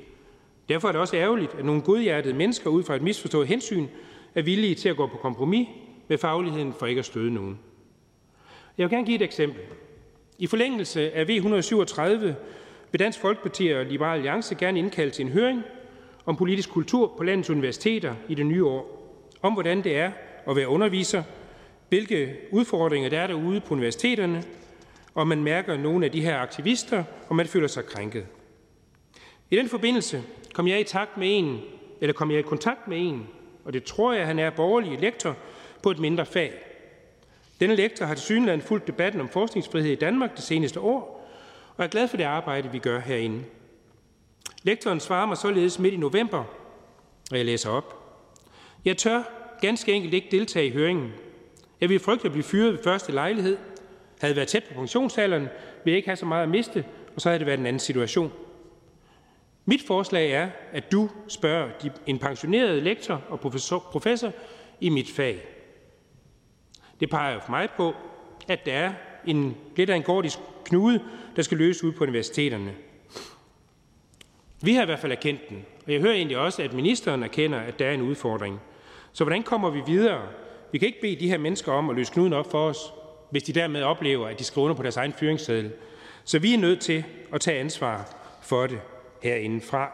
[0.68, 3.86] Derfor er det også ærgerligt, at nogle godhjertede mennesker ud fra et misforstået hensyn
[4.34, 5.68] er villige til at gå på kompromis
[6.08, 7.58] med fagligheden for ikke at støde nogen.
[8.78, 9.62] Jeg vil gerne give et eksempel.
[10.38, 12.34] I forlængelse af V137
[12.92, 15.62] vil Dansk Folkeparti og Liberal Alliance gerne indkalde til en høring
[16.26, 19.12] om politisk kultur på landets universiteter i det nye år.
[19.42, 20.12] Om hvordan det er
[20.48, 21.22] at være underviser,
[21.88, 24.42] hvilke udfordringer der er derude på universiteterne,
[25.14, 28.26] og man mærker nogle af de her aktivister, og man føler sig krænket.
[29.50, 31.60] I den forbindelse kom jeg i takt med en,
[32.00, 33.26] eller kom jeg i kontakt med en,
[33.64, 35.36] og det tror jeg, han er borgerlig lektor
[35.82, 36.52] på et mindre fag.
[37.60, 41.28] Denne lektor har til fulgt debatten om forskningsfrihed i Danmark det seneste år,
[41.76, 43.44] og er glad for det arbejde, vi gør herinde.
[44.62, 46.44] Lektoren svarer mig således midt i november,
[47.30, 47.94] og jeg læser op.
[48.84, 49.22] Jeg tør
[49.60, 51.12] ganske enkelt ikke deltage i høringen.
[51.80, 53.56] Jeg vil frygte at blive fyret ved første lejlighed.
[54.20, 55.52] Havde jeg været tæt på pensionsalderen, ville
[55.84, 58.32] jeg ikke have så meget at miste, og så havde det været en anden situation.
[59.64, 61.70] Mit forslag er, at du spørger
[62.06, 63.40] en pensioneret lektor og
[63.90, 64.32] professor
[64.80, 65.55] i mit fag.
[67.00, 67.94] Det peger for mig på,
[68.48, 68.92] at der er
[69.26, 71.00] en, lidt af en gordisk knude,
[71.36, 72.74] der skal løses ud på universiteterne.
[74.62, 77.58] Vi har i hvert fald erkendt den, og jeg hører egentlig også, at ministeren erkender,
[77.58, 78.60] at der er en udfordring.
[79.12, 80.22] Så hvordan kommer vi videre?
[80.72, 82.78] Vi kan ikke bede de her mennesker om at løse knuden op for os,
[83.30, 85.72] hvis de dermed oplever, at de skriver under på deres egen fyringsseddel.
[86.24, 88.80] Så vi er nødt til at tage ansvar for det
[89.22, 89.90] herindefra.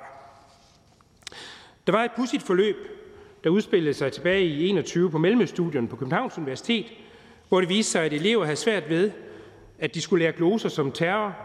[1.87, 2.77] Der var et pudsigt forløb,
[3.45, 6.87] der udspillede sig tilbage i 21 på Mellemøststudierne på Københavns Universitet,
[7.49, 9.11] hvor det viste sig, at elever havde svært ved,
[9.79, 11.37] at de skulle lære gloser som terror,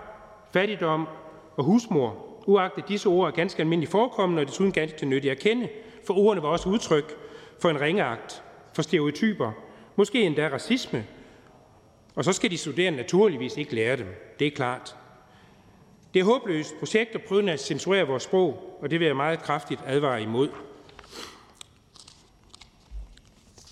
[0.54, 1.08] fattigdom
[1.56, 5.70] og husmor, uagtet disse ord er ganske almindeligt forekommende og desuden ganske nyttige at kende,
[6.08, 7.16] for ordene var også udtryk
[7.62, 8.44] for en ringeagt,
[8.74, 9.52] for stereotyper,
[9.96, 11.06] måske endda racisme.
[12.16, 14.08] Og så skal de studerende naturligvis ikke lære dem,
[14.40, 14.96] det er klart.
[16.14, 19.40] Det er håbløst projekt at prøve at censurere vores sprog, og det vil jeg meget
[19.40, 20.50] kraftigt advare imod.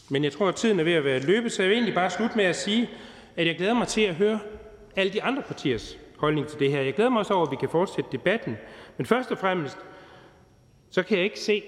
[0.09, 2.09] Men jeg tror, at tiden er ved at være løbet, så jeg vil egentlig bare
[2.09, 2.89] slutte med at sige,
[3.35, 4.39] at jeg glæder mig til at høre
[4.95, 6.81] alle de andre partiers holdning til det her.
[6.81, 8.57] Jeg glæder mig også over, at vi kan fortsætte debatten.
[8.97, 9.77] Men først og fremmest,
[10.89, 11.63] så kan jeg ikke se,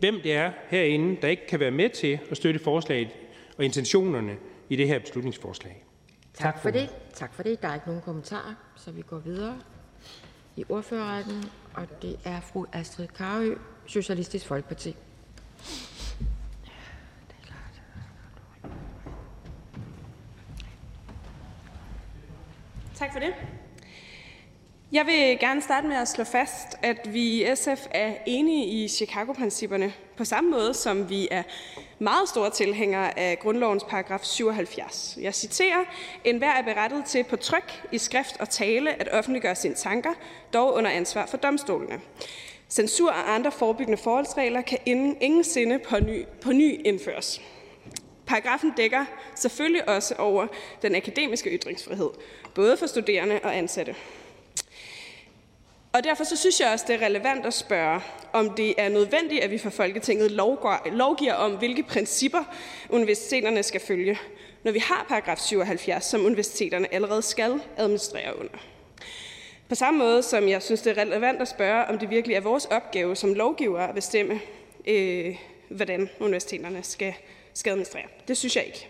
[0.00, 3.08] hvem det er herinde, der ikke kan være med til at støtte forslaget
[3.58, 4.36] og intentionerne
[4.68, 5.84] i det her beslutningsforslag.
[6.34, 6.88] Tak, tak for det.
[7.14, 7.62] Tak for det.
[7.62, 9.58] Der er ikke nogen kommentarer, så vi går videre
[10.56, 11.44] i ordførerrækken,
[11.74, 13.54] og det er fru Astrid Karø,
[13.86, 14.96] Socialistisk Folkeparti.
[23.00, 23.34] Tak for det.
[24.92, 28.88] Jeg vil gerne starte med at slå fast, at vi i SF er enige i
[28.88, 31.42] Chicago-principperne på samme måde, som vi er
[31.98, 35.18] meget store tilhængere af grundlovens paragraf 77.
[35.20, 35.84] Jeg citerer,
[36.24, 40.12] En hver er berettet til på tryk, i skrift og tale at offentliggøre sine tanker,
[40.52, 42.00] dog under ansvar for domstolene.
[42.68, 47.40] Censur og andre forebyggende forholdsregler kan ingen sinde på ny, på ny indføres.
[48.30, 50.46] Paragrafen dækker selvfølgelig også over
[50.82, 52.10] den akademiske ytringsfrihed,
[52.54, 53.94] både for studerende og ansatte.
[55.92, 58.00] Og derfor så synes jeg også, det er relevant at spørge,
[58.32, 60.30] om det er nødvendigt, at vi fra Folketinget
[60.92, 62.44] lovgiver om, hvilke principper
[62.88, 64.18] universiteterne skal følge,
[64.62, 68.58] når vi har paragraf 77, som universiteterne allerede skal administrere under.
[69.68, 72.40] På samme måde som jeg synes, det er relevant at spørge, om det virkelig er
[72.40, 74.40] vores opgave som lovgiver at bestemme,
[74.86, 75.36] øh,
[75.68, 77.14] hvordan universiteterne skal,
[77.54, 78.06] skal administrere.
[78.28, 78.88] Det synes jeg ikke.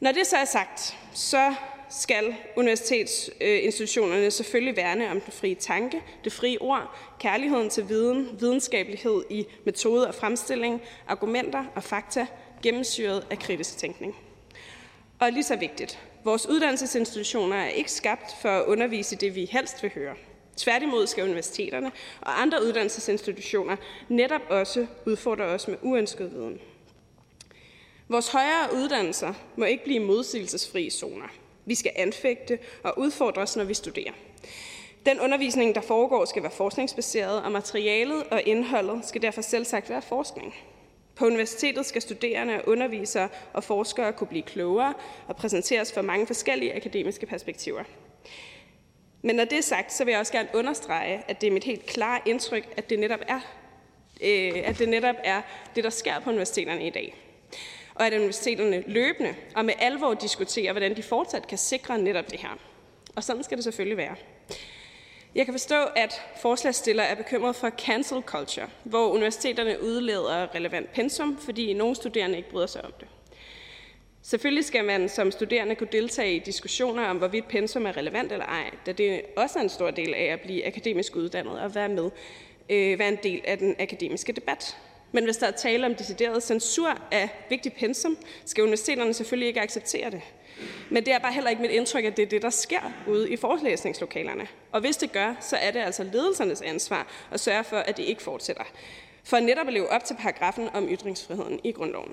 [0.00, 1.54] Når det så er sagt, så
[1.90, 9.22] skal universitetsinstitutionerne selvfølgelig værne om den frie tanke, det frie ord, kærligheden til viden, videnskabelighed
[9.30, 12.26] i metode og fremstilling, argumenter og fakta,
[12.62, 14.16] gennemsyret af kritisk tænkning.
[15.18, 19.82] Og lige så vigtigt, vores uddannelsesinstitutioner er ikke skabt for at undervise det, vi helst
[19.82, 20.14] vil høre.
[20.56, 23.76] Tværtimod skal universiteterne og andre uddannelsesinstitutioner
[24.08, 26.60] netop også udfordre os med uønsket viden.
[28.10, 31.28] Vores højere uddannelser må ikke blive modsigelsesfrie zoner.
[31.64, 34.12] Vi skal anfægte og udfordre os, når vi studerer.
[35.06, 40.02] Den undervisning, der foregår, skal være forskningsbaseret, og materialet og indholdet skal derfor selvsagt være
[40.02, 40.54] forskning.
[41.14, 44.94] På universitetet skal studerende, undervisere og forskere kunne blive klogere
[45.26, 47.82] og præsenteres for mange forskellige akademiske perspektiver.
[49.22, 51.64] Men når det er sagt, så vil jeg også gerne understrege, at det er mit
[51.64, 53.40] helt klare indtryk, at det netop er,
[54.20, 55.42] øh, at det, netop er
[55.74, 57.29] det, der sker på universiteterne i dag
[58.00, 62.40] og at universiteterne løbende og med alvor diskuterer, hvordan de fortsat kan sikre netop det
[62.40, 62.58] her.
[63.16, 64.14] Og sådan skal det selvfølgelig være.
[65.34, 71.38] Jeg kan forstå, at forslagsstiller er bekymret for cancel culture, hvor universiteterne udleder relevant pensum,
[71.38, 73.08] fordi nogle studerende ikke bryder sig om det.
[74.22, 78.46] Selvfølgelig skal man som studerende kunne deltage i diskussioner om, hvorvidt pensum er relevant eller
[78.46, 81.88] ej, da det også er en stor del af at blive akademisk uddannet og være
[81.88, 82.10] med,
[82.70, 84.76] øh, være en del af den akademiske debat.
[85.12, 89.60] Men hvis der er tale om decideret censur af vigtig pensum, skal universiteterne selvfølgelig ikke
[89.60, 90.22] acceptere det.
[90.90, 93.30] Men det er bare heller ikke mit indtryk, at det er det, der sker ude
[93.30, 94.48] i forelæsningslokalerne.
[94.72, 98.02] Og hvis det gør, så er det altså ledelsernes ansvar at sørge for, at det
[98.02, 98.64] ikke fortsætter.
[99.24, 102.12] For netop at leve op til paragrafen om ytringsfriheden i grundloven.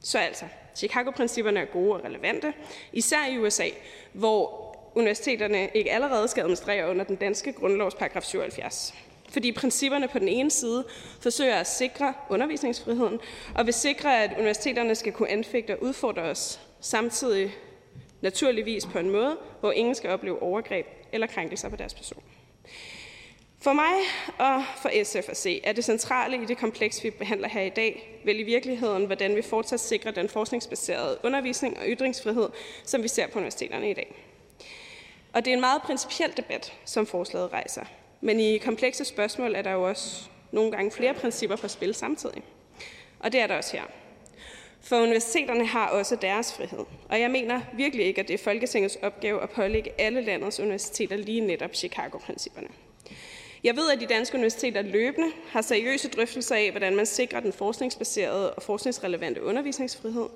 [0.00, 0.44] Så altså,
[0.76, 2.52] Chicago-principperne er gode og relevante,
[2.92, 3.68] især i USA,
[4.12, 8.94] hvor universiteterne ikke allerede skal administrere under den danske grundlovs paragraf 77.
[9.30, 10.84] Fordi principperne på den ene side
[11.20, 13.20] forsøger at sikre undervisningsfriheden,
[13.54, 17.54] og vil sikre, at universiteterne skal kunne anfægte og udfordre os, samtidig
[18.20, 22.22] naturligvis på en måde, hvor ingen skal opleve overgreb eller krænkelser på deres person.
[23.62, 23.92] For mig
[24.38, 27.68] og for SF at se, er det centrale i det kompleks, vi behandler her i
[27.68, 32.48] dag, vel i virkeligheden, hvordan vi fortsat sikrer den forskningsbaserede undervisning og ytringsfrihed,
[32.84, 34.14] som vi ser på universiteterne i dag.
[35.32, 37.84] Og det er en meget principiel debat, som forslaget rejser.
[38.20, 42.42] Men i komplekse spørgsmål er der jo også nogle gange flere principper på spil samtidig.
[43.20, 43.84] Og det er der også her.
[44.82, 46.84] For universiteterne har også deres frihed.
[47.08, 51.16] Og jeg mener virkelig ikke, at det er Folketingets opgave at pålægge alle landets universiteter
[51.16, 52.68] lige netop Chicago-principperne.
[53.64, 57.52] Jeg ved, at de danske universiteter løbende har seriøse drøftelser af, hvordan man sikrer den
[57.52, 60.28] forskningsbaserede og forskningsrelevante undervisningsfrihed.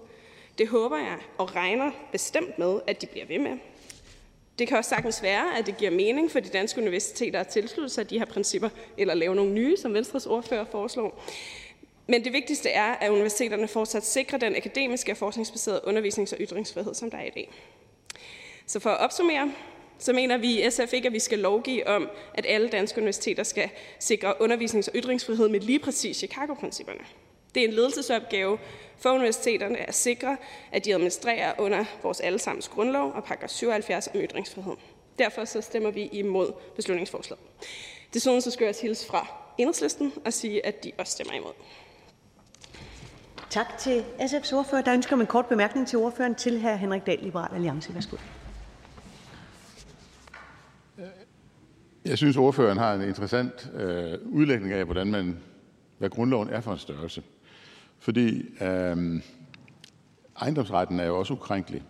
[0.58, 3.58] Det håber jeg og regner bestemt med, at de bliver ved med.
[4.58, 7.94] Det kan også sagtens være, at det giver mening for de danske universiteter at tilslutte
[7.94, 8.68] sig de her principper,
[8.98, 11.24] eller lave nogle nye, som Venstres ordfører foreslår.
[12.06, 16.94] Men det vigtigste er, at universiteterne fortsat sikrer den akademiske og forskningsbaserede undervisnings- og ytringsfrihed,
[16.94, 17.50] som der er i dag.
[18.66, 19.52] Så for at opsummere,
[19.98, 23.42] så mener vi i SF ikke, at vi skal lovgive om, at alle danske universiteter
[23.42, 27.00] skal sikre undervisnings- og ytringsfrihed med lige præcis Chicago-principperne.
[27.54, 28.58] Det er en ledelsesopgave
[28.98, 30.36] for universiteterne at sikre,
[30.72, 34.74] at de administrerer under vores allesammens grundlov og paragraf 77 om ytringsfrihed.
[35.18, 37.44] Derfor så stemmer vi imod beslutningsforslaget.
[38.14, 39.26] Desuden så skal jeg også hilse fra
[39.58, 41.52] enhedslisten og sige, at de også stemmer imod.
[43.50, 44.82] Tak til SF's ordfører.
[44.82, 46.74] Der ønsker man en kort bemærkning til ordføreren til hr.
[46.74, 47.94] Henrik Dahl, Liberal Alliance.
[47.94, 48.16] Værsgo.
[52.04, 55.38] Jeg synes, ordføreren har en interessant øh, udlægning af, hvordan man,
[55.98, 57.22] hvad grundloven er for en størrelse.
[58.04, 59.20] Fordi øh,
[60.40, 61.82] ejendomsretten er jo også ukrænkelig.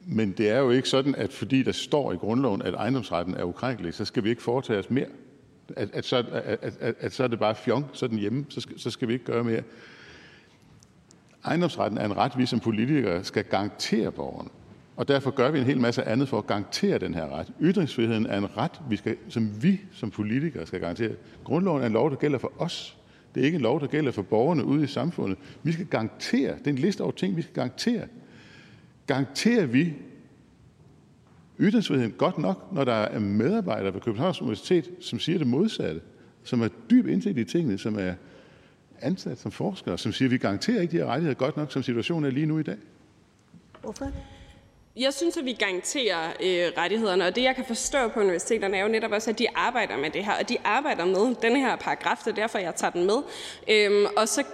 [0.00, 3.44] Men det er jo ikke sådan, at fordi der står i grundloven, at ejendomsretten er
[3.44, 5.06] ukrænkelig, så skal vi ikke foretage os mere.
[5.76, 8.46] At, at, så, at, at, at så er det bare fjong, så er den hjemme,
[8.48, 9.62] så skal, så skal vi ikke gøre mere.
[11.44, 14.48] Ejendomsretten er en ret, vi som politikere skal garantere borgerne.
[14.96, 17.52] Og derfor gør vi en hel masse andet for at garantere den her ret.
[17.60, 21.12] Ytringsfriheden er en ret, vi skal, som vi som politikere skal garantere.
[21.44, 22.96] Grundloven er en lov, der gælder for os.
[23.34, 25.38] Det er ikke en lov, der gælder for borgerne ude i samfundet.
[25.62, 28.06] Vi skal garantere, det er en liste over ting, vi skal garantere.
[29.06, 29.92] Garanterer vi
[31.60, 36.00] ytringsfriheden godt nok, når der er medarbejdere ved Københavns Universitet, som siger det modsatte,
[36.42, 38.14] som er dyb indsigt i tingene, som er
[39.00, 41.82] ansat som forskere, som siger, at vi garanterer ikke de her rettigheder godt nok, som
[41.82, 42.76] situationen er lige nu i dag?
[43.80, 44.12] Hvorfor?
[44.96, 48.82] Jeg synes, at vi garanterer øh, rettighederne, og det, jeg kan forstå på universiteterne, er
[48.82, 51.76] jo netop også, at de arbejder med det her, og de arbejder med den her
[51.76, 53.22] paragraf, det er derfor, jeg tager den med.
[53.68, 54.44] Øhm, og så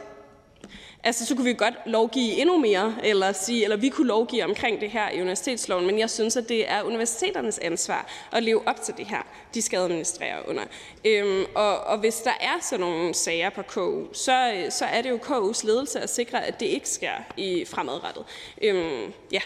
[1.05, 4.81] Altså, så kunne vi godt lovgive endnu mere, eller, sige, eller vi kunne lovgive omkring
[4.81, 8.83] det her i universitetsloven, men jeg synes, at det er universiteternes ansvar at leve op
[8.83, 9.23] til det her,
[9.55, 10.63] de skal administrere under.
[11.05, 15.03] Øhm, og, og hvis der er sådan nogle sager på KU, så, øh, så er
[15.03, 18.25] det jo KU's ledelse at sikre, at det ikke sker i fremadrettet.
[18.63, 19.41] Øhm, ja.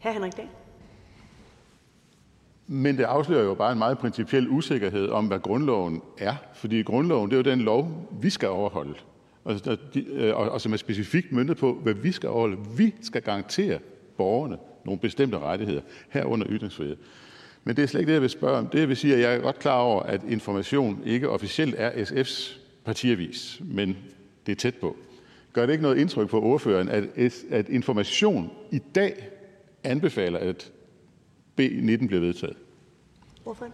[0.00, 0.08] Hr.
[0.08, 0.48] Henrik Dahl.
[2.66, 6.34] Men det afslører jo bare en meget principiel usikkerhed om, hvad grundloven er.
[6.54, 8.94] Fordi grundloven, det er jo den lov, vi skal overholde.
[9.44, 9.60] Og,
[9.94, 12.56] øh, og, som er specifikt myndet på, hvad vi skal overholde.
[12.76, 13.78] Vi skal garantere
[14.16, 16.96] borgerne nogle bestemte rettigheder, herunder ytringsfrihed.
[17.64, 18.66] Men det er slet ikke det, jeg vil spørge om.
[18.66, 21.90] Det, jeg vil sige, at jeg er godt klar over, at information ikke officielt er
[21.90, 23.96] SF's partiavis, men
[24.46, 24.96] det er tæt på.
[25.52, 27.04] Gør det ikke noget indtryk på ordføreren, at,
[27.50, 29.28] at information i dag
[29.86, 30.72] anbefaler, at
[31.60, 32.56] B19 bliver vedtaget?
[33.42, 33.66] Hvorfor?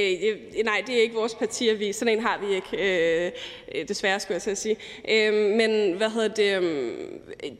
[0.00, 1.96] Øh, nej, det er ikke vores partiavis.
[1.96, 3.32] Sådan en har vi ikke,
[3.74, 4.76] øh, desværre skulle jeg til at sige.
[5.08, 6.92] Øh, men hvad hedder det, øh,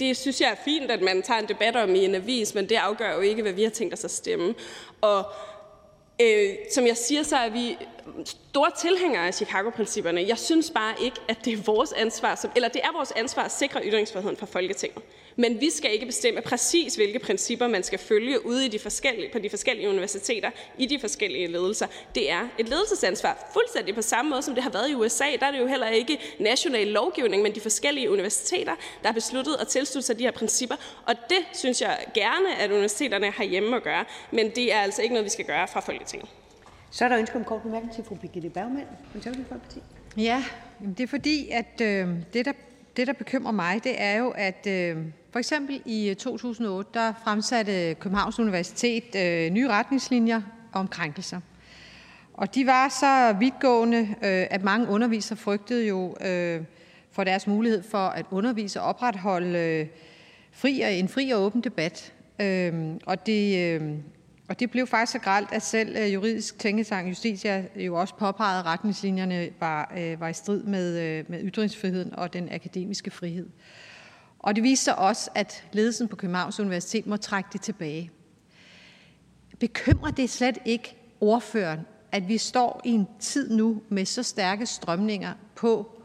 [0.00, 2.68] det synes jeg er fint, at man tager en debat om i en avis, men
[2.68, 4.54] det afgør jo ikke, hvad vi har tænkt os at stemme.
[5.00, 5.24] Og
[6.22, 7.76] øh, som jeg siger, så er vi
[8.24, 10.24] store tilhængere af Chicago-principperne.
[10.28, 13.42] Jeg synes bare ikke, at det er vores ansvar, som, eller det er vores ansvar
[13.42, 15.02] at sikre ytringsfriheden fra Folketinget.
[15.36, 19.32] Men vi skal ikke bestemme præcis, hvilke principper man skal følge ude i de forskellige,
[19.32, 21.86] på de forskellige universiteter, i de forskellige ledelser.
[22.14, 25.24] Det er et ledelsesansvar, fuldstændig på samme måde, som det har været i USA.
[25.40, 28.72] Der er det jo heller ikke national lovgivning, men de forskellige universiteter,
[29.02, 30.76] der har besluttet at tilslutte sig de her principper.
[31.06, 34.04] Og det synes jeg gerne, at universiteterne har hjemme at gøre.
[34.30, 36.28] Men det er altså ikke noget, vi skal gøre fra Folketinget.
[36.92, 39.80] Så er der ønske om kort bemærkning til fru Birgitte Bergmann, Konservative Folkeparti.
[40.16, 40.44] Ja,
[40.80, 42.52] det er fordi, at øh, det, der,
[42.96, 44.96] det, der bekymrer mig, det er jo, at øh,
[45.30, 51.40] for eksempel i øh, 2008, der fremsatte Københavns Universitet øh, nye retningslinjer om krænkelser.
[52.34, 56.62] Og de var så vidtgående, øh, at mange undervisere frygtede jo øh,
[57.12, 59.86] for deres mulighed for at undervise og opretholde øh,
[60.52, 62.12] fri, en fri og åben debat.
[62.40, 63.92] Øh, og det, øh,
[64.52, 68.58] og det blev faktisk så gralt, at selv øh, juridisk tænketang Justitia jo også påpegede,
[68.58, 73.48] at retningslinjerne var, øh, var i strid med, øh, med ytringsfriheden og den akademiske frihed.
[74.38, 78.10] Og det viste sig også, at ledelsen på Københavns Universitet må trække det tilbage.
[79.58, 81.80] Bekymrer det slet ikke ordføreren,
[82.12, 86.02] at vi står i en tid nu med så stærke strømninger på,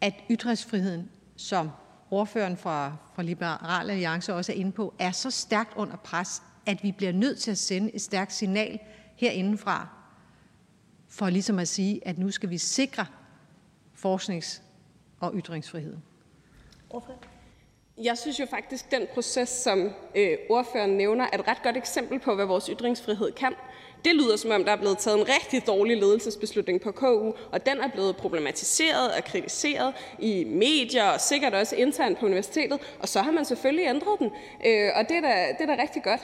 [0.00, 1.70] at ytringsfriheden, som
[2.10, 6.82] ordføreren fra, fra Liberal Alliance også er inde på, er så stærkt under pres, at
[6.82, 8.78] vi bliver nødt til at sende et stærkt signal
[9.16, 9.88] herindefra,
[11.08, 13.06] for ligesom at sige, at nu skal vi sikre
[13.94, 14.62] forsknings-
[15.20, 16.02] og ytringsfriheden.
[18.02, 21.76] Jeg synes jo faktisk, at den proces, som øh, ordføreren nævner, er et ret godt
[21.76, 23.54] eksempel på, hvad vores ytringsfrihed kan.
[24.04, 27.66] Det lyder, som om der er blevet taget en rigtig dårlig ledelsesbeslutning på KU, og
[27.66, 33.08] den er blevet problematiseret og kritiseret i medier og sikkert også internt på universitetet, og
[33.08, 34.30] så har man selvfølgelig ændret den,
[34.66, 36.20] øh, og det er da, det er da rigtig godt.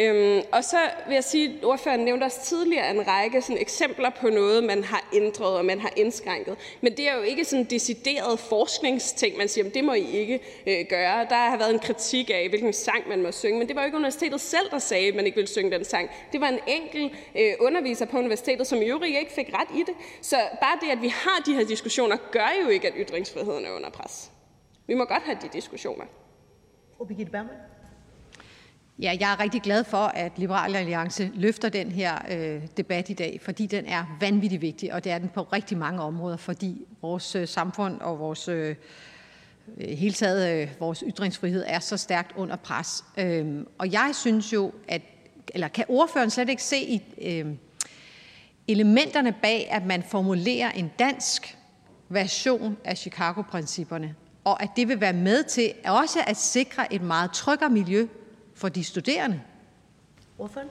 [0.00, 4.10] Øhm, og så vil jeg sige, at ordføreren nævnte også tidligere en række sådan, eksempler
[4.20, 6.56] på noget, man har ændret og man har indskrænket.
[6.80, 10.84] Men det er jo ikke sådan decideret forskningsting, man siger, det må I ikke øh,
[10.88, 11.26] gøre.
[11.30, 13.86] Der har været en kritik af, hvilken sang man må synge, men det var jo
[13.86, 16.10] ikke universitetet selv, der sagde, at man ikke ville synge den sang.
[16.32, 19.82] Det var en enkelt øh, underviser på universitetet, som i øvrigt ikke fik ret i
[19.86, 19.94] det.
[20.22, 23.70] Så bare det, at vi har de her diskussioner, gør jo ikke, at ytringsfriheden er
[23.70, 24.30] under pres.
[24.86, 26.04] Vi må godt have de diskussioner.
[26.96, 27.73] Fru Birgitte Bergman.
[28.98, 33.12] Ja, jeg er rigtig glad for, at Liberal Alliance løfter den her øh, debat i
[33.12, 36.86] dag, fordi den er vanvittig vigtig, og det er den på rigtig mange områder, fordi
[37.02, 38.76] vores øh, samfund og vores øh,
[39.78, 43.04] øh hele taget øh, vores ytringsfrihed er så stærkt under pres.
[43.18, 45.02] Øhm, og jeg synes jo, at
[45.54, 47.46] eller kan ordføreren slet ikke se i øh,
[48.68, 51.58] elementerne bag, at man formulerer en dansk
[52.08, 54.14] version af Chicago-principperne,
[54.44, 58.08] og at det vil være med til også at sikre et meget tryggere miljø
[58.64, 59.40] for de studerende?
[60.38, 60.68] Ordføren?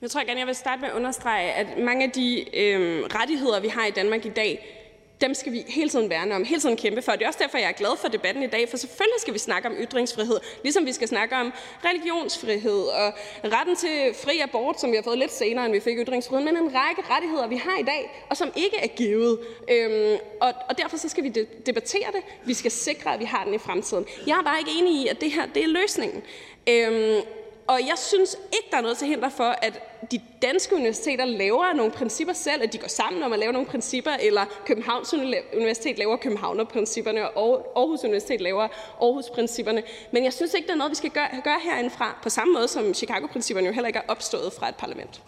[0.00, 3.60] Jeg tror gerne, jeg vil starte med at understrege, at mange af de øh, rettigheder,
[3.60, 4.78] vi har i Danmark i dag,
[5.20, 7.12] dem skal vi hele tiden værne om, hele tiden kæmpe for.
[7.12, 9.38] Det er også derfor, jeg er glad for debatten i dag, for selvfølgelig skal vi
[9.38, 11.52] snakke om ytringsfrihed, ligesom vi skal snakke om
[11.84, 13.12] religionsfrihed og
[13.44, 16.56] retten til fri abort, som vi har fået lidt senere, end vi fik ytringsfrihed, men
[16.56, 19.38] en række rettigheder, vi har i dag, og som ikke er givet.
[19.70, 21.28] Øhm, og, og derfor så skal vi
[21.66, 22.22] debattere det.
[22.44, 24.06] Vi skal sikre, at vi har den i fremtiden.
[24.26, 26.22] Jeg er bare ikke enig i, at det her det er løsningen.
[26.68, 27.22] Øhm,
[27.66, 29.80] og jeg synes ikke, der er noget til hinder for, at
[30.10, 33.68] de danske universiteter laver nogle principper selv, at de går sammen om at lave nogle
[33.68, 35.14] principper, eller Københavns
[35.54, 38.68] Universitet laver Københavner-principperne, og Aarhus Universitet laver
[39.02, 39.82] Aarhus-principperne.
[40.12, 42.68] Men jeg synes ikke, der er noget, vi skal gøre, gøre herindefra, på samme måde
[42.68, 45.22] som Chicago-principperne jo heller ikke er opstået fra et parlament.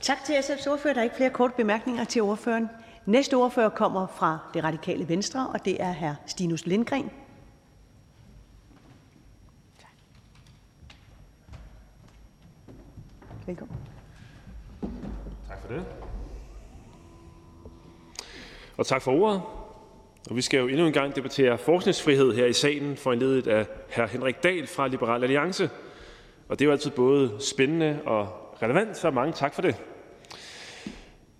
[0.00, 0.94] Tak til SF's ordfører.
[0.94, 2.68] Der er ikke flere korte bemærkninger til ordføreren.
[3.06, 6.14] Næste ordfører kommer fra det radikale Venstre, og det er hr.
[6.26, 7.10] Stinus Lindgren.
[13.50, 13.76] Velkommen.
[15.48, 15.84] Tak for det.
[18.76, 19.42] Og tak for ordet.
[20.30, 24.06] Og vi skal jo endnu en gang debattere forskningsfrihed her i salen, foranledet af hr.
[24.06, 25.70] Henrik Dahl fra Liberal Alliance.
[26.48, 28.28] Og det er jo altid både spændende og
[28.62, 29.76] relevant, så mange tak for det.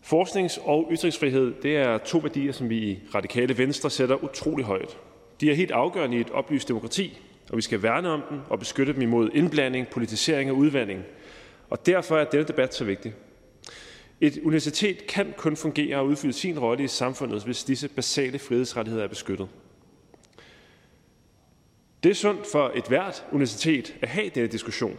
[0.02, 4.98] Forsknings- og ytringsfrihed det er to værdier, som vi i Radikale Venstre sætter utrolig højt.
[5.40, 8.58] De er helt afgørende i et oplyst demokrati, og vi skal værne om dem og
[8.58, 11.02] beskytte dem imod indblanding, politisering og udvandring–
[11.70, 13.14] og derfor er denne debat så vigtig.
[14.20, 19.04] Et universitet kan kun fungere og udfylde sin rolle i samfundet, hvis disse basale frihedsrettigheder
[19.04, 19.48] er beskyttet.
[22.02, 24.96] Det er sundt for et hvert universitet at have denne diskussion.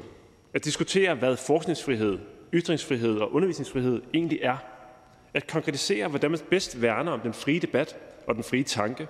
[0.54, 2.20] At diskutere, hvad forskningsfrihed,
[2.54, 4.58] ytringsfrihed og undervisningsfrihed egentlig er.
[5.34, 7.96] At konkretisere, hvordan man bedst værner om den frie debat
[8.28, 9.08] og den frie tanke.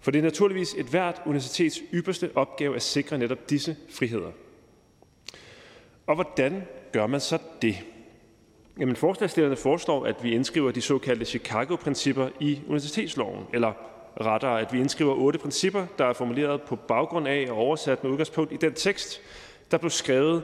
[0.00, 4.30] For det er naturligvis et hvert universitets ypperste opgave at sikre netop disse friheder.
[6.08, 6.62] Og hvordan
[6.92, 7.76] gør man så det?
[8.80, 13.72] Jamen, forslagstillerne foreslår, at vi indskriver de såkaldte Chicago-principper i universitetsloven, eller
[14.20, 18.12] rettere, at vi indskriver otte principper, der er formuleret på baggrund af og oversat med
[18.12, 19.20] udgangspunkt i den tekst,
[19.70, 20.42] der blev skrevet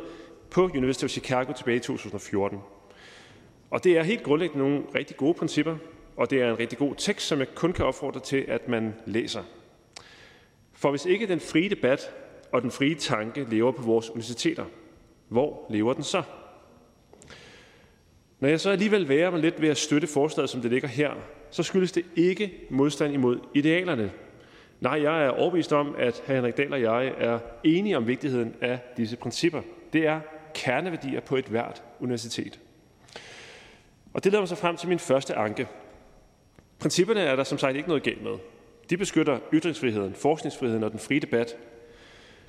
[0.51, 2.59] på University of Chicago tilbage i 2014.
[3.71, 5.77] Og det er helt grundlæggende nogle rigtig gode principper,
[6.17, 8.95] og det er en rigtig god tekst, som jeg kun kan opfordre til, at man
[9.07, 9.43] læser.
[10.73, 12.11] For hvis ikke den frie debat
[12.53, 14.65] og den frie tanke lever på vores universiteter,
[15.29, 16.23] hvor lever den så?
[18.41, 21.11] Når jeg så alligevel værer mig lidt ved at støtte forslaget, som det ligger her,
[21.51, 24.13] så skyldes det ikke modstand imod idealerne.
[24.81, 26.33] Nej, jeg er overbevist om, at hr.
[26.33, 29.63] Henrik Dahl og jeg er enige om vigtigheden af disse principper.
[29.93, 30.21] Det er
[30.55, 32.61] kerneværdier på et hvert universitet.
[34.15, 35.69] Og det leder mig så frem til min første anke.
[36.79, 38.33] Principperne er der som sagt ikke noget galt med.
[38.91, 41.57] De beskytter ytringsfriheden, forskningsfriheden og den frie debat.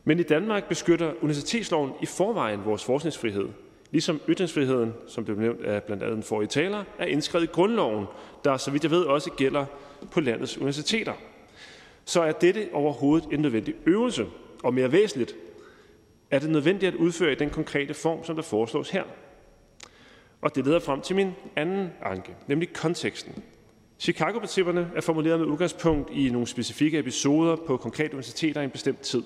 [0.07, 3.47] Men i Danmark beskytter universitetsloven i forvejen vores forskningsfrihed,
[3.91, 8.05] ligesom ytringsfriheden, som blev nævnt af blandt andet den forrige taler, er indskrevet i grundloven,
[8.43, 9.65] der så vidt jeg ved også gælder
[10.11, 11.13] på landets universiteter.
[12.05, 14.25] Så er dette overhovedet en nødvendig øvelse,
[14.63, 15.35] og mere væsentligt,
[16.31, 19.03] er det nødvendigt at udføre i den konkrete form, som der foreslås her.
[20.41, 23.43] Og det leder frem til min anden anke, nemlig konteksten.
[23.99, 28.99] Chicago-principperne er formuleret med udgangspunkt i nogle specifikke episoder på konkrete universiteter i en bestemt
[28.99, 29.23] tid.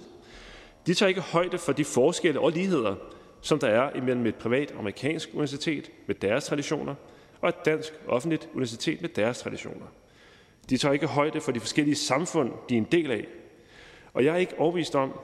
[0.90, 2.96] De tager ikke højde for de forskelle og ligheder,
[3.42, 6.96] som der er imellem et privat amerikansk universitet med deres traditioner
[7.42, 9.86] og et dansk offentligt universitet med deres traditioner.
[10.70, 13.28] De tager ikke højde for de forskellige samfund, de er en del af.
[14.14, 15.20] Og jeg er ikke overbevist om,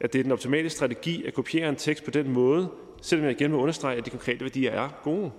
[0.00, 2.70] at det er den optimale strategi at kopiere en tekst på den måde,
[3.02, 5.30] selvom jeg igen må understrege, at de konkrete værdier er gode.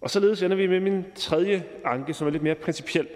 [0.00, 3.08] Og således ender vi med min tredje anke, som er lidt mere principiel.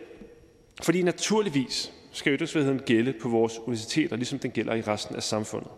[0.82, 5.70] Fordi naturligvis skal ytringsfriheden gælde på vores universiteter, ligesom den gælder i resten af samfundet.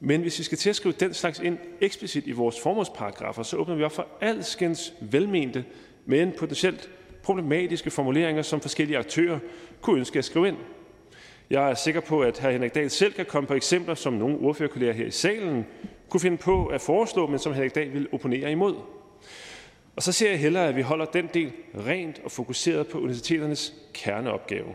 [0.00, 3.56] Men hvis vi skal til at skrive den slags ind eksplicit i vores formålsparagrafer, så
[3.56, 5.64] åbner vi op for alskens velmente,
[6.06, 6.90] men potentielt
[7.22, 9.38] problematiske formuleringer, som forskellige aktører
[9.80, 10.56] kunne ønske at skrive ind.
[11.50, 12.48] Jeg er sikker på, at hr.
[12.48, 15.66] Henrik Dahl selv kan komme på eksempler, som nogle ordførerkolleger her i salen
[16.08, 18.74] kunne finde på at foreslå, men som Henrik Dahl vil opponere imod.
[19.96, 21.52] Og så ser jeg hellere, at vi holder den del
[21.86, 24.68] rent og fokuseret på universiteternes kerneopgave.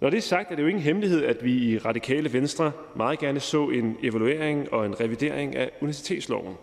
[0.00, 3.18] Når det er sagt, er det jo ingen hemmelighed, at vi i Radikale Venstre meget
[3.18, 6.54] gerne så en evaluering og en revidering af universitetsloven.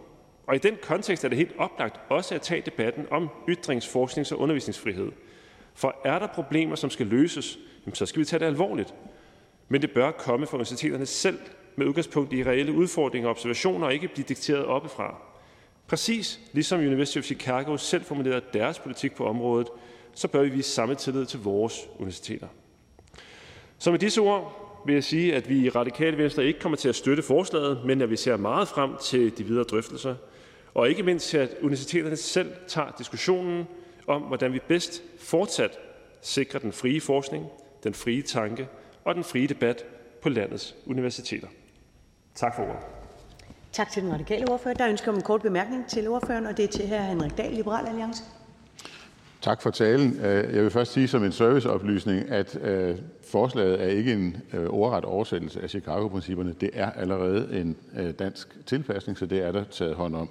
[0.47, 4.31] Og i den kontekst er det helt oplagt også at tage debatten om ytrings-, forsknings-
[4.31, 5.11] og undervisningsfrihed.
[5.73, 7.59] For er der problemer, som skal løses,
[7.93, 8.93] så skal vi tage det alvorligt.
[9.69, 11.39] Men det bør komme fra universiteterne selv
[11.75, 15.21] med udgangspunkt i reelle udfordringer og observationer og ikke blive dikteret oppefra.
[15.87, 19.67] Præcis ligesom University of Chicago selv formulerede deres politik på området,
[20.13, 22.47] så bør vi vise samme tillid til vores universiteter.
[23.77, 26.89] Så med disse ord vil jeg sige, at vi i Radikale Venstre ikke kommer til
[26.89, 30.15] at støtte forslaget, men at vi ser meget frem til de videre drøftelser.
[30.73, 33.67] Og ikke mindst til, at universiteterne selv tager diskussionen
[34.07, 35.79] om, hvordan vi bedst fortsat
[36.21, 37.45] sikrer den frie forskning,
[37.83, 38.67] den frie tanke
[39.05, 39.85] og den frie debat
[40.21, 41.47] på landets universiteter.
[42.35, 42.81] Tak for ordet.
[43.71, 44.73] Tak til den radikale ordfører.
[44.73, 47.01] Der ønsker om en kort bemærkning til ordføreren, og det er til hr.
[47.01, 48.23] Henrik Dahl, Liberal Alliance.
[49.47, 50.19] Tak for talen.
[50.23, 52.95] Øh, jeg vil først sige som en serviceoplysning, at øh,
[53.27, 56.55] forslaget er ikke en øh, ordret oversættelse af Chicago-principperne.
[56.61, 57.75] Det er allerede en
[58.19, 60.29] dansk tilpasning, så det er der taget hånd om.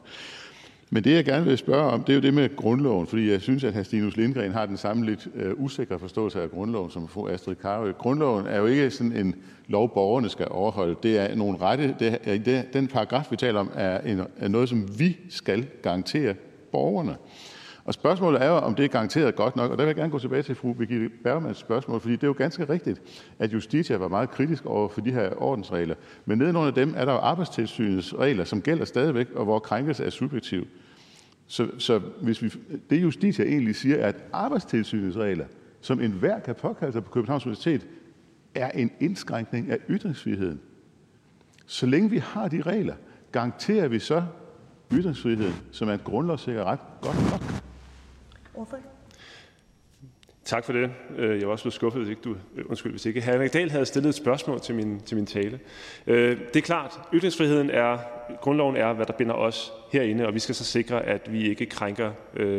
[0.90, 3.40] Men det, jeg gerne vil spørge om, det er jo det med grundloven, fordi jeg
[3.40, 3.82] synes, at hr.
[3.82, 7.92] Stinus Lindgren har den samme lidt usikre forståelse af grundloven som fru Astrid Carøe.
[7.92, 9.34] Grundloven er jo ikke sådan en
[9.68, 10.96] lov, borgerne skal overholde.
[11.02, 14.68] Det er nogle rette, det er, den paragraf, vi taler om, er, en, er noget,
[14.68, 16.34] som vi skal garantere
[16.72, 17.16] borgerne.
[17.86, 20.10] Og spørgsmålet er jo, om det er garanteret godt nok, og der vil jeg gerne
[20.10, 23.02] gå tilbage til fru Birgitte Bergmans spørgsmål, fordi det er jo ganske rigtigt,
[23.38, 25.94] at Justitia var meget kritisk over for de her ordensregler.
[26.24, 30.10] Men nedenunder dem er der jo arbejdstilsynets regler, som gælder stadigvæk, og hvor krænkelse er
[30.10, 30.66] subjektiv.
[31.46, 32.52] Så, så hvis vi,
[32.90, 35.46] det Justitia egentlig siger, er, at arbejdstilsynets regler,
[35.80, 37.86] som enhver kan påkalde sig på Københavns Universitet,
[38.54, 40.60] er en indskrænkning af ytringsfriheden.
[41.66, 42.94] Så længe vi har de regler,
[43.32, 44.22] garanterer vi så
[44.92, 47.66] ytringsfriheden, som er en grundlovssikker ret, godt nok.
[50.44, 50.90] Tak for det.
[51.16, 53.70] Øh, jeg var også blevet skuffet, hvis ikke du, øh, undskyld, hvis ikke Henrik Dahl
[53.70, 55.60] havde stillet et spørgsmål til min, til min tale.
[56.06, 57.98] Øh, det er klart, ytringsfriheden er,
[58.40, 61.66] grundloven er, hvad der binder os herinde, og vi skal så sikre, at vi ikke
[61.66, 62.12] krænker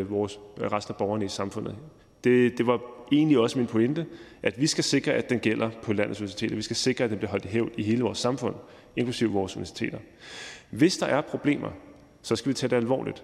[0.04, 1.76] vores, resten af borgerne i samfundet.
[2.24, 4.06] Det, det var egentlig også min pointe,
[4.44, 6.56] at vi skal sikre, at den gælder på landets universiteter.
[6.56, 8.56] Vi skal sikre, at den bliver holdt i hævd i hele vores samfund,
[8.96, 9.98] inklusive vores universiteter.
[10.70, 11.70] Hvis der er problemer,
[12.22, 13.24] så skal vi tage det alvorligt.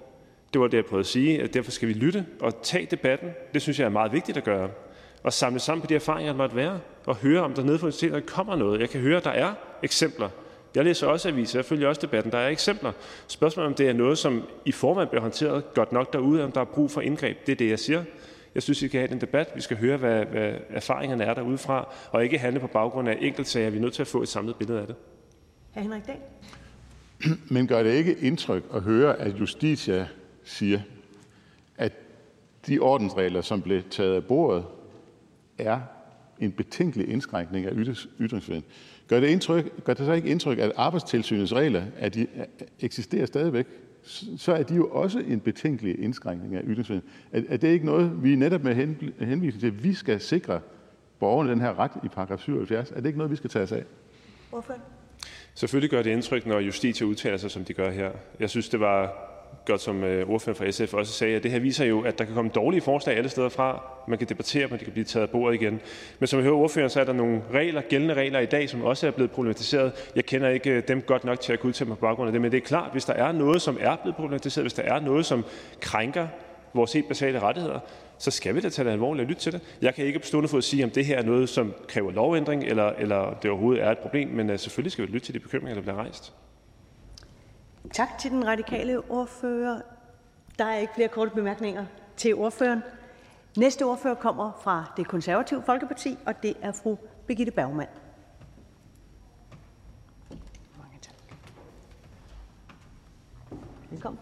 [0.54, 1.42] Det var det, jeg prøvede at sige.
[1.42, 3.30] At derfor skal vi lytte og tage debatten.
[3.54, 4.70] Det synes jeg er meget vigtigt at gøre.
[5.24, 6.80] Og samle sammen på de erfaringer, der måtte være.
[7.06, 8.80] Og høre, om der nede på universitetet kommer noget.
[8.80, 10.30] Jeg kan høre, at der er eksempler.
[10.76, 12.32] Jeg læser også aviser, jeg følger også debatten.
[12.32, 12.92] Der er eksempler.
[13.28, 16.62] Spørgsmålet om det er noget, som i forvejen bliver håndteret godt nok derude, om der
[16.62, 17.46] er brug for indgreb.
[17.46, 18.04] Det er det, jeg siger.
[18.56, 19.52] Jeg synes, vi skal have den debat.
[19.56, 23.18] Vi skal høre, hvad, hvad erfaringerne er derude fra, og ikke handle på baggrund af
[23.22, 23.70] enkeltsager.
[23.70, 24.96] Vi er nødt til at få et samlet billede af det.
[25.76, 25.80] Hr.
[25.80, 26.20] Henrik Dahl.
[27.54, 30.08] Men gør det ikke indtryk at høre, at Justitia
[30.44, 30.80] siger,
[31.78, 31.94] at
[32.68, 34.66] de ordensregler, som blev taget af bordet,
[35.58, 35.80] er
[36.40, 37.72] en betænkelig indskrænkning af
[38.20, 38.64] ytringsfriheden.
[39.08, 42.28] Gør det, indtryk, gør det så ikke indtryk, at arbejdstilsynets regler at de
[42.80, 43.66] eksisterer stadigvæk?
[44.38, 47.10] Så er de jo også en betænkelig indskrænkning af ytringsfriheden.
[47.32, 48.76] Er, er det ikke noget, vi netop med
[49.20, 50.62] henvisning til, at vi skal sikre
[51.20, 53.72] borgerne den her ret i paragraf 77, er det ikke noget, vi skal tage os
[53.72, 53.84] af?
[54.50, 54.74] Hvorfor?
[55.54, 58.12] Selvfølgelig gør det indtryk, når Justitia udtaler sig, som de gør her.
[58.40, 59.33] Jeg synes, det var
[59.66, 62.26] godt, som øh, ordføreren fra SF også sagde, at det her viser jo, at der
[62.26, 63.84] kan komme dårlige forslag alle steder fra.
[64.08, 65.82] Man kan debattere dem, de kan blive taget af bordet igen.
[66.20, 68.82] Men som jeg hører ordføreren, så er der nogle regler, gældende regler i dag, som
[68.84, 70.12] også er blevet problematiseret.
[70.16, 72.32] Jeg kender ikke øh, dem godt nok til at kunne udtale mig på baggrund af
[72.32, 74.84] det, men det er klart, hvis der er noget, som er blevet problematiseret, hvis der
[74.84, 75.46] er noget, som
[75.80, 76.28] krænker
[76.74, 77.80] vores helt basale rettigheder,
[78.18, 79.62] så skal vi da tage det alvorligt og lytte til det.
[79.82, 82.64] Jeg kan ikke på stående fod sige, om det her er noget, som kræver lovændring,
[82.64, 85.40] eller, eller det overhovedet er et problem, men uh, selvfølgelig skal vi lytte til de
[85.40, 86.34] bekymringer, der bliver rejst.
[87.92, 89.82] Tak til den radikale ordfører.
[90.60, 91.86] Der er ikke flere korte bemærkninger
[92.18, 92.84] til ordføreren.
[93.58, 96.98] Næste ordfører kommer fra det konservative Folkeparti, og det er fru
[97.28, 97.90] Birgitte Bergmann.
[103.90, 104.20] Velkommen.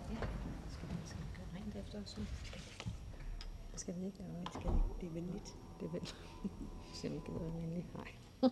[3.76, 4.18] Skal vi ikke?
[4.54, 4.80] Skal vi?
[5.02, 5.56] Det er venligt.
[5.80, 6.16] Det er venligt.
[7.02, 7.96] Så vi gider være venligt.
[7.96, 8.52] Nej.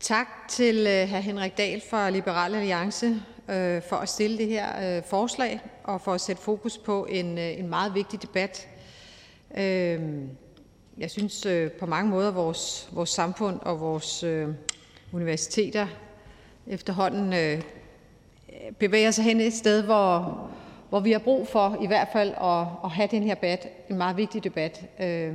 [0.00, 1.16] Tak til øh, hr.
[1.16, 3.06] Henrik Dahl fra Liberal Alliance
[3.48, 7.38] øh, for at stille det her øh, forslag og for at sætte fokus på en,
[7.38, 8.68] en meget vigtig debat.
[10.98, 11.46] Jeg synes
[11.80, 14.24] på mange måder, vores, vores samfund og vores
[15.12, 15.86] universiteter
[16.66, 17.62] efterhånden
[18.78, 20.40] bevæger sig hen et sted, hvor,
[20.88, 23.96] hvor vi har brug for i hvert fald at, at have den her debat, en
[23.96, 25.34] meget vigtig debat, øh,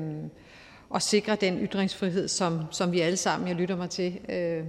[0.96, 4.64] og sikre den ytringsfrihed, som, som vi alle sammen, jeg lytter mig til, øh,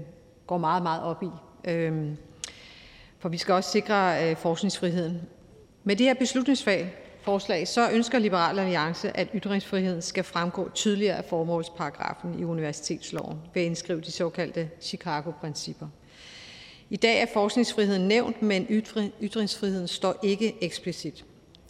[0.46, 1.28] går meget, meget op i.
[1.70, 2.12] Øh,
[3.18, 5.20] for vi skal også sikre øh, forskningsfriheden.
[5.84, 12.38] Med det her beslutningsforslag, så ønsker Liberal Alliance, at ytringsfriheden skal fremgå tydeligere af formålsparagrafen
[12.40, 15.86] i universitetsloven ved at indskrive de såkaldte Chicago-principper.
[16.90, 18.66] I dag er forskningsfriheden nævnt, men
[19.20, 21.24] ytringsfriheden står ikke eksplicit.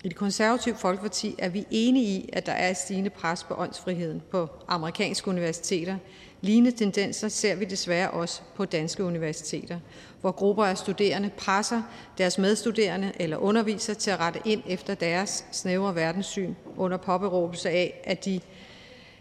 [0.06, 3.54] I det konservative Folkeparti er vi enige i, at der er et stigende pres på
[3.54, 5.96] åndsfriheden på amerikanske universiteter.
[6.40, 9.78] Lignende tendenser ser vi desværre også på danske universiteter,
[10.20, 11.82] hvor grupper af studerende presser
[12.18, 18.00] deres medstuderende eller underviser til at rette ind efter deres snævre verdenssyn under påberåbelse af,
[18.04, 18.40] at de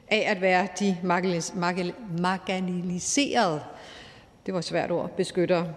[0.07, 0.97] af at være de
[2.17, 3.61] marginaliserede,
[4.45, 5.73] det var et svært ord, beskyttere.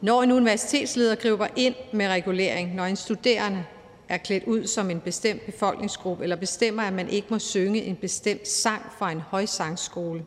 [0.00, 3.64] Når en universitetsleder griber ind med regulering, når en studerende
[4.08, 7.96] er klædt ud som en bestemt befolkningsgruppe eller bestemmer, at man ikke må synge en
[7.96, 10.24] bestemt sang fra en højsangskole,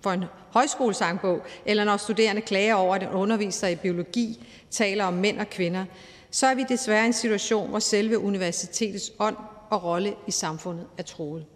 [0.00, 5.14] for en højskolesangbog, eller når studerende klager over, at en underviser i biologi taler om
[5.14, 5.84] mænd og kvinder,
[6.30, 9.36] så er vi desværre i en situation, hvor selve universitetets ånd
[9.70, 11.46] og rolle i samfundet er troet.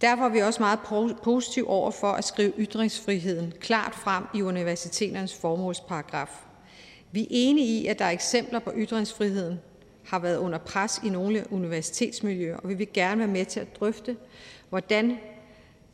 [0.00, 0.78] Derfor er vi også meget
[1.24, 6.28] positive over for at skrive ytringsfriheden klart frem i universiteternes formålsparagraf.
[7.12, 9.60] Vi er enige i, at der er eksempler på ytringsfriheden
[10.04, 13.80] har været under pres i nogle universitetsmiljøer, og vi vil gerne være med til at
[13.80, 14.16] drøfte,
[14.68, 15.18] hvordan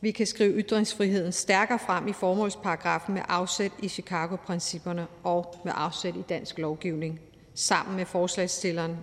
[0.01, 6.15] vi kan skrive ytringsfriheden stærkere frem i formålsparagrafen med afsæt i Chicago-principperne og med afsæt
[6.15, 7.19] i dansk lovgivning,
[7.53, 8.97] sammen med forslagsstillerne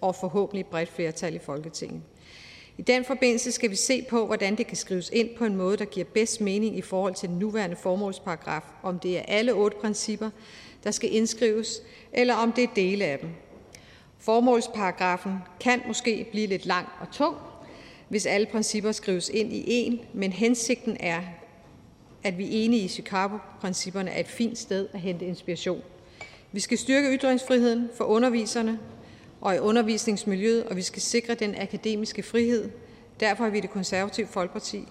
[0.00, 2.02] og forhåbentlig bredt flertal i Folketinget.
[2.78, 5.76] I den forbindelse skal vi se på, hvordan det kan skrives ind på en måde,
[5.76, 9.76] der giver bedst mening i forhold til den nuværende formålsparagraf, om det er alle otte
[9.80, 10.30] principper,
[10.84, 11.80] der skal indskrives,
[12.12, 13.28] eller om det er dele af dem.
[14.18, 17.36] Formålsparagrafen kan måske blive lidt lang og tung,
[18.08, 21.20] hvis alle principper skrives ind i en, men hensigten er,
[22.22, 25.82] at vi er enige i Chicago-principperne er et fint sted at hente inspiration.
[26.52, 28.78] Vi skal styrke ytringsfriheden for underviserne
[29.40, 32.70] og i undervisningsmiljøet, og vi skal sikre den akademiske frihed.
[33.20, 34.84] Derfor er vi i det konservative Folkeparti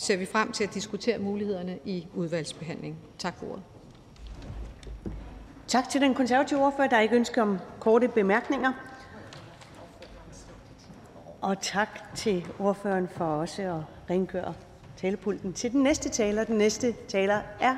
[0.00, 2.96] ser vi frem til at diskutere mulighederne i udvalgsbehandling.
[3.18, 3.62] Tak for ordet.
[5.70, 6.88] Tak til den konservative ordfører.
[6.88, 8.72] Der er ikke ønske om korte bemærkninger.
[11.40, 14.54] Og tak til ordføreren for også at rengøre
[14.96, 16.44] talepulten til den næste taler.
[16.44, 17.76] Den næste taler er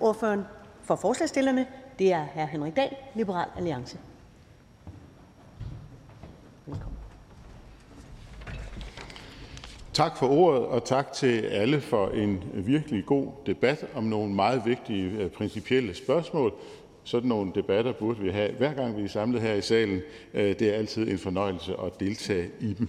[0.00, 0.44] ordføreren
[0.82, 1.66] for forslagsstillerne.
[1.98, 2.46] Det er hr.
[2.46, 3.98] Henrik Dahl, Liberal Alliance.
[6.66, 6.96] Velkommen.
[9.96, 14.62] Tak for ordet, og tak til alle for en virkelig god debat om nogle meget
[14.64, 16.52] vigtige øh, principielle spørgsmål.
[17.06, 20.00] Sådan nogle debatter burde vi have, hver gang vi er samlet her i salen.
[20.34, 22.88] Øh, det er altid en fornøjelse at deltage i dem.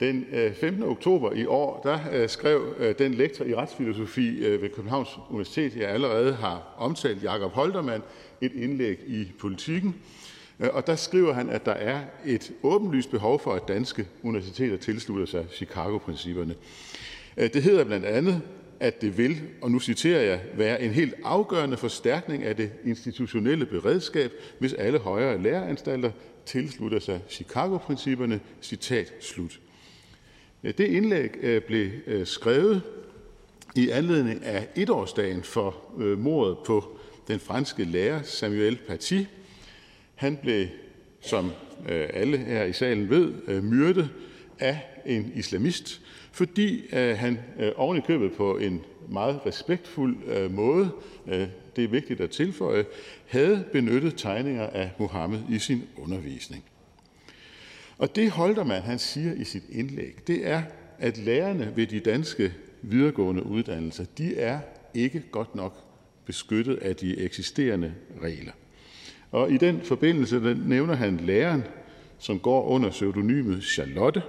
[0.00, 0.82] Den øh, 15.
[0.82, 6.34] Oktober i år der øh, skrev den lektor i retsfilosofi ved Københavns Universitet, jeg allerede
[6.34, 8.02] har omtalt, Jakob Holtermann,
[8.40, 9.94] et indlæg i Politiken,
[10.58, 15.26] og der skriver han, at der er et åbenlyst behov for, at danske universiteter tilslutter
[15.26, 16.54] sig Chicago-principperne.
[17.36, 18.42] Det hedder blandt andet,
[18.80, 23.66] at det vil, og nu citerer jeg, være en helt afgørende forstærkning af det institutionelle
[23.66, 26.10] beredskab, hvis alle højere læreanstalter
[26.46, 28.40] tilslutter sig Chicago-principperne.
[28.62, 29.60] Citat slut.
[30.62, 32.82] Det indlæg øh, blev øh, skrevet
[33.76, 39.22] i anledning af etårsdagen for øh, mordet på den franske lærer Samuel Paty,
[40.14, 40.66] han blev,
[41.20, 41.52] som
[41.88, 44.10] alle her i salen ved, myrdet
[44.58, 46.00] af en islamist,
[46.34, 50.90] fordi øh, han øh, ovenikøbet på en meget respektfuld øh, måde,
[51.26, 51.46] øh,
[51.76, 52.84] det er vigtigt at tilføje,
[53.26, 56.64] havde benyttet tegninger af Mohammed i sin undervisning.
[57.98, 60.62] Og det Holtermann han siger i sit indlæg, det er,
[60.98, 64.60] at lærerne ved de danske videregående uddannelser, de er
[64.94, 65.76] ikke godt nok
[66.26, 68.52] beskyttet af de eksisterende regler.
[69.30, 71.64] Og i den forbindelse nævner han læreren,
[72.18, 74.22] som går under pseudonymet Charlotte,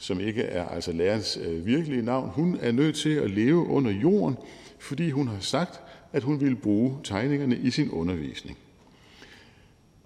[0.00, 2.30] som ikke er altså lærerens øh, virkelige navn.
[2.34, 4.36] Hun er nødt til at leve under jorden,
[4.78, 5.80] fordi hun har sagt,
[6.12, 8.58] at hun ville bruge tegningerne i sin undervisning.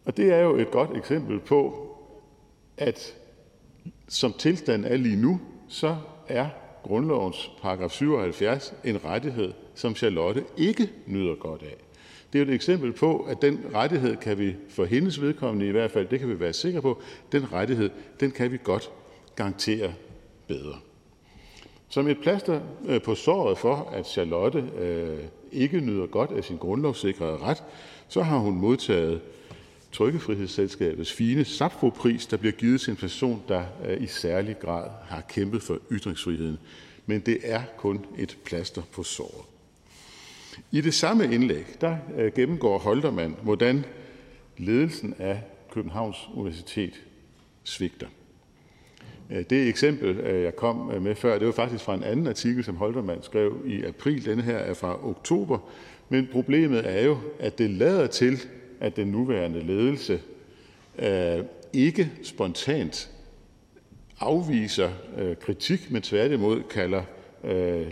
[0.05, 1.91] Og det er jo et godt eksempel på,
[2.77, 3.15] at
[4.09, 5.97] som tilstanden er lige nu, så
[6.29, 6.49] er
[6.83, 11.77] grundlovens paragraf 77 en rettighed, som Charlotte ikke nyder godt af.
[12.33, 15.71] Det er jo et eksempel på, at den rettighed kan vi for hendes vedkommende i
[15.71, 17.91] hvert fald, det kan vi være sikre på, den rettighed,
[18.21, 18.91] den kan vi godt
[19.37, 19.95] garantere
[20.47, 20.79] bedre.
[21.89, 25.19] Som et plaster øh, på såret for, at Charlotte øh,
[25.53, 27.65] ikke nyder godt af sin grundlovssikrede ret,
[28.09, 29.21] så har hun modtaget
[29.93, 35.21] Trykkefrihedsselskabets fine Sapfo-pris, der bliver givet til en person, der øh, i særlig grad har
[35.21, 36.59] kæmpet for ytringsfriheden.
[37.07, 39.45] Men det er kun et plaster på såret.
[40.71, 41.97] I det samme indlæg der
[42.35, 43.85] gennemgår Holtermann, hvordan
[44.59, 47.03] ledelsen af Københavns Universitet
[47.65, 48.07] svigter.
[49.31, 52.27] Øh, det eksempel, øh, jeg kom øh, med før, det var faktisk fra en anden
[52.27, 54.25] artikel, som Holtermann skrev i april.
[54.25, 55.59] Denne her er fra oktober.
[56.09, 58.41] Men problemet er jo, at det lader til,
[58.81, 60.21] at den nuværende ledelse
[61.73, 63.11] ikke spontant
[64.21, 64.91] afviser
[65.41, 67.03] kritik, men tværtimod kalder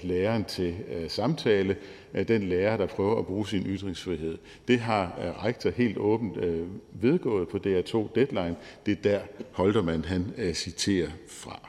[0.02, 0.74] læreren til
[1.08, 1.76] samtale,
[2.12, 4.38] den lærer, der prøver at bruge sin ytringsfrihed.
[4.68, 8.56] Det har øh, rektor helt åbent øh, vedgået på DR2 Deadline.
[8.86, 9.20] Det er der,
[9.52, 11.68] Holtermann han øh, citerer fra.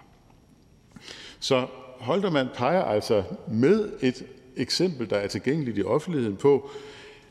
[1.39, 6.69] Så Holtermann peger altså med et eksempel, der er tilgængeligt i offentligheden på,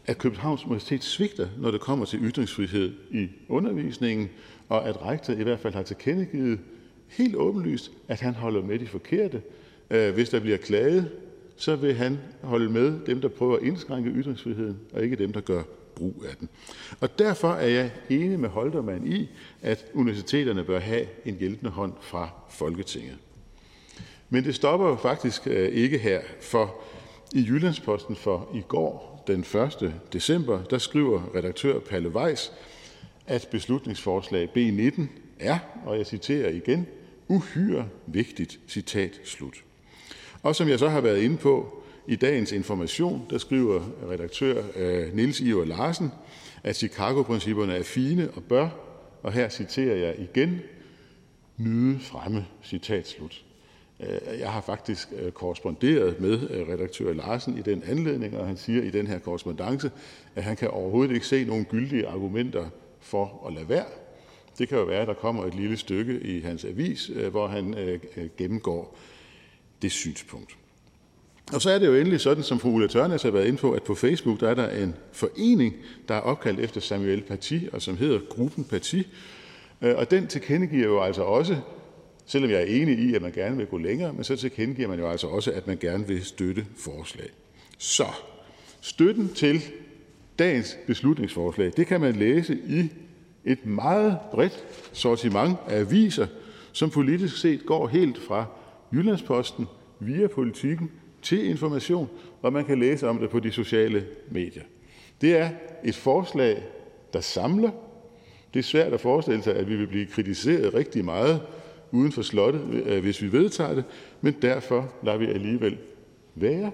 [0.07, 4.31] at Københavns Universitet svigter, når det kommer til ytringsfrihed i undervisningen,
[4.69, 6.59] og at rektor i hvert fald har tilkendegivet
[7.09, 9.43] helt åbenlyst, at han holder med de forkerte.
[9.89, 11.11] Hvis der bliver klaget
[11.57, 15.41] så vil han holde med dem, der prøver at indskrænke ytringsfriheden, og ikke dem, der
[15.41, 15.63] gør
[15.95, 16.49] brug af den.
[17.01, 19.29] Og derfor er jeg enig med Holtermann i,
[19.63, 23.17] at universiteterne bør have en hjælpende hånd fra Folketinget.
[24.31, 26.83] Men det stopper jo faktisk øh, ikke her, for
[27.35, 29.95] i Jyllandsposten for i går, den 1.
[30.13, 32.53] december, der skriver redaktør Palle Weiss,
[33.27, 35.03] at beslutningsforslag B19
[35.41, 36.87] er, og jeg citerer igen,
[37.29, 39.65] uhyre vigtigt, citat slut.
[40.43, 43.81] Og som jeg så har været inde på i dagens Information, der skriver
[44.11, 46.13] redaktør øh, Niels Iver Larsen,
[46.63, 48.69] at Chicago-principperne er fine og bør,
[49.23, 50.61] og her citerer jeg igen,
[51.57, 53.45] nyde fremme, citat slut.
[54.01, 58.57] Øh, jeg har faktisk øh, korresponderet med øh, redaktør Larsen i den anledning, og han
[58.57, 59.91] siger i den her korrespondence,
[60.35, 62.65] at han kan overhovedet ikke se nogen gyldige argumenter
[63.01, 63.87] for at lade være.
[64.59, 68.01] Det kan jo være, at der kommer et lille stykke i hans avis, hvor han
[68.37, 68.99] gennemgår
[69.83, 70.57] det synspunkt.
[71.53, 73.73] Og så er det jo endelig sådan, som fru Ulla Tørnes har været inde på,
[73.73, 75.75] at på Facebook der er der en forening,
[76.09, 79.03] der er opkaldt efter Samuel Paty, og som hedder Gruppen Paty.
[79.83, 81.57] Øh, og den tilkendegiver jo altså også,
[82.27, 84.99] selvom jeg er enig i, at man gerne vil gå længere, men så tilkendegiver man
[84.99, 87.29] jo altså også, at man gerne vil støtte forslag.
[87.79, 88.07] Så
[88.81, 89.63] støtten til
[90.39, 92.89] dagens beslutningsforslag, det kan man læse i
[93.45, 96.27] et meget bredt sortiment af aviser,
[96.73, 98.47] som politisk set går helt fra
[98.93, 99.67] Jyllandsposten
[100.01, 100.91] via Politiken
[101.23, 102.09] til Information,
[102.43, 104.63] og man kan læse om det på de sociale medier.
[105.21, 105.51] Det er
[105.85, 106.63] et forslag,
[107.13, 107.71] der samler.
[108.55, 111.41] Det er svært at forestille sig, at vi vil blive kritiseret rigtig meget
[111.91, 113.85] uden for slottet, øh, hvis vi vedtager det,
[114.21, 115.79] men derfor lader vi alligevel
[116.35, 116.71] være.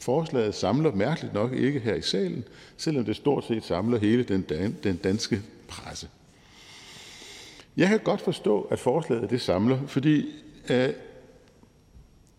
[0.00, 2.44] Forslaget samler mærkeligt nok ikke her i salen,
[2.76, 6.08] selvom det stort set samler hele den, dan- den danske presse.
[7.76, 10.26] Jeg kan godt forstå, at forslaget det samler, fordi
[10.70, 10.88] øh,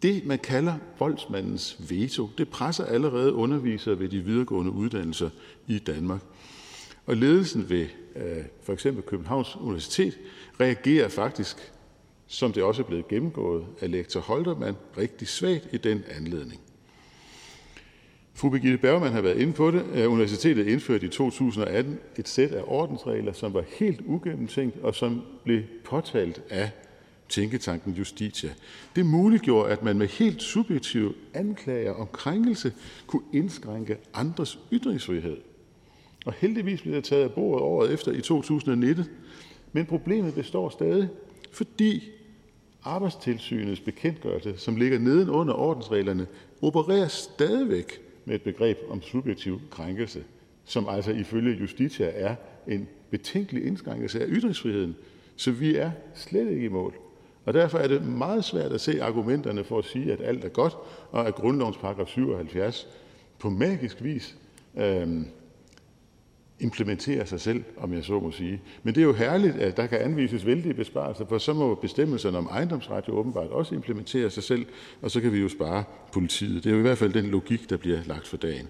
[0.02, 5.30] det, man kalder voldsmandens veto, det presser allerede undervisere ved de videregående uddannelser
[5.68, 6.22] i Danmark.
[7.06, 10.20] Og ledelsen ved øh, for eksempel Københavns Universitet
[10.60, 11.74] reagerer faktisk,
[12.28, 16.62] som det også er blevet gennemgået af lektor Holtermann, rigtig svagt i den anledning.
[18.34, 19.86] Fru Birgitte Bergman har været inde på det.
[19.94, 25.22] Øh, universitetet indførte i 2018 et sæt af ordensregler, som var helt ugennemtænkt og som
[25.44, 26.72] blev påtalt af
[27.32, 28.50] tænketanken Justitia.
[28.96, 32.74] Det muliggjorde, at man med helt subjektive anklager om krænkelse
[33.08, 35.38] kunne indskrænke andres ytringsfrihed.
[36.26, 39.06] Og heldigvis blev det taget af bordet året efter i 2019.
[39.72, 41.10] Men problemet består stadig,
[41.52, 42.12] fordi
[42.84, 46.28] arbejdstilsynets bekendtgørelse, som ligger nedenunder ordensreglerne,
[46.62, 50.24] opererer stadigvæk med et begreb om subjektiv krænkelse,
[50.66, 52.36] som altså ifølge Justitia er
[52.68, 54.96] en betænkelig indskrænkelse af ytringsfriheden.
[55.36, 57.11] Så vi er slet ikke i mål.
[57.46, 60.50] Og derfor er det meget svært at se argumenterne for at sige, at alt er
[60.50, 60.74] godt,
[61.12, 62.88] og at grundlovens paragraf 77
[63.40, 64.36] på magisk vis
[64.78, 65.08] øh,
[66.60, 68.62] implementerer sig selv, om jeg så må sige.
[68.84, 72.38] Men det er jo herligt, at der kan anvises vældige besparelser, for så må bestemmelserne
[72.38, 74.66] om ejendomsret jo åbenbart også implementere sig selv,
[75.02, 76.64] og så kan vi jo spare politiet.
[76.64, 78.68] Det er jo i hvert fald den logik, der bliver lagt for dagen.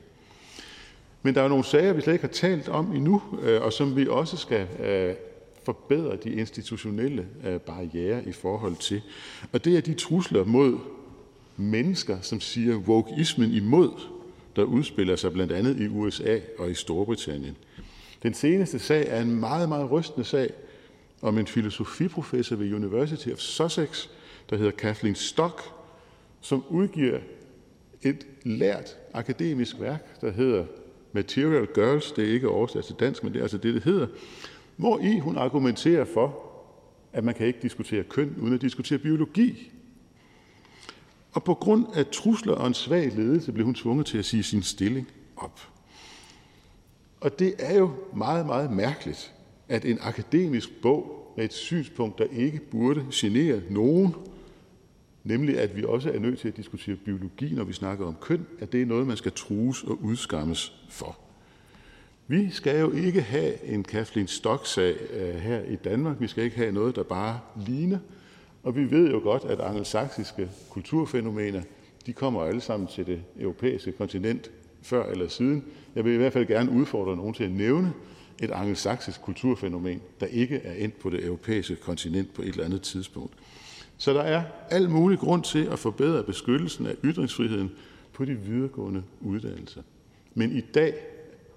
[1.22, 3.74] Men der er jo nogle sager, vi slet ikke har talt om endnu, øh, og
[3.74, 5.16] som vi også skal øh,
[5.66, 9.02] forbedre de institutionelle øh, barrierer barriere i forhold til.
[9.52, 10.80] Og det er de trusler mod
[11.58, 13.92] mennesker, som siger wokeismen imod,
[14.56, 17.58] der udspiller sig blandt andet i USA og i Storbritannien.
[18.24, 20.54] Den seneste sag er en meget, meget rystende sag
[21.22, 24.08] om en filosofiprofessor ved University of Sussex,
[24.50, 25.62] der hedder Kathleen Stock,
[26.42, 27.20] som udgiver
[28.02, 30.66] et lært akademisk værk, der hedder
[31.12, 32.12] Material Girls.
[32.12, 34.08] Det er ikke oversat til dansk, men det er altså det, det hedder.
[34.82, 36.40] Hvor i hun argumenterer for,
[37.14, 39.72] at man kan ikke diskutere køn uden at diskutere biologi.
[41.32, 44.44] Og på grund af trusler og en svag ledelse blev hun tvunget til at sige
[44.44, 45.60] sin stilling op.
[47.20, 49.34] Og det er jo meget, meget mærkeligt,
[49.70, 54.16] at en akademisk bog med et synspunkt, der ikke burde genere nogen,
[55.24, 58.46] nemlig at vi også er nødt til at diskutere biologi, når vi snakker om køn,
[58.60, 61.31] at det er noget, man skal trues og udskammes for.
[62.32, 66.16] Vi skal jo ikke have en Kathleen Stock-sag øh, her i Danmark.
[66.20, 67.98] Vi skal ikke have noget, der bare ligner.
[68.64, 71.62] Og vi ved jo godt, at angelsaksiske kulturfænomener
[72.06, 74.52] de kommer alle sammen til det europæiske kontinent
[74.82, 75.64] før eller siden.
[75.96, 77.94] Jeg vil i hvert fald gerne udfordre nogen til at nævne
[78.42, 82.82] et angelsaksisk kulturfænomen, der ikke er endt på det europæiske kontinent på et eller andet
[82.82, 83.34] tidspunkt.
[83.98, 87.72] Så der er al mulig grund til at forbedre beskyttelsen af ytringsfriheden
[88.14, 89.82] på de videregående uddannelser.
[90.36, 90.94] Men i dag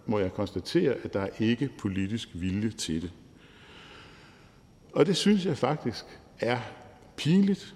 [0.07, 3.11] må jeg konstatere, at der ikke er politisk vilje til det.
[4.93, 6.05] Og det synes jeg faktisk
[6.41, 6.59] er
[7.17, 7.75] pinligt.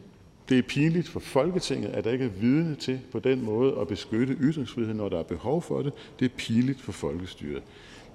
[0.48, 3.88] Det er pinligt for Folketinget, at der ikke er vidne til på den måde at
[3.88, 5.92] beskytte ytringsfriheden, når der er behov for det.
[6.18, 7.62] Det er pinligt for folkestyret.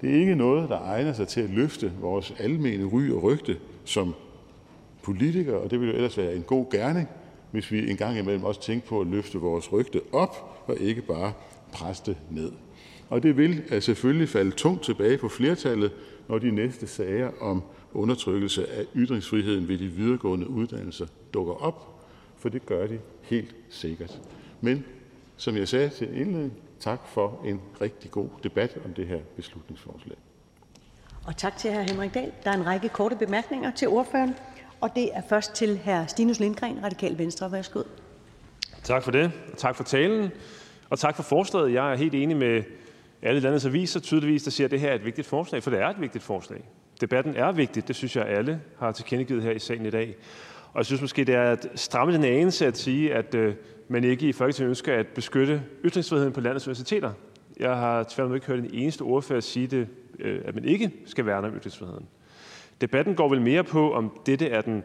[0.00, 3.58] Det er ikke noget, der egner sig til at løfte vores almene ry og rygte
[3.84, 4.14] som
[5.02, 7.08] politikere, og det ville jo ellers være en god gerning,
[7.50, 11.02] hvis vi en gang imellem også tænkte på at løfte vores rygte op og ikke
[11.02, 11.32] bare
[11.72, 12.52] presse det ned.
[13.14, 15.92] Og det vil øh, selvfølgelig falde tungt tilbage på flertallet,
[16.28, 17.62] når de næste sager om
[17.92, 22.06] undertrykkelse af ytringsfriheden ved de videregående uddannelser dukker op,
[22.38, 24.20] for det gør de helt sikkert.
[24.60, 24.84] Men
[25.36, 30.16] som jeg sagde til indledning, tak for en rigtig god debat om det her beslutningsforslag.
[31.26, 31.80] Og tak til hr.
[31.80, 32.32] Henrik Dahl.
[32.44, 34.34] Der er en række korte bemærkninger til ordføreren,
[34.80, 36.06] og det er først til hr.
[36.06, 37.52] Stinus Lindgren, Radikal Venstre.
[37.52, 37.82] Værsgo.
[38.82, 40.30] Tak for det, og tak for talen,
[40.90, 41.72] og tak for forslaget.
[41.72, 42.62] Jeg er helt enig med
[43.24, 45.80] alle landets aviser tydeligvis, der siger, at det her er et vigtigt forslag, for det
[45.80, 46.64] er et vigtigt forslag.
[47.00, 50.16] Debatten er vigtig, det synes jeg alle har tilkendegivet her i salen i dag.
[50.72, 53.54] Og jeg synes måske, det er at stramme den anelse at sige, at øh,
[53.88, 57.12] man ikke i Folketinget ønsker at beskytte ytringsfriheden på landets universiteter.
[57.60, 59.88] Jeg har tværtimod ikke hørt en eneste ordfører sige det,
[60.18, 62.06] øh, at man ikke skal værne om ytringsfriheden.
[62.80, 64.82] Debatten går vel mere på, om dette er den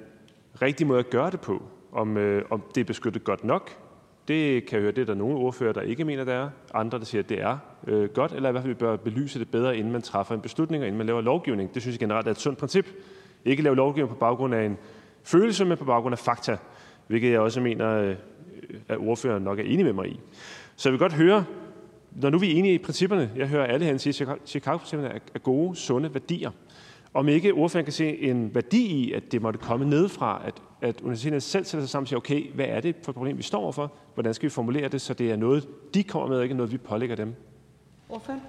[0.61, 1.63] rigtige måde at gøre det på.
[1.91, 3.88] Om, øh, om det er beskyttet godt nok,
[4.29, 6.49] det kan jeg høre, det er der nogle ordfører, der ikke mener, det er.
[6.73, 9.39] Andre, der siger, at det er øh, godt, eller i hvert fald, vi bør belyse
[9.39, 11.73] det bedre, inden man træffer en beslutning, og inden man laver lovgivning.
[11.73, 12.87] Det synes jeg generelt er et sundt princip.
[13.45, 14.77] Ikke lave lovgivning på baggrund af en
[15.23, 16.57] følelse, men på baggrund af fakta,
[17.07, 18.15] hvilket jeg også mener, øh,
[18.87, 20.19] at ordføreren nok er enig med mig i.
[20.75, 21.45] Så jeg vil godt høre,
[22.11, 25.39] når nu vi er enige i principperne, jeg hører alle herinde sige, at Chicago-principperne er
[25.39, 26.51] gode, sunde værdier.
[27.13, 31.01] Om ikke ordføreren kan se en værdi i, at det måtte komme nedefra, at, at
[31.01, 33.43] universiteterne selv sætter sig sammen og siger, okay, hvad er det for et problem, vi
[33.43, 33.93] står overfor?
[34.13, 36.71] Hvordan skal vi formulere det, så det er noget, de kommer med, og ikke noget,
[36.71, 37.35] vi pålægger dem?
[38.09, 38.41] Ordføreren?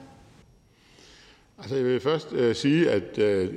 [1.58, 3.54] Altså, jeg vil først øh, sige, at øh,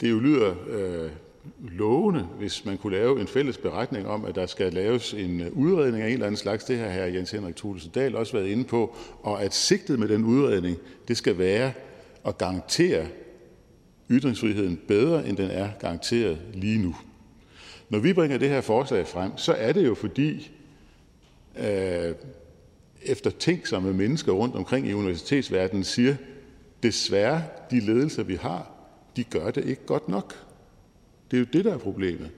[0.00, 1.10] det jo lyder øh,
[1.58, 5.52] lovende, hvis man kunne lave en fælles beretning om, at der skal laves en øh,
[5.52, 6.64] udredning af en eller anden slags.
[6.64, 10.08] Det har her Jens Henrik Thulesen Dahl også været inde på, og at sigtet med
[10.08, 10.76] den udredning,
[11.08, 11.72] det skal være
[12.26, 13.06] at garantere
[14.10, 16.96] ytringsfriheden bedre, end den er garanteret lige nu.
[17.90, 20.50] Når vi bringer det her forslag frem, så er det jo fordi
[21.58, 22.14] øh,
[23.02, 26.16] eftertænksomme mennesker rundt omkring i universitetsverdenen siger,
[26.82, 28.70] desværre, de ledelser, vi har,
[29.16, 30.46] de gør det ikke godt nok.
[31.30, 32.30] Det er jo det, der er problemet.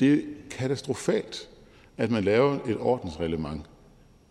[0.00, 0.18] Det er
[0.50, 1.48] katastrofalt,
[1.96, 3.62] at man laver et ordensreglement,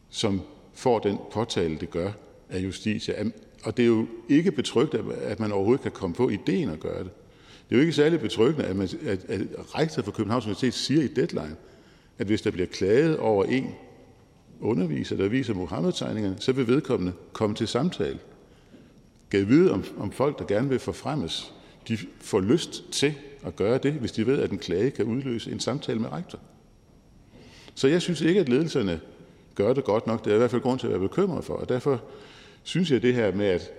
[0.09, 0.41] som
[0.73, 2.11] får den påtale, det gør
[2.49, 3.23] af Justitia.
[3.63, 7.03] Og det er jo ikke betryggende, at man overhovedet kan komme på ideen at gøre
[7.03, 7.11] det.
[7.69, 9.41] Det er jo ikke særlig betryggende, at, man, at, at
[9.75, 11.56] rektor for Københavns Universitet siger i deadline,
[12.17, 13.75] at hvis der bliver klaget over en
[14.59, 18.19] underviser, der viser Muhammed-tegningerne, så vil vedkommende komme til samtale.
[19.30, 21.53] Gav vide, om, om folk, der gerne vil forfremmes,
[21.88, 23.14] de får lyst til
[23.45, 26.39] at gøre det, hvis de ved, at en klage kan udløse en samtale med rektor.
[27.75, 28.99] Så jeg synes ikke, at ledelserne
[29.56, 30.25] gør det godt nok.
[30.25, 32.01] Det er i hvert fald grund til at være bekymret for, og derfor
[32.64, 33.72] synes jeg det her med, at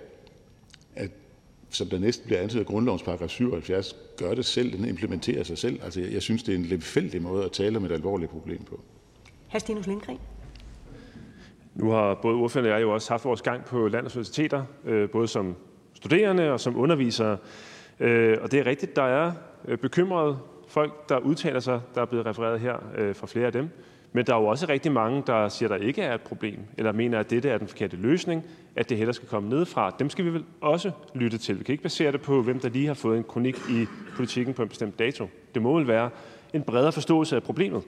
[1.71, 5.57] som der næsten bliver antaget af grundlovens paragraf 77, gør det selv, den implementerer sig
[5.57, 5.79] selv.
[5.83, 8.63] Altså, jeg, jeg synes, det er en lemfældig måde at tale om et alvorligt problem
[8.63, 8.81] på.
[9.47, 9.57] Hr.
[9.57, 10.17] Stinus Lindgren.
[11.75, 15.09] Nu har både ordføreren og jeg jo også haft vores gang på landets universiteter, øh,
[15.09, 15.55] både som
[15.93, 17.37] studerende og som undervisere.
[17.99, 19.31] Øh, og det er rigtigt, der er
[19.67, 22.75] øh, bekymrede folk, der udtaler sig, der er blevet refereret her
[23.13, 23.69] fra flere af dem.
[24.13, 26.59] Men der er jo også rigtig mange, der siger, at der ikke er et problem,
[26.77, 28.43] eller mener, at dette er den forkerte løsning,
[28.75, 29.95] at det heller skal komme nedefra.
[29.99, 31.59] Dem skal vi vel også lytte til.
[31.59, 33.85] Vi kan ikke basere det på, hvem der lige har fået en kronik i
[34.15, 35.29] politikken på en bestemt dato.
[35.53, 36.09] Det må vel være
[36.53, 37.83] en bredere forståelse af problemet.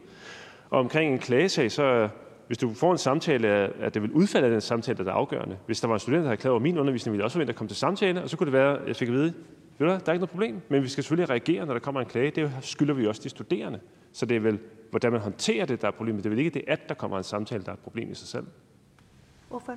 [0.70, 2.10] Og omkring en klagesag, så
[2.48, 5.58] hvis du får en samtale, at det vil udfalde af den samtale, der er afgørende.
[5.66, 7.52] Hvis der var en student, der havde klaget over min undervisning, ville jeg også forvente
[7.52, 9.34] at komme til samtale, og så kunne det være, at jeg fik at vide,
[9.78, 12.02] ved du, der er ikke noget problem, men vi skal selvfølgelig reagere, når der kommer
[12.02, 12.32] en klage.
[12.32, 13.80] Det skylder vi også de studerende.
[14.12, 16.24] Så det er vel, hvordan man håndterer det, der er problemet.
[16.24, 18.16] Det er vel ikke det, at der kommer en samtale, der er et problem i
[18.16, 18.46] sig selv.
[19.50, 19.74] Hvorfor?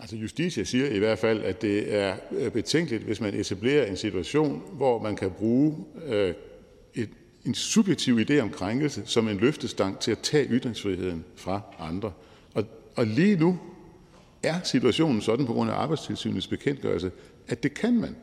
[0.00, 3.96] Altså Justitia siger i hvert fald, at det er øh, betænkeligt, hvis man etablerer en
[3.96, 6.34] situation, hvor man kan bruge øh,
[6.94, 7.08] et,
[7.44, 12.12] en subjektiv idé om krænkelse som en løftestang til at tage ytringsfriheden fra andre.
[12.54, 12.64] Og,
[12.96, 13.58] og lige nu
[14.42, 17.10] er situationen sådan på grund af arbejdstilsynets bekendtgørelse,
[17.48, 18.16] at det kan man.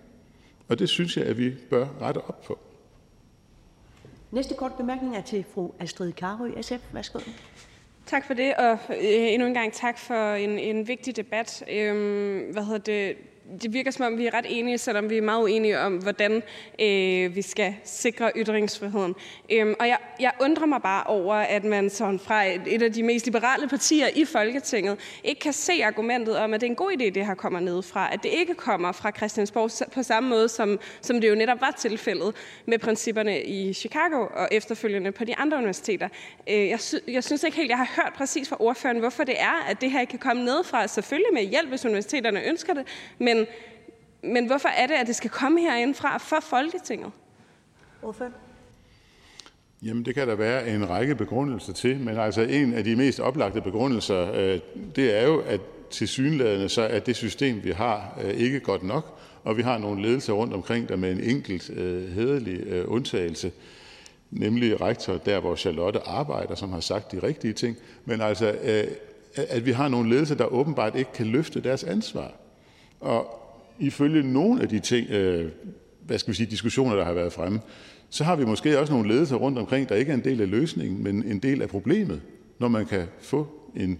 [0.68, 2.60] Og det synes jeg, at vi bør rette op på.
[4.32, 6.93] Næste kort bemærkning er til fru Astrid Karø, SF.
[6.93, 7.19] Værsgo.
[8.06, 11.64] Tak for det, og øh, endnu en gang tak for en, en vigtig debat.
[11.72, 13.17] Øhm, hvad hedder det?
[13.61, 16.43] Det virker som om, vi er ret enige, selvom vi er meget uenige om, hvordan
[16.81, 19.15] øh, vi skal sikre ytringsfriheden.
[19.51, 22.93] Øhm, og jeg, jeg undrer mig bare over, at man sådan fra et, et af
[22.93, 26.75] de mest liberale partier i Folketinget ikke kan se argumentet om, at det er en
[26.75, 28.13] god idé, det her kommer ned fra.
[28.13, 31.75] At det ikke kommer fra Christiansborg på samme måde, som, som det jo netop var
[31.80, 36.09] tilfældet med principperne i Chicago og efterfølgende på de andre universiteter.
[36.49, 39.35] Øh, jeg, sy- jeg synes ikke helt, jeg har hørt præcis fra ordføreren, hvorfor det
[39.39, 40.88] er, at det her ikke kan komme ned fra.
[40.88, 42.88] Selvfølgelig med hjælp, hvis universiteterne ønsker det,
[43.19, 43.33] men
[44.24, 47.12] men hvorfor er det, at det skal komme herindefra for Folketinget?
[48.02, 48.26] Hvorfor?
[49.84, 53.20] Jamen, det kan der være en række begrundelser til, men altså en af de mest
[53.20, 54.60] oplagte begrundelser, øh,
[54.95, 58.84] det er jo, at til synlædende så er det system, vi har, øh, ikke godt
[58.84, 62.86] nok, og vi har nogle ledelser rundt omkring, der med en enkelt øh, hederlig øh,
[62.88, 63.52] undtagelse,
[64.32, 68.84] nemlig rektor der, hvor Charlotte arbejder, som har sagt de rigtige ting, men altså, øh,
[69.36, 72.32] at vi har nogle ledelser, der åbenbart ikke kan løfte deres ansvar.
[73.03, 73.40] Og
[73.80, 75.51] ifølge nogle af de ting, øh,
[76.06, 77.61] hvad skal vi sige, diskussioner, der har været fremme,
[78.09, 80.49] så har vi måske også nogle ledelser rundt omkring, der ikke er en del af
[80.49, 82.22] løsningen, men en del af problemet,
[82.59, 83.99] når man kan få en,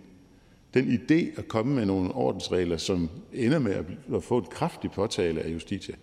[0.73, 3.83] den idé at komme med nogle ordensregler, som ender med
[4.15, 5.95] at få en kraftig påtale af Justitia.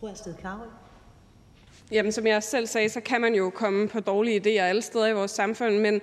[0.00, 0.83] Fru Astrid Karø.
[1.92, 5.06] Jamen, som jeg selv sagde, så kan man jo komme på dårlige idéer alle steder
[5.06, 5.94] i vores samfund, men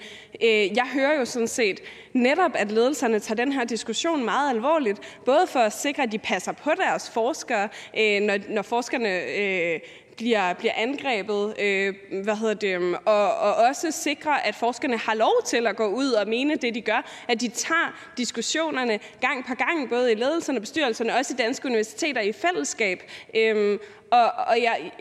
[0.43, 1.79] øh, jeg hører jo sådan set
[2.13, 6.17] netop, at ledelserne tager den her diskussion meget alvorligt, både for at sikre, at de
[6.17, 9.79] passer på deres forskere, øh, når, når forskerne øh,
[10.17, 15.13] bliver, bliver angrebet, øh, hvad hedder det, øhm, og, og også sikre, at forskerne har
[15.13, 19.45] lov til at gå ud og mene det, de gør, at de tager diskussionerne gang
[19.45, 23.03] på gang, både i ledelserne, bestyrelserne også i danske universiteter i fællesskab.
[23.35, 23.79] Øh,
[24.11, 24.91] og, og jeg,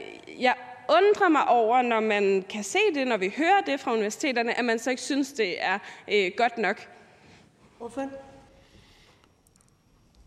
[0.41, 0.55] jeg
[0.91, 4.65] undrer mig over, når man kan se det, når vi hører det fra universiteterne, at
[4.65, 5.79] man så ikke synes, det er
[6.13, 6.89] øh, godt nok.
[7.79, 8.11] Hvorfor?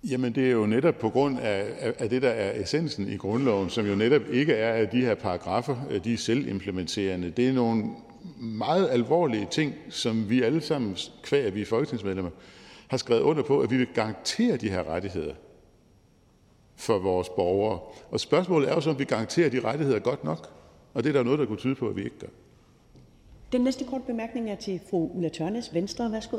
[0.09, 3.69] Jamen det er jo netop på grund af, af det, der er essensen i grundloven,
[3.69, 7.29] som jo netop ikke er, at de her paragrafer de er selvimplementerende.
[7.29, 7.85] Det er nogle
[8.39, 12.31] meget alvorlige ting, som vi alle sammen, kvæg vi er folketingsmedlemmer,
[12.87, 15.33] har skrevet under på, at vi vil garantere de her rettigheder
[16.83, 17.79] for vores borgere.
[18.11, 20.49] Og spørgsmålet er jo så, om vi garanterer de rettigheder godt nok.
[20.93, 22.27] Og det er der noget, der kunne tyde på, at vi ikke gør.
[23.51, 26.11] Den næste kort bemærkning er til fru Ulla Tørnes, Venstre.
[26.11, 26.37] Værsgo.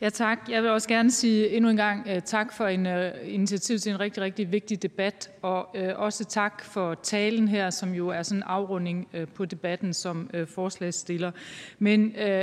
[0.00, 0.38] Ja, tak.
[0.48, 2.92] Jeg vil også gerne sige endnu en gang uh, tak for en uh,
[3.24, 7.94] initiativ til en rigtig, rigtig vigtig debat, og uh, også tak for talen her, som
[7.94, 11.30] jo er sådan en afrunding uh, på debatten som uh, forslagsstiller.
[11.78, 12.42] Men uh,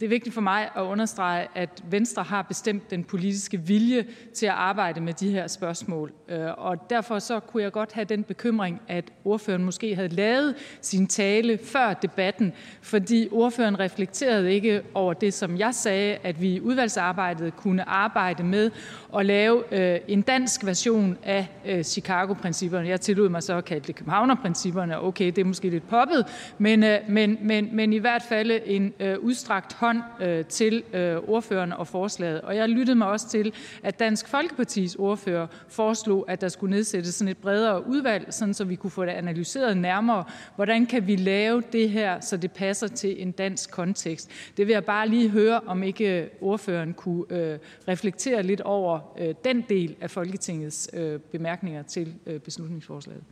[0.00, 4.46] det er vigtigt for mig at understrege, at Venstre har bestemt den politiske vilje til
[4.46, 6.12] at arbejde med de her spørgsmål.
[6.28, 10.54] Øh, og derfor så kunne jeg godt have den bekymring, at ordføreren måske havde lavet
[10.80, 12.52] sin tale før debatten,
[12.82, 18.42] fordi ordføreren reflekterede ikke over det, som jeg sagde, at vi i udvalgsarbejdet kunne arbejde
[18.42, 18.70] med
[19.16, 22.88] at lave øh, en dansk version af øh, Chicago-principperne.
[22.88, 25.02] Jeg tillod mig så at kalde det Københavner-principperne.
[25.02, 26.24] Okay, det er måske lidt poppet,
[26.58, 29.85] men, men, men, men i hvert fald en udstrakt hånd
[30.20, 32.40] øh, til øh, ordføreren og forslaget.
[32.40, 37.14] Og jeg lyttede mig også til, at Dansk Folkepartis ordfører foreslog, at der skulle nedsættes
[37.14, 40.24] sådan et bredere udvalg, sådan så vi kunne få det analyseret nærmere.
[40.56, 44.30] Hvordan kan vi lave det her, så det passer til en dansk kontekst?
[44.56, 47.58] Det vil jeg bare lige høre, om ikke øh, ordføreren kunne øh,
[47.88, 53.22] reflektere lidt over øh, den del af Folketingets øh, bemærkninger til øh, beslutningsforslaget.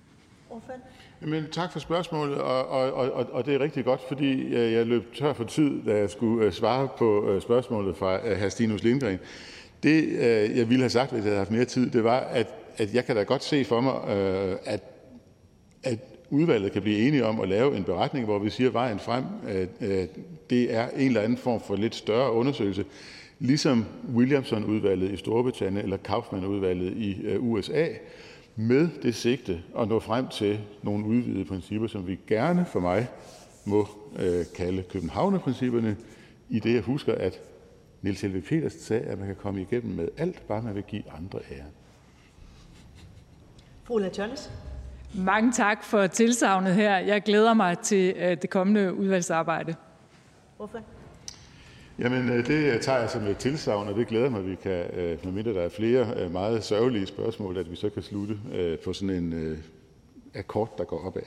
[0.50, 0.78] Ordfører.
[1.20, 4.86] Men tak for spørgsmålet, og, og, og, og det er rigtig godt, fordi øh, jeg
[4.86, 8.48] løb tør for tid, da jeg skulle øh, svare på øh, spørgsmålet fra hr.
[8.48, 9.18] Stinus Lindgren.
[9.82, 10.12] Det,
[10.56, 13.04] jeg ville have sagt, hvis jeg havde haft mere tid, det var, at, at jeg
[13.04, 13.94] kan da godt se for mig,
[14.64, 14.82] at,
[15.82, 15.98] at
[16.30, 19.24] udvalget kan blive enige om at lave en beretning, hvor vi siger, at vejen frem,
[19.48, 19.80] at
[20.50, 22.84] det er en eller anden form for lidt større undersøgelse,
[23.38, 23.84] ligesom
[24.14, 27.86] Williamson-udvalget i Storbritannien eller Kaufmann-udvalget i USA,
[28.56, 33.08] med det sigte at nå frem til nogle udvidede principper, som vi gerne for mig
[33.64, 35.96] må øh, kalde Københavnerprincipperne,
[36.48, 37.40] i det jeg husker, at
[38.02, 41.02] Niels Helve Petersen sagde, at man kan komme igennem med alt, bare man vil give
[41.18, 41.64] andre ære.
[43.84, 44.50] Fru Ulla Tørnes.
[45.14, 46.98] Mange tak for tilsavnet her.
[46.98, 49.74] Jeg glæder mig til øh, det kommende udvalgsarbejde.
[50.56, 50.80] Hvorfor?
[51.98, 54.54] Jamen, øh, det øh, tager jeg som et tilsavn, og det glæder mig, at vi
[54.54, 58.38] kan, øh, medmindre der er flere meget sørgelige spørgsmål, at vi så kan slutte
[58.84, 59.62] på sådan en
[60.34, 61.22] akkord, der går opad.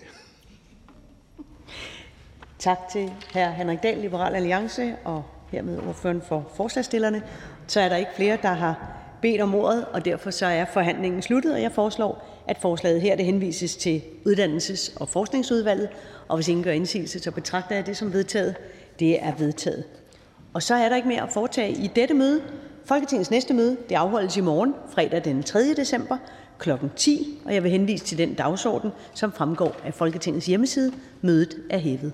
[2.59, 3.49] Tak til hr.
[3.49, 7.23] Henrik Dahl, Liberal Alliance, og hermed ordføreren for forslagsstillerne.
[7.67, 11.21] Så er der ikke flere, der har bedt om ordet, og derfor så er forhandlingen
[11.21, 15.89] sluttet, og jeg foreslår, at forslaget her det henvises til Uddannelses- og Forskningsudvalget,
[16.27, 18.55] og hvis ingen gør indsigelse, så betragter jeg det som vedtaget.
[18.99, 19.83] Det er vedtaget.
[20.57, 22.41] Og så er der ikke mere at foretage i dette møde.
[22.85, 25.73] Folketingets næste møde det afholdes i morgen, fredag den 3.
[25.73, 26.17] december
[26.59, 26.69] kl.
[26.95, 30.91] 10, og jeg vil henvise til den dagsorden, som fremgår af Folketingets hjemmeside.
[31.21, 32.13] Mødet er hævet.